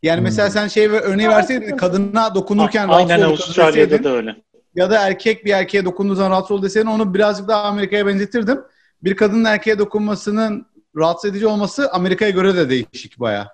Yani 0.03 0.17
Hmm. 0.17 0.25
mesela 0.25 0.51
sen 0.51 0.69
şey 0.69 0.87
örneği 0.87 1.29
verseydin 1.29 1.77
kadına 1.77 2.35
dokunurken 2.35 2.89
Aynen 2.89 3.21
rahatsız 3.21 3.29
olup 3.29 3.41
Avustralya'da 3.41 3.91
deseydin, 3.91 4.05
da 4.05 4.11
öyle. 4.11 4.37
ya 4.75 4.91
da 4.91 5.07
erkek 5.07 5.45
bir 5.45 5.51
erkeğe 5.53 5.85
dokunduğu 5.85 6.15
zaman 6.15 6.31
rahatsız 6.31 6.51
ol 6.59 6.63
deseydin 6.63 6.89
onu 6.89 7.15
birazcık 7.15 7.49
daha 7.49 7.63
Amerika'ya 7.63 8.07
benzetirdim. 8.07 8.61
Bir 9.05 9.17
kadının 9.17 9.45
erkeğe 9.45 9.79
dokunmasının 9.79 10.67
rahatsız 10.97 11.31
edici 11.31 11.47
olması 11.47 11.91
Amerika'ya 11.93 12.31
göre 12.31 12.57
de 12.57 12.71
değişik 12.71 13.21
bayağı. 13.21 13.47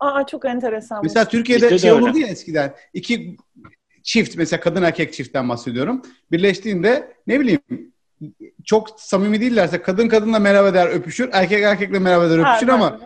Aa 0.00 0.26
çok 0.26 0.44
enteresan. 0.44 1.00
Mesela 1.02 1.28
Türkiye'de 1.28 1.70
de 1.70 1.78
şey 1.78 1.90
öyle. 1.90 2.02
olurdu 2.02 2.18
ya 2.18 2.26
eskiden. 2.26 2.74
iki 2.94 3.36
çift 4.02 4.36
mesela 4.36 4.60
kadın 4.60 4.82
erkek 4.82 5.12
çiftten 5.14 5.48
bahsediyorum. 5.48 6.02
Birleştiğinde 6.32 7.12
ne 7.26 7.40
bileyim 7.40 7.60
çok 8.64 9.00
samimi 9.00 9.40
değillerse 9.40 9.82
kadın 9.82 10.08
kadınla 10.08 10.38
merhaba 10.38 10.74
der 10.74 10.86
öpüşür. 10.86 11.30
Erkek 11.32 11.62
erkekle 11.62 11.98
merhaba 11.98 12.30
der 12.30 12.38
öpüşür 12.38 12.68
ama 12.68 12.98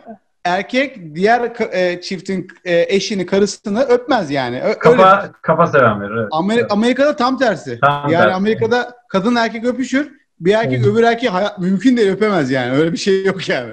erkek 0.45 1.15
diğer 1.15 1.53
e, 1.73 2.01
çiftin 2.01 2.49
e, 2.65 2.87
eşini 2.89 3.27
karısını 3.27 3.81
öpmez 3.83 4.31
yani. 4.31 4.61
Ö- 4.61 4.65
öyle. 4.67 4.79
Kafa, 4.79 5.33
kafa 5.43 5.67
seven 5.67 6.01
biri. 6.01 6.21
Evet. 6.21 6.29
Amer- 6.33 6.67
Amerika'da 6.71 7.17
tam 7.17 7.39
tersi. 7.39 7.81
Tam 7.81 8.11
yani 8.11 8.23
tersi. 8.23 8.35
Amerika'da 8.35 8.97
kadın 9.09 9.35
erkek 9.37 9.65
öpüşür. 9.65 10.20
Bir 10.41 10.55
erkek 10.55 10.87
öbür 10.87 11.03
erkeği 11.03 11.31
hayat, 11.31 11.59
mümkün 11.59 11.97
değil 11.97 12.11
öpemez 12.11 12.51
yani. 12.51 12.77
Öyle 12.77 12.93
bir 12.93 12.97
şey 12.97 13.25
yok 13.25 13.49
yani. 13.49 13.73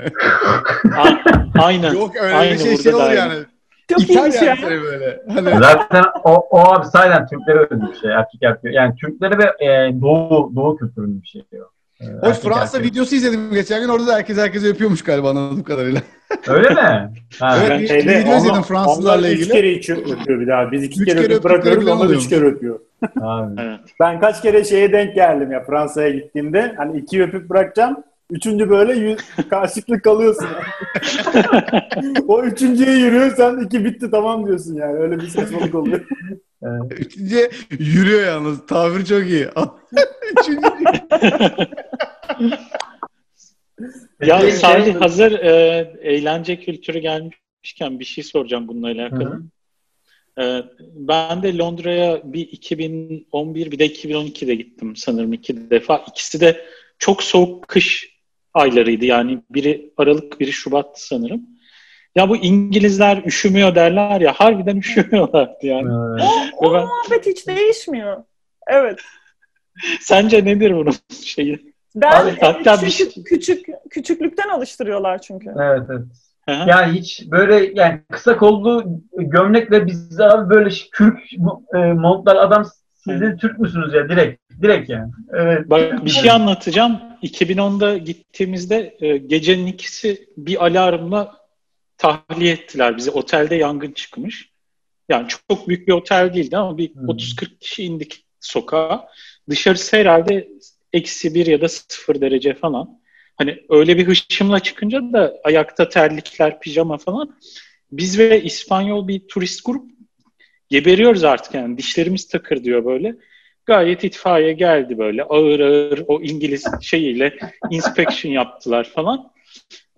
A- 0.98 1.64
Aynen. 1.64 1.94
yok 1.94 2.16
öyle 2.22 2.36
Aynı 2.36 2.54
bir 2.54 2.58
şey 2.58 2.78
şey 2.78 2.94
olur 2.94 3.12
yani. 3.12 3.34
Çok 3.90 4.02
İter 4.02 4.14
iyiymiş 4.16 4.36
yani 4.36 4.46
ya. 4.48 4.56
seni 4.56 4.82
böyle. 4.84 5.22
Hani, 5.34 5.50
Zaten 5.60 6.04
o, 6.24 6.34
o 6.34 6.60
abi 6.60 6.86
sayeden 6.86 7.28
Türklere 7.28 7.60
özgü 7.60 7.88
bir 7.92 8.00
şey. 8.00 8.12
Erkek 8.12 8.44
erkek. 8.44 8.74
Yani 8.74 8.96
Türklere 8.96 9.38
ve 9.38 9.66
e, 9.66 10.02
Doğu, 10.02 10.56
Doğu 10.56 10.78
kültürünün 10.78 11.22
bir 11.22 11.28
şeyi 11.28 11.46
o. 11.54 11.77
E, 12.02 12.06
Hoş 12.06 12.24
erkek 12.24 12.44
Fransa 12.44 12.78
erkek. 12.78 12.92
videosu 12.92 13.16
izledim 13.16 13.54
geçen 13.54 13.82
gün. 13.82 13.88
Orada 13.90 14.08
da 14.08 14.16
herkes 14.16 14.38
herkese 14.38 14.68
öpüyormuş 14.68 15.04
galiba 15.04 15.30
anladığım 15.30 15.64
kadarıyla. 15.64 16.02
Öyle 16.48 16.70
mi? 16.70 16.76
Ha. 17.40 17.58
Evet, 17.60 17.70
Ben 17.70 17.80
bir- 17.82 17.88
şeyde, 17.88 18.20
video 18.20 18.38
izledim 18.38 18.62
Fransızlarla 18.62 19.20
onlar 19.20 19.30
ilgili. 19.30 19.44
Üç 19.46 19.52
kere 19.52 19.72
içi 19.72 19.94
öpüyor 19.94 20.40
bir 20.40 20.48
daha. 20.48 20.72
Biz 20.72 20.84
iki 20.84 21.02
Üç 21.02 21.08
kere, 21.08 21.22
kere 21.22 21.44
bırakıyoruz. 21.44 21.88
Onlar 21.88 22.10
üç 22.10 22.30
kere 22.30 22.46
öpüyor. 22.46 22.80
Abi. 23.22 23.62
Evet. 23.62 23.80
Ben 24.00 24.20
kaç 24.20 24.42
kere 24.42 24.64
şeye 24.64 24.92
denk 24.94 25.16
geldim 25.16 25.52
ya 25.52 25.64
Fransa'ya 25.64 26.10
gittiğimde. 26.10 26.74
Hani 26.78 26.98
iki 27.00 27.24
öpüp 27.24 27.50
bırakacağım. 27.50 28.04
Üçüncü 28.30 28.70
böyle 28.70 28.94
yüz, 28.94 29.20
karşılıklı 29.50 30.02
kalıyorsun. 30.02 30.48
o 32.28 32.44
üçüncüye 32.44 32.98
yürüyor 32.98 33.36
sen 33.36 33.66
iki 33.66 33.86
bitti 33.86 34.12
tamam 34.12 34.48
diyorsun 34.48 34.76
yani. 34.76 35.00
Öyle 35.00 35.20
bir 35.20 35.28
saçmalık 35.28 35.76
oluyor. 35.76 36.08
Üçüncü 36.92 37.50
yürüyor 37.80 38.26
yalnız. 38.26 38.66
Tabir 38.66 39.06
çok 39.06 39.24
iyi. 39.28 39.48
Üçüncü 40.42 40.68
Ya 44.22 44.52
Salih 44.52 44.86
şey- 44.86 44.94
hazır 44.94 45.32
e, 45.32 45.52
eğlence 46.02 46.60
kültürü 46.60 47.00
gelmişken 47.00 48.00
bir 48.00 48.06
şey 48.06 48.24
soracağım 48.24 48.68
bununla 48.68 48.88
alakalı. 48.88 49.42
E, 50.40 50.64
ben 50.96 51.44
de 51.44 51.58
Londra'ya 51.58 52.22
bir 52.24 52.42
2011 52.42 53.72
bir 53.72 53.80
de 53.80 53.88
2012'de 53.88 54.56
gittim 54.56 54.96
sanırım 54.96 55.34
iki 55.34 55.70
defa. 55.70 56.06
İkisi 56.08 56.42
de 56.42 56.66
çok 57.00 57.24
soğuk 57.24 57.68
kış 57.68 58.17
aylarıydı. 58.54 59.06
Yani 59.06 59.40
biri 59.50 59.94
Aralık 59.98 60.40
biri 60.40 60.52
Şubat 60.52 61.00
sanırım. 61.00 61.42
Ya 62.16 62.30
bu 62.30 62.38
İngilizler 62.38 63.24
üşümüyor 63.26 63.76
derler 63.76 64.22
ya 64.22 64.34
harbiden 64.34 64.78
üşümüyorlardı 64.78 65.58
yani. 65.66 65.88
Evet. 66.22 66.52
O, 66.58 66.70
o 66.70 66.74
Ben- 66.74 66.82
muhabbet 66.82 67.26
hiç 67.26 67.48
değişmiyor. 67.48 68.24
Evet. 68.68 69.00
Sence 70.00 70.46
nedir 70.46 70.76
bunun 70.76 70.94
şeyi? 71.24 71.74
Ben 71.96 72.36
hatta 72.42 72.76
bir 72.82 72.86
küçük, 72.86 73.14
şey- 73.14 73.24
küçük 73.24 73.66
küçüklükten 73.90 74.50
alıştırıyorlar 74.50 75.22
çünkü. 75.22 75.50
Evet, 75.62 75.82
evet. 75.90 76.02
Hı. 76.50 76.70
Yani 76.70 77.00
hiç 77.00 77.24
böyle 77.32 77.72
yani 77.76 78.02
kısa 78.12 78.38
kollu 78.38 78.84
gömlekle 79.18 79.86
biz 79.86 80.20
abi 80.20 80.50
böyle 80.50 80.70
kürk 80.92 81.20
e, 81.76 81.78
montlar 81.78 82.36
adam 82.36 82.66
siz 82.94 83.22
de 83.22 83.36
Türk 83.38 83.60
müsünüz 83.60 83.94
ya 83.94 84.10
direkt 84.10 84.47
direkt 84.62 84.90
yani. 84.90 85.12
Evet. 85.34 85.70
Bak 85.70 86.06
bir 86.06 86.10
şey 86.10 86.32
anlatacağım. 86.32 87.02
2010'da 87.24 87.98
gittiğimizde 87.98 88.98
e, 89.00 89.18
gecenin 89.18 89.68
ikisi 89.68 90.30
bir 90.38 90.66
alarmla 90.66 91.38
tahliye 91.98 92.54
ettiler 92.54 92.98
bizi. 92.98 93.12
Otelde 93.12 93.56
yangın 93.56 93.92
çıkmış. 93.92 94.50
Yani 95.10 95.28
çok 95.50 95.68
büyük 95.68 95.88
bir 95.88 95.94
otel 95.94 96.34
değildi 96.34 96.58
ama 96.58 96.78
bir 96.78 96.96
Hmm. 96.96 97.10
30-40 97.10 97.60
kişi 97.60 97.84
indik 97.84 98.26
sokağa. 98.40 99.08
Dışarısı 99.50 99.98
herhalde 99.98 100.48
eksi 100.94 101.36
bir 101.36 101.46
ya 101.46 101.62
da 101.62 101.70
sıfır 101.70 102.22
derece 102.22 102.54
falan. 102.54 103.00
Hani 103.36 103.58
öyle 103.70 103.98
bir 103.98 104.08
hışımla 104.08 104.60
çıkınca 104.60 105.02
da 105.14 105.34
ayakta 105.44 105.90
terlikler, 105.90 106.60
pijama 106.60 106.98
falan. 106.98 107.36
Biz 107.92 108.20
ve 108.20 108.44
İspanyol 108.44 109.08
bir 109.08 109.20
turist 109.28 109.66
grup 109.66 109.92
geberiyoruz 110.70 111.24
artık 111.24 111.54
yani. 111.54 111.78
Dişlerimiz 111.78 112.28
takır 112.28 112.64
diyor 112.64 112.86
böyle. 112.86 113.16
Gayet 113.68 114.04
itfaiye 114.04 114.54
geldi 114.54 114.98
böyle 114.98 115.24
ağır 115.24 115.60
ağır 115.60 116.04
o 116.08 116.22
İngiliz 116.22 116.66
şeyiyle 116.82 117.38
inspection 117.70 118.32
yaptılar 118.32 118.84
falan. 118.84 119.32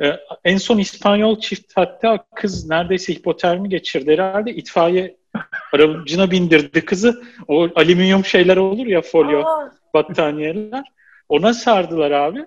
Ee, 0.02 0.12
en 0.44 0.58
son 0.58 0.78
İspanyol 0.78 1.40
çift 1.40 1.72
hatta 1.76 2.26
kız 2.36 2.70
neredeyse 2.70 3.14
hipotermi 3.14 3.70
geçirdi 3.70 4.12
herhalde. 4.12 4.52
İtfaiye 4.52 5.18
aracına 5.74 6.32
bindirdi 6.32 6.86
kızı. 6.86 7.24
O 7.48 7.68
alüminyum 7.76 8.26
şeyler 8.26 8.58
olur 8.58 8.86
ya 8.86 9.02
folyo 9.02 9.42
Aa, 9.42 9.72
battaniyeler. 9.94 10.84
Ona 11.30 11.54
sardılar 11.54 12.12
abi. 12.12 12.46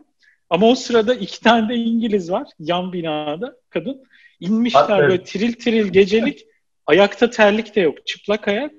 Ama 0.50 0.66
o 0.66 0.74
sırada 0.74 1.14
iki 1.14 1.40
tane 1.40 1.68
de 1.68 1.74
İngiliz 1.74 2.32
var 2.32 2.46
yan 2.58 2.92
binada 2.92 3.56
kadın. 3.70 4.02
İnmişler 4.40 4.80
Aferin. 4.80 5.00
böyle 5.02 5.22
tiril 5.24 5.52
tiril 5.52 5.86
gecelik. 5.86 6.46
Ayakta 6.86 7.30
terlik 7.30 7.76
de 7.76 7.80
yok. 7.80 8.06
Çıplak 8.06 8.48
ayak. 8.48 8.72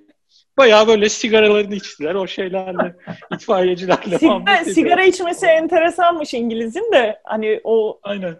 Bayağı 0.57 0.87
böyle 0.87 1.09
sigaralarını 1.09 1.75
içtiler 1.75 2.15
o 2.15 2.27
şeylerle. 2.27 2.95
itfaiyecilerle 3.33 4.17
sigara, 4.17 4.33
muhabbet 4.33 4.61
ediyor. 4.61 4.75
sigara 4.75 5.03
içmesi 5.03 5.45
enteresanmış 5.45 6.33
İngiliz'in 6.33 6.91
de. 6.91 7.21
Hani 7.23 7.61
o 7.63 7.99
Aynen. 8.03 8.35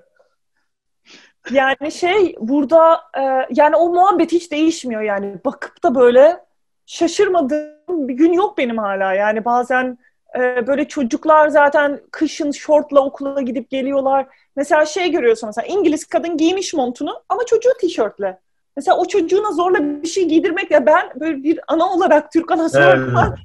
yani 1.52 1.92
şey 1.92 2.36
burada 2.40 3.02
e, 3.18 3.22
yani 3.50 3.76
o 3.76 3.90
muhabbet 3.90 4.32
hiç 4.32 4.52
değişmiyor 4.52 5.02
yani. 5.02 5.36
Bakıp 5.46 5.84
da 5.84 5.96
böyle 5.96 6.38
şaşırmadığım 6.86 8.08
bir 8.08 8.14
gün 8.14 8.34
yok 8.34 8.58
benim 8.58 8.78
hala. 8.78 9.14
Yani 9.14 9.46
bazen 9.46 9.98
e, 10.40 10.68
böyle 10.68 10.88
çocuklar 10.88 11.48
zaten 11.48 12.02
kışın 12.12 12.52
şortla 12.52 13.06
okula 13.06 13.42
gidip 13.42 13.70
geliyorlar. 13.70 14.28
Mesela 14.56 14.86
şey 14.86 15.12
görüyorsun 15.12 15.50
mesela 15.50 15.68
İngiliz 15.68 16.06
kadın 16.06 16.38
giymiş 16.38 16.74
montunu 16.74 17.24
ama 17.30 17.46
çocuğu 17.46 17.74
tişörtle. 17.82 18.43
Mesela 18.78 18.98
o 18.98 19.06
çocuğuna 19.06 19.52
zorla 19.52 20.04
bir 20.04 20.08
şey 20.08 20.28
giydirmek 20.28 20.72
ya 20.72 20.86
ben 20.86 21.10
böyle 21.20 21.44
bir 21.44 21.60
ana 21.68 21.94
olarak 21.94 22.32
Türk 22.32 22.52
anası 22.52 22.80
Evet. 22.80 23.10
olarak 23.14 23.40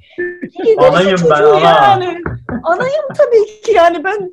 Anayım 0.78 1.10
ben, 1.24 1.36
çocuğu 1.36 1.56
ana. 1.56 1.60
yani. 1.60 2.20
Anayım 2.62 3.04
tabii 3.18 3.60
ki 3.62 3.72
yani 3.72 4.04
ben 4.04 4.32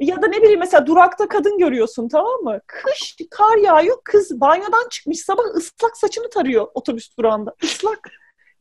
ya 0.00 0.22
da 0.22 0.26
ne 0.26 0.42
bileyim 0.42 0.60
mesela 0.60 0.86
durakta 0.86 1.28
kadın 1.28 1.58
görüyorsun 1.58 2.08
tamam 2.08 2.40
mı? 2.42 2.60
Kış 2.66 3.16
kar 3.30 3.56
yağıyor 3.56 3.96
kız 4.04 4.40
banyodan 4.40 4.88
çıkmış 4.90 5.20
sabah 5.20 5.42
ıslak 5.56 5.96
saçını 5.96 6.30
tarıyor 6.30 6.66
otobüs 6.74 7.18
durağında. 7.18 7.54
Islak. 7.62 8.10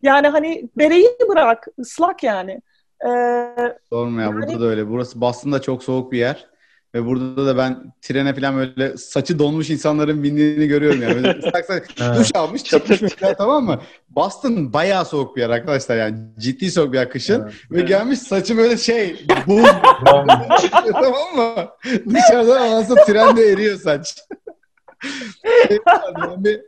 Yani 0.02 0.28
hani 0.28 0.70
bereyi 0.78 1.10
bırak 1.30 1.68
ıslak 1.80 2.24
yani. 2.24 2.62
Ee, 3.06 3.78
Sorma 3.90 4.22
ya 4.22 4.34
burada 4.34 4.52
Yani- 4.52 4.62
da 4.62 4.66
öyle. 4.66 4.90
Burası 4.90 5.22
Boston'da 5.22 5.62
çok 5.62 5.84
soğuk 5.84 6.12
bir 6.12 6.18
yer. 6.18 6.48
Ve 6.96 7.06
burada 7.06 7.46
da 7.46 7.58
ben 7.58 7.94
trene 8.02 8.36
falan 8.36 8.58
böyle 8.58 8.98
saçı 8.98 9.40
donmuş 9.40 9.70
insanların 9.70 10.24
bindiğini 10.24 10.68
görüyorum 10.68 11.02
yani. 11.02 11.16
Böyle 11.16 11.40
ıslak 11.48 11.66
saç- 11.66 11.84
Evet. 12.02 12.18
duş 12.20 12.30
almış 12.36 12.64
çıkmış 12.64 13.02
mesela 13.02 13.34
tamam 13.36 13.66
mı? 13.66 13.82
Boston 14.10 14.74
bayağı 14.74 15.06
soğuk 15.06 15.36
bir 15.36 15.42
yer 15.42 15.50
arkadaşlar 15.50 15.98
yani. 15.98 16.18
Ciddi 16.40 16.72
soğuk 16.72 16.94
bir 16.94 16.98
yer 16.98 17.10
kışın. 17.10 17.42
Evet. 17.42 17.54
Ve 17.72 17.82
gelmiş 17.82 18.20
saçı 18.20 18.58
böyle 18.58 18.78
şey 18.78 19.26
buz 19.48 19.66
Tamam. 20.06 20.28
çıkıyor 20.62 20.94
tamam 20.94 21.36
mı? 21.36 21.70
Dışarıdan 22.14 22.62
anasını 22.62 23.06
trende 23.06 23.52
eriyor 23.52 23.78
saç. 23.78 24.16
Yani 25.40 25.80
bir, 26.44 26.62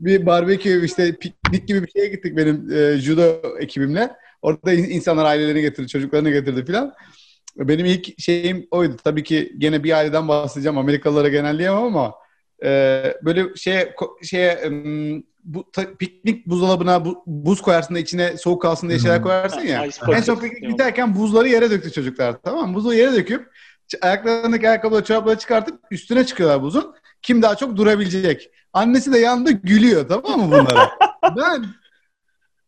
bir 0.00 0.26
barbekü 0.26 0.84
işte 0.84 1.16
piknik 1.16 1.68
gibi 1.68 1.82
bir 1.82 1.90
şeye 1.90 2.08
gittik 2.08 2.36
benim 2.36 2.72
e, 2.72 2.96
judo 2.98 3.42
ekibimle. 3.58 4.10
Orada 4.42 4.72
in- 4.72 4.90
insanlar 4.90 5.24
ailelerini 5.24 5.60
getirdi, 5.60 5.88
çocuklarını 5.88 6.30
getirdi 6.30 6.64
filan. 6.64 6.94
Benim 7.56 7.86
ilk 7.86 8.20
şeyim 8.20 8.66
oydu. 8.70 8.96
Tabii 9.04 9.22
ki 9.22 9.52
gene 9.58 9.84
bir 9.84 9.92
aileden 9.92 10.28
bahsedeceğim. 10.28 10.78
Amerikalılara 10.78 11.28
genelleyemem 11.28 11.82
ama 11.82 12.14
e, 12.64 12.68
böyle 13.22 13.56
şeye 13.56 13.94
şeye 14.22 14.70
bu 15.44 15.70
ta- 15.72 15.94
piknik 15.98 16.46
buzdolabına 16.46 17.04
bu, 17.04 17.22
buz 17.26 17.62
koyarsın 17.62 17.94
da 17.94 17.98
içine 17.98 18.36
soğuk 18.36 18.62
kalsın 18.62 18.88
diye 18.88 18.98
şeyler 18.98 19.22
koyarsın 19.22 19.60
ya. 19.60 19.86
En 20.14 20.20
son 20.20 20.36
piknik 20.36 20.68
biterken 20.68 21.16
buzları 21.16 21.48
yere 21.48 21.70
döktü 21.70 21.92
çocuklar. 21.92 22.42
Tamam 22.42 22.68
mı? 22.70 22.74
Buzu 22.74 22.92
yere 22.92 23.12
döküp 23.12 23.50
ayaklarındaki 24.02 24.68
ayakkabıları 24.68 25.04
çorapları 25.04 25.38
çıkartıp 25.38 25.80
üstüne 25.90 26.26
çıkıyorlar 26.26 26.62
buzun. 26.62 26.94
Kim 27.22 27.42
daha 27.42 27.54
çok 27.56 27.76
durabilecek. 27.76 28.50
Annesi 28.72 29.12
de 29.12 29.18
yanında 29.18 29.50
gülüyor 29.50 30.08
tamam 30.08 30.40
mı 30.40 30.46
bunlara? 30.46 30.90
ben 31.36 31.64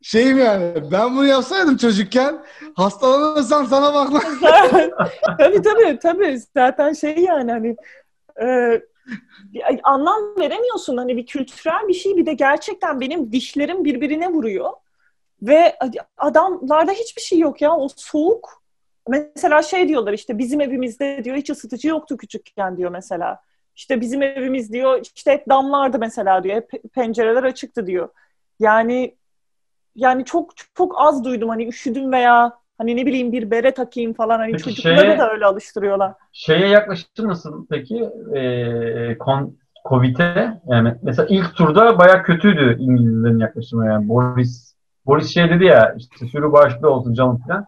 şeyim 0.03 0.39
yani 0.39 0.91
ben 0.93 1.17
bunu 1.17 1.27
yapsaydım 1.27 1.77
çocukken 1.77 2.45
hastalanırsam 2.75 3.67
sana 3.67 3.95
bakmam. 3.95 4.23
tabii 5.39 5.63
tabii 5.63 5.99
tabii. 6.03 6.39
Zaten 6.57 6.93
şey 6.93 7.19
yani 7.19 7.53
hani 7.53 7.77
e, 8.43 8.81
anlam 9.83 10.37
veremiyorsun. 10.39 10.97
Hani 10.97 11.17
bir 11.17 11.27
kültürel 11.27 11.89
bir 11.89 11.95
şey 11.95 12.17
bir 12.17 12.27
de 12.27 12.35
gerçekten 12.35 13.01
benim 13.01 13.33
dişlerim 13.33 13.85
birbirine 13.85 14.29
vuruyor. 14.29 14.71
Ve 15.43 15.77
adamlarda 16.19 16.93
hiçbir 16.93 17.23
şey 17.23 17.39
yok 17.39 17.63
ya. 17.63 17.77
O 17.77 17.89
soğuk. 17.97 18.63
Mesela 19.09 19.63
şey 19.63 19.89
diyorlar 19.89 20.13
işte 20.13 20.39
bizim 20.39 20.61
evimizde 20.61 21.25
diyor 21.25 21.37
hiç 21.37 21.51
ısıtıcı 21.51 21.89
yoktu 21.89 22.17
küçükken 22.17 22.77
diyor 22.77 22.91
mesela. 22.91 23.41
İşte 23.77 24.01
bizim 24.01 24.23
evimiz 24.23 24.73
diyor 24.73 25.01
işte 25.17 25.33
hep 25.33 25.49
damlardı 25.49 25.99
mesela 25.99 26.45
diyor. 26.45 26.57
Hep 26.57 26.71
pencereler 26.95 27.43
açıktı 27.43 27.87
diyor. 27.87 28.09
Yani 28.61 29.17
yani 29.97 30.25
çok 30.25 30.51
çok 30.75 30.95
az 30.99 31.25
duydum 31.25 31.49
hani 31.49 31.69
üşüdüm 31.69 32.13
veya 32.13 32.53
hani 32.79 32.97
ne 32.97 33.07
bileyim 33.07 33.33
bir 33.33 33.51
bere 33.51 33.75
takayım 33.75 34.13
falan 34.13 34.39
hani 34.39 34.53
Peki 34.53 34.65
çocukları 34.65 34.97
şeye- 35.01 35.19
da 35.19 35.31
öyle 35.33 35.47
alıştırıyorlar. 35.47 36.13
Şeye 36.33 36.69
yaklaştı 36.69 37.29
nasıl 37.29 37.67
peki? 37.71 38.09
Ee, 38.35 39.19
kon, 39.19 39.57
Covid'e 39.89 40.61
yani 40.67 40.95
mesela 41.03 41.27
ilk 41.31 41.57
turda 41.57 41.99
baya 41.99 42.23
kötüydü 42.23 42.77
İngilizlerin 42.81 43.39
yaklaşımı 43.39 43.87
yani 43.87 44.09
Boris 44.09 44.75
Boris 45.07 45.35
şey 45.35 45.51
dedi 45.51 45.65
ya 45.65 45.95
işte 45.99 46.27
sürü 46.27 46.53
bağışlı 46.53 46.91
olsun 46.91 47.15
canım 47.15 47.39
falan. 47.49 47.67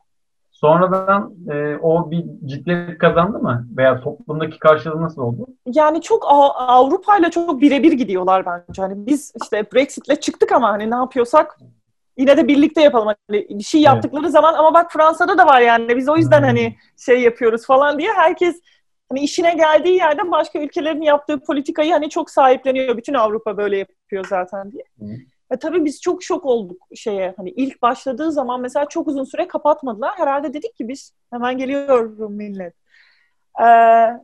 Sonradan 0.50 1.34
e, 1.50 1.76
o 1.82 2.10
bir 2.10 2.24
ciddiyet 2.44 2.98
kazandı 2.98 3.38
mı? 3.38 3.66
Veya 3.76 4.00
toplumdaki 4.00 4.58
karşılığı 4.58 5.02
nasıl 5.02 5.22
oldu? 5.22 5.46
Yani 5.66 6.02
çok 6.02 6.24
Av- 6.26 6.54
Avrupa'yla 6.56 7.30
çok 7.30 7.60
birebir 7.60 7.92
gidiyorlar 7.92 8.46
bence. 8.46 8.82
Hani 8.82 9.06
biz 9.06 9.32
işte 9.42 9.64
Brexit'le 9.74 10.20
çıktık 10.20 10.52
ama 10.52 10.68
hani 10.68 10.90
ne 10.90 10.94
yapıyorsak 10.94 11.58
yine 12.16 12.36
de 12.36 12.48
birlikte 12.48 12.80
yapalım. 12.82 13.06
Hani 13.06 13.46
bir 13.50 13.64
şey 13.64 13.80
yaptıkları 13.80 14.30
zaman 14.30 14.54
ama 14.54 14.74
bak 14.74 14.92
Fransa'da 14.92 15.38
da 15.38 15.46
var 15.46 15.60
yani. 15.60 15.96
Biz 15.96 16.08
o 16.08 16.16
yüzden 16.16 16.38
Hmm. 16.38 16.46
hani 16.46 16.76
şey 16.96 17.20
yapıyoruz 17.20 17.66
falan 17.66 17.98
diye 17.98 18.12
herkes 18.12 18.60
hani 19.08 19.20
işine 19.20 19.54
geldiği 19.54 19.96
yerde 19.96 20.30
başka 20.30 20.58
ülkelerin 20.58 21.02
yaptığı 21.02 21.40
politikayı 21.40 21.92
hani 21.92 22.10
çok 22.10 22.30
sahipleniyor. 22.30 22.96
Bütün 22.96 23.14
Avrupa 23.14 23.56
böyle 23.56 23.78
yapıyor 23.78 24.26
zaten 24.28 24.72
diye. 24.72 24.84
Hı. 24.98 25.04
E 25.50 25.56
tabii 25.58 25.84
biz 25.84 26.00
çok 26.00 26.22
şok 26.22 26.44
olduk 26.46 26.82
şeye. 26.94 27.34
Hani 27.36 27.50
ilk 27.50 27.82
başladığı 27.82 28.32
zaman 28.32 28.60
mesela 28.60 28.88
çok 28.88 29.08
uzun 29.08 29.24
süre 29.24 29.48
kapatmadılar. 29.48 30.12
Herhalde 30.16 30.54
dedik 30.54 30.76
ki 30.76 30.88
biz 30.88 31.12
hemen 31.30 31.58
geliyor 31.58 32.28
millet. 32.30 32.74
Ee, 33.62 33.64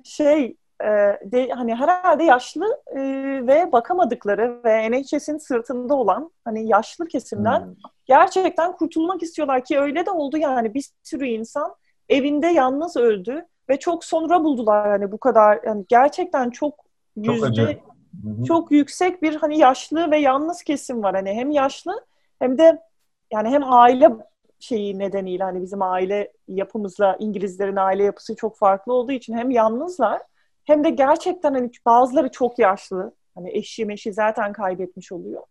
şey 0.04 0.56
e, 0.84 0.86
de, 1.32 1.48
hani 1.50 1.74
herhalde 1.74 2.24
yaşlı 2.24 2.64
e, 2.96 3.00
ve 3.46 3.72
bakamadıkları 3.72 4.60
ve 4.64 4.90
NHS'in 4.90 5.38
sırtında 5.38 5.94
olan 5.94 6.30
hani 6.44 6.68
yaşlı 6.68 7.06
kesimden 7.08 7.60
Hmm. 7.60 7.74
gerçekten 8.06 8.72
kurtulmak 8.72 9.22
istiyorlar 9.22 9.64
ki 9.64 9.78
öyle 9.80 10.06
de 10.06 10.10
oldu 10.10 10.36
yani 10.38 10.74
bir 10.74 10.84
sürü 11.02 11.26
insan 11.26 11.74
evinde 12.08 12.46
yalnız 12.46 12.96
öldü 12.96 13.46
ve 13.68 13.78
çok 13.78 14.04
sonra 14.04 14.44
buldular 14.44 14.88
hani 14.90 15.12
bu 15.12 15.18
kadar 15.18 15.60
yani 15.66 15.84
gerçekten 15.88 16.50
çok 16.50 16.74
Çok 17.26 17.34
yüzde 17.34 17.46
acı. 17.46 17.62
Hı 18.24 18.30
hı. 18.40 18.44
çok 18.44 18.72
yüksek 18.72 19.22
bir 19.22 19.36
hani 19.36 19.58
yaşlı 19.58 20.10
ve 20.10 20.18
yalnız 20.18 20.62
kesim 20.62 21.02
var 21.02 21.14
hani 21.14 21.30
hem 21.32 21.50
yaşlı 21.50 22.04
hem 22.38 22.58
de 22.58 22.82
yani 23.32 23.48
hem 23.48 23.72
aile 23.72 24.10
şeyi 24.60 24.98
nedeniyle 24.98 25.44
hani 25.44 25.62
bizim 25.62 25.82
aile 25.82 26.32
yapımızla 26.48 27.16
İngilizlerin 27.20 27.76
aile 27.76 28.04
yapısı 28.04 28.36
çok 28.36 28.58
farklı 28.58 28.92
olduğu 28.92 29.12
için 29.12 29.36
hem 29.36 29.50
yalnızlar 29.50 30.22
hem 30.70 30.84
de 30.84 30.90
gerçekten 30.90 31.54
hani 31.54 31.70
bazıları 31.86 32.30
çok 32.30 32.58
yaşlı. 32.58 33.12
Hani 33.34 33.56
eşi 33.56 33.84
meşi 33.84 34.12
zaten 34.12 34.52
kaybetmiş 34.52 35.12
oluyor. 35.12 35.42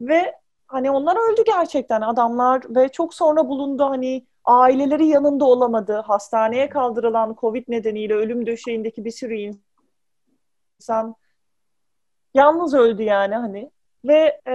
Ve 0.00 0.34
hani 0.66 0.90
onlar 0.90 1.32
öldü 1.32 1.42
gerçekten 1.46 2.00
adamlar 2.00 2.62
ve 2.68 2.88
çok 2.88 3.14
sonra 3.14 3.48
bulundu 3.48 3.84
hani 3.84 4.26
aileleri 4.44 5.06
yanında 5.06 5.44
olamadı. 5.44 6.02
Hastaneye 6.06 6.68
kaldırılan 6.68 7.36
Covid 7.40 7.64
nedeniyle 7.68 8.14
ölüm 8.14 8.46
döşeğindeki 8.46 9.04
bir 9.04 9.10
sürü 9.10 9.52
insan 10.80 11.14
yalnız 12.34 12.74
öldü 12.74 13.02
yani 13.02 13.34
hani 13.34 13.70
ve 14.04 14.40
e, 14.48 14.54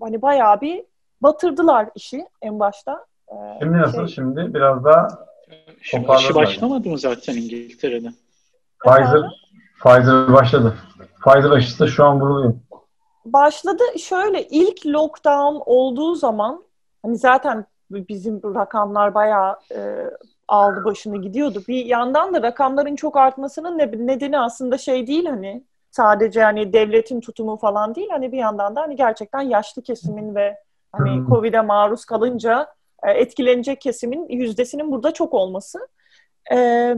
hani 0.00 0.22
bayağı 0.22 0.60
bir 0.60 0.84
batırdılar 1.20 1.88
işi 1.94 2.26
en 2.42 2.60
başta. 2.60 3.06
E, 3.28 3.34
Şimdi 3.58 3.78
nasıl? 3.78 3.98
şey- 4.06 4.14
Şimdi 4.14 4.54
biraz 4.54 4.84
daha 4.84 5.08
Şimdi 5.82 6.12
işi 6.18 6.34
başlamadı 6.34 6.88
mı 6.88 6.98
zaten 6.98 7.36
İngiltere'de? 7.36 8.08
Pfizer, 8.84 9.22
Pfizer 9.84 10.32
başladı. 10.32 10.74
Pfizer 11.26 11.50
aşısı 11.50 11.88
şu 11.88 12.04
an 12.04 12.20
vuruluyor. 12.20 12.54
başladı. 13.24 13.82
Şöyle 13.98 14.42
ilk 14.48 14.86
lockdown 14.86 15.62
olduğu 15.66 16.14
zaman 16.14 16.64
hani 17.02 17.16
zaten 17.16 17.64
bizim 17.90 18.42
bu 18.42 18.54
rakamlar 18.54 19.14
bayağı 19.14 19.56
e, 19.74 20.10
aldı 20.48 20.84
başını 20.84 21.22
gidiyordu. 21.22 21.62
Bir 21.68 21.84
yandan 21.86 22.34
da 22.34 22.42
rakamların 22.42 22.96
çok 22.96 23.16
artmasının 23.16 23.78
ne- 23.78 24.06
nedeni 24.06 24.38
aslında 24.38 24.78
şey 24.78 25.06
değil 25.06 25.26
hani 25.26 25.64
sadece 25.90 26.42
hani 26.42 26.72
devletin 26.72 27.20
tutumu 27.20 27.56
falan 27.56 27.94
değil 27.94 28.08
hani 28.10 28.32
bir 28.32 28.38
yandan 28.38 28.76
da 28.76 28.80
hani 28.80 28.96
gerçekten 28.96 29.40
yaşlı 29.40 29.82
kesimin 29.82 30.34
ve 30.34 30.56
hani 30.92 31.10
Hmm. 31.10 31.28
Covid'e 31.28 31.60
maruz 31.60 32.04
kalınca 32.04 32.66
e, 33.02 33.10
etkilenecek 33.10 33.80
kesimin 33.80 34.28
yüzdesinin 34.28 34.92
burada 34.92 35.12
çok 35.14 35.34
olması. 35.34 35.88
E, 36.52 36.96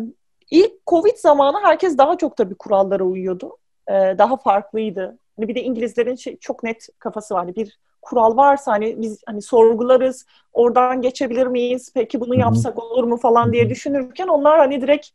ilk 0.51 0.87
Covid 0.87 1.17
zamanı 1.17 1.57
herkes 1.63 1.99
daha 1.99 2.19
çok 2.19 2.37
tabii 2.37 2.55
kurallara 2.55 3.05
uyuyordu. 3.05 3.57
E, 3.89 3.93
daha 3.93 4.37
farklıydı. 4.37 5.19
Hani 5.37 5.49
bir 5.49 5.55
de 5.55 5.63
İngilizlerin 5.63 6.15
şey, 6.15 6.37
çok 6.39 6.63
net 6.63 6.89
kafası 6.99 7.35
var. 7.35 7.41
Hani 7.41 7.57
bir 7.57 7.79
kural 8.03 8.37
varsa 8.37 8.73
hani 8.73 9.03
biz 9.03 9.23
hani 9.27 9.43
sorgularız, 9.43 10.27
oradan 10.53 11.03
geçebilir 11.03 11.47
miyiz? 11.47 11.91
Peki 11.95 12.21
bunu 12.21 12.39
yapsak 12.39 12.83
olur 12.83 13.05
mu 13.05 13.17
falan 13.17 13.53
diye 13.53 13.71
düşünürken 13.71 14.29
onlar 14.29 14.59
hani 14.59 14.81
direkt 14.81 15.09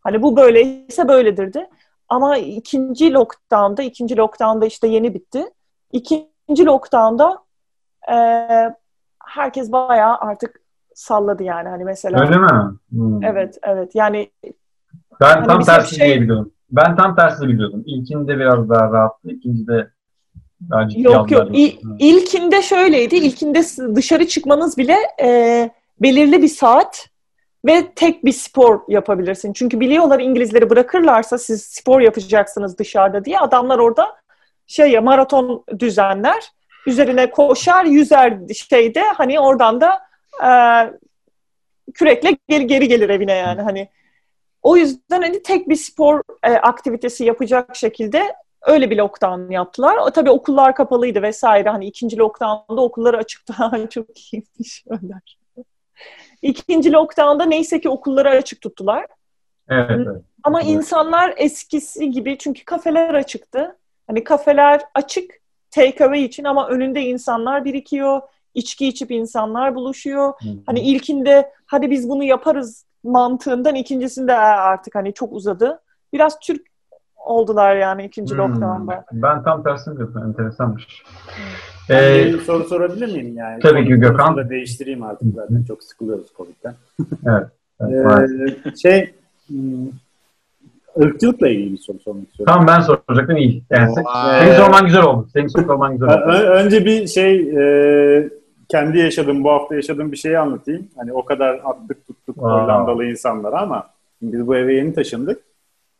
hani 0.00 0.22
bu 0.22 0.36
böyleyse 0.36 1.08
böyledirdi. 1.08 1.68
Ama 2.08 2.36
ikinci 2.36 3.12
lockdown'da, 3.12 3.82
ikinci 3.82 4.16
lockdown'da 4.16 4.66
işte 4.66 4.88
yeni 4.88 5.14
bitti. 5.14 5.44
İkinci 5.92 6.64
lockdown'da 6.64 7.44
e, 8.12 8.16
herkes 9.24 9.72
bayağı 9.72 10.16
artık 10.16 10.63
salladı 10.94 11.42
yani 11.42 11.68
hani 11.68 11.84
mesela. 11.84 12.20
Öyle 12.20 12.38
mi? 12.38 12.48
Hmm. 12.90 13.24
Evet, 13.24 13.58
evet. 13.62 13.94
Yani 13.94 14.30
Ben 15.20 15.34
Hani 15.34 15.46
tam 15.46 15.62
tersi 15.62 15.94
şey- 15.94 16.06
diye 16.06 16.20
biliyordum. 16.20 16.52
Ben 16.70 16.96
tam 16.96 17.16
tersi 17.16 17.48
biliyordum. 17.48 17.82
İlkinde 17.86 18.38
biraz 18.38 18.68
daha 18.68 18.92
rahattı. 18.92 19.30
İkincide 19.30 19.90
daha 20.70 20.88
ciddi 20.88 21.02
Yok 21.02 21.30
yok. 21.30 21.58
İ- 21.58 21.82
Hı. 21.84 21.96
ilkinde 21.98 22.62
şöyleydi. 22.62 23.16
İlkinde 23.16 23.62
dışarı 23.94 24.26
çıkmanız 24.28 24.78
bile 24.78 24.96
e, 25.22 25.70
belirli 26.02 26.42
bir 26.42 26.48
saat 26.48 27.08
ve 27.66 27.92
tek 27.96 28.24
bir 28.24 28.32
spor 28.32 28.80
yapabilirsin. 28.88 29.52
Çünkü 29.52 29.80
biliyorlar 29.80 30.20
İngilizleri 30.20 30.70
bırakırlarsa 30.70 31.38
siz 31.38 31.62
spor 31.62 32.00
yapacaksınız 32.00 32.78
dışarıda 32.78 33.24
diye 33.24 33.38
adamlar 33.38 33.78
orada 33.78 34.16
şey 34.66 34.90
ya 34.90 35.00
maraton 35.00 35.64
düzenler. 35.78 36.44
Üzerine 36.86 37.30
koşar, 37.30 37.84
yüzer 37.84 38.38
şeyde 38.54 39.02
hani 39.02 39.40
oradan 39.40 39.80
da 39.80 40.00
e, 40.42 40.50
kürekle 41.94 42.36
geri, 42.48 42.66
geri 42.66 42.88
gelir 42.88 43.08
evine 43.08 43.32
yani 43.34 43.62
hani. 43.62 43.88
O 44.62 44.76
yüzden 44.76 45.22
hani 45.22 45.42
tek 45.42 45.68
bir 45.68 45.76
spor 45.76 46.22
e, 46.42 46.50
aktivitesi 46.52 47.24
yapacak 47.24 47.76
şekilde 47.76 48.34
öyle 48.62 48.90
bir 48.90 48.96
lockdown 48.96 49.50
yaptılar. 49.50 49.96
O, 49.96 50.10
tabii 50.10 50.30
okullar 50.30 50.74
kapalıydı 50.74 51.22
vesaire. 51.22 51.70
Hani 51.70 51.86
ikinci 51.86 52.18
lockdown'da 52.18 52.80
okulları 52.80 53.16
açıktı. 53.16 53.54
Çok 53.90 54.32
iyiymiş 54.32 54.84
Önder. 54.88 55.38
İkinci 56.42 56.92
lockdown'da 56.92 57.44
neyse 57.44 57.80
ki 57.80 57.88
okulları 57.88 58.30
açık 58.30 58.60
tuttular. 58.60 59.06
Evet, 59.68 59.90
evet. 59.90 60.22
Ama 60.42 60.62
Evet. 60.62 60.70
insanlar 60.70 61.34
eskisi 61.36 62.10
gibi 62.10 62.38
çünkü 62.38 62.64
kafeler 62.64 63.14
açıktı. 63.14 63.78
Hani 64.06 64.24
kafeler 64.24 64.80
açık 64.94 65.30
take 65.70 66.04
away 66.04 66.24
için 66.24 66.44
ama 66.44 66.68
önünde 66.68 67.00
insanlar 67.00 67.64
birikiyor. 67.64 68.22
İçki 68.54 68.86
içip 68.88 69.10
insanlar 69.10 69.74
buluşuyor. 69.74 70.26
Hı 70.42 70.48
hı. 70.48 70.52
Hani 70.66 70.80
ilkinde 70.80 71.50
hadi 71.66 71.90
biz 71.90 72.08
bunu 72.08 72.24
yaparız 72.24 72.84
mantığından 73.04 73.74
ikincisinde 73.74 74.34
"Aa, 74.34 74.62
artık 74.62 74.94
hani 74.94 75.14
çok 75.14 75.32
uzadı. 75.32 75.80
Biraz 76.12 76.38
Türk 76.40 76.66
oldular 77.16 77.76
yani 77.76 78.04
ikinci 78.04 78.34
Hmm. 78.34 78.40
lockdown'da. 78.40 79.04
Ben 79.12 79.42
tam 79.42 79.62
tersini 79.62 79.96
diyorsun. 79.96 80.28
Enteresanmış. 80.28 81.02
Ben 81.90 82.02
Ee, 82.02 82.24
bir 82.32 82.40
soru 82.40 82.64
sorabilir 82.64 83.12
miyim 83.12 83.36
yani? 83.36 83.60
Tabii 83.60 83.84
ki 83.84 83.94
Gökhan. 83.94 84.36
da 84.36 84.50
değiştireyim 84.50 85.02
artık 85.02 85.28
zaten. 85.34 85.64
Çok 85.68 85.82
sıkılıyoruz 85.82 86.26
Covid'den. 86.36 86.74
evet. 87.26 87.46
evet. 87.80 88.56
Ee, 88.66 88.76
şey, 88.76 89.14
hmm, 89.46 89.86
ırkçılıkla 91.02 91.48
ilgili 91.48 91.72
bir 91.72 91.78
soru 91.78 91.98
sormak 91.98 92.28
istiyorum. 92.30 92.52
Tamam 92.54 92.66
ben 92.68 92.80
soracaktım 92.80 93.36
iyi. 93.36 93.62
Yani 93.70 93.94
senin 94.40 94.54
sorman 94.56 94.86
güzel 94.86 95.02
oldu. 95.02 95.28
Senin 95.32 95.46
sorman 95.48 95.92
güzel 95.92 96.08
oldu. 96.08 96.32
önce 96.32 96.84
bir 96.84 97.06
şey, 97.06 97.36
e, 97.40 98.28
kendi 98.74 98.98
yaşadığım, 98.98 99.44
bu 99.44 99.50
hafta 99.50 99.74
yaşadığım 99.74 100.12
bir 100.12 100.16
şeyi 100.16 100.38
anlatayım. 100.38 100.88
Hani 100.96 101.12
o 101.12 101.24
kadar 101.24 101.60
attık 101.64 102.06
tuttuk. 102.06 102.36
Hollandalı 102.36 103.04
insanlara 103.04 103.60
ama 103.60 103.90
biz 104.22 104.46
bu 104.46 104.56
eve 104.56 104.74
yeni 104.74 104.94
taşındık. 104.94 105.42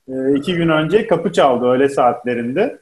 E, 0.08 0.34
iki 0.34 0.54
gün 0.54 0.68
önce 0.68 1.06
kapı 1.06 1.32
çaldı 1.32 1.66
öğle 1.66 1.88
saatlerinde. 1.88 2.78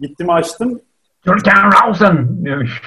Gittim 0.00 0.30
açtım. 0.30 0.80
Türkan 1.24 1.70
Rausen 1.72 2.44
demiş. 2.44 2.82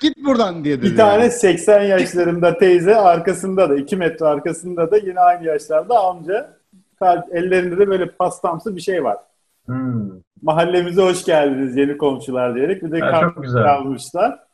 Git 0.00 0.24
buradan 0.24 0.64
diye 0.64 0.78
dedi. 0.78 0.90
Bir 0.90 0.96
tane 0.96 1.30
80 1.30 1.82
yaşlarında 1.82 2.58
teyze 2.58 2.96
arkasında 2.96 3.70
da 3.70 3.76
2 3.76 3.96
metre 3.96 4.26
arkasında 4.26 4.90
da 4.90 4.96
yine 4.96 5.20
aynı 5.20 5.46
yaşlarda 5.46 5.98
amca 5.98 6.56
ellerinde 7.32 7.78
de 7.78 7.88
böyle 7.88 8.10
pastamsı 8.10 8.76
bir 8.76 8.80
şey 8.80 9.04
var. 9.04 9.16
Hmm. 9.66 10.10
Mahallemize 10.42 11.02
hoş 11.02 11.24
geldiniz 11.24 11.76
yeni 11.76 11.98
komşular 11.98 12.54
diyerek 12.54 12.82
bir 12.82 12.92
de 12.92 13.00
Ha, 13.00 13.10
kart 13.10 13.34
çok 13.34 13.44
güzel. 13.44 13.74
almışlar. 13.74 14.51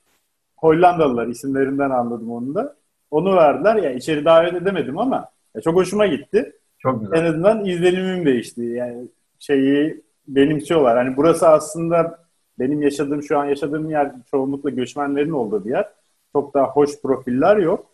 Hollandalılar 0.61 1.27
isimlerinden 1.27 1.91
anladım 1.91 2.31
onu 2.31 2.55
da. 2.55 2.77
Onu 3.11 3.37
verdiler 3.37 3.77
ya 3.77 3.91
içeri 3.93 4.25
davet 4.25 4.55
edemedim 4.55 4.99
ama 4.99 5.29
ya 5.55 5.61
çok 5.63 5.75
hoşuma 5.75 6.07
gitti. 6.07 6.53
Çok 6.79 7.01
güzel. 7.01 7.17
En 7.17 7.25
azından 7.25 7.65
izlenimim 7.65 8.27
değişti. 8.27 8.63
Yani 8.63 9.09
şeyi 9.39 10.03
benimsiyorlar. 10.29 10.97
Hani 10.97 11.17
burası 11.17 11.49
aslında 11.49 12.19
benim 12.59 12.83
yaşadığım 12.83 13.23
şu 13.23 13.39
an 13.39 13.45
yaşadığım 13.45 13.91
yer 13.91 14.13
çoğunlukla 14.31 14.71
göçmenlerin 14.71 15.31
olduğu 15.31 15.65
bir 15.65 15.71
yer. 15.71 15.89
Çok 16.33 16.55
daha 16.55 16.67
hoş 16.67 16.91
profiller 17.03 17.57
yok. 17.57 17.87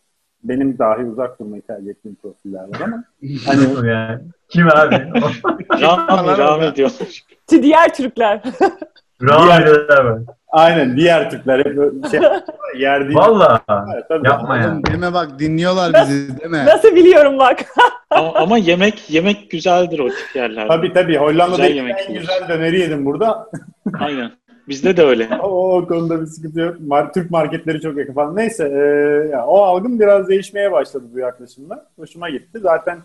Benim 0.44 0.78
dahi 0.78 1.04
uzak 1.04 1.40
durmayı 1.40 1.62
tercih 1.62 1.90
ettiğim 1.90 2.14
profiller 2.14 2.60
var 2.68 2.80
ama 2.84 3.04
Hani 3.46 3.88
yani. 3.88 4.20
Kim 4.48 4.68
abi? 4.68 4.94
Rami, 5.82 6.38
Rami 6.38 6.76
diyor. 6.76 6.90
Diğer 7.50 7.94
Türkler. 7.94 8.42
Diğer- 9.20 9.66
diyorlar 9.66 10.06
ben. 10.06 10.26
Aynen 10.54 10.96
diğer 10.96 11.30
Türkler 11.30 11.58
hep 11.58 12.10
şey 12.10 12.20
yer 12.78 13.04
değil. 13.04 13.18
Valla. 13.18 13.60
Yapma 14.24 14.58
ya. 14.58 14.78
Dilime 14.86 15.14
bak 15.14 15.38
dinliyorlar 15.38 15.92
bizi 15.94 16.40
değil 16.40 16.50
mi? 16.50 16.64
Nasıl 16.66 16.94
biliyorum 16.96 17.38
bak. 17.38 17.64
ama, 18.10 18.34
ama 18.34 18.58
yemek 18.58 19.10
yemek 19.10 19.50
güzeldir 19.50 19.98
o 19.98 20.08
tip 20.08 20.36
yerlerde. 20.36 20.68
Tabii 20.68 20.92
tabii 20.92 21.16
Hollanda'da 21.16 21.56
Güzel 21.56 21.76
yemek 21.76 21.96
en 22.08 22.14
güzel 22.14 22.48
döneri 22.48 22.80
yedim 22.80 23.06
burada. 23.06 23.50
Aynen. 24.00 24.30
Bizde 24.68 24.96
de 24.96 25.02
öyle. 25.02 25.28
o, 25.42 25.76
o 25.76 25.86
konuda 25.86 26.20
bir 26.20 26.26
sıkıntı 26.26 26.60
yok. 26.60 26.76
Mar- 26.80 27.12
Türk 27.12 27.30
marketleri 27.30 27.80
çok 27.80 27.96
yakın 27.96 28.14
falan. 28.14 28.36
Neyse 28.36 28.64
e, 28.64 29.28
ya, 29.32 29.46
o 29.46 29.62
algım 29.62 30.00
biraz 30.00 30.28
değişmeye 30.28 30.72
başladı 30.72 31.04
bu 31.14 31.18
yaklaşımla. 31.18 31.86
Hoşuma 31.98 32.30
gitti. 32.30 32.58
Zaten 32.62 32.98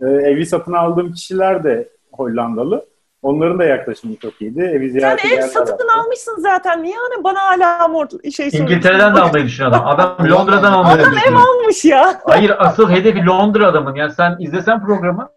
e, 0.00 0.06
evi 0.06 0.46
satın 0.46 0.72
aldığım 0.72 1.12
kişiler 1.12 1.64
de 1.64 1.88
Hollandalı. 2.12 2.86
Onların 3.24 3.58
da 3.58 3.64
yaklaşımı 3.64 4.16
çok 4.16 4.40
iyiydi. 4.42 4.60
Evi 4.60 4.90
Sen 4.90 4.98
ziyaret 4.98 5.24
ev 5.24 5.42
satın 5.42 5.72
vardı. 5.72 5.84
almışsın 6.04 6.36
zaten. 6.40 6.82
Niye 6.82 6.96
hani 6.96 7.24
bana 7.24 7.38
hala 7.38 7.88
mor 7.88 8.06
şey 8.10 8.30
soruyorsun? 8.50 8.58
İngiltere'den 8.58 9.16
de 9.16 9.20
almayı 9.20 9.44
düşünüyor 9.44 9.72
adam. 9.72 9.86
Adam 9.88 10.30
Londra'dan 10.30 10.72
almayı 10.72 10.94
Adam 11.02 11.12
ev 11.12 11.16
düşünüyor. 11.16 11.40
almış 11.40 11.84
ya. 11.84 12.20
Hayır 12.24 12.52
asıl 12.58 12.90
hedefi 12.90 13.26
Londra 13.26 13.66
adamın. 13.66 13.94
Yani 13.94 14.12
sen 14.12 14.36
izlesen 14.40 14.86
programı 14.86 15.28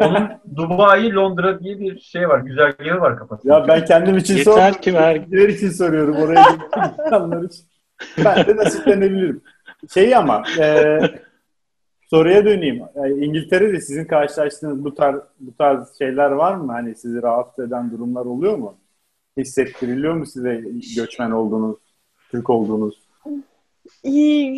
onun 0.00 0.28
Dubai, 0.56 1.14
Londra 1.14 1.60
diye 1.60 1.80
bir 1.80 2.00
şey 2.00 2.28
var. 2.28 2.38
Güzergahı 2.38 3.00
var 3.00 3.18
kafasında. 3.18 3.54
Ya 3.54 3.68
ben 3.68 3.84
kendim 3.84 4.16
için 4.16 4.36
Yeter 4.36 4.52
sormuyorum. 4.52 4.80
ki 4.80 4.94
ver. 4.94 5.22
Bizler 5.30 5.48
için 5.48 5.70
soruyorum. 5.70 6.16
Oraya 6.16 6.44
insanlar 7.06 7.42
için. 7.42 7.64
Ben 8.24 8.46
de 8.46 8.56
nasiplenebilirim. 8.56 9.42
Şey 9.94 10.16
ama 10.16 10.42
e, 10.60 10.98
soruya 12.14 12.44
döneyim. 12.44 12.84
E, 12.94 13.10
İngiltere'de 13.10 13.80
sizin 13.80 14.04
karşılaştığınız 14.04 14.84
bu 14.84 14.94
tarz, 14.94 15.20
bu 15.40 15.56
tarz 15.56 15.98
şeyler 15.98 16.30
var 16.30 16.54
mı? 16.54 16.72
Hani 16.72 16.94
sizi 16.94 17.22
rahatsız 17.22 17.64
eden 17.64 17.90
durumlar 17.90 18.24
oluyor 18.24 18.58
mu? 18.58 18.74
Hissettiriliyor 19.36 20.14
mu 20.14 20.26
size 20.26 20.64
göçmen 20.96 21.30
olduğunuz, 21.30 21.78
Türk 22.30 22.50
olduğunuz? 22.50 23.02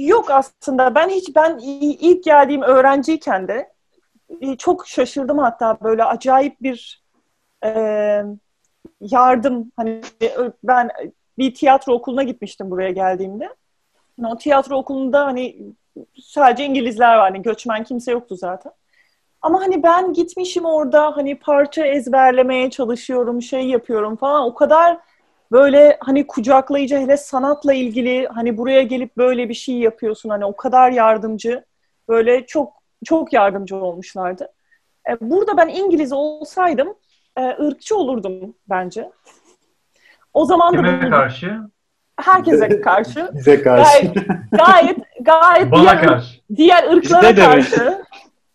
Yok 0.06 0.30
aslında. 0.30 0.94
Ben 0.94 1.08
hiç 1.08 1.36
ben 1.36 1.58
ilk 2.00 2.24
geldiğim 2.24 2.62
öğrenciyken 2.62 3.48
de 3.48 3.72
çok 4.58 4.86
şaşırdım 4.86 5.38
hatta 5.38 5.78
böyle 5.82 6.04
acayip 6.04 6.62
bir 6.62 7.02
e, 7.64 7.70
yardım 9.00 9.72
hani 9.76 10.00
ben 10.64 10.90
bir 11.38 11.54
tiyatro 11.54 11.92
okuluna 11.92 12.22
gitmiştim 12.22 12.70
buraya 12.70 12.90
geldiğimde. 12.90 13.48
Hani 14.20 14.32
o 14.32 14.38
tiyatro 14.38 14.76
okulunda 14.76 15.24
hani 15.26 15.56
sadece 16.23 16.64
İngilizler 16.64 17.16
var. 17.16 17.31
Hani 17.31 17.43
göçmen 17.43 17.85
kimse 17.85 18.12
yoktu 18.12 18.36
zaten. 18.36 18.73
Ama 19.43 19.60
hani 19.60 19.82
ben 19.82 20.12
gitmişim 20.12 20.64
orada 20.64 21.16
hani 21.16 21.39
parça 21.39 21.86
ezberlemeye 21.86 22.70
çalışıyorum, 22.70 23.43
şey 23.43 23.66
yapıyorum 23.66 24.16
falan. 24.16 24.43
O 24.43 24.55
kadar 24.55 24.98
böyle 25.52 25.97
hani 26.01 26.27
kucaklayıcı 26.27 26.97
hele 26.97 27.16
sanatla 27.16 27.74
ilgili 27.74 28.27
hani 28.27 28.59
buraya 28.59 28.82
gelip 28.82 29.16
böyle 29.16 29.48
bir 29.48 29.55
şey 29.55 29.74
yapıyorsun 29.74 30.28
hani 30.28 30.44
o 30.44 30.56
kadar 30.56 30.90
yardımcı 30.90 31.64
böyle 32.09 32.47
çok 32.47 32.73
çok 33.05 33.32
yardımcı 33.32 33.77
olmuşlardı. 33.77 34.52
E, 35.10 35.20
burada 35.20 35.56
ben 35.56 35.68
İngiliz 35.68 36.12
olsaydım 36.12 36.94
e, 37.36 37.48
ırkçı 37.48 37.97
olurdum 37.97 38.55
bence. 38.68 39.10
O 40.35 40.44
zaman 40.44 40.73
da 40.73 40.77
Kime 40.77 41.10
karşı? 41.10 41.60
herkese 42.20 42.81
karşı 42.81 43.31
Bize 43.35 43.62
karşı. 43.62 44.06
gayet 44.06 44.14
gayet 44.52 44.98
gayet 45.26 45.72
Bana 45.72 45.80
diğer, 45.82 46.02
karşı. 46.02 46.40
diğer 46.56 46.84
ırklara 46.92 47.28
mi? 47.30 47.36
karşı 47.36 48.04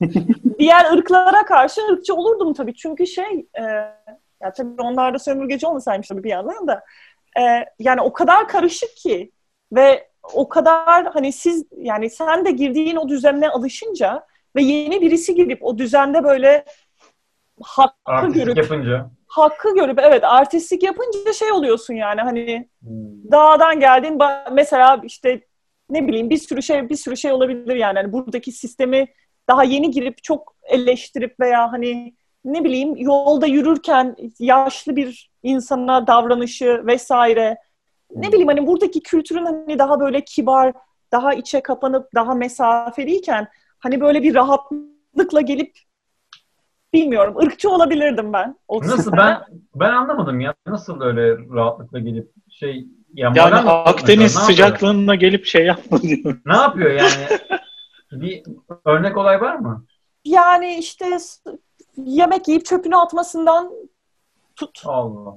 diğer 0.59 0.91
ırklara 0.93 1.45
karşı 1.45 1.81
ırkçı 1.91 2.13
olurdum 2.15 2.53
tabii. 2.53 2.73
Çünkü 2.75 3.07
şey 3.07 3.45
e, 3.59 3.63
ya 4.41 4.53
tabii 4.57 4.81
onlar 4.81 5.13
da 5.13 5.19
sömürgeci 5.19 5.67
olmasaymış 5.67 6.07
tabii 6.07 6.23
bir 6.23 6.29
yandan 6.29 6.67
da 6.67 6.83
e, 7.39 7.65
yani 7.79 8.01
o 8.01 8.13
kadar 8.13 8.47
karışık 8.47 8.95
ki 8.97 9.31
ve 9.73 10.07
o 10.33 10.49
kadar 10.49 11.05
hani 11.13 11.31
siz 11.33 11.65
yani 11.77 12.09
sen 12.09 12.45
de 12.45 12.51
girdiğin 12.51 12.95
o 12.95 13.09
düzenine 13.09 13.49
alışınca 13.49 14.25
ve 14.55 14.61
yeni 14.63 15.01
birisi 15.01 15.35
girip 15.35 15.63
o 15.65 15.77
düzende 15.77 16.23
böyle 16.23 16.65
hakkı 17.61 17.91
Artistik 18.05 18.35
görüp 18.45 18.57
yapınca. 18.57 19.09
hakkı 19.27 19.75
görüp 19.75 19.99
evet 19.99 20.23
artistik 20.23 20.83
yapınca 20.83 21.33
şey 21.33 21.51
oluyorsun 21.51 21.93
yani 21.93 22.21
hani 22.21 22.69
Hmm. 22.83 23.31
dağdan 23.31 23.79
geldin 23.79 24.19
mesela 24.51 25.01
işte 25.03 25.41
ne 25.91 26.07
bileyim 26.07 26.29
bir 26.29 26.37
sürü 26.37 26.61
şey 26.61 26.89
bir 26.89 26.95
sürü 26.95 27.17
şey 27.17 27.31
olabilir 27.31 27.75
yani 27.75 27.99
hani 27.99 28.13
buradaki 28.13 28.51
sistemi 28.51 29.07
daha 29.49 29.63
yeni 29.63 29.91
girip 29.91 30.23
çok 30.23 30.55
eleştirip 30.63 31.39
veya 31.39 31.71
hani 31.71 32.15
ne 32.45 32.63
bileyim 32.63 32.95
yolda 32.97 33.47
yürürken 33.47 34.15
yaşlı 34.39 34.95
bir 34.95 35.31
insana 35.43 36.07
davranışı 36.07 36.83
vesaire 36.85 37.57
ne 38.15 38.27
bileyim 38.27 38.47
hani 38.47 38.67
buradaki 38.67 39.03
kültürün 39.03 39.45
hani 39.45 39.79
daha 39.79 39.99
böyle 39.99 40.23
kibar 40.23 40.73
daha 41.11 41.33
içe 41.33 41.61
kapanıp 41.61 42.09
daha 42.15 42.35
mesafeliyken 42.35 43.47
hani 43.79 44.01
böyle 44.01 44.23
bir 44.23 44.35
rahatlıkla 44.35 45.41
gelip 45.41 45.77
bilmiyorum 46.93 47.37
ırkçı 47.37 47.69
olabilirdim 47.69 48.33
ben. 48.33 48.55
o 48.67 48.81
Nasıl 48.81 48.97
sisteme. 48.97 49.17
ben 49.17 49.41
ben 49.75 49.93
anlamadım 49.93 50.39
ya. 50.39 50.53
Nasıl 50.67 51.01
öyle 51.01 51.37
rahatlıkla 51.37 51.99
gelip 51.99 52.31
şey 52.49 52.87
ya 53.13 53.33
Yani 53.35 53.69
Akdeniz 53.69 54.35
mesela? 54.35 54.45
Sıcaklığına 54.45 55.15
gelip 55.15 55.45
şey 55.45 55.65
yapma 55.65 56.01
diyor. 56.01 56.37
Ne 56.45 56.55
yapıyor 56.55 56.91
yani? 56.91 57.39
bir 58.11 58.43
örnek 58.85 59.17
olay 59.17 59.41
var 59.41 59.55
mı? 59.55 59.85
yani 60.25 60.75
işte 60.75 61.05
yemek 61.97 62.47
yiyip 62.47 62.65
çöpünü 62.65 62.95
atmasından 62.95 63.71
tut. 64.55 64.81
Allah 64.85 65.29
Allah. 65.29 65.35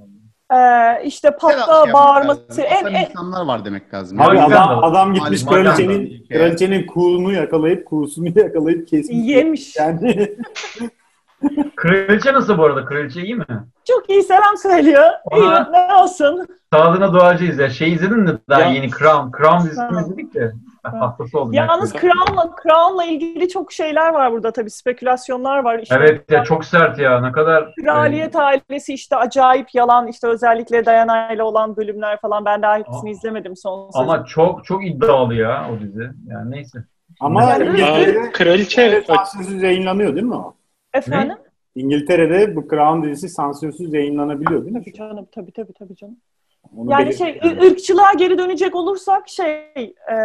Ee, 0.52 1.04
işte 1.04 1.28
Şey 1.28 1.36
patla 1.38 1.92
bağırması. 1.92 2.62
En, 2.62 2.86
en, 2.86 3.04
insanlar 3.04 3.46
var 3.46 3.64
demek 3.64 3.94
lazım. 3.94 4.20
Abi 4.20 4.36
Maganda. 4.36 4.68
adam, 4.68 4.84
adam 4.84 5.14
gitmiş 5.14 5.44
kraliçenin, 5.44 6.26
kraliçenin 6.28 6.86
kulunu 6.86 7.32
yakalayıp 7.32 7.86
kuğusunu 7.86 8.38
yakalayıp 8.38 8.88
kesmiş. 8.88 9.18
yemiş. 9.28 9.76
Yani 9.76 10.36
Kraliçe 11.76 12.32
nasıl 12.32 12.58
bu 12.58 12.64
arada? 12.64 12.84
Kraliçe 12.84 13.22
iyi 13.22 13.34
mi? 13.34 13.44
Çok 13.88 14.10
iyi 14.10 14.22
selam 14.22 14.56
söylüyor. 14.56 15.04
Ona- 15.24 15.68
İyi 15.68 15.72
ne 15.72 15.94
olsun. 15.94 16.46
Sağlığına 16.72 17.12
duacıyız 17.12 17.58
ya. 17.58 17.70
Şey 17.70 17.92
izledin 17.92 18.18
mi 18.20 18.38
daha 18.48 18.60
Ya- 18.60 18.68
yeni 18.68 18.90
Crown? 18.90 19.30
Crown 19.38 19.58
dizisini 19.64 20.00
izledik 20.00 20.34
de. 20.34 20.52
Hastası 20.82 21.38
oldum. 21.40 21.52
Yalnız. 21.52 21.92
Crown'la, 21.92 22.50
Crown'la 22.62 23.04
ilgili 23.04 23.48
çok 23.48 23.72
şeyler 23.72 24.08
var 24.12 24.32
burada 24.32 24.50
tabii. 24.52 24.70
Spekülasyonlar 24.70 25.58
var. 25.64 25.78
İşte 25.78 25.94
Evet 25.98 26.30
ya 26.30 26.44
çok 26.44 26.64
sert 26.64 26.98
ya. 26.98 27.20
Ne 27.20 27.32
kadar... 27.32 27.74
Kraliyet 27.84 28.36
ailesi 28.36 28.94
işte 28.94 29.16
acayip 29.16 29.74
yalan 29.74 30.06
işte 30.06 30.26
özellikle 30.28 30.86
Diana 30.86 31.32
ile 31.32 31.42
olan 31.42 31.76
bölümler 31.76 32.20
falan 32.20 32.44
ben 32.44 32.62
daha 32.62 32.76
hepsini 32.76 33.08
Aa. 33.08 33.12
izlemedim 33.12 33.56
son 33.56 33.90
sezon. 33.90 34.00
Ama 34.04 34.24
çok 34.24 34.64
çok 34.64 34.86
iddialı 34.86 35.34
ya 35.34 35.66
o 35.76 35.80
dizi. 35.80 36.10
Yani 36.28 36.50
neyse. 36.50 36.78
ama 37.20 37.42
Yani- 37.42 37.84
Aa, 37.84 38.32
kraliçe 38.32 39.02
sansürsüz 39.06 39.62
yayınlanıyor 39.62 40.14
değil 40.14 40.26
mi 40.26 40.34
o? 40.34 40.54
Efendim? 40.94 41.36
İngiltere'de 41.74 42.56
bu 42.56 42.68
Crown 42.68 43.02
dizisi 43.02 43.28
sansürsüz 43.28 43.94
yayınlanabiliyor 43.94 44.64
değil 44.64 44.76
mi? 44.76 44.80
Tabii 44.84 44.94
canım 44.94 45.28
tabii 45.32 45.52
tabii 45.52 45.72
tabii 45.72 45.96
canım. 45.96 46.16
Onu 46.76 46.90
Yani 46.90 47.14
şey 47.14 47.40
ırkçılığa 47.62 48.12
geri 48.12 48.38
dönecek 48.38 48.74
olursak 48.74 49.28
şey 49.28 49.94
e, 50.12 50.16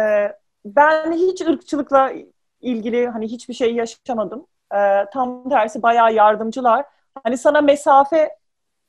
ben 0.64 1.12
hiç 1.12 1.40
ırkçılıkla 1.40 2.12
ilgili 2.60 3.08
hani 3.08 3.26
hiçbir 3.26 3.54
şey 3.54 3.74
yaşamadım. 3.74 4.46
E, 4.74 4.78
tam 5.12 5.48
tersi 5.48 5.82
bayağı 5.82 6.14
yardımcılar. 6.14 6.84
Hani 7.24 7.38
sana 7.38 7.60
mesafe 7.60 8.30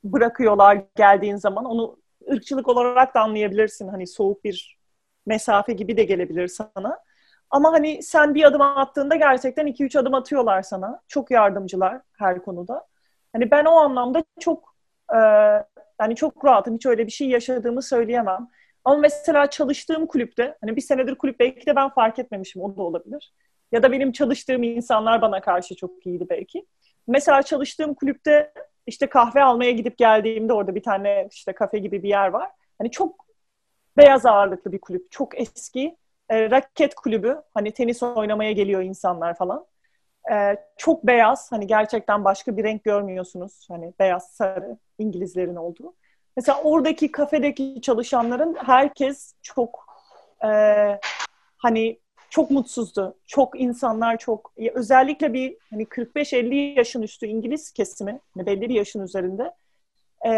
bırakıyorlar 0.04 0.82
geldiğin 0.96 1.36
zaman. 1.36 1.66
Onu 1.66 1.98
ırkçılık 2.32 2.68
olarak 2.68 3.16
da 3.16 3.22
anlayabilirsin. 3.22 3.88
Hani 3.88 4.08
soğuk 4.08 4.44
bir 4.44 4.78
mesafe 5.26 5.74
gibi 5.74 5.98
de 5.98 6.04
gelebilir 6.04 6.48
sana. 6.48 7.00
Ama 7.52 7.74
hani 7.74 8.04
sen 8.04 8.36
bir 8.36 8.44
adım 8.44 8.62
attığında 8.62 9.16
gerçekten 9.16 9.66
iki 9.66 9.84
üç 9.86 9.96
adım 9.96 10.14
atıyorlar 10.14 10.62
sana. 10.62 11.02
Çok 11.08 11.32
yardımcılar 11.32 12.02
her 12.20 12.42
konuda. 12.42 12.86
Hani 13.34 13.52
ben 13.52 13.66
o 13.66 13.72
anlamda 13.72 14.24
çok 14.40 14.76
e, 15.14 15.18
yani 16.02 16.16
çok 16.16 16.46
rahatım. 16.46 16.76
Hiç 16.76 16.86
öyle 16.86 17.06
bir 17.08 17.12
şey 17.12 17.28
yaşadığımı 17.30 17.82
söyleyemem. 17.82 18.48
Ama 18.86 18.98
mesela 18.98 19.50
çalıştığım 19.50 20.06
kulüpte, 20.08 20.58
hani 20.62 20.76
bir 20.76 20.82
senedir 20.82 21.16
kulüp 21.16 21.40
belki 21.40 21.66
de 21.66 21.76
ben 21.76 21.90
fark 21.90 22.20
etmemişim, 22.20 22.62
o 22.62 22.76
da 22.78 22.82
olabilir. 22.82 23.34
Ya 23.72 23.84
da 23.84 23.92
benim 23.92 24.12
çalıştığım 24.12 24.64
insanlar 24.64 25.22
bana 25.22 25.42
karşı 25.42 25.76
çok 25.76 26.06
iyiydi 26.06 26.26
belki. 26.30 26.66
Mesela 27.08 27.44
çalıştığım 27.44 27.94
kulüpte 27.94 28.54
işte 28.88 29.08
kahve 29.08 29.44
almaya 29.44 29.72
gidip 29.72 29.98
geldiğimde 29.98 30.54
orada 30.54 30.76
bir 30.76 30.84
tane 30.84 31.28
işte 31.32 31.54
kafe 31.54 31.78
gibi 31.80 32.04
bir 32.04 32.10
yer 32.10 32.28
var. 32.28 32.50
Hani 32.78 32.92
çok 32.92 33.26
beyaz 33.98 34.26
ağırlıklı 34.26 34.72
bir 34.72 34.80
kulüp, 34.82 35.12
çok 35.12 35.40
eski. 35.42 35.98
E, 36.32 36.52
raket 36.52 36.96
kulübü, 36.96 37.42
hani 37.54 37.72
tenis 37.72 38.04
oynamaya 38.04 38.52
geliyor 38.52 38.82
insanlar 38.82 39.38
falan. 39.38 39.66
E, 40.34 40.56
çok 40.78 41.08
beyaz, 41.08 41.52
hani 41.52 41.68
gerçekten 41.68 42.24
başka 42.24 42.58
bir 42.58 42.64
renk 42.64 42.84
görmüyorsunuz. 42.84 43.66
Hani 43.70 43.94
beyaz, 44.00 44.32
sarı, 44.32 44.78
İngilizlerin 45.00 45.56
olduğu. 45.56 45.96
Mesela 46.38 46.62
oradaki 46.64 47.12
kafedeki 47.12 47.82
çalışanların 47.82 48.56
herkes 48.56 49.34
çok 49.42 49.86
e, 50.46 50.50
hani 51.58 52.00
çok 52.30 52.52
mutsuzdu. 52.52 53.18
Çok 53.28 53.60
insanlar 53.60 54.18
çok 54.18 54.54
özellikle 54.74 55.34
bir 55.34 55.58
hani 55.70 55.86
45-50 55.86 56.56
yaşın 56.78 57.02
üstü 57.02 57.26
İngiliz 57.26 57.72
kesimi 57.72 58.20
hani 58.34 58.46
belli 58.46 58.70
bir 58.70 58.76
yaşın 58.76 59.04
üzerinde 59.04 59.54
e, 60.28 60.32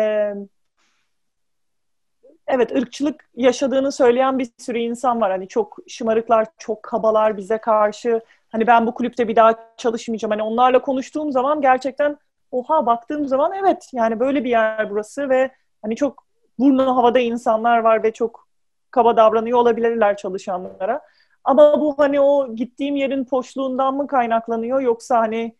evet 2.53 2.71
ırkçılık 2.71 3.29
yaşadığını 3.35 3.91
söyleyen 3.91 4.39
bir 4.39 4.49
sürü 4.57 4.77
insan 4.77 5.21
var. 5.21 5.31
Hani 5.31 5.47
çok 5.47 5.77
şımarıklar, 5.87 6.47
çok 6.57 6.83
kabalar 6.83 7.37
bize 7.37 7.57
karşı. 7.57 8.21
Hani 8.49 8.67
ben 8.67 8.87
bu 8.87 8.93
kulüpte 8.93 9.27
bir 9.27 9.35
daha 9.35 9.55
çalışmayacağım. 9.77 10.31
Hani 10.31 10.43
onlarla 10.43 10.81
konuştuğum 10.81 11.31
zaman 11.31 11.61
gerçekten 11.61 12.17
oha 12.51 12.85
baktığım 12.85 13.27
zaman 13.27 13.53
evet 13.53 13.89
yani 13.93 14.19
böyle 14.19 14.43
bir 14.43 14.49
yer 14.49 14.89
burası 14.89 15.29
ve 15.29 15.51
hani 15.81 15.95
çok 15.95 16.23
burnu 16.59 16.95
havada 16.95 17.19
insanlar 17.19 17.79
var 17.79 18.03
ve 18.03 18.11
çok 18.13 18.47
kaba 18.91 19.17
davranıyor 19.17 19.57
olabilirler 19.59 20.17
çalışanlara. 20.17 21.01
Ama 21.43 21.81
bu 21.81 21.95
hani 21.97 22.21
o 22.21 22.55
gittiğim 22.55 22.95
yerin 22.95 23.25
poşluğundan 23.25 23.95
mı 23.95 24.07
kaynaklanıyor 24.07 24.79
yoksa 24.79 25.19
hani 25.19 25.55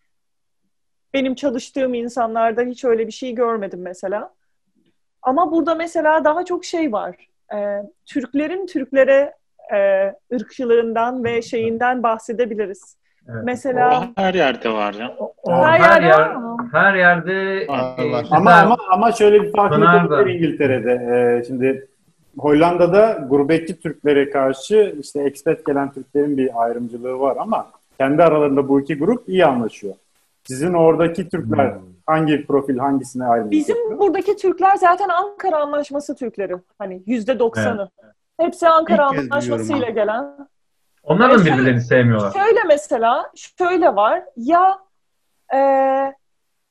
benim 1.13 1.35
çalıştığım 1.35 1.93
insanlarda 1.93 2.61
hiç 2.61 2.85
öyle 2.85 3.07
bir 3.07 3.11
şey 3.11 3.35
görmedim 3.35 3.81
mesela. 3.81 4.33
Ama 5.23 5.51
burada 5.51 5.75
mesela 5.75 6.23
daha 6.25 6.45
çok 6.45 6.65
şey 6.65 6.91
var. 6.91 7.15
Ee, 7.55 7.81
Türklerin 8.05 8.65
Türklere 8.65 9.33
e, 9.75 10.13
ırkçılığından 10.33 11.23
ve 11.23 11.41
şeyinden 11.41 12.03
bahsedebiliriz. 12.03 12.97
Evet. 13.29 13.41
Mesela 13.45 13.99
o 14.01 14.21
her 14.21 14.33
yerde 14.33 14.69
var 14.73 14.93
ya. 14.93 15.15
O 15.43 15.51
her, 15.51 15.79
her, 15.79 16.01
yerde 16.01 16.05
yer, 16.05 16.19
var 16.35 16.57
her 16.71 16.93
yerde 16.95 17.67
Var, 17.67 17.99
e, 17.99 18.11
var. 18.11 18.21
mesela- 18.21 18.37
Ama 18.37 18.51
ama 18.53 18.77
ama 18.91 19.11
şöyle 19.11 19.41
bir 19.43 19.53
da- 19.53 19.61
olabilir 19.61 20.35
İngiltere'de. 20.35 20.91
Ee, 20.91 21.43
şimdi 21.47 21.87
Hollanda'da 22.37 23.11
gurbetçi 23.29 23.79
Türklere 23.79 24.29
karşı 24.29 24.95
işte 24.99 25.21
expat 25.23 25.65
gelen 25.65 25.91
Türklerin 25.91 26.37
bir 26.37 26.63
ayrımcılığı 26.63 27.19
var 27.19 27.37
ama 27.39 27.67
kendi 27.97 28.23
aralarında 28.23 28.69
bu 28.69 28.81
iki 28.81 28.97
grup 28.97 29.29
iyi 29.29 29.45
anlaşıyor. 29.45 29.93
Sizin 30.47 30.73
oradaki 30.73 31.29
Türkler 31.29 31.71
Hmm. 31.75 31.81
hangi 32.05 32.47
profil 32.47 32.77
hangisine 32.77 33.25
ayrılıyor? 33.25 33.51
Bizim 33.51 33.99
buradaki 33.99 34.35
Türkler 34.35 34.75
zaten 34.75 35.09
Ankara 35.09 35.57
Anlaşması 35.57 36.15
Türkleri. 36.15 36.55
Hani 36.79 37.03
yüzde 37.05 37.39
doksanı. 37.39 37.89
Hepsi 38.39 38.67
Ankara 38.69 39.09
İlk 39.13 39.19
Anlaşması'yla 39.19 39.69
duyuyorum 39.79 39.95
gelen. 39.95 40.47
onlar 41.03 41.31
da 41.31 41.37
Şöyle- 41.37 41.53
birbirlerini 41.53 41.81
sevmiyorlar. 41.81 42.31
Şöyle 42.31 42.63
mesela, 42.67 43.31
şöyle 43.35 43.95
var. 43.95 44.23
Ya 44.37 44.79
e, 45.55 45.59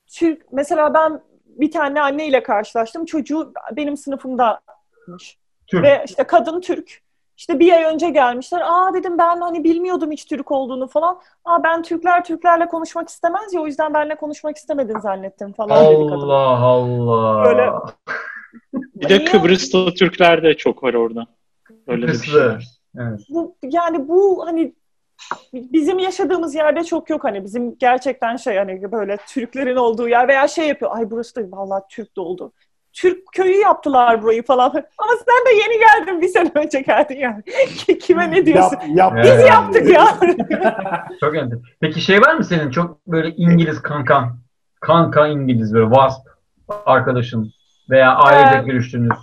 Türk, 0.06 0.52
mesela 0.52 0.94
ben 0.94 1.20
bir 1.46 1.70
tane 1.70 2.00
anneyle 2.02 2.42
karşılaştım. 2.42 3.04
Çocuğu 3.04 3.52
benim 3.76 3.96
sınıfımdamış. 3.96 5.38
Türk. 5.66 5.82
Ve 5.84 6.04
işte 6.08 6.24
kadın 6.24 6.60
Türk. 6.60 7.01
İşte 7.42 7.60
bir 7.60 7.72
ay 7.72 7.84
önce 7.84 8.10
gelmişler. 8.10 8.60
Aa 8.64 8.94
dedim 8.94 9.18
ben 9.18 9.40
hani 9.40 9.64
bilmiyordum 9.64 10.10
hiç 10.10 10.24
Türk 10.24 10.50
olduğunu 10.52 10.86
falan. 10.88 11.20
Aa 11.44 11.62
ben 11.62 11.82
Türkler 11.82 12.24
Türklerle 12.24 12.68
konuşmak 12.68 13.08
istemez 13.08 13.52
ya 13.54 13.60
o 13.60 13.66
yüzden 13.66 13.94
benimle 13.94 14.14
konuşmak 14.14 14.56
istemedin 14.56 14.98
zannettim 14.98 15.52
falan 15.52 15.86
dedi 15.86 16.06
kadın. 16.06 16.20
Allah 16.20 16.58
Allah. 16.58 17.44
Böyle- 17.44 17.72
Bir 18.94 19.08
de 19.08 19.18
Niye? 19.18 19.24
Kıbrıs'ta 19.24 19.94
Türkler 19.94 20.42
de 20.42 20.56
çok 20.56 20.82
var 20.82 20.94
orada. 20.94 21.26
Öyle 21.86 22.06
bir 22.06 22.12
şey 22.12 22.20
Kıbrıslı. 22.20 22.54
var. 22.54 22.64
Evet. 22.98 23.20
bu 23.28 23.56
yani 23.62 24.08
bu 24.08 24.46
hani 24.46 24.74
bizim 25.52 25.98
yaşadığımız 25.98 26.54
yerde 26.54 26.84
çok 26.84 27.10
yok 27.10 27.24
hani 27.24 27.44
bizim 27.44 27.78
gerçekten 27.78 28.36
şey 28.36 28.56
hani 28.56 28.92
böyle 28.92 29.16
Türklerin 29.28 29.76
olduğu 29.76 30.08
yer 30.08 30.28
veya 30.28 30.48
şey 30.48 30.68
yapıyor 30.68 30.90
ay 30.94 31.10
burası 31.10 31.36
da 31.36 31.56
vallahi 31.56 31.82
Türk 31.90 32.16
doldu. 32.16 32.52
Türk 32.92 33.18
köyü 33.32 33.56
yaptılar 33.60 34.22
burayı 34.22 34.42
falan. 34.42 34.70
Ama 34.98 35.12
sen 35.16 35.46
de 35.46 35.54
yeni 35.62 35.78
geldin 35.78 36.20
bir 36.22 36.28
sene 36.28 36.50
önce 36.54 36.80
geldin 36.80 37.16
yani. 37.18 37.42
Kime 38.00 38.30
ne 38.30 38.46
diyorsun? 38.46 38.78
Yap, 38.80 38.96
yap. 38.96 39.12
Evet. 39.16 39.38
Biz 39.38 39.46
yaptık 39.46 39.88
ya. 39.90 40.06
Çok 41.20 41.34
önemli. 41.34 41.54
Peki 41.80 42.00
şey 42.00 42.20
var 42.20 42.34
mı 42.34 42.44
senin 42.44 42.70
çok 42.70 43.06
böyle 43.06 43.30
İngiliz 43.36 43.82
kankan? 43.82 44.38
Kanka 44.80 45.26
İngiliz 45.26 45.74
böyle 45.74 45.86
wasp 45.94 46.26
arkadaşın 46.86 47.52
veya 47.90 48.14
ailece 48.16 48.58
Ee, 48.58 48.62
görüştüğünüz. 48.66 49.18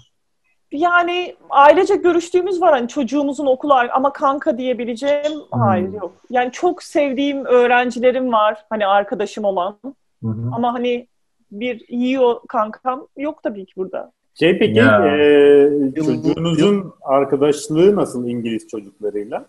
yani 0.72 1.36
ailece 1.50 1.96
görüştüğümüz 1.96 2.62
var 2.62 2.72
hani 2.72 2.88
çocuğumuzun 2.88 3.46
okulu 3.46 3.74
ama 3.74 4.14
kanka 4.14 4.58
diyebileceğim 4.58 5.32
Hmm. 5.52 5.62
hayır 5.62 5.94
yok. 5.94 6.12
Yani 6.30 6.52
çok 6.52 6.84
sevdiğim 6.84 7.46
öğrencilerim 7.46 8.32
var 8.32 8.66
hani 8.70 8.88
arkadaşım 8.88 9.44
olan 9.44 9.78
Hı 10.24 10.28
hı. 10.30 10.50
ama 10.56 10.74
hani 10.74 11.08
bir 11.52 11.86
iyi 11.88 12.20
o 12.20 12.42
kankam 12.50 13.08
yok 13.18 13.44
tabii 13.44 13.66
ki 13.66 13.74
burada. 13.78 14.12
Şey 14.40 14.60
peki 14.60 14.80
Ya. 14.80 15.18
e, 15.18 15.94
çocuğunuzun 15.96 16.94
arkadaşlığı 17.02 17.96
nasıl 17.96 18.28
İngiliz 18.28 18.68
çocuklarıyla? 18.68 19.46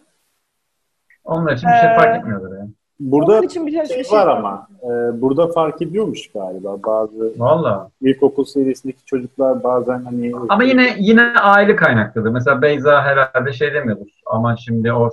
Onlar 1.24 1.52
için 1.56 1.68
bir 1.68 1.76
şey 1.80 1.90
Ee, 1.90 1.96
fark 1.96 2.18
etmiyorlar 2.18 2.58
yani. 2.58 2.70
Burada 3.00 3.32
Onun 3.32 3.42
için 3.42 3.66
bir 3.66 3.72
şey, 3.72 3.86
şey 3.86 3.98
bir 3.98 4.04
şey 4.04 4.18
var 4.18 4.26
ama 4.26 4.68
e, 4.82 5.20
burada 5.20 5.48
fark 5.48 5.82
ediyormuş 5.82 6.32
galiba 6.32 6.76
bazı 6.86 7.32
Valla. 7.38 7.90
ilkokul 8.00 8.44
seviyesindeki 8.44 9.04
çocuklar 9.04 9.62
bazen 9.64 10.04
hani 10.04 10.32
Ama 10.48 10.64
yine 10.64 10.96
yine 10.98 11.22
aile 11.22 11.76
kaynaklıdır. 11.76 12.30
Mesela 12.30 12.62
Beyza 12.62 13.02
herhalde 13.02 13.52
şey 13.52 13.74
demiyordur. 13.74 14.06
Aman 14.26 14.54
şimdi 14.54 14.92
o 14.92 15.10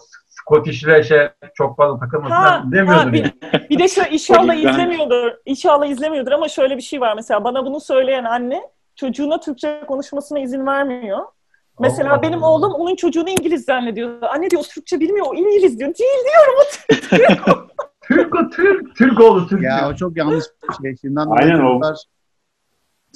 Scottish'le 0.47 1.03
şey 1.07 1.29
çok 1.53 1.77
fazla 1.77 1.99
takılmasın 1.99 2.35
ha, 2.35 2.63
bir, 2.65 2.77
yani. 2.77 3.31
bir 3.69 3.79
de 3.79 3.87
şu 3.87 4.01
inşallah 4.11 4.55
izlemiyordur. 4.55 5.31
İnşallah 5.45 5.85
izlemiyordur 5.85 6.31
ama 6.31 6.47
şöyle 6.47 6.77
bir 6.77 6.81
şey 6.81 7.01
var 7.01 7.13
mesela 7.15 7.43
bana 7.43 7.65
bunu 7.65 7.79
söyleyen 7.79 8.23
anne 8.23 8.61
çocuğuna 8.95 9.39
Türkçe 9.39 9.83
konuşmasına 9.87 10.39
izin 10.39 10.65
vermiyor. 10.65 11.19
Mesela 11.79 12.13
Allah 12.13 12.21
benim 12.21 12.43
Allah. 12.43 12.51
oğlum 12.51 12.73
onun 12.73 12.95
çocuğunu 12.95 13.29
İngiliz 13.29 13.65
zannediyor. 13.65 14.21
Anne 14.21 14.49
diyor 14.49 14.63
Türkçe 14.63 14.99
bilmiyor, 14.99 15.25
o 15.29 15.35
İngiliz 15.35 15.79
diyor. 15.79 15.93
Değil 15.95 16.19
diyorum 16.25 16.53
o 16.59 16.63
Türk. 16.71 17.09
Türk 18.07 18.35
o 18.35 18.49
Türk. 18.49 18.95
Türk 18.95 19.19
oğlu 19.19 19.47
Türk. 19.47 19.63
Ya 19.63 19.89
o 19.89 19.95
çok 19.95 20.17
yanlış 20.17 20.45
bir 20.69 20.83
şey. 20.83 20.95
Şimdi 21.01 21.19
Aynen 21.19 21.59
o. 21.59 21.67
çocuklar 21.67 21.97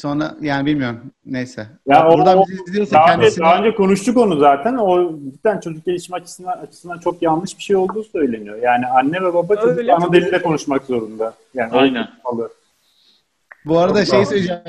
Sonra 0.01 0.35
yani 0.41 0.65
bilmiyorum. 0.65 0.99
Neyse. 1.25 1.67
Ya 1.87 2.07
o- 2.07 2.17
Buradan 2.17 2.37
o- 2.37 2.45
bizi 2.47 2.63
izliyorsa 2.67 2.95
Daha, 2.95 3.03
önce, 3.03 3.13
kendisine... 3.13 3.45
daha 3.45 3.59
önce 3.59 3.75
konuştuk 3.75 4.17
onu 4.17 4.39
zaten. 4.39 4.77
O 4.77 5.19
cidden 5.31 5.59
çocuk 5.59 5.85
gelişimi 5.85 6.15
açısından, 6.15 6.57
açısından 6.57 6.99
çok 6.99 7.21
yanlış 7.21 7.57
bir 7.57 7.63
şey 7.63 7.75
olduğu 7.75 8.03
söyleniyor. 8.03 8.57
Yani 8.61 8.85
anne 8.87 9.21
ve 9.21 9.33
baba 9.33 9.55
çocuk 9.55 9.77
Öyle 9.77 9.93
ana 9.93 10.13
dilinde 10.13 10.41
konuşmak 10.41 10.83
zorunda. 10.83 11.33
Yani 11.53 11.71
Aynen. 11.73 12.07
Bu 13.65 13.79
arada 13.79 14.05
Çok 14.05 14.15
şey 14.15 14.25
söyleyeceğim. 14.25 14.61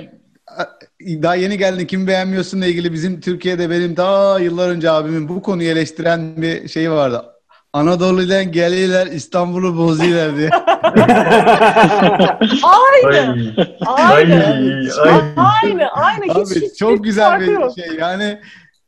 Daha 1.22 1.34
yeni 1.34 1.59
geldin 1.59 1.86
kim 1.86 2.06
beğenmiyorsunla 2.06 2.66
ilgili 2.66 2.92
bizim 2.92 3.20
Türkiye'de 3.20 3.70
benim 3.70 3.96
daha 3.96 4.38
yıllar 4.38 4.68
önce 4.68 4.90
abimin 4.90 5.28
bu 5.28 5.42
konuyu 5.42 5.68
eleştiren 5.68 6.42
bir 6.42 6.68
şeyi 6.68 6.90
vardı. 6.90 7.24
Anadolu'dan 7.73 8.53
geliyorlar 8.53 9.07
İstanbul'u 9.07 9.77
bozuyorlar 9.78 10.36
diye. 10.36 10.51
Aynı. 12.62 13.55
Ay, 13.86 14.23
Aynı. 14.23 14.44
ay. 15.03 15.20
Aynı. 15.36 15.89
Aynı. 15.89 16.24
Hiç, 16.24 16.36
Abi 16.36 16.66
hiç, 16.66 16.78
çok 16.78 16.93
hiç 16.99 17.03
güzel 17.05 17.40
bir 17.40 17.47
yok. 17.47 17.73
şey. 17.78 17.97
Yani 17.99 18.39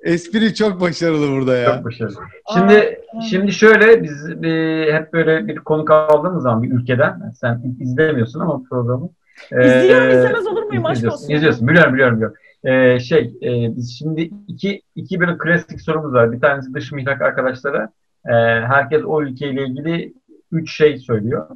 espri 0.01 0.55
çok 0.55 0.81
başarılı 0.81 1.31
burada 1.31 1.56
ya. 1.56 1.74
Çok 1.77 1.85
başarılı. 1.85 2.15
Şimdi 2.55 3.01
şimdi 3.31 3.52
şöyle 3.52 4.02
biz 4.02 4.31
e, 4.44 4.86
hep 4.93 5.12
böyle 5.12 5.47
bir 5.47 5.56
konuk 5.56 5.90
aldığımız 5.90 6.43
zaman 6.43 6.62
bir 6.62 6.70
ülkeden 6.73 7.32
sen 7.40 7.62
izlemiyorsun 7.81 8.40
ama 8.40 8.62
programı. 8.70 9.09
İzliyorum, 9.52 10.09
Ee, 10.09 10.15
izlemez 10.19 10.47
olur 10.47 10.62
muyum? 10.62 10.86
Aşk 10.86 10.97
izliyorsun, 10.97 11.19
olsun. 11.24 11.35
İzliyorsun. 11.35 11.69
Biliyorum 11.69 11.94
biliyorum 11.94 12.16
biliyorum. 12.16 12.36
Ee, 12.65 13.01
şey 13.01 13.20
e, 13.43 13.77
biz 13.77 13.98
şimdi 13.98 14.31
iki 14.48 14.82
iki 14.94 15.20
böyle 15.20 15.39
klasik 15.39 15.81
sorumuz 15.81 16.15
var. 16.15 16.32
Bir 16.32 16.40
tanesi 16.40 16.74
dış 16.74 16.93
mihrak 16.93 17.23
arkadaşlara. 17.23 17.89
Ee, 18.28 18.32
herkes 18.66 19.02
o 19.06 19.22
ülkeyle 19.22 19.62
ilgili 19.66 20.14
üç 20.52 20.76
şey 20.76 20.98
söylüyor. 20.98 21.46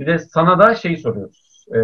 Bir 0.00 0.06
de 0.06 0.18
sana 0.18 0.58
da 0.58 0.74
şey 0.74 0.96
soruyoruz. 0.96 1.66
Ee, 1.74 1.78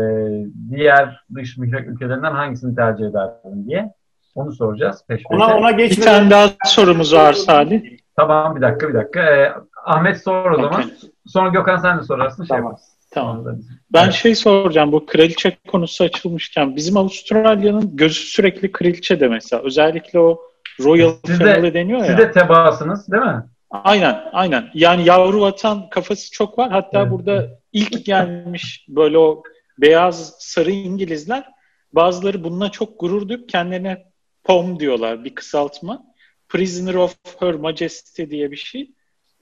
diğer 0.71 1.21
dış 1.35 1.59
mihrak 1.59 1.89
ülkelerinden 1.89 2.33
hangisini 2.33 2.75
tercih 2.77 3.05
ederdin 3.07 3.67
diye. 3.69 3.93
Onu 4.35 4.53
soracağız 4.53 5.05
peş 5.09 5.23
peşe. 5.23 5.35
Ona, 5.43 5.57
ona 5.57 5.79
Bir 5.79 5.85
geçmeden 5.89 6.19
tane 6.19 6.31
daha 6.31 6.49
sorumuz 6.65 7.15
var 7.15 7.33
Salih. 7.33 7.83
Tamam 8.17 8.57
bir 8.57 8.61
dakika 8.61 8.89
bir 8.89 8.95
dakika. 8.95 9.21
Ee, 9.21 9.53
Ahmet 9.87 10.23
sor 10.23 10.51
o 10.51 10.57
zaman. 10.57 10.81
Okey. 10.81 10.93
Sonra 11.27 11.49
Gökhan 11.49 11.77
sen 11.77 11.99
de 11.99 12.03
sorarsın. 12.03 12.45
Şey 12.45 12.49
Tamam. 12.57 12.65
yaparız. 12.65 12.85
Tamam. 13.11 13.45
Ben 13.93 14.05
Evet. 14.05 14.13
şey 14.15 14.35
soracağım 14.35 14.93
bu 14.93 15.07
kraliçe 15.07 15.57
konusu 15.69 16.05
açılmışken 16.05 16.77
bizim 16.77 16.97
Avustralya'nın 16.97 17.97
gözü 17.97 18.21
sürekli 18.21 18.73
kraliçe 18.73 19.21
de 19.21 19.29
mesela. 19.29 19.63
Özellikle 19.63 20.19
o 20.19 20.41
Royal 20.85 21.13
Siz 21.27 21.41
de- 21.41 21.55
Family 21.55 21.75
deniyor 21.75 21.99
ya. 21.99 22.05
Siz 22.05 22.19
de 22.19 22.33
tebaasınız 22.33 23.13
değil 23.13 23.23
mi? 23.23 23.45
Aynen, 23.71 24.25
aynen. 24.33 24.71
Yani 24.75 25.09
yavru 25.09 25.41
vatan 25.41 25.89
kafası 25.91 26.31
çok 26.31 26.59
var. 26.59 26.71
Hatta 26.71 27.01
Evet. 27.01 27.11
burada 27.11 27.59
ilk 27.73 28.07
gelmiş 28.07 28.87
böyle 28.89 29.19
o 29.19 29.43
beyaz 29.79 30.35
sarı 30.39 30.71
İngilizler 30.71 31.45
bazıları 31.93 32.45
bununla 32.45 32.71
çok 32.71 33.01
gurur 33.01 33.29
duyup 33.29 33.49
kendilerine 33.49 34.07
POM 34.45 34.81
diyorlar 34.81 35.25
bir 35.25 35.35
kısaltma. 35.35 36.07
Prisoner 36.49 36.95
of 36.95 37.17
Her 37.41 37.55
Majesty 37.55 38.25
diye 38.31 38.51
bir 38.51 38.57
şey. 38.57 38.91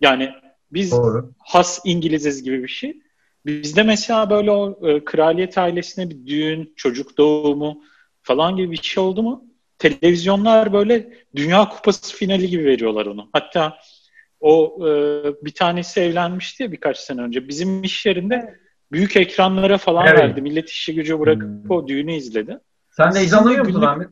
Yani 0.00 0.30
biz 0.72 0.92
Doğru. 0.92 1.32
has 1.38 1.80
İngiliziz 1.84 2.42
gibi 2.42 2.62
bir 2.62 2.68
şey. 2.68 3.02
Bizde 3.46 3.82
mesela 3.82 4.30
böyle 4.30 4.50
o 4.50 4.88
e, 4.88 5.04
kraliyet 5.04 5.58
ailesine 5.58 6.10
bir 6.10 6.26
düğün, 6.26 6.72
çocuk 6.76 7.18
doğumu 7.18 7.82
falan 8.22 8.56
gibi 8.56 8.70
bir 8.70 8.82
şey 8.82 9.04
oldu 9.04 9.22
mu? 9.22 9.44
Televizyonlar 9.78 10.72
böyle 10.72 11.12
Dünya 11.36 11.68
Kupası 11.68 12.16
finali 12.16 12.48
gibi 12.48 12.64
veriyorlar 12.64 13.06
onu. 13.06 13.28
Hatta 13.32 13.78
o 14.40 14.78
e, 14.88 14.90
bir 15.44 15.54
tanesi 15.54 16.00
evlenmişti 16.00 16.62
ya 16.62 16.72
birkaç 16.72 16.98
sene 16.98 17.20
önce. 17.22 17.48
Bizim 17.48 17.82
iş 17.82 18.06
yerinde 18.06 18.54
büyük 18.92 19.16
ekranlara 19.16 19.78
falan 19.78 20.06
Evet. 20.06 20.18
verdi. 20.18 20.42
Millet 20.42 20.70
işi 20.70 20.94
gücü 20.94 21.20
bırakıp 21.20 21.42
Hmm. 21.64 21.70
o 21.70 21.88
düğünü 21.88 22.12
izledi. 22.12 22.58
Sen 22.90 23.12
de 23.14 23.18
heyecanlanıyor 23.18 23.58
musun 23.64 23.74
günlük- 23.80 23.88
Ahmet? 23.88 24.08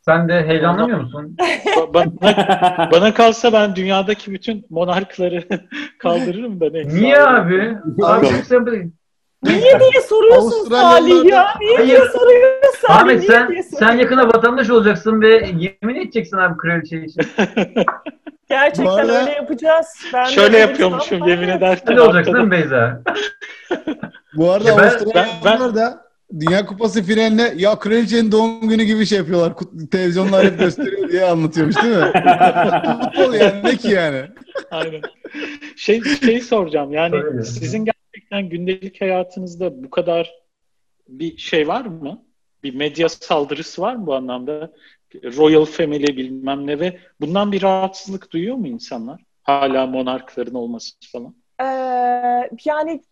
Sen 0.00 0.28
de 0.28 0.46
heyecanlanmıyor 0.46 1.00
musun? 1.00 1.36
Ba- 1.76 1.94
bana, 1.94 2.90
bana 2.92 3.14
kalsa 3.14 3.52
ben 3.52 3.76
dünyadaki 3.76 4.32
bütün 4.32 4.66
monarkları 4.70 5.44
kaldırırım 5.98 6.60
da 6.60 6.70
neyse. 6.70 6.94
Niye 6.96 7.18
abi? 7.20 7.76
Abi 8.02 8.26
çok 8.28 8.44
sempatik. 8.44 8.92
Niye 9.42 9.60
diye 9.80 10.02
soruyorsun 10.08 10.68
Salih 10.70 11.24
ya? 11.24 11.54
Niye 11.60 11.76
Hayır. 11.76 11.88
diye 11.88 11.98
soruyorsun 11.98 12.80
Salih? 12.86 13.00
Ahmet 13.00 13.18
Niye 13.18 13.30
sen 13.30 13.48
diye 13.48 13.62
sen 13.62 13.70
soruyorsun? 13.70 13.98
yakına 13.98 14.26
vatandaş 14.28 14.70
olacaksın 14.70 15.20
ve 15.20 15.34
yemin 15.36 16.00
edeceksin 16.00 16.36
abi 16.36 16.56
kraliçe 16.58 17.04
için. 17.04 17.22
Gerçekten 18.48 18.84
Bu 18.86 18.90
arada- 18.90 19.20
öyle 19.20 19.30
yapacağız. 19.32 19.86
Ben 20.14 20.26
de 20.26 20.30
Şöyle 20.30 20.48
olursam 20.56 20.70
yapıyormuşum 20.70 21.28
yemin 21.28 21.48
ederken. 21.48 21.96
De 21.96 22.00
olacaksın 22.00 22.34
değil 22.34 22.44
mi 22.44 22.50
Beyza? 22.50 23.02
Bu 24.36 24.50
arada 24.50 24.68
Ya 24.68 24.76
ben- 24.78 24.82
Avustralyalılar 24.82 25.74
da 25.74 26.06
Dünya 26.40 26.66
Kupası 26.66 27.02
finaline 27.02 27.52
ya 27.56 27.78
kraliçenin 27.78 28.32
doğum 28.32 28.68
günü 28.68 28.82
gibi 28.82 29.06
şey 29.06 29.18
yapıyorlar. 29.18 29.54
Kut- 29.56 29.90
Televizyonlar 29.90 30.46
hep 30.46 30.58
gösteriyor 30.58 31.08
diye 31.08 31.24
anlatıyormuş 31.24 31.76
değil 31.82 31.96
mi? 31.96 32.04
Futbol 33.04 33.34
yani 33.34 33.60
ne 33.64 33.76
ki 33.76 33.88
yani? 33.88 34.22
Aynen. 34.70 35.00
Şey, 35.76 36.00
şey 36.24 36.40
soracağım 36.40 36.92
yani 36.92 37.16
Öyle. 37.24 37.42
sizin 37.42 37.84
gerçekten 38.30 38.48
gündelik 38.48 39.00
hayatınızda 39.00 39.84
bu 39.84 39.90
kadar 39.90 40.34
bir 41.08 41.36
şey 41.36 41.68
var 41.68 41.84
mı? 41.84 42.24
Bir 42.62 42.74
medya 42.74 43.08
saldırısı 43.08 43.82
var 43.82 43.94
mı 43.94 44.06
bu 44.06 44.14
anlamda? 44.14 44.72
Royal 45.14 45.64
Family 45.64 46.16
bilmem 46.16 46.66
ne 46.66 46.80
ve 46.80 46.98
bundan 47.20 47.52
bir 47.52 47.62
rahatsızlık 47.62 48.30
duyuyor 48.32 48.56
mu 48.56 48.66
insanlar? 48.66 49.20
Hala 49.42 49.86
monarkların 49.86 50.54
olması 50.54 50.96
falan. 51.12 51.34
Ee, 51.60 52.50
yani 52.64 53.02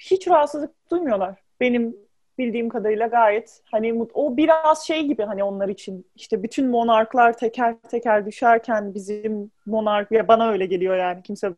hiç 0.00 0.28
rahatsızlık 0.28 0.90
duymuyorlar. 0.90 1.34
Benim 1.60 1.96
bildiğim 2.38 2.68
kadarıyla 2.68 3.06
gayet 3.06 3.62
hani 3.70 4.06
o 4.14 4.36
biraz 4.36 4.86
şey 4.86 5.06
gibi 5.06 5.22
hani 5.22 5.44
onlar 5.44 5.68
için 5.68 6.06
işte 6.16 6.42
bütün 6.42 6.68
monarklar 6.68 7.36
teker 7.36 7.76
teker 7.90 8.26
düşerken 8.26 8.94
bizim 8.94 9.50
monark 9.66 10.12
ya 10.12 10.28
bana 10.28 10.50
öyle 10.50 10.66
geliyor 10.66 10.96
yani 10.96 11.22
kimse 11.22 11.54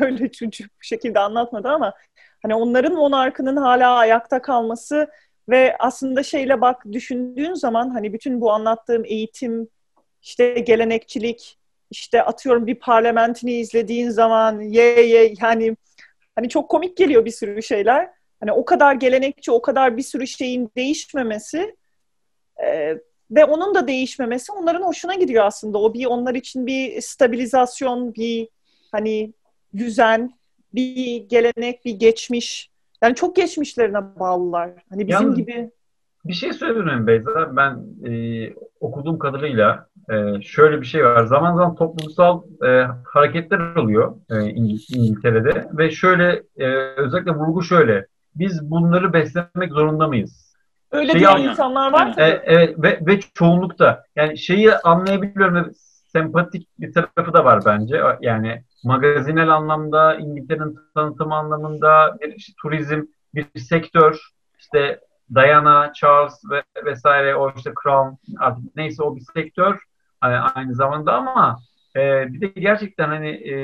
böyle 0.00 0.24
bu 0.42 0.82
şekilde 0.82 1.18
anlatmadı 1.18 1.68
ama 1.68 1.94
hani 2.42 2.54
onların 2.54 2.94
monarkının 2.94 3.56
hala 3.56 3.92
ayakta 3.92 4.42
kalması 4.42 5.08
ve 5.48 5.76
aslında 5.78 6.22
şeyle 6.22 6.60
bak 6.60 6.84
düşündüğün 6.92 7.54
zaman 7.54 7.90
hani 7.90 8.12
bütün 8.12 8.40
bu 8.40 8.52
anlattığım 8.52 9.04
eğitim 9.04 9.68
işte 10.22 10.52
gelenekçilik 10.54 11.58
işte 11.90 12.22
atıyorum 12.22 12.66
bir 12.66 12.74
parlamentini 12.74 13.52
izlediğin 13.52 14.10
zaman 14.10 14.60
ye 14.60 15.06
ye 15.06 15.34
yani 15.40 15.76
hani 16.34 16.48
çok 16.48 16.70
komik 16.70 16.96
geliyor 16.96 17.24
bir 17.24 17.30
sürü 17.30 17.62
şeyler. 17.62 18.10
Hani 18.40 18.52
o 18.52 18.64
kadar 18.64 18.94
gelenekçi, 18.94 19.50
o 19.50 19.62
kadar 19.62 19.96
bir 19.96 20.02
sürü 20.02 20.26
şeyin 20.26 20.70
değişmemesi 20.76 21.76
e, 22.64 22.96
ve 23.30 23.44
onun 23.44 23.74
da 23.74 23.88
değişmemesi 23.88 24.52
onların 24.52 24.82
hoşuna 24.82 25.14
gidiyor 25.14 25.44
aslında. 25.44 25.78
O 25.78 25.94
bir 25.94 26.06
onlar 26.06 26.34
için 26.34 26.66
bir 26.66 27.00
stabilizasyon, 27.00 28.14
bir 28.14 28.48
hani 28.92 29.32
düzen, 29.76 30.39
bir 30.74 31.16
gelenek, 31.28 31.84
bir 31.84 31.92
geçmiş. 31.94 32.70
Yani 33.02 33.14
çok 33.14 33.36
geçmişlerine 33.36 33.98
bağlılar. 34.20 34.70
Hani 34.90 35.08
bizim 35.08 35.22
Yalnız- 35.22 35.36
gibi 35.36 35.70
Bir 36.24 36.32
şey 36.32 36.52
söyleyeyim 36.52 37.06
Beyza. 37.06 37.56
Ben 37.56 37.78
e, 38.10 38.12
okuduğum 38.80 39.18
kadarıyla 39.18 39.86
e, 40.10 40.42
şöyle 40.42 40.80
bir 40.80 40.86
şey 40.86 41.04
var. 41.04 41.24
Zaman 41.26 41.56
zaman 41.56 41.74
toplumsal 41.74 42.42
e, 42.66 42.86
hareketler 43.04 43.76
oluyor 43.76 44.16
e, 44.30 44.34
İng- 44.34 44.96
İngiltere'de 44.96 45.68
ve 45.72 45.90
şöyle 45.90 46.42
e, 46.56 46.66
özellikle 46.96 47.30
vurgu 47.32 47.62
şöyle. 47.62 48.06
Biz 48.34 48.70
bunları 48.70 49.12
beslemek 49.12 49.72
zorunda 49.72 50.08
mıyız? 50.08 50.50
öyle 50.90 51.12
Şey 51.12 51.20
diyen 51.20 51.30
anla- 51.32 51.50
insanlar 51.50 51.92
var 51.92 52.00
Aynen. 52.00 52.12
tabii. 52.14 52.24
E, 52.24 52.40
evet 52.44 52.74
ve, 52.78 52.98
ve 53.06 53.20
çoğunlukta 53.34 54.04
yani 54.16 54.38
şeyi 54.38 54.74
anlayabiliyorum 54.74 55.54
ve 55.54 55.64
sempatik 56.12 56.68
bir 56.78 56.92
tarafı 56.92 57.32
da 57.32 57.44
var 57.44 57.62
bence. 57.66 58.00
Yani 58.20 58.62
magazinel 58.82 59.48
anlamda, 59.48 60.14
İngiltere'nin 60.14 60.78
tanıtım 60.94 61.32
anlamında 61.32 62.18
bir 62.20 62.34
işte, 62.34 62.52
turizm 62.62 63.02
bir 63.34 63.60
sektör 63.60 64.20
işte 64.58 65.00
Diana, 65.34 65.92
Charles 65.92 66.40
ve 66.50 66.62
vesaire 66.84 67.36
o 67.36 67.52
işte 67.56 67.72
Crown 67.82 68.14
artık 68.38 68.76
neyse 68.76 69.02
o 69.02 69.16
bir 69.16 69.24
sektör 69.34 69.74
e, 70.24 70.26
aynı 70.26 70.74
zamanda 70.74 71.12
ama 71.12 71.58
e, 71.96 72.32
bir 72.32 72.40
de 72.40 72.46
gerçekten 72.46 73.08
hani 73.08 73.28
e, 73.28 73.54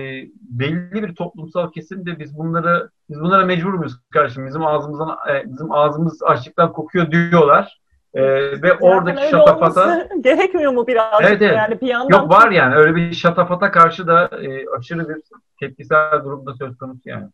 belli 0.40 1.02
bir 1.02 1.14
toplumsal 1.14 1.70
kesimde 1.70 2.18
biz 2.18 2.38
bunları 2.38 2.90
biz 3.10 3.20
bunlara 3.20 3.44
mecbur 3.44 3.74
muyuz 3.74 4.00
kardeşim? 4.10 4.46
Bizim 4.46 4.66
ağzımızdan 4.66 5.16
e, 5.30 5.52
bizim 5.52 5.72
ağzımız 5.72 6.22
açlıktan 6.22 6.72
kokuyor 6.72 7.10
diyorlar. 7.10 7.80
E, 8.16 8.22
ve 8.62 8.72
oradaki 8.72 9.20
öyle 9.20 9.30
şatafata 9.30 10.08
gerekmiyor 10.20 10.72
mu 10.72 10.86
birazcık? 10.86 11.30
Evet, 11.30 11.42
evet. 11.42 11.56
Yani 11.56 11.80
bir 11.80 11.86
yandan 11.86 12.20
yok 12.20 12.30
var 12.30 12.50
yani 12.50 12.74
öyle 12.74 12.96
bir 12.96 13.12
şatafata 13.12 13.70
karşı 13.70 14.06
da 14.06 14.30
e, 14.42 14.64
aşırı 14.78 15.08
bir 15.08 15.16
tepkisel 15.60 16.24
durumda 16.24 16.54
söz 16.54 16.78
konusu 16.78 17.08
yani. 17.08 17.26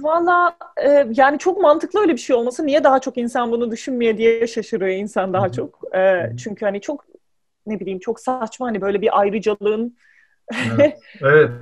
Valla 0.00 0.56
e, 0.84 1.06
yani 1.14 1.38
çok 1.38 1.60
mantıklı 1.60 2.00
öyle 2.00 2.12
bir 2.12 2.18
şey 2.18 2.36
olması. 2.36 2.66
Niye 2.66 2.84
daha 2.84 3.00
çok 3.00 3.18
insan 3.18 3.52
bunu 3.52 3.70
düşünmüyor 3.70 4.16
diye 4.16 4.46
şaşırıyor 4.46 4.96
insan 4.96 5.32
daha 5.32 5.52
çok. 5.52 5.94
E, 5.94 6.32
çünkü 6.44 6.64
hani 6.64 6.80
çok 6.80 7.04
ne 7.66 7.80
bileyim 7.80 7.98
çok 7.98 8.20
saçma 8.20 8.66
hani 8.66 8.80
böyle 8.80 9.00
bir 9.00 9.20
ayrıcalığın 9.20 9.96
Evet, 10.78 10.98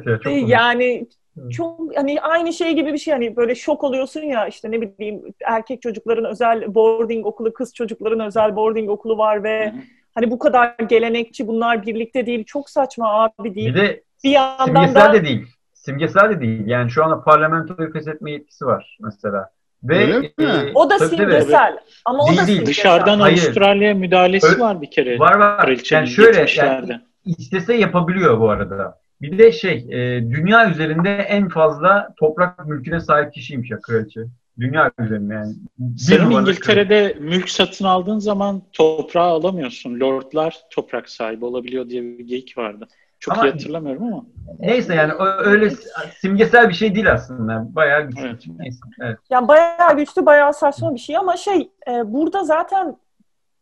evet 0.07 0.23
çok 0.23 0.23
komik. 0.25 1.13
Çok 1.51 1.97
hani 1.97 2.21
aynı 2.21 2.53
şey 2.53 2.73
gibi 2.75 2.93
bir 2.93 2.99
şey 2.99 3.13
hani 3.13 3.37
böyle 3.37 3.55
şok 3.55 3.85
oluyorsun 3.85 4.21
ya 4.21 4.47
işte 4.47 4.71
ne 4.71 4.81
bileyim 4.81 5.23
erkek 5.45 5.83
çocukların 5.83 6.25
özel 6.25 6.75
boarding 6.75 7.27
okulu, 7.27 7.53
kız 7.53 7.75
çocukların 7.75 8.21
özel 8.21 8.57
boarding 8.57 8.91
okulu 8.91 9.19
var 9.19 9.45
ve 9.45 9.73
hani 10.15 10.31
bu 10.31 10.39
kadar 10.39 10.75
gelenekçi 10.89 11.47
bunlar 11.47 11.87
birlikte 11.87 12.27
değil 12.27 12.45
çok 12.45 12.71
saçma 12.71 13.25
abi 13.25 13.55
değil. 13.55 13.75
Bir 13.75 13.81
de 13.81 14.03
Bir 14.25 14.31
yandan 14.31 14.65
simgesel 14.67 15.09
da 15.09 15.13
de 15.13 15.25
değil. 15.25 15.47
Simgesel 15.75 16.31
de 16.31 16.41
değil. 16.41 16.67
Yani 16.67 16.91
şu 16.91 17.05
anda 17.05 17.25
parlamentoyu 17.25 17.93
feshetme 17.93 18.31
yetkisi 18.31 18.67
var 18.67 18.99
mesela. 19.01 19.51
Ve 19.83 19.99
Öyle 19.99 20.19
mi? 20.19 20.31
e, 20.41 20.45
o 20.75 20.91
da 20.91 20.99
simgesel 20.99 21.79
ama 22.05 22.25
o 22.25 22.29
Değil, 22.29 22.39
da 22.39 22.47
değil. 22.47 22.59
simgesel. 22.59 22.67
Dışarıdan 22.67 23.21
Hayır. 23.21 23.39
Avustralya 23.45 23.95
müdahalesi 23.95 24.47
Ö- 24.47 24.61
var 24.61 24.83
bir 24.83 24.91
kere. 24.91 25.19
Var 25.19 25.35
var. 25.39 25.79
Yani 25.91 26.07
şöyle 26.09 26.47
yani 26.57 27.01
istese 27.25 27.75
yapabiliyor 27.75 28.41
bu 28.41 28.51
arada. 28.51 29.02
Bir 29.23 29.39
de 29.39 29.53
şey, 29.53 29.87
e, 29.91 30.23
dünya 30.31 30.71
üzerinde 30.71 31.11
en 31.11 31.49
fazla 31.49 32.15
toprak 32.17 32.67
mülküne 32.67 33.01
sahip 33.01 33.33
kişiymiş 33.33 33.71
ya 33.71 33.81
kraliçe. 33.81 34.21
Dünya 34.61 34.91
üzerinde 34.99 35.35
yani. 35.35 35.55
Bir 35.79 36.21
numaralı 36.23 36.51
İngiltere'de 36.51 37.17
mülk 37.21 37.51
satın 37.51 37.85
aldığın 37.85 38.19
zaman 38.19 38.63
toprağı 38.73 39.29
alamıyorsun. 39.29 40.01
Lordlar 40.01 40.61
toprak 40.71 41.09
sahibi 41.09 41.45
olabiliyor 41.45 41.89
diye 41.89 42.03
bir 42.03 42.25
geyik 42.25 42.59
vardı. 42.59 42.89
Çok 43.21 43.35
Ama- 43.35 43.47
iyi 43.47 43.51
hatırlamıyorum 43.51 44.03
ama. 44.03 44.25
Neyse 44.59 44.95
yani 44.95 45.15
o, 45.15 45.25
öyle 45.25 45.71
simgesel 46.19 46.69
bir 46.69 46.75
şey 46.75 46.95
değil 46.95 47.13
aslında. 47.13 47.67
Bayağı 47.75 48.03
güçlü. 48.03 48.27
Evet. 48.27 48.45
Neyse, 48.59 48.81
evet. 49.01 49.19
Yani 49.31 49.49
bayağı 49.49 49.97
güçlü, 49.97 50.27
bayağı 50.27 50.55
saçma 50.55 50.95
bir 50.95 51.01
şey 51.01 51.17
ama 51.17 51.37
şey 51.37 51.71
e, 51.89 52.13
burada 52.13 52.45
zaten 52.45 52.97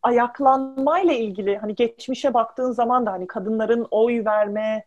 ayaklanmayla 0.03 1.15
ilgili 1.15 1.59
hani 1.59 1.75
geçmişe 1.75 2.35
baktığın 2.35 2.73
zaman 2.73 3.07
da 3.07 3.13
hani 3.13 3.27
kadınların 3.27 3.87
oy 3.91 4.25
verme 4.25 4.85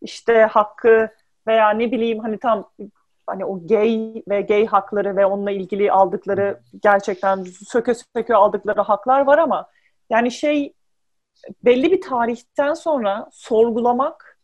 işte 0.00 0.42
hakkı 0.42 1.08
veya 1.46 1.70
ne 1.70 1.92
bileyim 1.92 2.18
hani 2.18 2.38
tam 2.38 2.70
hani 3.26 3.44
o 3.44 3.66
gay 3.66 4.22
ve 4.28 4.40
gay 4.40 4.66
hakları 4.66 5.16
ve 5.16 5.26
onunla 5.26 5.50
ilgili 5.50 5.92
aldıkları 5.92 6.60
gerçekten 6.82 7.44
söke 7.44 7.92
söke 8.16 8.34
aldıkları 8.34 8.80
haklar 8.80 9.20
var 9.20 9.38
ama 9.38 9.68
yani 10.10 10.30
şey 10.30 10.72
belli 11.64 11.92
bir 11.92 12.00
tarihten 12.00 12.74
sonra 12.74 13.28
sorgulamak, 13.32 14.38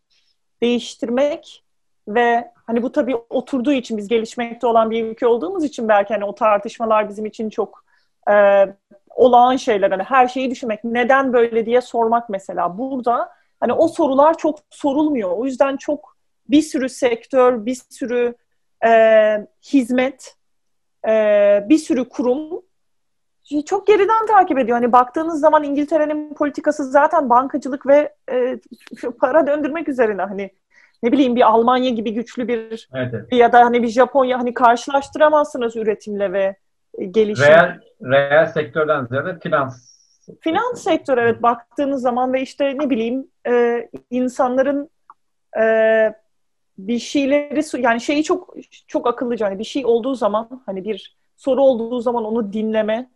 değiştirmek 0.63 1.65
ve 2.09 2.53
hani 2.67 2.83
bu 2.83 2.93
tabii 2.93 3.17
oturduğu 3.17 3.73
için 3.73 3.99
biz 3.99 4.09
gelişmekte 4.09 4.67
olan 4.67 4.91
bir 4.91 5.05
ülke 5.05 5.27
olduğumuz 5.27 5.65
için 5.65 5.89
belki 5.89 6.15
hani 6.15 6.25
o 6.25 6.35
tartışmalar 6.35 7.09
bizim 7.09 7.27
için 7.27 7.51
çok 7.51 7.85
e, 8.31 8.67
olağan 9.15 9.57
şeyler. 9.57 9.91
Hani 9.91 10.03
her 10.03 10.29
şeyi 10.29 10.51
düşünmek, 10.51 10.85
neden 10.85 11.33
böyle 11.33 11.67
diye 11.67 11.81
sormak 11.81 12.29
mesela. 12.29 12.79
Burada 12.79 13.31
hani 13.61 13.73
o 13.73 13.89
sorular 13.89 14.39
çok 14.39 14.59
sorulmuyor. 14.71 15.31
O 15.31 15.45
yüzden 15.45 15.77
çok 15.77 16.17
bir 16.49 16.63
sürü 16.63 16.89
sektör, 16.89 17.67
bir 17.67 17.79
sürü 17.91 18.35
e, 18.87 19.47
hizmet, 19.73 20.37
e, 21.09 21.67
bir 21.69 21.79
sürü 21.79 22.09
kurum 22.09 22.63
çok 23.67 23.87
geriden 23.87 24.27
takip 24.27 24.59
ediyor. 24.59 24.79
Hani 24.79 24.93
baktığınız 24.93 25.41
zaman 25.41 25.65
İngiltere'nin 25.65 26.35
politikası 26.35 26.85
zaten 26.85 27.31
bankacılık 27.31 27.87
ve 27.87 28.15
e, 28.33 28.59
para 29.21 29.47
döndürmek 29.47 29.89
üzerine. 29.89 30.23
Hani 30.23 30.51
ne 31.03 31.13
bileyim 31.13 31.37
bir 31.37 31.49
Almanya 31.49 31.91
gibi 31.91 32.15
güçlü 32.15 32.49
bir 32.49 32.89
Evet, 32.95 33.15
evet. 33.15 33.33
ya 33.33 33.53
da 33.53 33.65
hani 33.65 33.83
bir 33.83 33.89
Japonya 33.89 34.39
hani 34.39 34.55
karşılaştıramazsınız 34.55 35.77
üretimle 35.77 36.33
ve 36.33 36.57
e, 36.99 37.05
gelişimle. 37.05 37.49
Reel, 37.49 37.81
reel 38.03 38.47
sektörden 38.47 39.07
ziyade 39.07 39.39
finans. 39.39 39.94
Finans 40.41 40.83
sektörü 40.83 41.21
evet 41.21 41.43
baktığınız 41.43 42.03
zaman 42.03 42.33
ve 42.33 42.43
işte 42.43 42.79
ne 42.79 42.91
bileyim 42.91 43.29
e, 43.47 43.89
insanların 44.11 44.91
e, 45.61 45.65
bir 46.79 46.99
şeyleri 46.99 47.83
yani 47.83 48.01
şeyi 48.01 48.25
çok 48.25 48.55
çok 48.87 49.07
akıllıca 49.07 49.47
hani 49.47 49.59
bir 49.59 49.65
şey 49.65 49.87
olduğu 49.87 50.15
zaman 50.15 50.63
hani 50.67 50.85
bir 50.85 51.17
soru 51.37 51.63
olduğu 51.63 52.01
zaman 52.01 52.25
onu 52.25 52.53
dinleme 52.53 53.11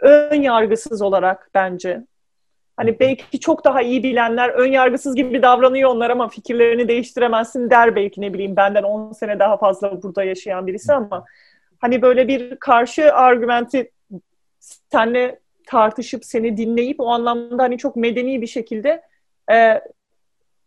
ön 0.00 0.42
yargısız 0.42 1.02
olarak 1.02 1.50
bence. 1.54 2.04
Hani 2.76 3.00
belki 3.00 3.40
çok 3.40 3.64
daha 3.64 3.82
iyi 3.82 4.02
bilenler 4.02 4.48
ön 4.48 4.72
yargısız 4.72 5.14
gibi 5.14 5.42
davranıyor 5.42 5.90
onlar 5.90 6.10
ama 6.10 6.28
fikirlerini 6.28 6.88
değiştiremezsin 6.88 7.70
der 7.70 7.96
belki 7.96 8.20
ne 8.20 8.34
bileyim 8.34 8.56
benden 8.56 8.82
10 8.82 9.12
sene 9.12 9.38
daha 9.38 9.56
fazla 9.56 10.02
burada 10.02 10.24
yaşayan 10.24 10.66
birisi 10.66 10.92
ama 10.92 11.24
hani 11.78 12.02
böyle 12.02 12.28
bir 12.28 12.56
karşı 12.56 13.14
argümenti 13.14 13.90
seninle 14.92 15.40
tartışıp 15.66 16.24
seni 16.24 16.56
dinleyip 16.56 17.00
o 17.00 17.08
anlamda 17.08 17.62
hani 17.62 17.78
çok 17.78 17.96
medeni 17.96 18.42
bir 18.42 18.46
şekilde 18.46 19.02
e, 19.52 19.80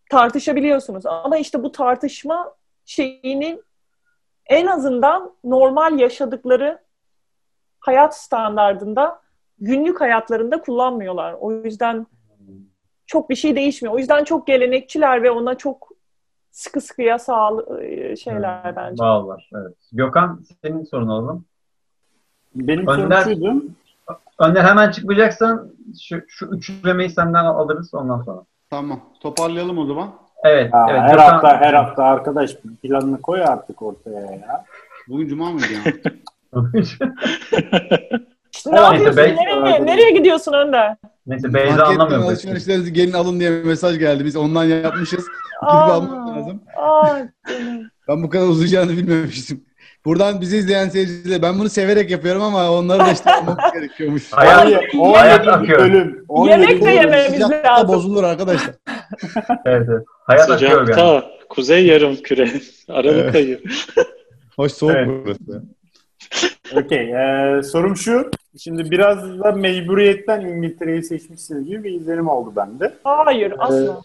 tartışabiliyorsunuz. 0.10 1.06
Ama 1.06 1.38
işte 1.38 1.64
bu 1.64 1.72
tartışma 1.72 2.56
şeyinin 2.86 3.64
en 4.46 4.68
azından 4.68 5.34
normal 5.44 6.00
yaşadıkları 6.00 6.80
hayat 7.80 8.18
standardında 8.18 9.22
günlük 9.60 10.02
hayatlarında 10.02 10.62
kullanmıyorlar. 10.62 11.34
O 11.40 11.52
yüzden 11.52 12.08
çok 13.06 13.30
bir 13.30 13.36
şey 13.36 13.56
değişmiyor. 13.56 13.96
O 13.96 13.98
yüzden 13.98 14.24
çok 14.24 14.48
gelenekçiler 14.48 15.24
ve 15.24 15.32
ona 15.32 15.56
çok 15.56 15.90
sıkı 16.52 16.82
sıkıya 16.82 17.20
sağlı 17.20 17.84
e, 17.84 18.16
şeyler 18.16 18.76
bence. 18.76 18.98
Bağlılar. 19.00 19.50
Evet. 19.56 19.78
Gökhan 19.92 20.44
senin 20.64 20.84
sorunu 20.84 21.14
alalım. 21.14 21.46
Benim 22.56 22.88
Önder- 22.88 23.24
sorum 23.24 23.36
şuydu. 23.36 23.64
Önder 24.40 24.64
hemen 24.66 24.92
çıkmayacaksan 24.92 25.70
şu, 26.02 26.22
şu 26.28 26.46
üçlemeyi 26.46 27.10
senden 27.10 27.46
alırız 27.46 27.94
ondan 27.94 28.22
sonra. 28.22 28.42
Tamam. 28.70 29.00
Toparlayalım 29.22 29.78
o 29.78 29.86
zaman. 29.86 30.10
Evet. 30.44 30.74
Aa, 30.74 30.88
evet 30.92 31.02
her 31.02 31.10
Gökhan- 31.16 31.32
hafta 31.32 31.58
her 31.62 31.74
hafta 31.74 32.04
arkadaş 32.04 32.56
planını 32.84 33.22
koy 33.22 33.44
artık 33.44 33.82
ortaya 33.82 34.20
ya. 34.22 34.66
Bugün 35.08 35.28
cuma 35.28 35.52
mıydı 35.52 35.66
ya? 35.74 35.94
Ne 38.68 38.80
yapıyorsun? 38.80 39.18
belki- 39.18 39.36
Nereye, 39.36 39.86
nereye 39.86 40.12
gidiyorsun 40.12 40.54
Önder? 40.54 40.96
Neyse 41.28 41.54
Beyza 41.54 41.76
Marketten 41.76 42.00
anlamıyor. 42.00 42.24
alışverişlerinizi 42.32 42.94
gelin 42.94 43.14
alın 43.14 43.40
diye 43.40 43.50
mesaj 43.50 44.00
geldi. 44.00 44.26
Biz 44.26 44.36
ondan 44.36 44.64
yapmışız. 44.64 45.26
Aa, 45.62 45.92
almak 45.92 46.28
lazım. 46.38 46.62
aa. 46.78 47.18
Ben 48.08 48.24
bu 48.24 48.30
kadar 48.30 48.48
uzayacağını 48.48 48.92
bilmemiştim. 48.92 49.66
Buradan 50.06 50.42
bizi 50.42 50.58
izleyen 50.58 50.90
seyirciler 50.90 51.42
ben 51.42 51.60
bunu 51.60 51.70
severek 51.70 52.12
yapıyorum 52.12 52.42
ama 52.42 52.72
onları 52.72 53.00
da 53.00 53.12
işte 53.12 53.30
yapmak 53.30 53.74
gerekiyormuş. 53.74 54.34
Hayat, 54.34 54.66
Ay, 54.66 54.74
hayat 55.14 55.48
17 55.48 55.52
akıyor. 55.52 55.80
bölüm. 55.80 56.26
17 56.28 56.52
Yemek 56.62 56.86
de 56.86 56.90
yememiz 56.92 57.34
Sıcakta 57.34 57.74
lazım. 57.74 57.88
bozulur 57.88 58.24
arkadaşlar. 58.24 58.76
evet, 59.66 59.88
evet. 59.90 60.06
Hayat 60.26 60.50
akıyor 60.52 60.98
yani. 60.98 61.24
Kuzey 61.50 61.86
yarım 61.86 62.16
küre, 62.16 62.50
Aralık 62.90 63.36
ayı. 63.36 63.62
Hoş 64.56 64.72
soğuk 64.72 64.96
Evet. 64.96 65.10
burası. 65.26 65.64
Okey. 66.76 67.10
eee, 67.10 67.62
sorum 67.64 67.96
şu. 67.96 68.32
Şimdi 68.60 68.92
biraz 68.92 69.40
da 69.40 69.52
mecburiyetten 69.52 70.42
İngiltere'yi 70.42 71.04
seçmişsiniz 71.04 71.66
gibi 71.68 71.84
bir 71.84 71.92
izlenim 71.92 72.28
oldu 72.28 72.54
bende. 72.56 72.94
Hayır 73.04 73.54
asla. 73.60 74.02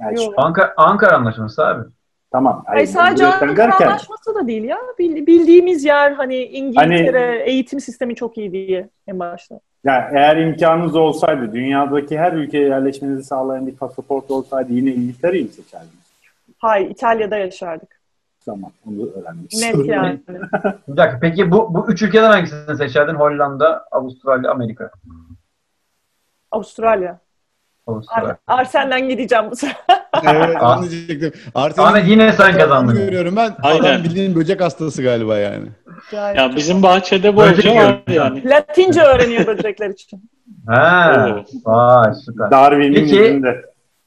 Yani 0.00 0.16
Yok. 0.24 0.34
Ankara, 0.36 0.74
Ankara 0.76 1.16
anlaşması 1.16 1.66
abi. 1.66 1.84
Tamam. 2.32 2.62
Hayır, 2.66 2.86
sadece 2.86 3.24
mecburiyetten 3.24 3.48
Ankara 3.48 3.70
derken 3.72 3.86
Anlaşması 3.86 4.34
da 4.34 4.46
değil 4.46 4.64
ya. 4.64 4.78
Bil- 4.98 5.26
Bildiğimiz 5.26 5.84
yer 5.84 6.12
hani 6.12 6.36
İngiltere 6.36 7.26
Hani- 7.26 7.42
eğitim 7.50 7.80
sistemi 7.80 8.14
çok 8.14 8.38
iyi 8.38 8.52
diye 8.52 8.88
en 9.06 9.18
başta. 9.18 9.60
yani 9.84 10.04
eğer 10.18 10.36
imkanınız 10.36 10.96
olsaydı 10.96 11.52
dünyadaki 11.52 12.18
her 12.18 12.32
ülkeye 12.32 12.68
yerleşmenizi 12.68 13.24
sağlayan 13.24 13.66
bir 13.66 13.76
pasaport 13.76 14.30
olsaydı 14.30 14.72
yine 14.72 14.90
İngiltere'yi 14.90 15.44
mi 15.44 15.50
seçerdiniz? 15.50 15.94
Hayır 16.58 16.90
İtalya'da 16.90 17.36
yaşardık. 17.36 18.00
Tamam. 18.44 18.70
Onu 18.86 19.06
öğrenmek 19.06 19.42
Net 19.42 19.52
istiyorum. 19.52 19.86
yani. 19.94 20.20
Bir 20.88 20.96
dakika 20.96 21.18
peki 21.22 21.50
bu, 21.50 21.74
bu 21.74 21.86
üç 21.92 22.02
ülkeden 22.02 22.30
hangisini 22.30 22.76
seçerdin? 22.76 23.14
Hollanda, 23.14 23.84
Avustralya, 23.90 24.50
Amerika. 24.50 24.90
Avustralya. 26.50 27.18
Avustralya. 27.86 28.28
Ar- 28.46 28.58
Arsen'den 28.58 29.08
gideceğim 29.08 29.44
bu 29.50 29.56
sefer. 29.56 29.99
Evet, 30.24 30.56
Aa. 30.60 30.78
onu 30.78 30.90
diyecektim. 30.90 31.32
Arsenal'in 31.54 31.90
Ahmet 31.92 32.08
yine 32.08 32.32
sen 32.32 32.58
kazandın. 32.58 32.94
görüyorum 32.96 33.36
ben. 33.36 33.56
Aynen. 33.62 33.80
Adam 33.80 34.04
bildiğin 34.04 34.34
böcek 34.34 34.60
hastası 34.60 35.02
galiba 35.02 35.38
yani. 35.38 35.66
Yani 36.12 36.36
Ya 36.38 36.56
bizim 36.56 36.82
bahçede 36.82 37.36
Böcek 37.36 37.56
bolca 37.56 37.70
yiyorum. 37.70 37.92
var 37.92 38.12
yani. 38.14 38.50
Latince 38.50 39.02
öğreniyor 39.02 39.46
böcekler 39.46 39.90
için. 39.90 40.30
Ha, 40.66 41.44
vay 41.64 42.14
süper. 42.24 42.50
Darwin'in 42.50 42.94
Peki- 42.94 43.16
yüzünde. 43.16 43.62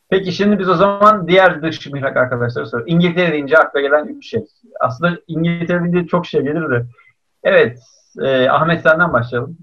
Peki 0.10 0.32
şimdi 0.32 0.60
biz 0.60 0.70
o 0.70 0.76
zaman 0.76 1.28
diğer 1.28 1.62
dış 1.62 1.88
mihrak 1.88 2.18
arkadaşlara 2.18 2.66
soruyoruz. 2.66 2.94
İngiltere 2.94 3.32
deyince 3.32 3.58
akla 3.58 3.82
gelen 3.82 4.06
üç 4.08 4.30
şey. 4.30 4.42
Aslında 4.80 5.18
İngiltere 5.28 5.80
deyince 5.84 6.08
çok 6.08 6.26
şey 6.26 6.42
gelir 6.42 6.70
de. 6.70 6.86
Evet, 7.44 7.80
e, 8.22 8.50
Ahmet 8.50 8.82
senden 8.82 9.14
başlayalım. 9.14 9.58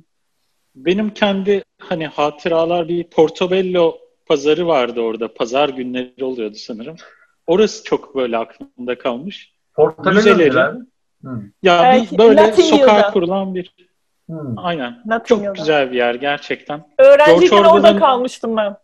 Benim 0.75 1.11
kendi 1.11 1.63
hani 1.79 2.07
hatıralar 2.07 2.89
bir 2.89 3.05
Portobello 3.11 3.95
pazarı 4.31 4.67
vardı 4.67 5.01
orada. 5.01 5.35
Pazar 5.35 5.69
günleri 5.69 6.25
oluyordu 6.25 6.55
sanırım. 6.57 6.97
Orası 7.47 7.85
çok 7.85 8.15
böyle 8.17 8.37
aklımda 8.39 8.99
kalmış. 8.99 9.53
Portobello 9.75 10.15
Müzeleri. 10.15 10.39
nedir 10.49 10.55
abi? 10.57 10.79
Hı, 11.25 11.43
Ya 11.63 11.83
Belki 11.83 12.13
bir 12.13 12.19
böyle 12.19 12.41
Latin 12.41 12.63
sokağa 12.63 12.97
yılda. 12.97 13.11
kurulan 13.11 13.55
bir 13.55 13.75
hı, 14.31 14.37
aynen. 14.57 15.03
Notting 15.07 15.27
Çok 15.29 15.41
Hill'da. 15.41 15.53
güzel 15.53 15.93
bir 15.93 15.97
yer 15.97 16.15
gerçekten. 16.15 16.83
Öğrenciyken 16.99 17.63
George 17.63 17.69
orada 17.69 17.99
kalmıştım 17.99 18.57
ben. 18.57 18.77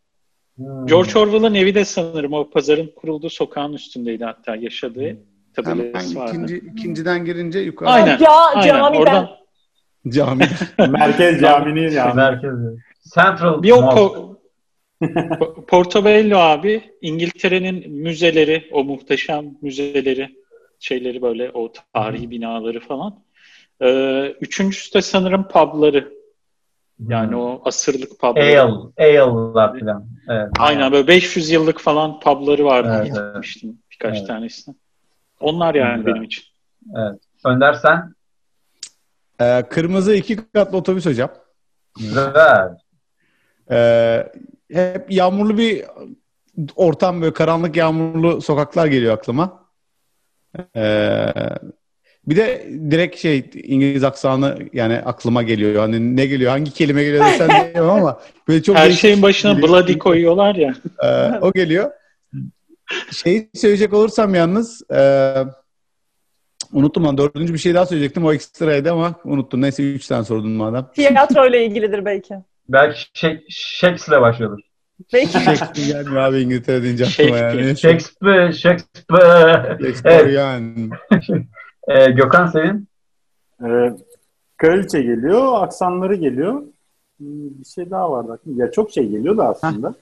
George 0.84 1.18
Orwell'ın 1.18 1.54
evi 1.54 1.74
de 1.74 1.84
sanırım 1.84 2.32
o 2.32 2.50
pazarın 2.50 2.90
kurulduğu 2.96 3.30
sokağın 3.30 3.72
üstündeydi 3.72 4.24
hatta 4.24 4.56
yaşadığı. 4.56 5.00
Hemen 5.00 5.22
tabelası 5.78 6.18
vardı. 6.18 6.30
ikinci, 6.32 6.56
ikinciden 6.58 7.24
girince 7.24 7.58
yukarı. 7.58 7.90
Aynen. 7.90 8.18
Ya 8.18 8.30
Aynen. 8.30 8.66
camiden. 8.68 9.00
Oradan 9.00 9.28
Cami. 10.08 10.44
Merkez 10.88 11.40
caminin 11.40 11.90
yani. 11.90 12.14
Merkezi. 12.14 12.76
Central 13.14 13.62
bir 13.62 13.70
o 13.70 14.35
Portobello 15.68 16.36
abi 16.38 16.82
İngiltere'nin 17.00 17.90
müzeleri, 17.92 18.68
o 18.72 18.84
muhteşem 18.84 19.44
müzeleri, 19.62 20.36
şeyleri 20.80 21.22
böyle 21.22 21.50
o 21.50 21.72
tarihi 21.94 22.30
binaları 22.30 22.80
falan. 22.80 23.22
Ee, 23.82 24.34
üçüncüsü 24.40 24.94
de 24.94 25.02
sanırım 25.02 25.48
pubları. 25.48 26.12
Yani 27.08 27.28
Hmm. 27.28 27.40
o 27.40 27.62
asırlık 27.64 28.20
pubları. 28.20 28.62
Ale. 28.62 28.72
Ale'lar 28.98 29.80
falan. 29.80 30.06
Evet. 30.28 30.48
Aynen 30.58 30.92
böyle 30.92 31.06
500 31.08 31.50
yıllık 31.50 31.80
falan 31.80 32.20
pubları 32.20 32.64
vardı. 32.64 32.92
Evet, 32.96 33.12
evet. 33.16 33.26
Gitmiştim 33.26 33.78
birkaç 33.92 34.16
Evet. 34.18 34.26
tanesine. 34.28 34.74
Onlar 35.40 35.74
yani 35.74 35.96
Güzel. 35.96 36.12
benim 36.12 36.22
için. 36.22 36.44
Önder 37.44 37.72
sen? 37.74 38.14
Ee, 39.40 39.62
kırmızı 39.70 40.14
iki 40.14 40.36
katlı 40.52 40.78
otobüs 40.78 41.06
hocam. 41.06 41.30
Güzel. 41.98 42.68
Ee, 43.70 44.32
hep 44.72 45.10
yağmurlu 45.12 45.58
bir 45.58 45.84
ortam 46.76 47.22
böyle 47.22 47.32
karanlık 47.32 47.76
yağmurlu 47.76 48.40
sokaklar 48.42 48.86
geliyor 48.86 49.14
aklıma. 49.14 49.66
Ee, 50.76 51.32
bir 52.26 52.36
de 52.36 52.66
direkt 52.90 53.16
şey 53.16 53.50
İngiliz 53.54 54.04
aksanı 54.04 54.58
yani 54.72 54.98
aklıma 54.98 55.42
geliyor. 55.42 55.80
Hani 55.80 56.16
ne 56.16 56.26
geliyor 56.26 56.50
hangi 56.50 56.70
kelime 56.72 57.04
geliyor 57.04 57.24
desen 57.26 57.48
diyemem 57.74 57.90
ama 57.90 58.20
böyle 58.48 58.62
çok 58.62 58.76
Her 58.76 58.90
şeyin 58.90 59.22
başına 59.22 59.52
geliyor. 59.52 59.68
bloody 59.68 59.98
koyuyorlar 59.98 60.54
ya. 60.54 60.74
Ee, 61.02 61.38
o 61.40 61.52
geliyor. 61.52 61.90
Şeyi 63.12 63.50
söyleyecek 63.54 63.92
olursam 63.92 64.34
yalnız 64.34 64.90
e, 64.90 65.00
unuttum 66.72 67.04
lan 67.04 67.18
dördüncü 67.18 67.52
bir 67.54 67.58
şey 67.58 67.74
daha 67.74 67.86
söyleyecektim 67.86 68.24
o 68.24 68.32
ekstraydı 68.32 68.92
ama 68.92 69.14
unuttum. 69.24 69.62
Neyse 69.62 69.82
üç 69.92 70.06
tane 70.06 70.24
sordun 70.24 70.50
madem. 70.50 70.86
Tiyatro 70.94 71.46
ile 71.46 71.66
ilgilidir 71.66 72.04
belki. 72.04 72.34
Belki 72.68 73.00
Shak- 73.14 73.42
Shakespeare'le 73.50 74.22
başlıyordur. 74.22 74.58
Belki. 75.12 75.32
Shakespeare 75.32 75.86
gelmiyor 75.86 76.22
abi 76.22 76.38
İngiltere 76.40 76.82
deyince 76.82 77.04
aklıma 77.06 77.36
yani. 77.38 77.76
Shakespeare, 77.76 78.52
Shakespeare. 78.52 79.78
Shakespeare 79.82 80.32
yani. 80.32 80.90
Ee, 81.88 82.10
Gökhan 82.10 82.46
senin? 82.46 82.88
Ee, 83.64 83.96
kraliçe 84.56 85.02
geliyor, 85.02 85.62
aksanları 85.62 86.14
geliyor. 86.14 86.62
Hmm, 87.18 87.50
Bir 87.60 87.64
şey 87.74 87.90
daha 87.90 88.10
vardı. 88.10 88.40
Ya 88.46 88.70
çok 88.70 88.90
şey 88.92 89.08
geliyor 89.08 89.36
da 89.36 89.48
aslında. 89.48 89.94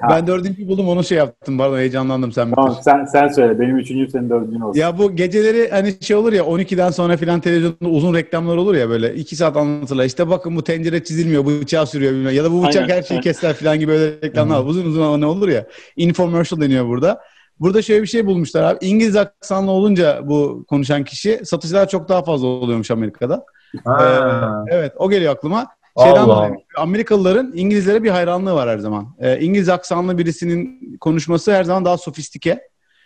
Ha, 0.00 0.08
Ben 0.10 0.26
dördüncü 0.26 0.68
buldum 0.68 0.88
onu 0.88 1.04
şey 1.04 1.18
yaptım 1.18 1.58
pardon 1.58 1.78
heyecanlandım 1.78 2.32
sen 2.32 2.50
Tamam 2.54 2.70
bitir. 2.70 2.82
sen, 2.82 3.04
sen 3.04 3.28
söyle. 3.28 3.60
Benim 3.60 3.76
üçüncü 3.78 4.10
senin 4.10 4.30
dördüncün 4.30 4.60
olsun. 4.60 4.80
Ya 4.80 4.98
bu 4.98 5.16
geceleri 5.16 5.70
hani 5.70 5.94
şey 6.00 6.16
olur 6.16 6.32
ya 6.32 6.42
12'den 6.42 6.90
sonra 6.90 7.16
filan 7.16 7.40
televizyonda 7.40 7.88
uzun 7.88 8.14
reklamlar 8.14 8.56
olur 8.56 8.74
ya 8.74 8.88
böyle 8.88 9.14
2 9.14 9.36
saat 9.36 9.56
anlatırlar. 9.56 10.04
İşte 10.04 10.28
bakın 10.30 10.56
bu 10.56 10.64
tencere 10.64 11.04
çizilmiyor, 11.04 11.46
bıçağı 11.46 11.86
sürüyor 11.86 12.12
bilmem. 12.12 12.34
Ya 12.34 12.44
da 12.44 12.52
bu 12.52 12.62
bıçak 12.66 12.82
Aynen, 12.82 12.94
her 12.96 13.02
şeyi 13.02 13.16
aynen. 13.16 13.22
keser 13.22 13.52
filan 13.54 13.78
gibi 13.78 13.92
böyle 13.92 14.12
reklamlar. 14.22 14.64
Uzun 14.64 14.84
uzun 14.84 15.20
ne 15.20 15.26
olur 15.26 15.48
ya. 15.48 15.66
Infomercial 15.96 16.60
deniyor 16.60 16.86
burada. 16.88 17.20
Burada 17.60 17.82
şöyle 17.82 18.02
bir 18.02 18.06
şey 18.06 18.26
bulmuşlar 18.26 18.62
abi. 18.62 18.86
İngiliz 18.86 19.16
aksanlı 19.16 19.70
olunca 19.70 20.20
bu 20.24 20.64
konuşan 20.68 21.04
kişi 21.04 21.40
satışlar 21.44 21.88
çok 21.88 22.08
daha 22.08 22.22
fazla 22.22 22.46
oluyormuş 22.46 22.90
Amerika'da. 22.90 23.44
Ha. 23.84 24.64
Ee, 24.70 24.74
evet 24.74 24.92
o 24.96 25.10
geliyor 25.10 25.32
aklıma. 25.34 25.66
Şeyden 25.98 26.16
Allah 26.20 26.36
dolayı 26.36 26.54
Amerikalıların 26.76 27.52
İngilizlere 27.54 28.02
bir 28.02 28.10
hayranlığı 28.10 28.54
var 28.54 28.68
her 28.68 28.78
zaman. 28.78 29.06
Ee, 29.18 29.40
İngiliz 29.40 29.68
aksanlı 29.68 30.18
birisinin 30.18 30.96
konuşması 31.00 31.52
her 31.54 31.64
zaman 31.64 31.84
daha 31.84 31.98
sofistike. 31.98 32.60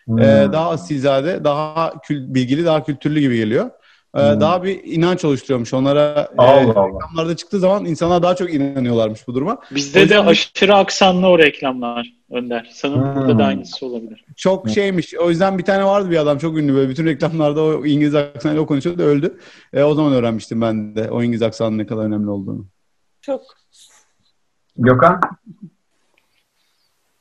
Hmm. 0.05 0.19
Ee, 0.19 0.49
daha 0.53 0.71
asilzade, 0.71 1.45
daha 1.45 1.89
kül- 2.09 2.35
bilgili, 2.35 2.65
daha 2.65 2.85
kültürlü 2.85 3.21
gibi 3.21 3.37
geliyor. 3.37 3.71
Ee, 4.17 4.33
Hmm. 4.33 4.41
Daha 4.41 4.65
bir 4.65 4.81
inanç 4.85 5.25
oluşturuyormuş. 5.25 5.75
Onlara 5.75 6.29
e, 6.39 6.43
Allah 6.43 6.51
Allah. 6.61 6.89
reklamlarda 6.89 7.37
çıktığı 7.37 7.59
zaman 7.61 7.85
insanlar 7.85 8.23
daha 8.23 8.37
çok 8.37 8.55
inanıyorlarmış 8.55 9.29
bu 9.29 9.35
duruma. 9.35 9.59
Bizde 9.75 9.99
O 9.99 10.01
de 10.01 10.03
yüzden- 10.03 10.27
aşırı 10.27 10.75
aksanlı 10.75 11.27
o 11.29 11.39
reklamlar 11.39 12.13
Önder. 12.31 12.71
Sanırım 12.73 13.03
Hmm. 13.05 13.17
burada 13.17 13.39
da 13.39 13.45
aynısı 13.45 13.87
olabilir. 13.87 14.25
Çok 14.37 14.65
Hmm. 14.65 14.71
şeymiş. 14.71 15.15
O 15.15 15.31
yüzden 15.31 15.59
bir 15.59 15.63
tane 15.65 15.85
vardı 15.85 16.11
bir 16.11 16.17
adam 16.17 16.39
çok 16.39 16.59
ünlü 16.59 16.75
böyle 16.75 16.89
bütün 16.89 17.07
reklamlarda 17.07 17.63
o 17.63 17.87
İngiliz 17.87 18.15
aksanıyla 18.15 18.63
o 18.63 18.67
konuşuyordu 18.67 19.03
öldü. 19.03 19.39
E, 19.73 19.83
o 19.83 19.95
zaman 19.95 20.13
öğrenmiştim 20.13 20.61
ben 20.61 20.97
de 20.97 21.11
o 21.11 21.23
İngiliz 21.23 21.43
aksanının 21.43 21.79
ne 21.79 21.87
kadar 21.87 22.03
önemli 22.05 22.31
olduğunu. 22.31 22.67
Çok. 23.27 23.43
Gökhan? 24.77 25.21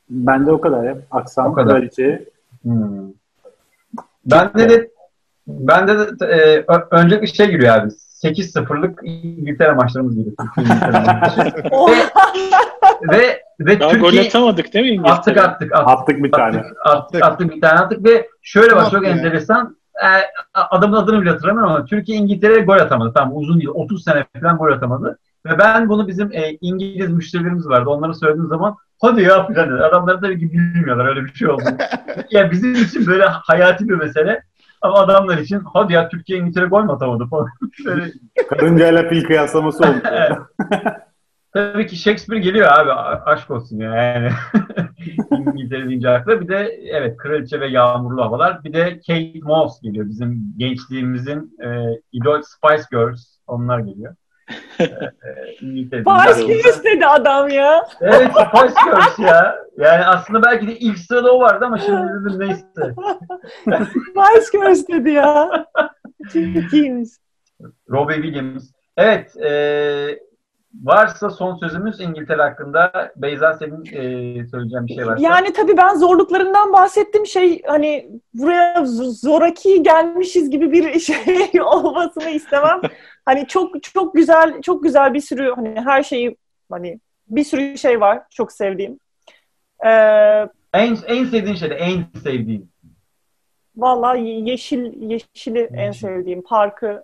Bende 0.10 0.52
o 0.52 0.61
kadar 0.61 0.84
ya. 0.84 0.98
Aksan, 1.11 1.52
O 1.52 1.53
kadar. 1.53 1.69
kraliçe. 1.76 2.30
Hmm. 2.61 3.10
Bende 4.26 4.69
de 4.69 4.91
bende 5.48 6.19
de 6.19 6.26
e, 6.26 6.65
öncelikle 6.91 7.27
şey 7.27 7.48
giriyor 7.52 7.76
abi. 7.76 7.90
8-0'lık 8.23 8.99
İngiltere 9.03 9.72
maçlarımız 9.72 10.15
maçları. 10.38 11.64
Oh, 11.72 11.90
ve 13.11 13.41
ve 13.60 13.80
Daha 13.80 13.91
gol 13.91 13.99
Türkiye 13.99 14.27
atamadık 14.27 14.73
değil 14.73 14.86
mi 14.86 14.91
İngiltere? 14.91 15.14
attık 15.14 15.38
attık 15.38 15.76
attık. 15.76 15.90
Attık 15.90 16.23
bir 16.23 16.32
tane. 16.32 16.57
Attık, 16.57 16.77
attık, 16.86 17.23
attık 17.23 17.56
bir 17.56 17.61
tane 17.61 17.80
attık 17.80 18.06
ve 18.06 18.30
şöyle 18.41 18.76
bak 18.76 18.91
çok 18.91 19.03
ya. 19.03 19.10
enteresan. 19.10 19.77
E, 20.03 20.07
adamın 20.53 20.98
adını 20.98 21.22
bile 21.22 21.30
hatırlamıyorum 21.30 21.73
ama 21.73 21.86
Türkiye 21.86 22.18
İngiltere'ye 22.18 22.60
gol 22.61 22.73
atamadı. 22.80 23.14
Tamam 23.14 23.38
uzun 23.38 23.60
yıl 23.60 23.72
30 23.72 24.03
sene 24.03 24.26
falan 24.41 24.57
gol 24.57 24.72
atamadı. 24.72 25.19
Ve 25.45 25.57
ben 25.59 25.89
bunu 25.89 26.07
bizim 26.07 26.31
e, 26.34 26.57
İngiliz 26.61 27.09
müşterilerimiz 27.09 27.67
vardı. 27.67 27.89
Onlara 27.89 28.13
söylediğim 28.13 28.47
zaman 28.47 28.76
hadi 29.01 29.22
ya 29.22 29.47
falan 29.47 29.69
dedi. 29.69 29.84
Adamlar 29.84 30.22
tabii 30.22 30.39
ki 30.39 30.51
bilmiyorlar 30.51 31.05
öyle 31.05 31.26
bir 31.26 31.34
şey 31.34 31.47
oldu. 31.47 31.63
ya 32.31 32.51
bizim 32.51 32.73
için 32.76 33.07
böyle 33.07 33.23
hayati 33.26 33.89
bir 33.89 33.93
mesele. 33.93 34.43
Ama 34.81 34.99
adamlar 34.99 35.38
için 35.38 35.61
hadi 35.73 35.93
ya 35.93 36.09
Türkiye 36.09 36.39
İngiltere 36.39 36.65
gol 36.65 36.84
mü 36.84 36.91
atamadı 36.91 37.26
falan. 37.26 37.47
Böyle, 37.85 38.11
Karıncayla 38.49 39.09
fil 39.09 39.23
kıyaslaması 39.23 39.84
olmuş. 39.84 40.01
tabii 41.53 41.88
ki 41.88 41.95
Shakespeare 41.95 42.39
geliyor 42.41 42.67
abi. 42.72 42.91
Aşk 43.26 43.51
olsun 43.51 43.80
ya 43.80 43.95
yani. 43.95 44.30
İngiltere 45.31 45.88
deyince 45.89 46.09
akla. 46.09 46.41
Bir 46.41 46.47
de 46.47 46.80
evet 46.91 47.17
Kraliçe 47.17 47.59
ve 47.59 47.67
Yağmurlu 47.67 48.22
Havalar. 48.22 48.63
Bir 48.63 48.73
de 48.73 48.99
Kate 49.07 49.39
Moss 49.43 49.81
geliyor. 49.81 50.05
Bizim 50.05 50.53
gençliğimizin 50.57 51.57
e, 51.63 51.99
idol 52.11 52.41
Spice 52.41 52.84
Girls. 52.91 53.38
Onlar 53.47 53.80
geliyor. 53.80 54.15
Göğüs 56.47 56.84
dedi 56.84 57.05
adam 57.05 57.49
ya. 57.49 57.88
Evet 58.01 58.31
Girls 58.85 59.19
ya. 59.19 59.55
Yani 59.77 60.05
aslında 60.05 60.43
belki 60.43 60.67
de 60.67 60.80
ilk 60.80 60.99
sırada 60.99 61.34
o 61.34 61.39
vardı 61.39 61.65
ama 61.65 61.77
şimdi 61.77 62.01
dedim 62.01 62.39
neyse. 62.39 62.95
Baş 64.15 64.51
göğüs 64.53 64.88
dedi 64.88 65.09
ya. 65.09 65.65
Çok 66.34 66.73
iyiymiş. 66.73 67.09
Robbie 67.89 68.15
Williams. 68.15 68.72
Evet. 68.97 69.38
E, 69.38 70.19
varsa 70.84 71.30
son 71.30 71.56
sözümüz 71.56 71.99
İngiltere 71.99 72.41
hakkında. 72.41 73.11
Beyza 73.15 73.53
senin 73.53 73.85
e, 73.85 74.47
söyleyeceğin 74.47 74.88
bir 74.88 74.93
şey 74.95 75.07
varsa. 75.07 75.23
Yani 75.23 75.53
tabii 75.53 75.77
ben 75.77 75.95
zorluklarından 75.95 76.73
bahsettim. 76.73 77.26
Şey 77.26 77.61
hani 77.68 78.10
buraya 78.34 78.85
zoraki 79.11 79.84
gelmişiz 79.84 80.49
gibi 80.49 80.72
bir 80.72 80.99
şey 81.53 81.61
olmasını 81.61 82.30
istemem. 82.30 82.81
Hani 83.26 83.47
çok 83.47 83.84
çok 83.84 84.15
güzel 84.15 84.61
çok 84.61 84.84
güzel 84.84 85.14
bir 85.14 85.22
sürü 85.22 85.53
hani 85.56 85.76
her 85.85 86.03
şeyi 86.03 86.38
hani 86.72 86.99
bir 87.27 87.43
sürü 87.43 87.77
şey 87.77 88.02
var 88.02 88.22
çok 88.30 88.52
sevdiğim. 88.52 88.99
Ee, 89.85 89.89
En, 90.73 90.97
en 91.07 91.26
sevdiğin 91.26 91.56
şey 91.56 91.69
de 91.69 91.76
en 91.76 92.03
sevdiğin. 92.23 92.69
vallahi 93.77 94.22
yeşil 94.49 95.02
yeşili 95.02 95.69
en 95.73 95.91
sevdiğim 95.91 96.43
parkı 96.43 97.03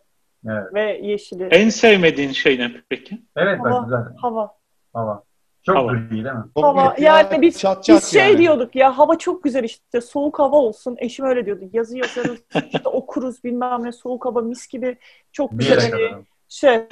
Evet. 0.49 0.73
ve 0.73 0.99
yeşili. 1.03 1.43
En 1.43 1.69
sevmediğin 1.69 2.31
şey 2.31 2.59
ne 2.59 2.71
peki? 2.89 3.21
Evet 3.35 3.59
bak 3.59 3.71
Hava. 3.71 3.83
güzel. 3.83 3.99
Hava. 4.21 4.55
Hava. 4.93 5.23
Çok 5.63 5.75
Hava. 5.75 5.91
gri 5.91 6.11
değil 6.11 6.23
mi? 6.23 6.43
Hava. 6.55 6.95
Yani 6.99 7.41
biz, 7.41 7.59
çat 7.59 7.83
çat 7.83 7.95
biz 7.95 8.11
şey 8.11 8.27
yani. 8.27 8.37
diyorduk 8.37 8.75
ya 8.75 8.97
hava 8.97 9.17
çok 9.17 9.43
güzel 9.43 9.63
işte 9.63 10.01
soğuk 10.01 10.39
hava 10.39 10.55
olsun. 10.55 10.95
Eşim 10.99 11.25
öyle 11.25 11.45
diyordu. 11.45 11.65
Yazı 11.73 11.97
yazarız 11.97 12.39
işte 12.73 12.89
okuruz 12.89 13.43
bilmem 13.43 13.83
ne 13.83 13.91
soğuk 13.91 14.25
hava 14.25 14.41
mis 14.41 14.67
gibi 14.67 14.97
çok 15.31 15.59
güzel. 15.59 15.91
hani 15.91 16.23
şey. 16.49 16.87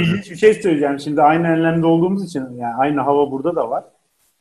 İlginç 0.00 0.30
bir 0.30 0.36
şey 0.36 0.54
söyleyeceğim. 0.54 1.00
Şimdi 1.00 1.22
aynı 1.22 1.46
enlemde 1.46 1.86
olduğumuz 1.86 2.24
için 2.24 2.40
yani 2.40 2.74
aynı 2.78 3.00
hava 3.00 3.30
burada 3.30 3.56
da 3.56 3.70
var. 3.70 3.84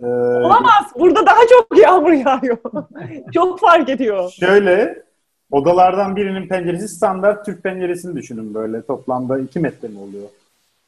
Ee, 0.04 0.06
olamaz. 0.46 0.92
Burada 1.00 1.26
daha 1.26 1.40
çok 1.50 1.78
yağmur 1.78 2.12
yağıyor. 2.12 2.58
çok 3.34 3.60
fark 3.60 3.90
ediyor. 3.90 4.32
şöyle 4.32 5.04
odalardan 5.52 6.16
birinin 6.16 6.48
penceresi 6.48 6.88
standart 6.88 7.46
Türk 7.46 7.64
penceresini 7.64 8.16
düşünün 8.16 8.54
böyle. 8.54 8.86
Toplamda 8.86 9.40
2 9.40 9.60
metre 9.60 9.88
mi 9.88 10.00
oluyor? 10.00 10.24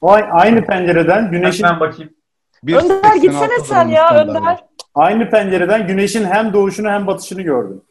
O 0.02 0.12
ay- 0.12 0.26
aynı 0.32 0.66
pencereden 0.66 1.32
güneşin 1.32 1.64
Hemen 1.64 1.80
bakayım. 1.80 2.12
Bir 2.64 2.74
Önder 2.74 2.90
86 3.04 3.20
gitsene 3.20 3.60
sen 3.66 3.88
ya. 3.88 4.16
Önder. 4.24 4.58
aynı 4.96 5.30
pencereden 5.30 5.88
güneşin 5.88 6.26
hem 6.26 6.54
doğuşunu 6.54 6.90
hem 6.90 7.08
batışını 7.08 7.42
gördüm. 7.42 7.82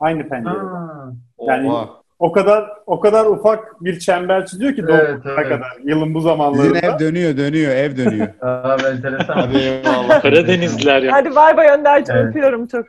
Aynı 0.00 0.28
pencereden. 0.28 0.64
Ha. 0.64 1.12
Yani 1.40 1.70
Oha. 1.72 1.88
o 2.18 2.32
kadar 2.32 2.70
o 2.86 3.00
kadar 3.00 3.26
ufak 3.26 3.84
bir 3.84 3.98
çember 3.98 4.46
çiziyor 4.46 4.74
ki 4.74 4.84
Evet, 4.90 5.18
evet. 5.24 5.36
kadar 5.48 5.72
yılın 5.84 6.14
bu 6.14 6.18
Sizin 6.18 6.30
zamanlarında. 6.30 6.78
ev 6.78 6.98
dönüyor 6.98 7.36
dönüyor 7.36 7.72
ev 7.72 7.96
dönüyor. 7.96 8.28
Aa, 8.40 8.76
enteresan. 8.90 9.34
Hadi 9.34 9.56
eyvallah. 9.56 10.22
Karadenizliler 10.22 11.02
ya. 11.02 11.12
Hadi 11.12 11.34
bay 11.34 11.56
bay 11.56 11.68
Önder'cim 11.68 12.14
Evet. 12.16 12.26
öpüyorum 12.28 12.66
çok. 12.66 12.86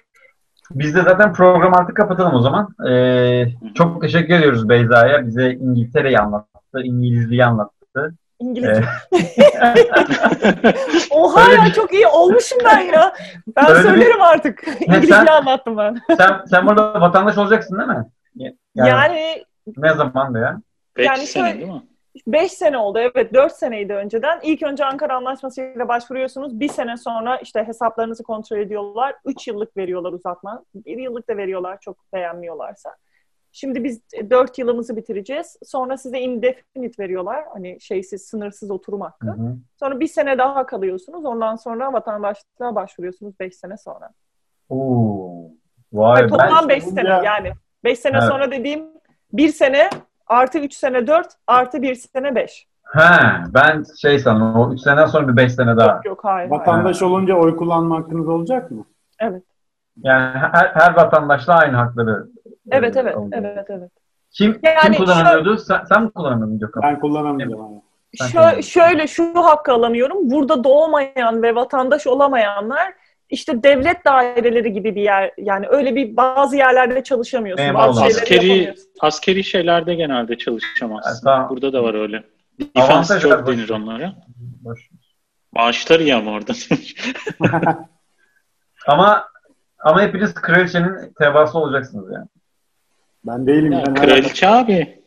Biz 0.71 0.95
de 0.95 1.01
zaten 1.01 1.33
programı 1.33 1.75
artık 1.75 1.97
kapatalım 1.97 2.33
o 2.33 2.39
zaman. 2.41 2.69
Ee, 2.89 3.45
çok 3.75 4.01
teşekkür 4.01 4.33
ediyoruz 4.33 4.69
Beyza'ya. 4.69 5.27
Bize 5.27 5.51
İngiltere'yi 5.51 6.19
anlattı, 6.19 6.81
İngilizliği 6.83 7.45
anlattı. 7.45 8.13
İngilizce. 8.39 8.83
Ee, 9.13 9.75
Oha 11.11 11.41
Öyle 11.45 11.55
ya 11.55 11.65
bir- 11.65 11.73
çok 11.73 11.93
iyi 11.93 12.07
olmuşum 12.07 12.57
ben 12.65 12.79
ya. 12.79 13.13
Ben 13.57 13.69
Öyle 13.69 13.79
bir- 13.79 13.83
söylerim 13.89 14.21
artık. 14.21 14.63
İngilizce 14.87 15.31
anlattım 15.31 15.77
ben. 15.77 15.97
sen, 16.17 16.41
sen 16.49 16.67
burada 16.67 17.01
vatandaş 17.01 17.37
olacaksın 17.37 17.79
değil 17.79 17.89
mi? 17.89 18.05
Yani, 18.75 18.89
Yani 18.89 19.43
ne 19.77 19.93
zaman 19.93 20.33
da 20.33 20.39
ya? 20.39 20.57
Beş 20.97 21.05
Yani 21.07 21.17
sene 21.25 21.43
şöyle- 21.49 21.59
değil 21.59 21.71
mi? 21.71 21.81
5 22.27 22.51
sene 22.51 22.77
oldu 22.77 22.99
evet 22.99 23.33
4 23.33 23.53
seneydi 23.53 23.93
önceden. 23.93 24.39
İlk 24.43 24.63
önce 24.63 24.85
Ankara 24.85 25.15
Anlaşması'yla 25.15 25.87
başvuruyorsunuz. 25.87 26.59
Bir 26.59 26.69
sene 26.69 26.97
sonra 26.97 27.37
işte 27.37 27.63
hesaplarınızı 27.63 28.23
kontrol 28.23 28.57
ediyorlar. 28.57 29.15
3 29.25 29.47
yıllık 29.47 29.77
veriyorlar 29.77 30.13
uzatma. 30.13 30.63
1 30.75 30.97
yıllık 30.97 31.29
da 31.29 31.37
veriyorlar 31.37 31.79
çok 31.81 31.97
beğenmiyorlarsa. 32.13 32.95
Şimdi 33.51 33.83
biz 33.83 34.01
4 34.29 34.57
yılımızı 34.59 34.95
bitireceğiz. 34.95 35.57
Sonra 35.65 35.97
size 35.97 36.19
indefinite 36.19 37.03
veriyorlar. 37.03 37.45
Hani 37.53 37.81
şeysiz, 37.81 38.25
sınırsız 38.25 38.71
oturum 38.71 39.01
hakkı. 39.01 39.27
Hı 39.27 39.31
hı. 39.31 39.55
Sonra 39.79 39.99
bir 39.99 40.07
sene 40.07 40.37
daha 40.37 40.65
kalıyorsunuz. 40.65 41.25
Ondan 41.25 41.55
sonra 41.55 41.93
vatandaşlığa 41.93 42.75
başvuruyorsunuz 42.75 43.39
5 43.39 43.55
sene 43.55 43.77
sonra. 43.77 44.09
Oo. 44.69 45.49
Vay 45.93 46.15
Hayır, 46.15 46.29
toplam 46.29 46.49
ben, 46.61 46.69
5 46.69 46.83
sene 46.83 47.09
Ya- 47.09 47.23
yani. 47.23 47.51
5 47.83 47.99
sene 47.99 48.17
Evet. 48.17 48.27
sonra 48.29 48.51
dediğim 48.51 48.87
1 49.33 49.49
sene 49.49 49.89
artı 50.27 50.59
3 50.59 50.73
sene 50.73 51.07
4 51.07 51.27
artı 51.47 51.81
1 51.81 51.95
sene 51.95 52.35
5. 52.35 52.67
ha, 52.83 53.43
ben 53.53 53.83
şey 54.01 54.19
sandım 54.19 54.55
o 54.55 54.73
3 54.73 54.81
seneden 54.81 55.05
sonra 55.05 55.27
bir 55.27 55.37
5 55.37 55.53
sene 55.53 55.77
daha. 55.77 55.87
Yok 55.95 56.05
yok 56.05 56.19
hayır. 56.23 56.49
hayır. 56.49 56.51
Vatandaş 56.51 57.01
olunca 57.01 57.35
oy 57.35 57.55
kullanma 57.55 57.97
hakkınız 57.97 58.27
olacak 58.27 58.71
mı? 58.71 58.85
Yani 60.03 60.37
her, 60.51 60.71
her 60.73 60.95
vatandaşla 60.95 61.53
aynı 61.53 61.75
hakları. 61.77 62.27
Evet 62.71 62.97
evet 62.97 63.15
evet 63.31 63.65
evet. 63.69 63.91
Kim, 64.31 64.59
Yani 64.63 64.95
kim 64.95 65.05
kullanamıyordu? 65.05 65.57
Sen, 65.57 65.83
sen 65.89 66.03
mi 66.03 66.11
kullanamıyordun 66.11 66.59
Gökhan? 66.59 66.83
Ben 66.83 66.99
kullanamayacağım. 66.99 67.61
ama. 67.61 67.81
Ben 68.21 68.25
Şö- 68.27 68.63
şöyle 68.63 69.07
şu 69.07 69.45
hakkı 69.45 69.73
alamıyorum. 69.73 70.17
Burada 70.31 70.63
doğmayan 70.63 71.43
ve 71.43 71.55
vatandaş 71.55 72.07
olamayanlar 72.07 72.93
işte 73.29 73.63
devlet 73.63 74.05
daireleri 74.05 74.73
gibi 74.73 74.95
bir 74.95 75.01
yer 75.01 75.31
yani 75.37 75.67
öyle 75.67 75.95
bir 75.95 76.17
bazı 76.17 76.55
yerlerde 76.57 77.03
çalışamıyorsun. 77.03 77.73
Bazı 77.73 78.03
Askeri 78.03 78.47
yapamıyorsun. 78.47 78.85
askeri 78.99 79.43
şeylerde 79.43 79.95
genelde 79.95 80.37
çalışamazsın. 80.37 81.25
Tamam. 81.25 81.49
Burada 81.49 81.73
da 81.73 81.83
var 81.83 81.93
öyle. 81.93 82.23
Job 83.19 83.31
var, 83.31 83.47
denir 83.47 83.69
onlara. 83.69 84.15
Boş. 84.63 84.89
Maaşları 85.51 86.03
iyi 86.03 86.15
ama 86.15 86.31
orada. 86.31 86.53
Ama 88.87 89.27
ama 89.79 90.01
hepiniz 90.01 90.33
kraliçenin 90.33 91.13
tebaası 91.19 91.59
olacaksınız 91.59 92.11
yani. 92.13 92.27
Ben 93.25 93.47
değilim. 93.47 93.71
Ya, 93.71 93.83
ben 93.87 93.95
kraliçe 93.95 94.47
abi. 94.47 95.03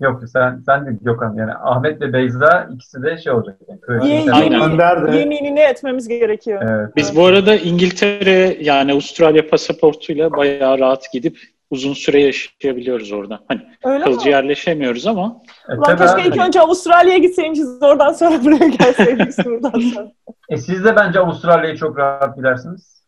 Yok 0.00 0.22
sen 0.32 0.62
sen 0.66 0.86
de 0.86 0.90
Gökhan 1.02 1.34
yani 1.34 1.52
Ahmet 1.54 2.00
ve 2.00 2.12
Beyza 2.12 2.68
ikisi 2.74 3.02
de 3.02 3.18
şey 3.18 3.32
olacak 3.32 3.56
yani 3.68 3.80
kraliçenin 3.80 4.14
Ye- 4.14 4.24
tebaası. 4.24 4.42
Aynen. 4.42 4.60
Önder 4.72 5.12
de 5.12 5.16
Yeminini 5.16 5.60
etmemiz 5.60 6.08
gerekiyor. 6.08 6.62
Evet. 6.70 6.96
Biz 6.96 7.16
bu 7.16 7.24
arada 7.24 7.54
İngiltere 7.56 8.56
yani 8.60 8.92
Avustralya 8.92 9.48
pasaportuyla 9.50 10.32
bayağı 10.32 10.78
rahat 10.78 11.12
gidip 11.12 11.38
uzun 11.70 11.94
süre 11.94 12.20
yaşayabiliyoruz 12.22 13.12
orada. 13.12 13.40
Hani 13.48 13.60
Öyle 13.84 14.04
kalıcı 14.04 14.26
mi? 14.26 14.32
yerleşemiyoruz 14.32 15.06
ama 15.06 15.36
E, 15.68 15.74
Ulan 15.74 15.96
keşke 15.96 16.22
abi. 16.22 16.28
ilk 16.28 16.36
önce 16.46 16.60
Avustralya'ya 16.60 17.18
gitseymişiz 17.18 17.82
oradan 17.82 18.12
sonra 18.12 18.44
buraya 18.44 18.68
gelseydik 18.68 19.44
buradan 19.46 19.80
sonra. 19.94 20.12
E, 20.48 20.56
siz 20.56 20.84
de 20.84 20.96
bence 20.96 21.18
Avustralya'yı 21.20 21.76
çok 21.76 21.98
rahat 21.98 22.36
gidersiniz. 22.36 23.00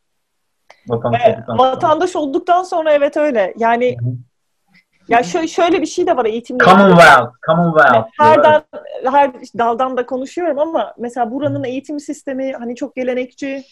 Vatandaş 0.88 1.20
E, 1.26 1.30
olduktan 1.32 1.56
sonra. 1.56 1.70
vatandaş 1.70 2.16
olduktan 2.16 2.62
sonra 2.62 2.92
evet 2.92 3.16
öyle. 3.16 3.54
Yani 3.58 3.96
Hı 4.00 4.04
hı. 4.04 4.12
Ya 5.12 5.22
şöyle, 5.22 5.48
şöyle 5.48 5.80
bir 5.80 5.86
şey 5.86 6.06
de 6.06 6.16
var 6.16 6.24
eğitimde. 6.24 6.64
Commonwealth, 6.64 7.32
Commonwealth. 7.46 8.08
her, 8.18 8.44
dal, 8.44 8.60
her 9.04 9.32
daldan 9.58 9.96
da 9.96 10.06
konuşuyorum 10.06 10.58
ama 10.58 10.94
mesela 10.98 11.30
buranın 11.30 11.64
eğitim 11.64 12.00
sistemi 12.00 12.52
hani 12.52 12.76
çok 12.76 12.96
gelenekçi 12.96 13.64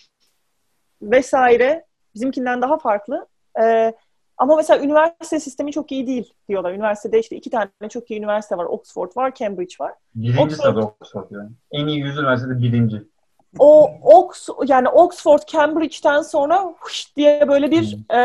vesaire 1.02 1.84
bizimkinden 2.14 2.62
daha 2.62 2.78
farklı. 2.78 3.26
Ee, 3.62 3.94
ama 4.36 4.56
mesela 4.56 4.84
üniversite 4.84 5.40
sistemi 5.40 5.72
çok 5.72 5.92
iyi 5.92 6.06
değil 6.06 6.34
diyorlar. 6.48 6.72
Üniversitede 6.72 7.20
işte 7.20 7.36
iki 7.36 7.50
tane 7.50 7.68
çok 7.90 8.10
iyi 8.10 8.18
üniversite 8.18 8.56
var. 8.56 8.64
Oxford 8.64 9.16
var, 9.16 9.34
Cambridge 9.34 9.74
var. 9.80 9.92
Birinci 10.14 10.42
Oxford. 10.42 10.60
sırada 10.60 10.80
Oxford 10.80 11.30
yani. 11.30 11.50
En 11.70 11.86
iyi 11.86 12.00
yüz 12.00 12.18
üniversitede 12.18 12.58
birinci. 12.58 13.02
O 13.58 13.90
Ox 14.02 14.48
yani 14.66 14.88
Oxford 14.88 15.38
Cambridge'ten 15.46 16.22
sonra 16.22 16.74
huş 16.80 17.16
diye 17.16 17.48
böyle 17.48 17.70
bir 17.70 17.98
e, 18.14 18.20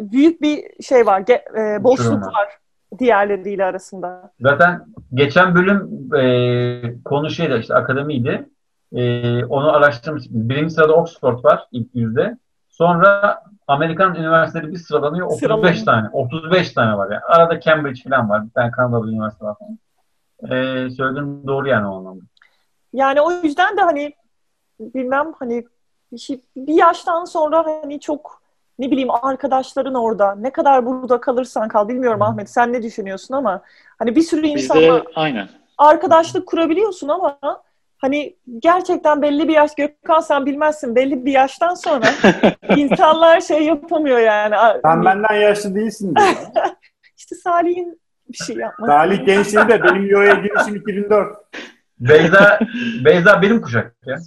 büyük 0.00 0.42
bir 0.42 0.82
şey 0.82 1.06
var. 1.06 1.20
ge- 1.20 1.76
e, 1.76 1.84
boşluk 1.84 2.26
var. 2.26 2.48
diğerleriyle 2.98 3.64
arasında. 3.64 4.32
Zaten 4.40 4.84
geçen 5.14 5.54
bölüm 5.54 6.08
e, 6.16 7.02
konu 7.04 7.30
şeydi 7.30 7.58
işte 7.60 7.74
akademiydi. 7.74 8.48
E, 8.92 9.44
onu 9.44 9.72
araştırmıştık. 9.76 10.32
biz. 10.34 10.48
Birinci 10.48 10.74
sırada 10.74 10.92
Oxford 10.94 11.44
var 11.44 11.66
ilk 11.72 11.88
yüzde. 11.94 12.38
Sonra 12.68 13.42
Amerikan 13.66 14.14
üniversiteleri 14.14 14.72
bir 14.72 14.76
sıralanıyor. 14.78 15.26
35 15.26 15.40
Sıralanıyor. 15.80 15.84
tane. 15.84 16.08
35 16.12 16.72
tane 16.72 16.96
var. 16.96 17.10
Yani. 17.10 17.20
Arada 17.24 17.60
Cambridge 17.60 18.00
falan 18.08 18.30
var. 18.30 18.44
Bir 18.46 18.50
tane 18.50 18.70
Kanadalı 18.70 19.10
üniversite 19.12 19.44
var 19.44 19.56
falan. 19.58 19.78
E, 20.44 20.90
söylediğin 20.90 21.46
doğru 21.46 21.68
yani 21.68 21.86
o 21.86 21.96
anlamda. 21.98 22.22
Yani 22.92 23.20
o 23.20 23.30
yüzden 23.30 23.76
de 23.76 23.80
hani 23.80 24.12
bilmem 24.94 25.32
hani 25.38 25.64
bir, 26.12 26.18
şey, 26.18 26.40
bir 26.56 26.74
yaştan 26.74 27.24
sonra 27.24 27.66
hani 27.66 28.00
çok 28.00 28.42
ne 28.78 28.90
bileyim 28.90 29.10
arkadaşların 29.10 29.94
orada 29.94 30.34
ne 30.34 30.50
kadar 30.50 30.86
burada 30.86 31.20
kalırsan 31.20 31.68
kal 31.68 31.88
bilmiyorum. 31.88 32.22
Ahmet 32.22 32.50
sen 32.50 32.72
ne 32.72 32.82
düşünüyorsun 32.82 33.34
ama 33.34 33.62
hani 33.98 34.16
bir 34.16 34.22
sürü 34.22 34.46
insanla 34.46 35.02
aynen. 35.14 35.48
arkadaşlık 35.78 36.46
kurabiliyorsun 36.46 37.08
ama 37.08 37.38
hani 37.98 38.36
gerçekten 38.58 39.22
belli 39.22 39.48
bir 39.48 39.52
yaş 39.52 39.74
Gökhan 39.74 40.20
sen 40.20 40.46
bilmezsin 40.46 40.94
belli 40.94 41.26
bir 41.26 41.32
yaştan 41.32 41.74
sonra 41.74 42.06
insanlar 42.76 43.40
şey 43.40 43.64
yapamıyor 43.64 44.18
yani. 44.18 44.54
sen 44.54 44.80
Hani 44.82 45.04
benden 45.04 45.34
yaşlı 45.34 45.74
değilsin 45.74 46.14
diyor. 46.14 46.28
işte 47.16 47.34
Salih'in 47.34 48.00
bir 48.28 48.44
şey 48.44 48.56
yapması. 48.56 48.92
Salih 48.92 49.26
gençliği 49.26 49.68
de 49.68 49.82
benim 49.82 50.06
YO'ya 50.06 50.34
girişim 50.34 50.76
2004. 50.76 51.36
Beyza, 52.00 52.58
Beyza 53.04 53.42
benim 53.42 53.62
kuşak 53.62 53.94
ya. 54.06 54.18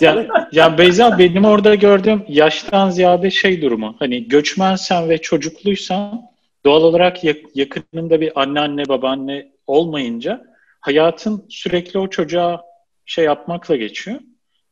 Ya, 0.00 0.26
ya 0.52 0.78
Beyza 0.78 1.18
benim 1.18 1.44
orada 1.44 1.74
gördüğüm 1.74 2.24
yaştan 2.28 2.90
ziyade 2.90 3.30
şey 3.30 3.62
durumu. 3.62 3.96
Hani 3.98 4.28
göçmensen 4.28 5.08
ve 5.08 5.18
çocukluysan 5.18 6.22
doğal 6.64 6.82
olarak 6.82 7.24
yak- 7.24 7.56
yakınında 7.56 8.20
bir 8.20 8.40
anneanne 8.40 8.88
babaanne 8.88 9.52
olmayınca 9.66 10.44
hayatın 10.80 11.44
sürekli 11.48 11.98
o 11.98 12.10
çocuğa 12.10 12.62
şey 13.06 13.24
yapmakla 13.24 13.76
geçiyor. 13.76 14.20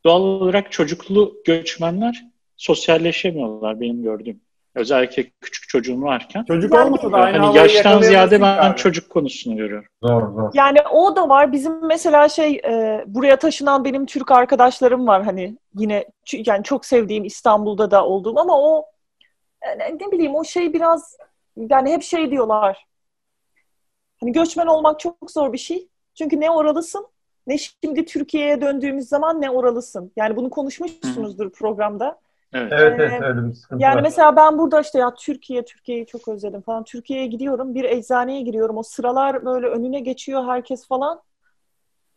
Doğal 0.04 0.20
olarak 0.20 0.72
çocuklu 0.72 1.36
göçmenler 1.46 2.24
sosyalleşemiyorlar 2.56 3.80
benim 3.80 4.02
gördüğüm. 4.02 4.40
Özellikle 4.74 5.30
küçük 5.40 5.68
çocuğum 5.68 6.02
varken. 6.02 6.44
Çocuk 6.44 6.74
Yani 6.74 6.86
olmasa 6.86 7.12
da 7.12 7.16
aynı 7.16 7.38
Hani 7.38 7.56
yaştan 7.56 8.02
ziyade 8.02 8.40
ben 8.40 8.58
abi. 8.58 8.76
çocuk 8.76 9.10
konusunu 9.10 9.56
görüyorum. 9.56 9.88
Zor 10.02 10.32
zor. 10.32 10.50
Yani 10.54 10.78
o 10.92 11.16
da 11.16 11.28
var. 11.28 11.52
Bizim 11.52 11.86
mesela 11.86 12.28
şey 12.28 12.60
e, 12.64 13.04
buraya 13.06 13.38
taşınan 13.38 13.84
benim 13.84 14.06
Türk 14.06 14.30
arkadaşlarım 14.30 15.06
var 15.06 15.22
hani 15.22 15.56
yine 15.74 16.04
yani 16.32 16.64
çok 16.64 16.84
sevdiğim 16.86 17.24
İstanbul'da 17.24 17.90
da 17.90 18.06
olduğum 18.06 18.38
ama 18.38 18.60
o 18.60 18.86
ne 20.00 20.12
bileyim 20.12 20.34
o 20.34 20.44
şey 20.44 20.72
biraz 20.72 21.16
yani 21.56 21.92
hep 21.92 22.02
şey 22.02 22.30
diyorlar. 22.30 22.86
Hani 24.20 24.32
göçmen 24.32 24.66
olmak 24.66 25.00
çok 25.00 25.30
zor 25.30 25.52
bir 25.52 25.58
şey. 25.58 25.88
Çünkü 26.14 26.40
ne 26.40 26.50
oralısın 26.50 27.06
ne 27.46 27.58
şimdi 27.58 28.04
Türkiye'ye 28.04 28.60
döndüğümüz 28.60 29.08
zaman 29.08 29.40
ne 29.40 29.50
oralısın. 29.50 30.12
Yani 30.16 30.36
bunu 30.36 30.50
konuşmuşsunuzdur 30.50 31.52
programda. 31.52 32.18
Evet. 32.52 32.72
Evet 32.72 33.00
Ee, 33.00 33.02
evet 33.02 33.22
öyle 33.22 33.46
bir 33.48 33.52
sıkıntı 33.52 33.82
Yani 33.82 33.96
var. 33.96 34.02
mesela 34.02 34.36
ben 34.36 34.58
burada 34.58 34.80
işte 34.80 34.98
ya 34.98 35.14
Türkiye, 35.14 35.64
Türkiye'yi 35.64 36.06
çok 36.06 36.28
özledim 36.28 36.60
falan. 36.60 36.84
Türkiye'ye 36.84 37.26
gidiyorum, 37.26 37.74
bir 37.74 37.84
eczaneye 37.84 38.40
giriyorum. 38.42 38.76
O 38.76 38.82
sıralar 38.82 39.44
böyle 39.44 39.66
önüne 39.66 40.00
geçiyor 40.00 40.44
herkes 40.44 40.88
falan. 40.88 41.20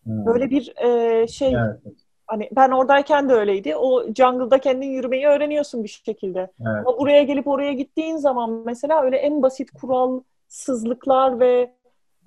Hmm. 0.03 0.25
Böyle 0.25 0.49
bir 0.49 0.73
e, 0.77 1.27
şey 1.27 1.53
Evet, 1.55 1.79
hani 2.27 2.49
ben 2.55 2.71
oradayken 2.71 3.29
de 3.29 3.33
öyleydi. 3.33 3.75
O 3.75 4.03
jungle'da 4.15 4.57
kendin 4.59 4.87
yürümeyi 4.89 5.27
öğreniyorsun 5.27 5.83
bir 5.83 5.89
şekilde. 6.05 6.39
evet. 6.39 6.87
Ama 6.87 6.97
buraya 6.99 7.23
gelip 7.23 7.47
oraya 7.47 7.73
gittiğin 7.73 8.17
zaman 8.17 8.61
mesela 8.65 9.01
öyle 9.03 9.17
en 9.17 9.41
basit 9.41 9.71
kuralsızlıklar 9.71 11.39
ve 11.39 11.73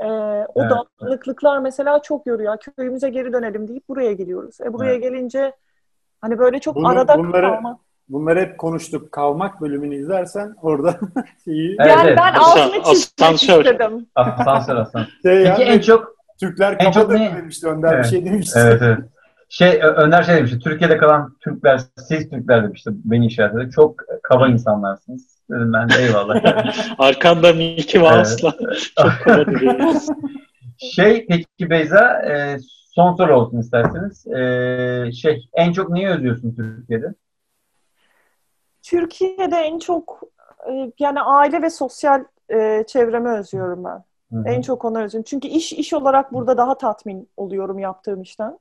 e, 0.01 0.07
o 0.55 0.63
Evet. 0.63 0.71
dağınıklıklar 1.01 1.59
mesela 1.59 2.03
çok 2.03 2.27
yoruyor. 2.27 2.57
Köyümüze 2.77 3.09
geri 3.11 3.33
dönelim 3.33 3.69
deyip 3.69 3.89
buraya 3.89 4.13
geliyoruz. 4.13 4.61
E 4.61 4.73
buraya 4.73 4.93
Evet. 4.93 5.03
gelince 5.03 5.53
hani 6.21 6.39
böyle 6.39 6.59
çok 6.59 6.77
Bunu- 6.77 6.89
arada 6.89 7.19
bunları- 7.19 7.47
kalma. 7.47 7.79
Bunları 8.09 8.41
hep 8.41 8.59
konuştuk. 8.59 9.13
Kalmak 9.13 9.61
bölümünü 9.61 9.95
izlersen 9.95 10.55
orada 10.63 10.99
şeyi 11.45 11.77
Evet, 11.81 11.91
yani 11.91 12.09
evet. 12.09 12.19
ben 12.19 12.35
altını 12.35 12.83
çizmek 12.85 13.21
asansör. 13.21 13.65
istedim. 13.65 14.07
Asansör 14.15 14.77
asansör. 14.77 15.11
şey 15.23 15.45
Peki 15.45 15.63
yani 15.63 15.63
en 15.63 15.81
çok 15.81 16.17
Türkler 16.41 16.77
en 16.79 16.91
çok 16.91 17.11
ne- 17.11 17.37
demişti 17.37 17.67
Önder 17.69 17.93
Evet. 17.95 18.05
bir 18.05 18.09
şey 18.11 18.25
demişti. 18.25 18.59
evet 18.63 18.83
evet. 18.83 18.99
Şey 19.49 19.81
Önder 19.83 20.23
şey 20.23 20.37
demişti. 20.37 20.59
Türkiye'de 20.59 20.97
kalan 20.97 21.37
Türkler, 21.45 21.81
siz 21.99 22.31
Türkler 22.31 22.65
demişti 22.65 22.91
beni 23.05 23.27
işaretledi. 23.27 23.71
Çok 23.71 23.95
kaba 24.23 24.49
insanlarsınız. 24.49 25.37
Dedim 25.51 25.73
ben 25.73 25.89
de 25.89 25.95
eyvallah. 26.03 26.65
Arkanda 26.99 27.53
Mickey 27.53 28.01
Mouse'la 28.03 28.53
çok 28.97 29.13
kaba 29.25 29.47
duruyoruz. 29.47 30.07
şey 30.95 31.27
peki 31.29 31.71
Beyza 31.71 32.23
e, 32.23 32.59
son 32.95 33.15
soru 33.17 33.37
olsun 33.41 33.59
isterseniz. 33.61 34.27
E, 34.27 35.13
şey 35.13 35.49
en 35.55 35.73
çok 35.73 35.91
neyi 35.91 36.09
özlüyorsun 36.09 36.55
Türkiye'de? 36.55 37.15
Türkiye'de 38.87 39.57
en 39.57 39.79
çok 39.79 40.23
e, 40.71 40.93
yani 40.99 41.21
aile 41.21 41.63
ve 41.63 41.71
sosyal 41.71 42.25
e, 42.49 42.85
çevremi 42.87 43.29
özlüyorum 43.29 43.85
ben. 43.85 44.05
Hı 44.33 44.37
hı, 44.37 44.49
En 44.49 44.63
çok 44.63 44.85
onu 44.85 45.03
özlüyorum. 45.03 45.25
Çünkü 45.25 45.49
iş 45.49 45.73
iş 45.73 45.93
olarak 45.93 46.33
burada 46.33 46.57
daha 46.57 46.79
tatmin 46.79 47.29
oluyorum 47.37 47.79
yaptığım 47.79 48.23
işten. 48.23 48.59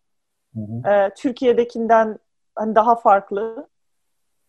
hı 0.55 0.59
hı. 0.61 0.89
Ee, 0.89 1.13
Türkiye'dekinden 1.15 2.19
hani 2.55 2.75
daha 2.75 2.95
farklı 2.95 3.67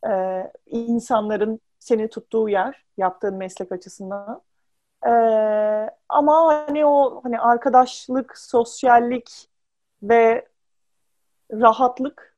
ee, 0.08 0.52
insanların 0.66 1.60
seni 1.78 2.08
tuttuğu 2.08 2.48
yer 2.48 2.84
yaptığın 2.96 3.34
meslek 3.34 3.72
açısından. 3.72 4.42
Ee, 5.06 5.10
ama 6.08 6.64
hani 6.66 6.86
o 6.86 7.20
hani 7.24 7.40
arkadaşlık, 7.40 8.38
sosyallik 8.38 9.48
ve 10.02 10.48
rahatlık 11.52 12.35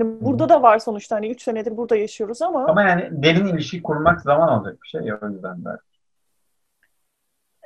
hani 0.00 0.20
burada 0.20 0.48
da 0.48 0.62
var 0.62 0.78
sonuçta 0.78 1.16
hani 1.16 1.30
3 1.30 1.42
senedir 1.42 1.76
burada 1.76 1.96
yaşıyoruz 1.96 2.42
ama 2.42 2.66
Ama 2.68 2.82
yani 2.82 3.22
derin 3.22 3.46
ilişki 3.46 3.82
kurmak 3.82 4.20
zaman 4.20 4.48
alacak 4.48 4.82
bir 4.82 4.88
şey 4.88 5.00
ya 5.00 5.18
o 5.22 5.28
yüzden 5.28 5.64
de. 5.64 5.68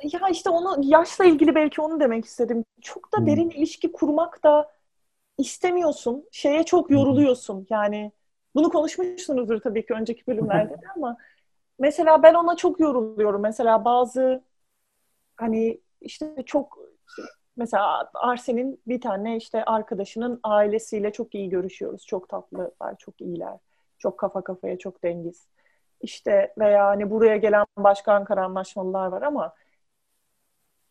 Ya 0.03 0.19
işte 0.31 0.49
onu 0.49 0.77
yaşla 0.83 1.25
ilgili 1.25 1.55
belki 1.55 1.81
onu 1.81 1.99
demek 1.99 2.25
istedim. 2.25 2.65
Çok 2.81 3.13
da 3.13 3.17
Hmm. 3.17 3.27
derin 3.27 3.49
ilişki 3.49 3.91
kurmak 3.91 4.43
da 4.43 4.71
istemiyorsun. 5.37 6.25
Şeye 6.31 6.63
çok 6.63 6.91
yoruluyorsun. 6.91 7.67
Yani 7.69 8.11
bunu 8.55 8.69
konuşmuşsunuzdur 8.69 9.61
tabii 9.61 9.85
ki 9.85 9.93
önceki 9.93 10.27
bölümlerde 10.27 10.73
de 10.73 10.87
ama 10.95 11.17
mesela 11.79 12.23
ben 12.23 12.33
ona 12.33 12.55
çok 12.57 12.79
yoruluyorum. 12.79 13.41
Mesela 13.41 13.85
bazı 13.85 14.43
hani 15.37 15.81
işte 16.01 16.35
çok 16.45 16.79
mesela 17.57 18.11
Arsen'in 18.13 18.81
bir 18.87 19.01
tane 19.01 19.37
işte 19.37 19.65
arkadaşının 19.65 20.39
ailesiyle 20.43 21.11
çok 21.11 21.35
iyi 21.35 21.49
görüşüyoruz. 21.49 22.05
Çok 22.05 22.29
tatlılar, 22.29 22.97
çok 22.99 23.21
iyiler. 23.21 23.57
Çok 23.97 24.17
kafa 24.17 24.41
kafaya, 24.41 24.77
çok 24.77 25.03
dengiz. 25.03 25.47
İşte 26.01 26.53
veya 26.57 26.85
hani 26.85 27.09
buraya 27.09 27.37
gelen 27.37 27.65
başka 27.77 28.13
Ankara 28.13 28.45
anlaşmalılar 28.45 29.07
var 29.07 29.21
ama 29.21 29.53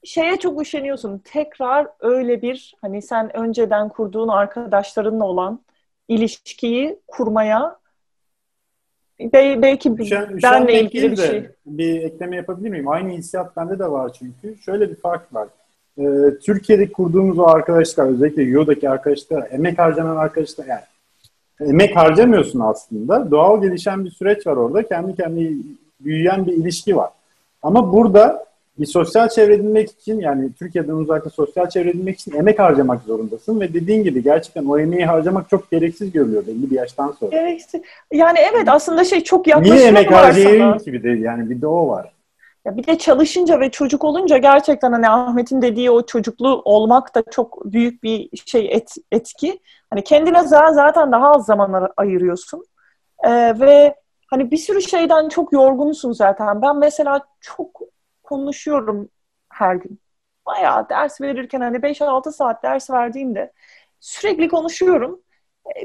şeye 0.04 0.36
çok 0.36 0.62
üşeniyorsun. 0.62 1.18
Tekrar 1.18 1.88
öyle 2.00 2.42
bir 2.42 2.74
hani 2.80 3.02
sen 3.02 3.36
önceden 3.36 3.88
kurduğun 3.88 4.28
arkadaşlarınla 4.28 5.24
olan 5.24 5.60
ilişkiyi 6.08 7.00
kurmaya 7.06 7.78
Be- 9.20 9.62
belki 9.62 9.90
Üşen- 9.90 10.26
benle 10.28 10.34
üşenmek 10.36 10.94
ilgili 10.94 11.10
bir 11.10 11.16
şey. 11.16 11.50
Bir 11.66 12.02
ekleme 12.02 12.36
yapabilir 12.36 12.68
miyim? 12.70 12.88
Aynı 12.88 13.12
hissiyat 13.12 13.56
bende 13.56 13.78
de 13.78 13.90
var 13.90 14.12
çünkü. 14.12 14.56
Şöyle 14.56 14.90
bir 14.90 14.96
fark 14.96 15.34
var. 15.34 15.48
Ee, 15.98 16.02
Türkiye'de 16.42 16.92
kurduğumuz 16.92 17.38
o 17.38 17.46
arkadaşlar, 17.46 18.06
özellikle 18.06 18.42
Euro'daki 18.42 18.90
arkadaşlar, 18.90 19.48
emek 19.50 19.78
harcanan 19.78 20.16
arkadaşlar, 20.16 20.66
yani 20.66 20.82
emek 21.60 21.96
harcamıyorsun 21.96 22.60
aslında. 22.60 23.30
Doğal 23.30 23.62
gelişen 23.62 24.04
bir 24.04 24.10
süreç 24.10 24.46
var 24.46 24.56
orada. 24.56 24.82
Kendi 24.82 25.16
kendine 25.16 25.50
büyüyen 26.00 26.46
bir 26.46 26.52
ilişki 26.52 26.96
var. 26.96 27.10
Ama 27.62 27.92
burada 27.92 28.44
bir 28.78 28.86
sosyal 28.86 29.28
çevre 29.28 29.54
edinmek 29.54 29.90
için 29.90 30.20
yani 30.20 30.52
Türkiye'den 30.58 30.92
uzakta 30.92 31.30
sosyal 31.30 31.68
çevre 31.68 31.90
edinmek 31.90 32.20
için 32.20 32.32
emek 32.32 32.58
harcamak 32.58 33.02
zorundasın 33.02 33.60
ve 33.60 33.74
dediğin 33.74 34.04
gibi 34.04 34.22
gerçekten 34.22 34.64
o 34.64 34.78
emeği 34.78 35.06
harcamak 35.06 35.48
çok 35.50 35.70
gereksiz 35.70 36.12
görülüyor 36.12 36.46
belli 36.46 36.70
bir 36.70 36.76
yaştan 36.76 37.14
sonra. 37.20 37.30
Gereksiz. 37.30 37.82
Yani 38.12 38.38
evet 38.52 38.68
aslında 38.68 39.04
şey 39.04 39.20
çok 39.20 39.46
yaklaşımı 39.46 39.76
Niye 39.76 39.88
emek 39.88 40.12
harcayayım 40.12 40.78
ki 40.78 40.92
bir 40.92 41.02
de 41.02 41.10
yani 41.10 41.50
bir 41.50 41.60
de 41.60 41.66
o 41.66 41.88
var. 41.88 42.13
Ya 42.64 42.76
bir 42.76 42.86
de 42.86 42.98
çalışınca 42.98 43.60
ve 43.60 43.70
çocuk 43.70 44.04
olunca 44.04 44.38
gerçekten 44.38 44.92
hani 44.92 45.08
Ahmet'in 45.08 45.62
dediği 45.62 45.90
o 45.90 46.06
çocuklu 46.06 46.62
olmak 46.64 47.14
da 47.14 47.22
çok 47.30 47.64
büyük 47.72 48.02
bir 48.02 48.28
şey 48.46 48.68
et, 48.72 48.94
etki. 49.12 49.60
Hani 49.90 50.04
kendine 50.04 50.38
za- 50.38 50.74
zaten 50.74 51.12
daha 51.12 51.30
az 51.32 51.46
zaman 51.46 51.88
ayırıyorsun. 51.96 52.64
Ee, 53.24 53.60
ve 53.60 53.96
hani 54.30 54.50
bir 54.50 54.56
sürü 54.56 54.82
şeyden 54.82 55.28
çok 55.28 55.52
yorgunsun 55.52 56.12
zaten. 56.12 56.62
Ben 56.62 56.78
mesela 56.78 57.20
çok 57.40 57.80
konuşuyorum 58.24 59.08
her 59.50 59.76
gün. 59.76 60.00
Bayağı 60.46 60.88
ders 60.88 61.20
verirken 61.20 61.60
hani 61.60 61.82
5-6 61.82 62.32
saat 62.32 62.62
ders 62.62 62.90
verdiğimde 62.90 63.52
sürekli 64.00 64.48
konuşuyorum. 64.48 65.20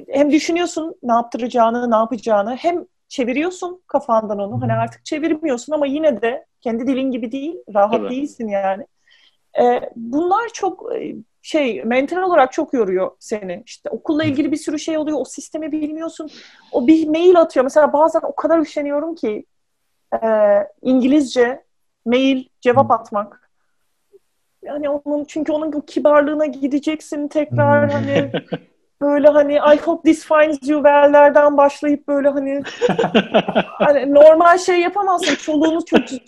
Hem 0.10 0.31
düşünüyorsun 0.31 0.95
ne 1.03 1.14
yaptıracağını, 1.14 1.91
ne 1.91 1.95
yapacağını. 1.95 2.56
Hem 2.56 2.85
çeviriyorsun 3.10 3.81
kafandan 3.88 4.40
onu. 4.40 4.61
Hani 4.61 4.73
artık 4.73 5.06
çevirmiyorsun 5.06 5.73
ama 5.73 5.86
yine 5.86 6.22
de 6.22 6.45
kendi 6.61 6.88
dilin 6.88 7.11
gibi 7.11 7.31
değil, 7.31 7.56
rahat 7.73 7.94
Tabii. 7.94 8.10
değilsin 8.10 8.48
yani. 8.48 8.86
Ee, 9.61 9.90
bunlar 9.95 10.49
çok 10.53 10.95
e, 10.95 11.15
şey 11.41 11.84
mental 11.84 12.22
olarak 12.22 12.52
çok 12.52 12.73
yoruyor 12.73 13.11
seni. 13.19 13.64
İşte 13.65 13.90
okulla 13.90 14.23
ilgili 14.23 14.52
bir 14.52 14.57
sürü 14.57 14.80
şey 14.80 14.98
oluyor. 14.98 15.18
O 15.19 15.26
sistemi 15.26 15.72
bilmiyorsun. 15.72 16.30
O 16.72 16.88
bir 16.88 17.07
mail 17.07 17.40
atıyor. 17.40 17.64
Mesela 17.64 17.94
bazen 17.94 18.22
o 18.23 18.36
kadar 18.36 18.60
üşeniyorum 18.60 19.15
ki 19.15 19.45
e, 20.23 20.27
İngilizce 20.81 21.64
mail 22.06 22.45
cevap 22.61 22.91
atmak. 22.91 23.49
Yani 24.64 24.90
onun 24.90 25.26
çünkü 25.26 25.52
onun 25.52 25.81
kibarlığına 25.81 26.45
gideceksin 26.45 27.27
tekrar 27.27 27.91
hani 27.91 28.31
böyle 29.02 29.28
hani 29.28 29.54
I 29.54 29.78
hope 29.78 30.12
this 30.12 30.26
finds 30.26 30.70
you 30.70 30.84
well'lerden 30.84 31.58
başlayıp 31.58 32.08
böyle 32.08 32.30
hani 32.30 32.64
hani 33.62 34.14
normal 34.14 34.58
şey 34.58 34.80
yapamazsın. 34.80 35.36
Çoluğunu 35.36 35.80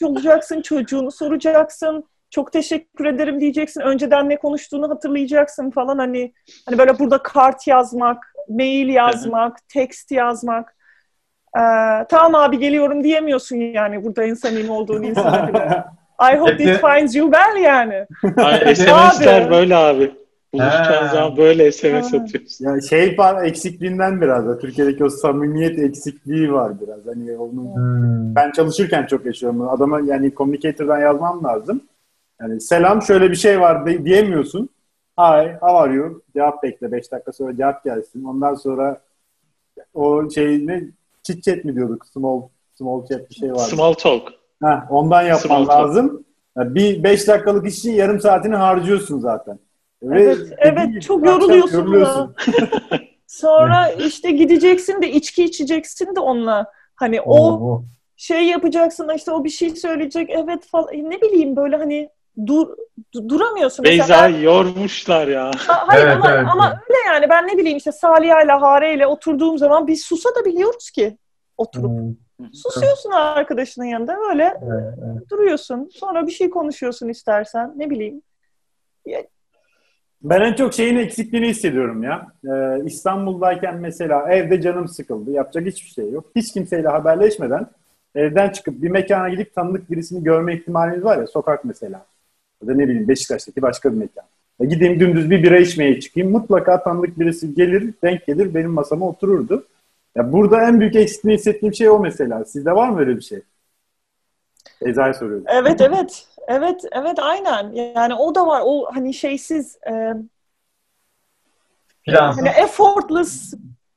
olacaksın, 0.03 0.61
çocuğunu 0.61 1.11
soracaksın. 1.11 2.03
Çok 2.30 2.52
teşekkür 2.52 3.06
ederim 3.06 3.39
diyeceksin. 3.39 3.81
Önceden 3.81 4.30
ne 4.30 4.38
konuştuğunu 4.38 4.89
hatırlayacaksın 4.89 5.69
falan 5.72 5.98
hani 5.98 6.34
hani 6.65 6.77
böyle 6.77 6.99
burada 6.99 7.18
kart 7.18 7.68
yazmak, 7.68 8.34
mail 8.49 8.89
yazmak, 8.89 9.57
text 9.69 10.11
yazmak. 10.11 10.76
Ee, 11.57 11.61
tamam 12.10 12.35
abi 12.35 12.60
geliyorum 12.60 13.03
diyemiyorsun 13.03 13.56
yani 13.56 14.03
burada 14.03 14.23
en 14.23 14.34
samimi 14.34 14.72
olduğun 14.72 15.03
insana. 15.03 15.52
I 16.34 16.38
hope 16.38 16.57
this 16.57 16.81
finds 16.81 17.15
you 17.15 17.31
well 17.31 17.64
yani. 17.64 18.06
Ay, 18.38 18.76
SMS'ler 18.76 19.49
böyle 19.52 19.76
abi. 19.76 20.20
Buluşacağın 20.53 21.07
zaman 21.07 21.37
böyle 21.37 21.71
SMS 21.71 22.17
Ha. 22.17 22.23
atıyorsun. 22.23 22.65
Ya 22.65 22.81
şey 22.81 23.17
var 23.17 23.43
eksikliğinden 23.43 24.21
biraz 24.21 24.47
da 24.47 24.57
Türkiye'deki 24.59 25.03
o 25.05 25.09
samimiyet 25.09 25.79
eksikliği 25.79 26.53
var 26.53 26.81
biraz. 26.81 27.05
Hani 27.05 27.37
onun 27.37 27.75
Hmm. 27.75 28.35
ben 28.35 28.51
çalışırken 28.51 29.05
çok 29.05 29.25
yaşıyorum. 29.25 29.59
bunu. 29.59 29.71
Adama 29.71 29.99
yani 29.99 30.33
communicator'dan 30.35 30.99
yazmam 30.99 31.43
lazım. 31.43 31.81
Yani 32.41 32.61
selam 32.61 33.01
şöyle 33.01 33.29
bir 33.31 33.35
şey 33.35 33.59
var 33.61 33.85
de- 33.85 34.05
diyemiyorsun. 34.05 34.69
Hi, 35.19 35.53
how 35.61 35.71
are 35.77 35.93
you? 35.93 36.21
Cevap 36.33 36.63
bekle. 36.63 36.91
5 36.91 37.11
dakika 37.11 37.31
sonra 37.31 37.55
cevap 37.57 37.83
gelsin. 37.83 38.23
Ondan 38.23 38.53
sonra 38.55 39.01
o 39.93 40.29
şey 40.29 40.67
ne 40.67 40.83
chit 41.23 41.43
chat 41.43 41.65
mi 41.65 41.75
diyorduk? 41.75 42.05
Small 42.05 42.41
small 42.75 43.05
chat 43.05 43.29
bir 43.29 43.35
şey 43.35 43.51
var. 43.53 43.59
Small 43.59 43.93
talk. 43.93 44.29
Heh, 44.63 44.91
ondan 44.91 45.21
yapman 45.21 45.37
Small 45.37 45.65
talk. 45.65 45.69
lazım. 45.89 46.23
Ya 46.57 46.75
bir 46.75 47.03
5 47.03 47.27
dakikalık 47.27 47.67
iş 47.67 47.77
için 47.79 47.91
yarım 47.91 48.19
saatini 48.19 48.55
harcıyorsun 48.55 49.19
zaten. 49.19 49.59
Ve 50.03 50.21
Evet, 50.23 50.37
evet, 50.57 51.01
çok 51.01 51.25
yoruluyorsun 51.25 51.77
yoruluyorsun. 51.77 52.35
Sonra 53.27 53.89
işte 53.89 54.31
gideceksin 54.31 55.01
de 55.01 55.11
içki 55.11 55.43
içeceksin 55.43 56.15
de 56.15 56.19
onunla. 56.19 56.71
Hani 56.95 57.21
o 57.21 57.51
Oo. 57.51 57.83
şey 58.15 58.43
yapacaksın 58.43 59.09
işte 59.15 59.31
o 59.31 59.43
bir 59.43 59.49
şey 59.49 59.69
söyleyecek 59.75 60.29
evet 60.29 60.65
falan 60.67 60.87
ne 60.93 61.21
bileyim 61.21 61.55
böyle 61.55 61.75
hani 61.77 62.09
dur 62.47 62.67
du- 63.15 63.29
duramıyorsun. 63.29 63.85
Mesela 63.89 64.07
Beyza 64.07 64.37
ben- 64.37 64.41
yormuşlar 64.43 65.27
ya. 65.27 65.51
Ha- 65.67 65.83
hayır 65.87 66.03
Evet, 66.07 66.15
ama, 66.15 66.31
evet, 66.31 66.45
ama 66.51 66.67
öyle 66.67 66.97
yani 67.07 67.29
ben 67.29 67.47
ne 67.47 67.57
bileyim 67.57 67.77
işte 67.77 67.91
Saliha 67.91 68.41
ile 68.43 68.51
Hare 68.51 68.93
ile 68.93 69.07
oturduğum 69.07 69.57
zaman 69.57 69.87
biz 69.87 70.03
susa 70.03 70.29
da 70.29 70.45
biliyoruz 70.45 70.89
ki 70.91 71.17
oturup. 71.57 71.91
Hmm. 71.91 72.53
Susuyorsun 72.53 73.11
arkadaşının 73.11 73.85
yanında 73.85 74.17
öyle 74.29 74.43
Evet, 74.43 74.93
evet. 75.05 75.29
duruyorsun. 75.29 75.89
Sonra 75.93 76.27
bir 76.27 76.31
şey 76.31 76.49
konuşuyorsun 76.49 77.09
istersen 77.09 77.73
ne 77.75 77.89
bileyim. 77.89 78.21
Ben 80.23 80.41
en 80.41 80.53
çok 80.53 80.73
şeyin 80.73 80.98
eksikliğini 80.98 81.49
hissediyorum 81.49 82.03
ya. 82.03 82.27
Ee, 82.45 82.85
İstanbul'dayken 82.85 83.77
mesela 83.77 84.34
evde 84.34 84.61
canım 84.61 84.88
sıkıldı. 84.88 85.31
Yapacak 85.31 85.65
hiçbir 85.65 85.89
şey 85.89 86.11
yok. 86.11 86.26
Hiç 86.35 86.53
kimseyle 86.53 86.88
haberleşmeden 86.88 87.68
evden 88.15 88.49
çıkıp 88.49 88.81
bir 88.81 88.89
mekana 88.89 89.30
gidip 89.30 89.56
tanıdık 89.56 89.91
birisini 89.91 90.23
görme 90.23 90.56
ihtimaliniz 90.56 91.03
var 91.03 91.18
ya. 91.18 91.27
Sokak 91.27 91.65
mesela. 91.65 92.06
Ya 92.61 92.68
da 92.68 92.73
ne 92.73 92.88
bileyim 92.88 93.07
Beşiktaş'taki 93.07 93.61
başka 93.61 93.91
bir 93.91 93.98
mekan. 93.98 94.23
Ya 94.60 94.68
gideyim 94.68 94.99
dümdüz 94.99 95.30
bir 95.30 95.43
bira 95.43 95.57
içmeye 95.57 95.99
çıkayım. 95.99 96.31
Mutlaka 96.31 96.84
tanıdık 96.84 97.19
birisi 97.19 97.53
gelir, 97.53 97.93
denk 98.03 98.26
gelir 98.26 98.53
benim 98.53 98.72
masama 98.72 99.07
otururdu. 99.07 99.65
Ya 100.15 100.31
burada 100.31 100.68
en 100.68 100.80
büyük 100.80 100.95
eksikliğini 100.95 101.39
hissettiğim 101.39 101.73
şey 101.73 101.89
o 101.89 101.99
mesela. 101.99 102.45
Sizde 102.45 102.72
var 102.72 102.89
mı 102.89 102.99
öyle 102.99 103.15
bir 103.15 103.22
şey? 103.22 103.41
Beyza'ya 104.85 105.14
soruyorum. 105.14 105.43
Evet 105.48 105.81
evet. 105.81 106.27
Evet 106.47 106.81
evet 106.91 107.19
aynen. 107.19 107.72
Yani 107.95 108.15
o 108.15 108.35
da 108.35 108.47
var. 108.47 108.61
O 108.65 108.85
hani 108.93 109.13
şeysiz 109.13 109.77
e, 109.88 110.13
Plansız. 112.03 112.41
Hani 112.41 112.49
effortless, 112.49 113.53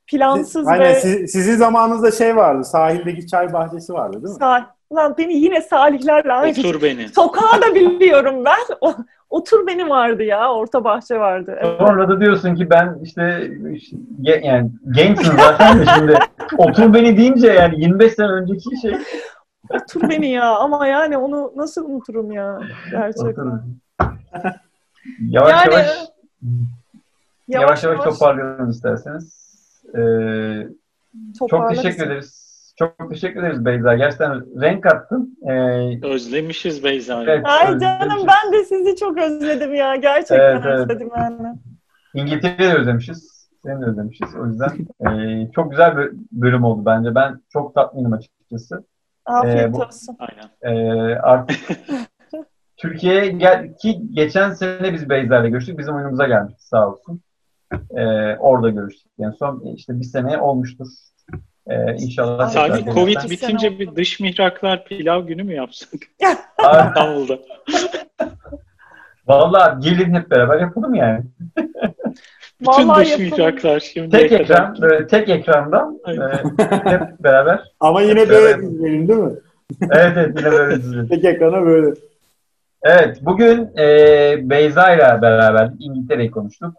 plansız 0.07 0.67
Aynen 0.67 0.85
ve 0.85 0.95
siz- 0.95 1.31
sizin 1.31 1.55
zamanınızda 1.55 2.11
şey 2.11 2.35
vardı. 2.35 2.63
Sahildeki 2.63 3.27
çay 3.27 3.53
bahçesi 3.53 3.93
vardı 3.93 4.13
değil 4.13 4.35
mi? 4.35 4.43
sah- 4.43 4.75
Ulan 4.89 5.15
beni 5.17 5.33
yine 5.33 5.61
salihlerle 5.61 6.33
aynı. 6.33 6.51
Otur 6.59 6.81
beni. 6.81 7.09
Sokağı 7.09 7.61
da 7.61 7.75
biliyorum 7.75 8.45
ben. 8.45 8.75
O, 8.81 8.93
otur 9.29 9.67
beni 9.67 9.89
vardı 9.89 10.23
ya. 10.23 10.53
Orta 10.53 10.83
bahçe 10.83 11.19
vardı. 11.19 11.55
Evet. 11.61 11.79
Sonra 11.79 12.09
da 12.09 12.19
diyorsun 12.21 12.55
ki 12.55 12.69
ben 12.69 12.99
işte, 13.03 13.51
işte 13.73 13.97
yani 14.19 14.71
gençsin 14.91 15.37
zaten 15.37 15.79
de 15.79 15.85
şimdi 15.95 16.19
otur 16.57 16.93
beni 16.93 17.17
deyince 17.17 17.47
yani 17.47 17.81
25 17.81 18.13
sene 18.13 18.27
önceki 18.27 18.81
şey 18.81 18.97
Otur 19.69 20.09
beni 20.09 20.31
ya. 20.31 20.55
Ama 20.55 20.87
yani 20.87 21.17
onu 21.17 21.53
nasıl 21.55 21.89
unuturum 21.89 22.31
ya. 22.31 22.59
Gerçekten. 22.91 23.63
Yavaş 25.29 25.65
Yani- 25.65 25.73
yavaş 25.73 26.07
yavaş 27.47 27.83
yavaş 27.83 28.03
toparlayalım 28.03 28.69
isterseniz. 28.69 29.45
Ee, 29.97 30.67
çok 31.49 31.69
teşekkür 31.69 32.05
ederiz. 32.05 32.45
Çok 32.79 33.09
teşekkür 33.09 33.39
ederiz 33.39 33.65
Beyza. 33.65 33.95
Gerçekten 33.95 34.61
renk 34.61 34.83
kattın. 34.83 35.37
Ee, 35.47 36.07
Özlemişiz 36.07 36.83
Beyza'yı. 36.83 37.29
Evet. 37.29 37.45
Ay 37.45 37.63
Özledim. 37.63 37.79
canım 37.79 38.27
ben 38.27 38.53
de 38.53 38.63
sizi 38.65 38.95
çok 38.95 39.17
özledim 39.17 39.75
ya. 39.75 39.95
Gerçekten 39.95 40.39
Evet, 40.39 40.61
evet. 40.65 40.79
özledim 40.79 41.09
yani. 41.17 41.57
İngiltere'yi 42.13 42.69
de 42.71 42.73
özlemişiz. 42.77 43.49
Seni 43.65 43.81
de 43.81 43.85
özlemişiz. 43.85 44.35
O 44.35 44.45
yüzden 44.47 44.69
ee, 45.09 45.51
çok 45.51 45.71
güzel 45.71 45.97
bir 45.97 46.11
bölüm 46.31 46.63
oldu 46.63 46.81
bence. 46.85 47.15
Ben 47.15 47.41
çok 47.53 47.75
tatminim 47.75 48.13
açıkçası. 48.13 48.83
Afiyet 49.25 49.59
Ee, 49.59 49.73
bu- 49.73 49.81
olsun. 49.81 50.17
Aynen. 50.19 50.77
Ee, 50.77 51.15
artık 51.15 51.59
Türkiye'ye 52.77 53.27
gel 53.27 53.73
ki 53.77 54.01
geçen 54.13 54.51
sene 54.51 54.93
biz 54.93 55.09
Beyza 55.09 55.39
ile 55.41 55.49
görüştük. 55.49 55.79
Bizim 55.79 55.95
oyunumuza 55.95 56.27
gelmişti 56.27 56.67
sağ 56.67 56.87
olsun. 56.89 57.21
Ee, 57.95 58.35
orada 58.39 58.69
görüştük. 58.69 59.11
Yani 59.17 59.35
son 59.39 59.63
işte 59.75 59.99
bir 59.99 60.05
sene 60.05 60.37
olmuştur. 60.37 60.87
Ee, 61.67 61.93
inşallah. 61.95 62.51
Tekrar 62.51 62.93
Covid 62.93 63.07
gelirsen. 63.15 63.29
bitince 63.29 63.79
bir 63.79 63.95
dış 63.95 64.19
mihraklar 64.19 64.85
pilav 64.85 65.25
günü 65.27 65.43
mü 65.43 65.53
yapsak 65.53 65.89
Aa, 66.63 66.87
İstanbul'da? 66.87 67.39
Vallahi 69.27 69.79
gelin 69.79 70.13
hep 70.13 70.31
beraber 70.31 70.59
yapalım 70.59 70.93
yani. 70.93 71.23
Bütün 72.61 72.71
Vallahi 72.87 73.09
yapalım. 73.09 73.81
şimdi. 73.81 74.09
Tek 74.09 74.31
ekran, 74.31 74.77
böyle 74.81 75.07
tek 75.07 75.29
ekrandan 75.29 75.99
e, 76.07 76.11
hep 76.89 77.01
beraber. 77.19 77.63
Ama 77.79 78.01
yine 78.01 78.19
Evet. 78.19 78.29
böyle 78.29 78.61
dizlerim 78.61 79.07
değil 79.07 79.19
mi? 79.19 79.33
Evet 79.91 80.13
evet 80.17 80.39
yine 80.39 80.51
böyle 80.51 80.75
dizi. 80.75 81.09
Tek 81.09 81.25
ekrana 81.25 81.65
böyle. 81.65 81.95
Evet 82.83 83.17
bugün 83.21 83.69
e, 83.77 83.85
Beyza 84.49 84.93
ile 84.95 85.21
beraber 85.21 85.69
İngiltere'yi 85.79 86.31
konuştuk. 86.31 86.73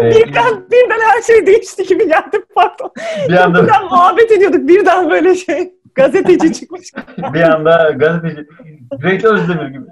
Ee, 0.00 0.10
birden, 0.10 0.64
birden 0.72 1.00
her 1.00 1.22
şey 1.22 1.46
değişti 1.46 1.82
gibi 1.86 2.08
geldi 2.08 2.40
pardon. 2.54 2.92
Bir 3.28 3.34
anda 3.34 3.62
Birden 3.62 3.84
muhabbet 3.84 4.32
ediyorduk. 4.32 4.68
Birden 4.68 5.10
böyle 5.10 5.34
şey 5.34 5.74
gazeteci 5.94 6.52
çıkmış. 6.52 6.90
bir 7.34 7.40
anda 7.40 7.90
gazeteci 7.90 8.46
Great 9.00 9.24
Özdemir 9.24 9.66
gibi. 9.66 9.84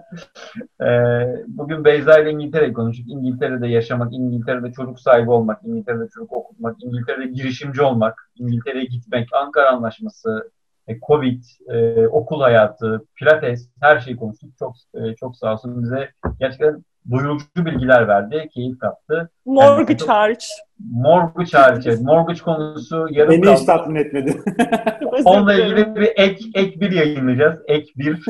Ee, 0.80 1.44
bugün 1.46 1.84
Beyza 1.84 2.18
ile 2.18 2.30
İngiltere'yi 2.30 2.72
konuştuk. 2.72 3.06
İngiltere'de 3.08 3.68
yaşamak, 3.68 4.12
İngiltere'de 4.12 4.72
çocuk 4.72 5.00
sahibi 5.00 5.30
olmak, 5.30 5.60
İngiltere'de 5.64 6.08
çocuk 6.08 6.32
okutmak, 6.32 6.76
İngiltere'de 6.84 7.26
girişimci 7.26 7.82
olmak, 7.82 8.30
İngiltere'ye 8.36 8.84
gitmek, 8.84 9.28
Ankara 9.32 9.70
Anlaşması, 9.70 10.50
e, 10.88 11.00
Covid, 11.00 11.42
e, 11.68 12.06
okul 12.06 12.40
hayatı, 12.40 13.04
pilates 13.14 13.68
her 13.80 14.00
şeyi 14.00 14.16
konuştuk. 14.16 14.50
Çok 14.58 14.74
e, 14.94 15.14
çok 15.14 15.36
sağ 15.36 15.52
olsun 15.52 15.82
bize 15.82 16.10
gerçekten 16.40 16.84
doyurucu 17.10 17.44
bilgiler 17.56 18.08
verdi, 18.08 18.48
keyif 18.54 18.78
kattı. 18.78 19.30
Mortgage 19.46 20.06
hariç. 20.06 20.48
Mortgage 20.92 21.58
hariç, 21.58 21.86
evet. 21.86 22.00
mortgage 22.00 22.40
konusu 22.40 23.06
yarım 23.10 23.30
Beni 23.30 23.40
hiç 23.40 23.46
kaldı. 23.46 23.66
tatmin 23.66 23.94
etmedi. 23.94 24.42
Onunla 25.24 25.54
ilgili 25.54 25.96
bir 25.96 26.12
ek, 26.16 26.44
ek 26.54 26.80
bir 26.80 26.92
yayınlayacağız. 26.92 27.58
Ek 27.66 27.92
bir. 27.96 28.24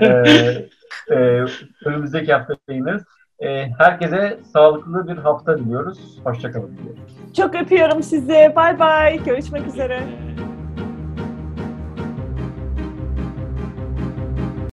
ee, 0.02 0.68
e, 1.10 1.44
önümüzdeki 1.84 2.32
hafta 2.32 2.54
yayınlarız. 2.68 3.02
Ee, 3.40 3.66
herkese 3.78 4.38
sağlıklı 4.52 5.08
bir 5.08 5.16
hafta 5.16 5.58
diliyoruz. 5.58 5.98
Hoşçakalın. 6.24 6.78
Çok 7.36 7.54
öpüyorum 7.54 8.02
sizi. 8.02 8.52
Bay 8.56 8.78
bay. 8.78 9.24
Görüşmek 9.24 9.66
üzere. 9.66 10.02